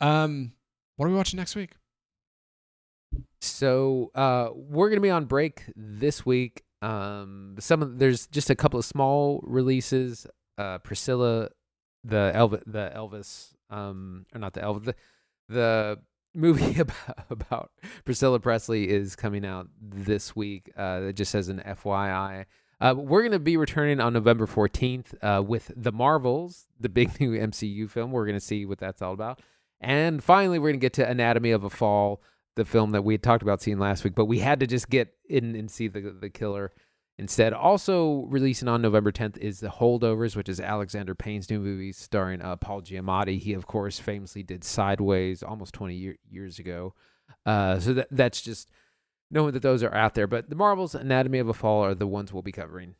Um, 0.00 0.52
what 0.96 1.06
are 1.06 1.10
we 1.10 1.14
watching 1.14 1.38
next 1.38 1.54
week? 1.54 1.76
So 3.40 4.10
uh, 4.14 4.50
we're 4.54 4.88
gonna 4.88 5.00
be 5.00 5.10
on 5.10 5.26
break 5.26 5.64
this 5.76 6.26
week. 6.26 6.64
Um, 6.82 7.54
some 7.60 7.80
of 7.80 7.98
there's 7.98 8.26
just 8.26 8.50
a 8.50 8.56
couple 8.56 8.78
of 8.78 8.84
small 8.84 9.40
releases. 9.44 10.26
Uh, 10.58 10.78
Priscilla, 10.78 11.48
the 12.04 12.32
Elvis, 12.34 12.62
the 12.66 12.92
Elvis, 12.94 13.52
um, 13.70 14.26
or 14.34 14.40
not 14.40 14.52
the 14.52 14.60
Elvis, 14.60 14.84
the, 14.84 14.94
the 15.48 15.98
movie 16.34 16.78
about, 16.80 17.26
about 17.30 17.70
Priscilla 18.04 18.40
Presley 18.40 18.88
is 18.88 19.16
coming 19.16 19.44
out 19.44 19.68
this 19.80 20.34
week. 20.34 20.70
Uh, 20.76 21.02
it 21.08 21.12
just 21.14 21.30
says 21.30 21.48
an 21.48 21.62
FYI. 21.66 22.46
Uh, 22.80 22.94
we're 22.96 23.20
going 23.22 23.32
to 23.32 23.38
be 23.38 23.56
returning 23.56 24.00
on 24.00 24.12
November 24.12 24.46
14th 24.46 25.14
uh, 25.22 25.42
with 25.42 25.70
The 25.76 25.92
Marvels, 25.92 26.66
the 26.80 26.88
big 26.88 27.20
new 27.20 27.38
MCU 27.38 27.88
film. 27.88 28.10
We're 28.10 28.26
going 28.26 28.38
to 28.38 28.44
see 28.44 28.66
what 28.66 28.78
that's 28.78 29.00
all 29.00 29.12
about. 29.12 29.40
And 29.80 30.22
finally, 30.22 30.58
we're 30.58 30.70
going 30.70 30.80
to 30.80 30.84
get 30.84 30.92
to 30.94 31.08
Anatomy 31.08 31.50
of 31.50 31.64
a 31.64 31.70
Fall, 31.70 32.22
the 32.54 32.64
film 32.64 32.90
that 32.90 33.02
we 33.02 33.14
had 33.14 33.22
talked 33.22 33.42
about 33.42 33.62
seeing 33.62 33.78
last 33.78 34.04
week, 34.04 34.14
but 34.14 34.26
we 34.26 34.38
had 34.38 34.60
to 34.60 34.66
just 34.66 34.88
get 34.88 35.14
in 35.28 35.54
and 35.56 35.70
see 35.70 35.88
the, 35.88 36.00
the 36.00 36.28
killer 36.28 36.72
instead. 37.18 37.52
Also, 37.52 38.26
releasing 38.28 38.68
on 38.68 38.82
November 38.82 39.12
10th 39.12 39.38
is 39.38 39.60
The 39.60 39.68
Holdovers, 39.68 40.36
which 40.36 40.48
is 40.48 40.60
Alexander 40.60 41.14
Payne's 41.14 41.50
new 41.50 41.60
movie 41.60 41.92
starring 41.92 42.42
uh, 42.42 42.56
Paul 42.56 42.82
Giamatti. 42.82 43.38
He, 43.38 43.52
of 43.52 43.66
course, 43.66 43.98
famously 43.98 44.42
did 44.42 44.64
Sideways 44.64 45.42
almost 45.42 45.74
20 45.74 45.94
year, 45.94 46.16
years 46.28 46.58
ago. 46.58 46.94
Uh, 47.44 47.78
so 47.78 47.94
that, 47.94 48.08
that's 48.10 48.40
just 48.40 48.70
knowing 49.30 49.52
that 49.52 49.62
those 49.62 49.82
are 49.82 49.94
out 49.94 50.14
there. 50.14 50.26
But 50.26 50.50
the 50.50 50.56
Marvels 50.56 50.94
Anatomy 50.94 51.38
of 51.38 51.48
a 51.48 51.54
Fall 51.54 51.84
are 51.84 51.94
the 51.94 52.06
ones 52.06 52.32
we'll 52.32 52.42
be 52.42 52.52
covering. 52.52 52.94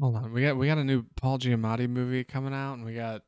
Hold 0.00 0.14
on, 0.14 0.32
we 0.32 0.42
got 0.42 0.56
we 0.56 0.68
got 0.68 0.78
a 0.78 0.84
new 0.84 1.04
Paul 1.16 1.40
Giamatti 1.40 1.88
movie 1.88 2.22
coming 2.22 2.54
out, 2.54 2.74
and 2.74 2.84
we 2.84 2.94
got 2.94 3.22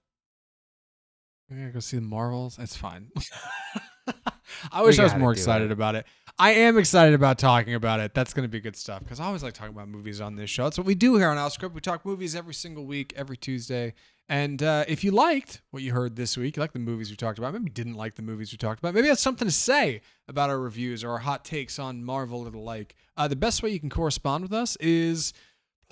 we 1.50 1.56
gotta 1.56 1.72
go 1.72 1.80
see 1.80 1.96
the 1.96 2.02
Marvels. 2.02 2.60
It's 2.60 2.76
fine. 2.76 3.10
I 4.72 4.82
wish 4.82 4.98
I 4.98 5.04
was 5.04 5.14
more 5.14 5.32
excited 5.32 5.70
it. 5.70 5.72
about 5.72 5.94
it. 5.94 6.06
I 6.38 6.52
am 6.52 6.78
excited 6.78 7.14
about 7.14 7.38
talking 7.38 7.74
about 7.74 8.00
it. 8.00 8.14
That's 8.14 8.32
going 8.32 8.44
to 8.44 8.48
be 8.48 8.60
good 8.60 8.76
stuff 8.76 9.00
because 9.00 9.20
I 9.20 9.26
always 9.26 9.42
like 9.42 9.52
talking 9.52 9.74
about 9.74 9.88
movies 9.88 10.20
on 10.20 10.36
this 10.36 10.48
show. 10.48 10.64
That's 10.64 10.78
what 10.78 10.86
we 10.86 10.94
do 10.94 11.16
here 11.16 11.28
on 11.28 11.36
Off 11.36 11.52
Script. 11.52 11.74
We 11.74 11.80
talk 11.82 12.06
movies 12.06 12.34
every 12.34 12.54
single 12.54 12.86
week, 12.86 13.12
every 13.14 13.36
Tuesday. 13.36 13.94
And 14.30 14.62
uh, 14.62 14.84
if 14.86 15.02
you 15.02 15.10
liked 15.10 15.60
what 15.70 15.82
you 15.82 15.92
heard 15.92 16.14
this 16.14 16.36
week, 16.36 16.56
you 16.56 16.60
like 16.60 16.72
the 16.72 16.78
movies 16.78 17.10
we 17.10 17.16
talked 17.16 17.38
about, 17.38 17.52
maybe 17.52 17.68
didn't 17.68 17.94
like 17.94 18.14
the 18.14 18.22
movies 18.22 18.52
we 18.52 18.58
talked 18.58 18.78
about, 18.78 18.94
maybe 18.94 19.08
that's 19.08 19.20
something 19.20 19.46
to 19.46 19.52
say 19.52 20.02
about 20.28 20.50
our 20.50 20.58
reviews 20.58 21.02
or 21.02 21.10
our 21.10 21.18
hot 21.18 21.44
takes 21.44 21.80
on 21.80 22.04
Marvel 22.04 22.42
or 22.42 22.50
the 22.50 22.58
like. 22.58 22.94
Uh, 23.16 23.26
the 23.26 23.34
best 23.34 23.62
way 23.62 23.70
you 23.70 23.80
can 23.80 23.90
correspond 23.90 24.42
with 24.42 24.52
us 24.52 24.76
is 24.76 25.32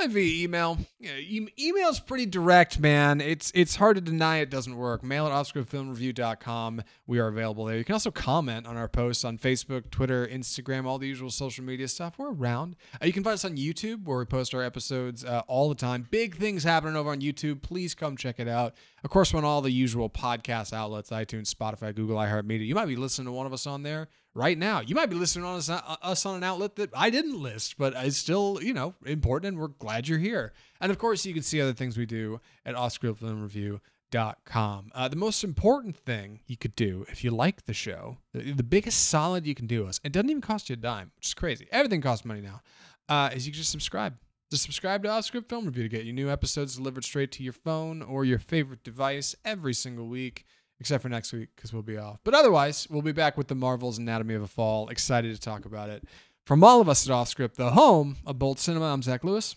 via 0.07 0.45
email. 0.45 0.79
Yeah, 1.01 1.17
e- 1.17 1.53
email's 1.59 1.99
pretty 1.99 2.27
direct, 2.27 2.79
man. 2.79 3.21
It's 3.21 3.51
it's 3.55 3.77
hard 3.77 3.97
to 3.97 4.01
deny 4.01 4.39
it 4.39 4.51
doesn't 4.51 4.77
work. 4.77 5.03
Mail 5.03 5.27
at 5.27 5.33
offscriptfilmreview.com. 5.33 6.83
We 7.07 7.19
are 7.19 7.27
available 7.27 7.65
there. 7.65 7.77
You 7.77 7.85
can 7.85 7.95
also 7.95 8.11
comment 8.11 8.67
on 8.67 8.77
our 8.77 8.89
posts 8.89 9.25
on 9.25 9.39
Facebook, 9.39 9.91
Twitter, 9.91 10.27
Instagram, 10.27 10.87
all 10.87 10.99
the 10.99 11.09
usual 11.09 11.31
social 11.31 11.65
media 11.65 11.89
stuff. 11.89 12.19
We're 12.19 12.33
around. 12.33 12.77
Uh, 13.03 13.07
you 13.07 13.13
can 13.13 13.25
find 13.25 13.35
us 13.35 13.45
on 13.45 13.57
YouTube 13.57 14.05
where 14.05 14.19
we 14.19 14.25
post 14.25 14.55
our 14.55 14.63
episodes 14.63 15.25
uh, 15.25 15.43
all 15.49 15.69
the 15.69 15.75
time. 15.75 16.07
Big 16.11 16.37
things 16.37 16.63
happening 16.63 16.97
over 16.97 17.11
on 17.11 17.21
YouTube. 17.21 17.63
Please 17.63 17.95
come 17.95 18.17
check 18.17 18.39
it 18.39 18.49
out. 18.49 18.75
Of 19.03 19.11
course, 19.11 19.35
on 19.35 19.45
all 19.45 19.61
the 19.63 19.71
usual 19.71 20.09
podcast 20.11 20.73
outlets 20.73 21.11
iTunes, 21.11 21.53
Spotify, 21.53 21.95
Google, 21.95 22.17
iHeartMedia. 22.17 22.67
You 22.67 22.75
might 22.75 22.87
be 22.87 22.97
listening 22.97 23.27
to 23.27 23.33
one 23.33 23.47
of 23.47 23.53
us 23.53 23.67
on 23.67 23.83
there 23.83 24.09
right 24.39 24.57
now. 24.57 24.81
You 24.81 24.95
might 24.95 25.11
be 25.11 25.17
listening 25.17 25.45
on 25.45 25.57
us, 25.57 25.69
uh, 25.69 25.97
us 26.01 26.25
on 26.25 26.37
an 26.37 26.45
outlet 26.45 26.77
that 26.77 26.91
I 26.97 27.11
didn't 27.11 27.43
list, 27.43 27.77
but 27.77 27.93
it's 27.97 28.17
still, 28.17 28.61
you 28.63 28.73
know, 28.73 28.95
important 29.05 29.49
and 29.49 29.59
we're 29.59 29.67
glad 29.69 30.07
you're 30.07 30.19
here. 30.19 30.53
And 30.81 30.93
of 30.93 30.99
course, 30.99 31.27
you 31.27 31.35
can 31.35 31.43
see 31.43 31.61
other 31.61 31.73
things 31.73 31.99
we 31.99 32.07
do 32.07 32.41
at 32.65 32.77
OffScriptFilmReview.com. 32.77 34.93
Uh, 34.95 35.09
the 35.09 35.17
most 35.17 35.43
important 35.43 35.97
thing 35.97 36.39
you 36.47 36.57
could 36.57 36.77
do 36.77 37.05
if 37.09 37.25
you 37.25 37.33
like 37.33 37.67
the 37.67 37.75
show, 37.75 38.19
the, 38.33 38.53
the 38.53 38.63
biggest 38.63 39.09
solid 39.09 39.45
you 39.45 39.57
can 39.57 39.67
do 39.67 39.89
us, 39.89 39.99
it 40.05 40.13
doesn't 40.13 40.31
even 40.31 40.41
cost 40.41 40.71
you 40.71 40.75
a 40.75 40.77
dime, 40.77 41.11
which 41.17 41.27
is 41.27 41.35
crazy. 41.35 41.67
Everything 41.73 42.01
costs 42.01 42.25
money 42.25 42.41
now, 42.41 42.61
uh, 43.09 43.31
is 43.35 43.45
you 43.45 43.51
can 43.53 43.59
just 43.59 43.73
subscribe. 43.73 44.17
Just 44.51 44.63
subscribe 44.63 45.03
to 45.03 45.11
Off 45.11 45.27
Script 45.27 45.51
Film 45.51 45.67
Review 45.67 45.83
to 45.83 45.91
get 45.91 46.07
your 46.07 46.15
new 46.15 46.31
episodes 46.31 46.77
delivered 46.77 47.05
straight 47.05 47.31
to 47.33 47.43
your 47.43 47.53
phone 47.53 48.01
or 48.01 48.25
your 48.25 48.39
favorite 48.39 48.85
device 48.85 49.35
every 49.45 49.75
single 49.75 50.07
week 50.07 50.47
except 50.81 51.03
for 51.03 51.09
next 51.09 51.33
week 51.33 51.49
because 51.57 51.73
we'll 51.73 51.83
be 51.83 51.97
off. 51.97 52.21
But 52.25 52.35
otherwise, 52.35 52.87
we'll 52.91 53.03
be 53.03 53.13
back 53.13 53.37
with 53.37 53.49
the 53.49 53.55
Marvel's 53.55 53.99
Anatomy 53.99 54.35
of 54.35 54.43
a 54.43 54.47
Fall. 54.47 54.89
Excited 54.89 55.35
to 55.35 55.41
talk 55.41 55.65
about 55.65 55.91
it. 55.91 56.05
From 56.47 56.65
all 56.65 56.81
of 56.81 56.89
us 56.89 57.07
at 57.07 57.13
Off 57.13 57.29
Script, 57.29 57.57
the 57.57 57.73
home 57.73 58.17
of 58.25 58.39
Bolt 58.39 58.59
Cinema, 58.59 58.87
I'm 58.87 59.03
Zach 59.03 59.25
Lewis. 59.25 59.57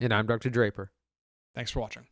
And 0.00 0.12
I'm 0.12 0.26
Dr. 0.26 0.50
Draper. 0.50 0.90
Thanks 1.54 1.70
for 1.70 1.80
watching. 1.80 2.06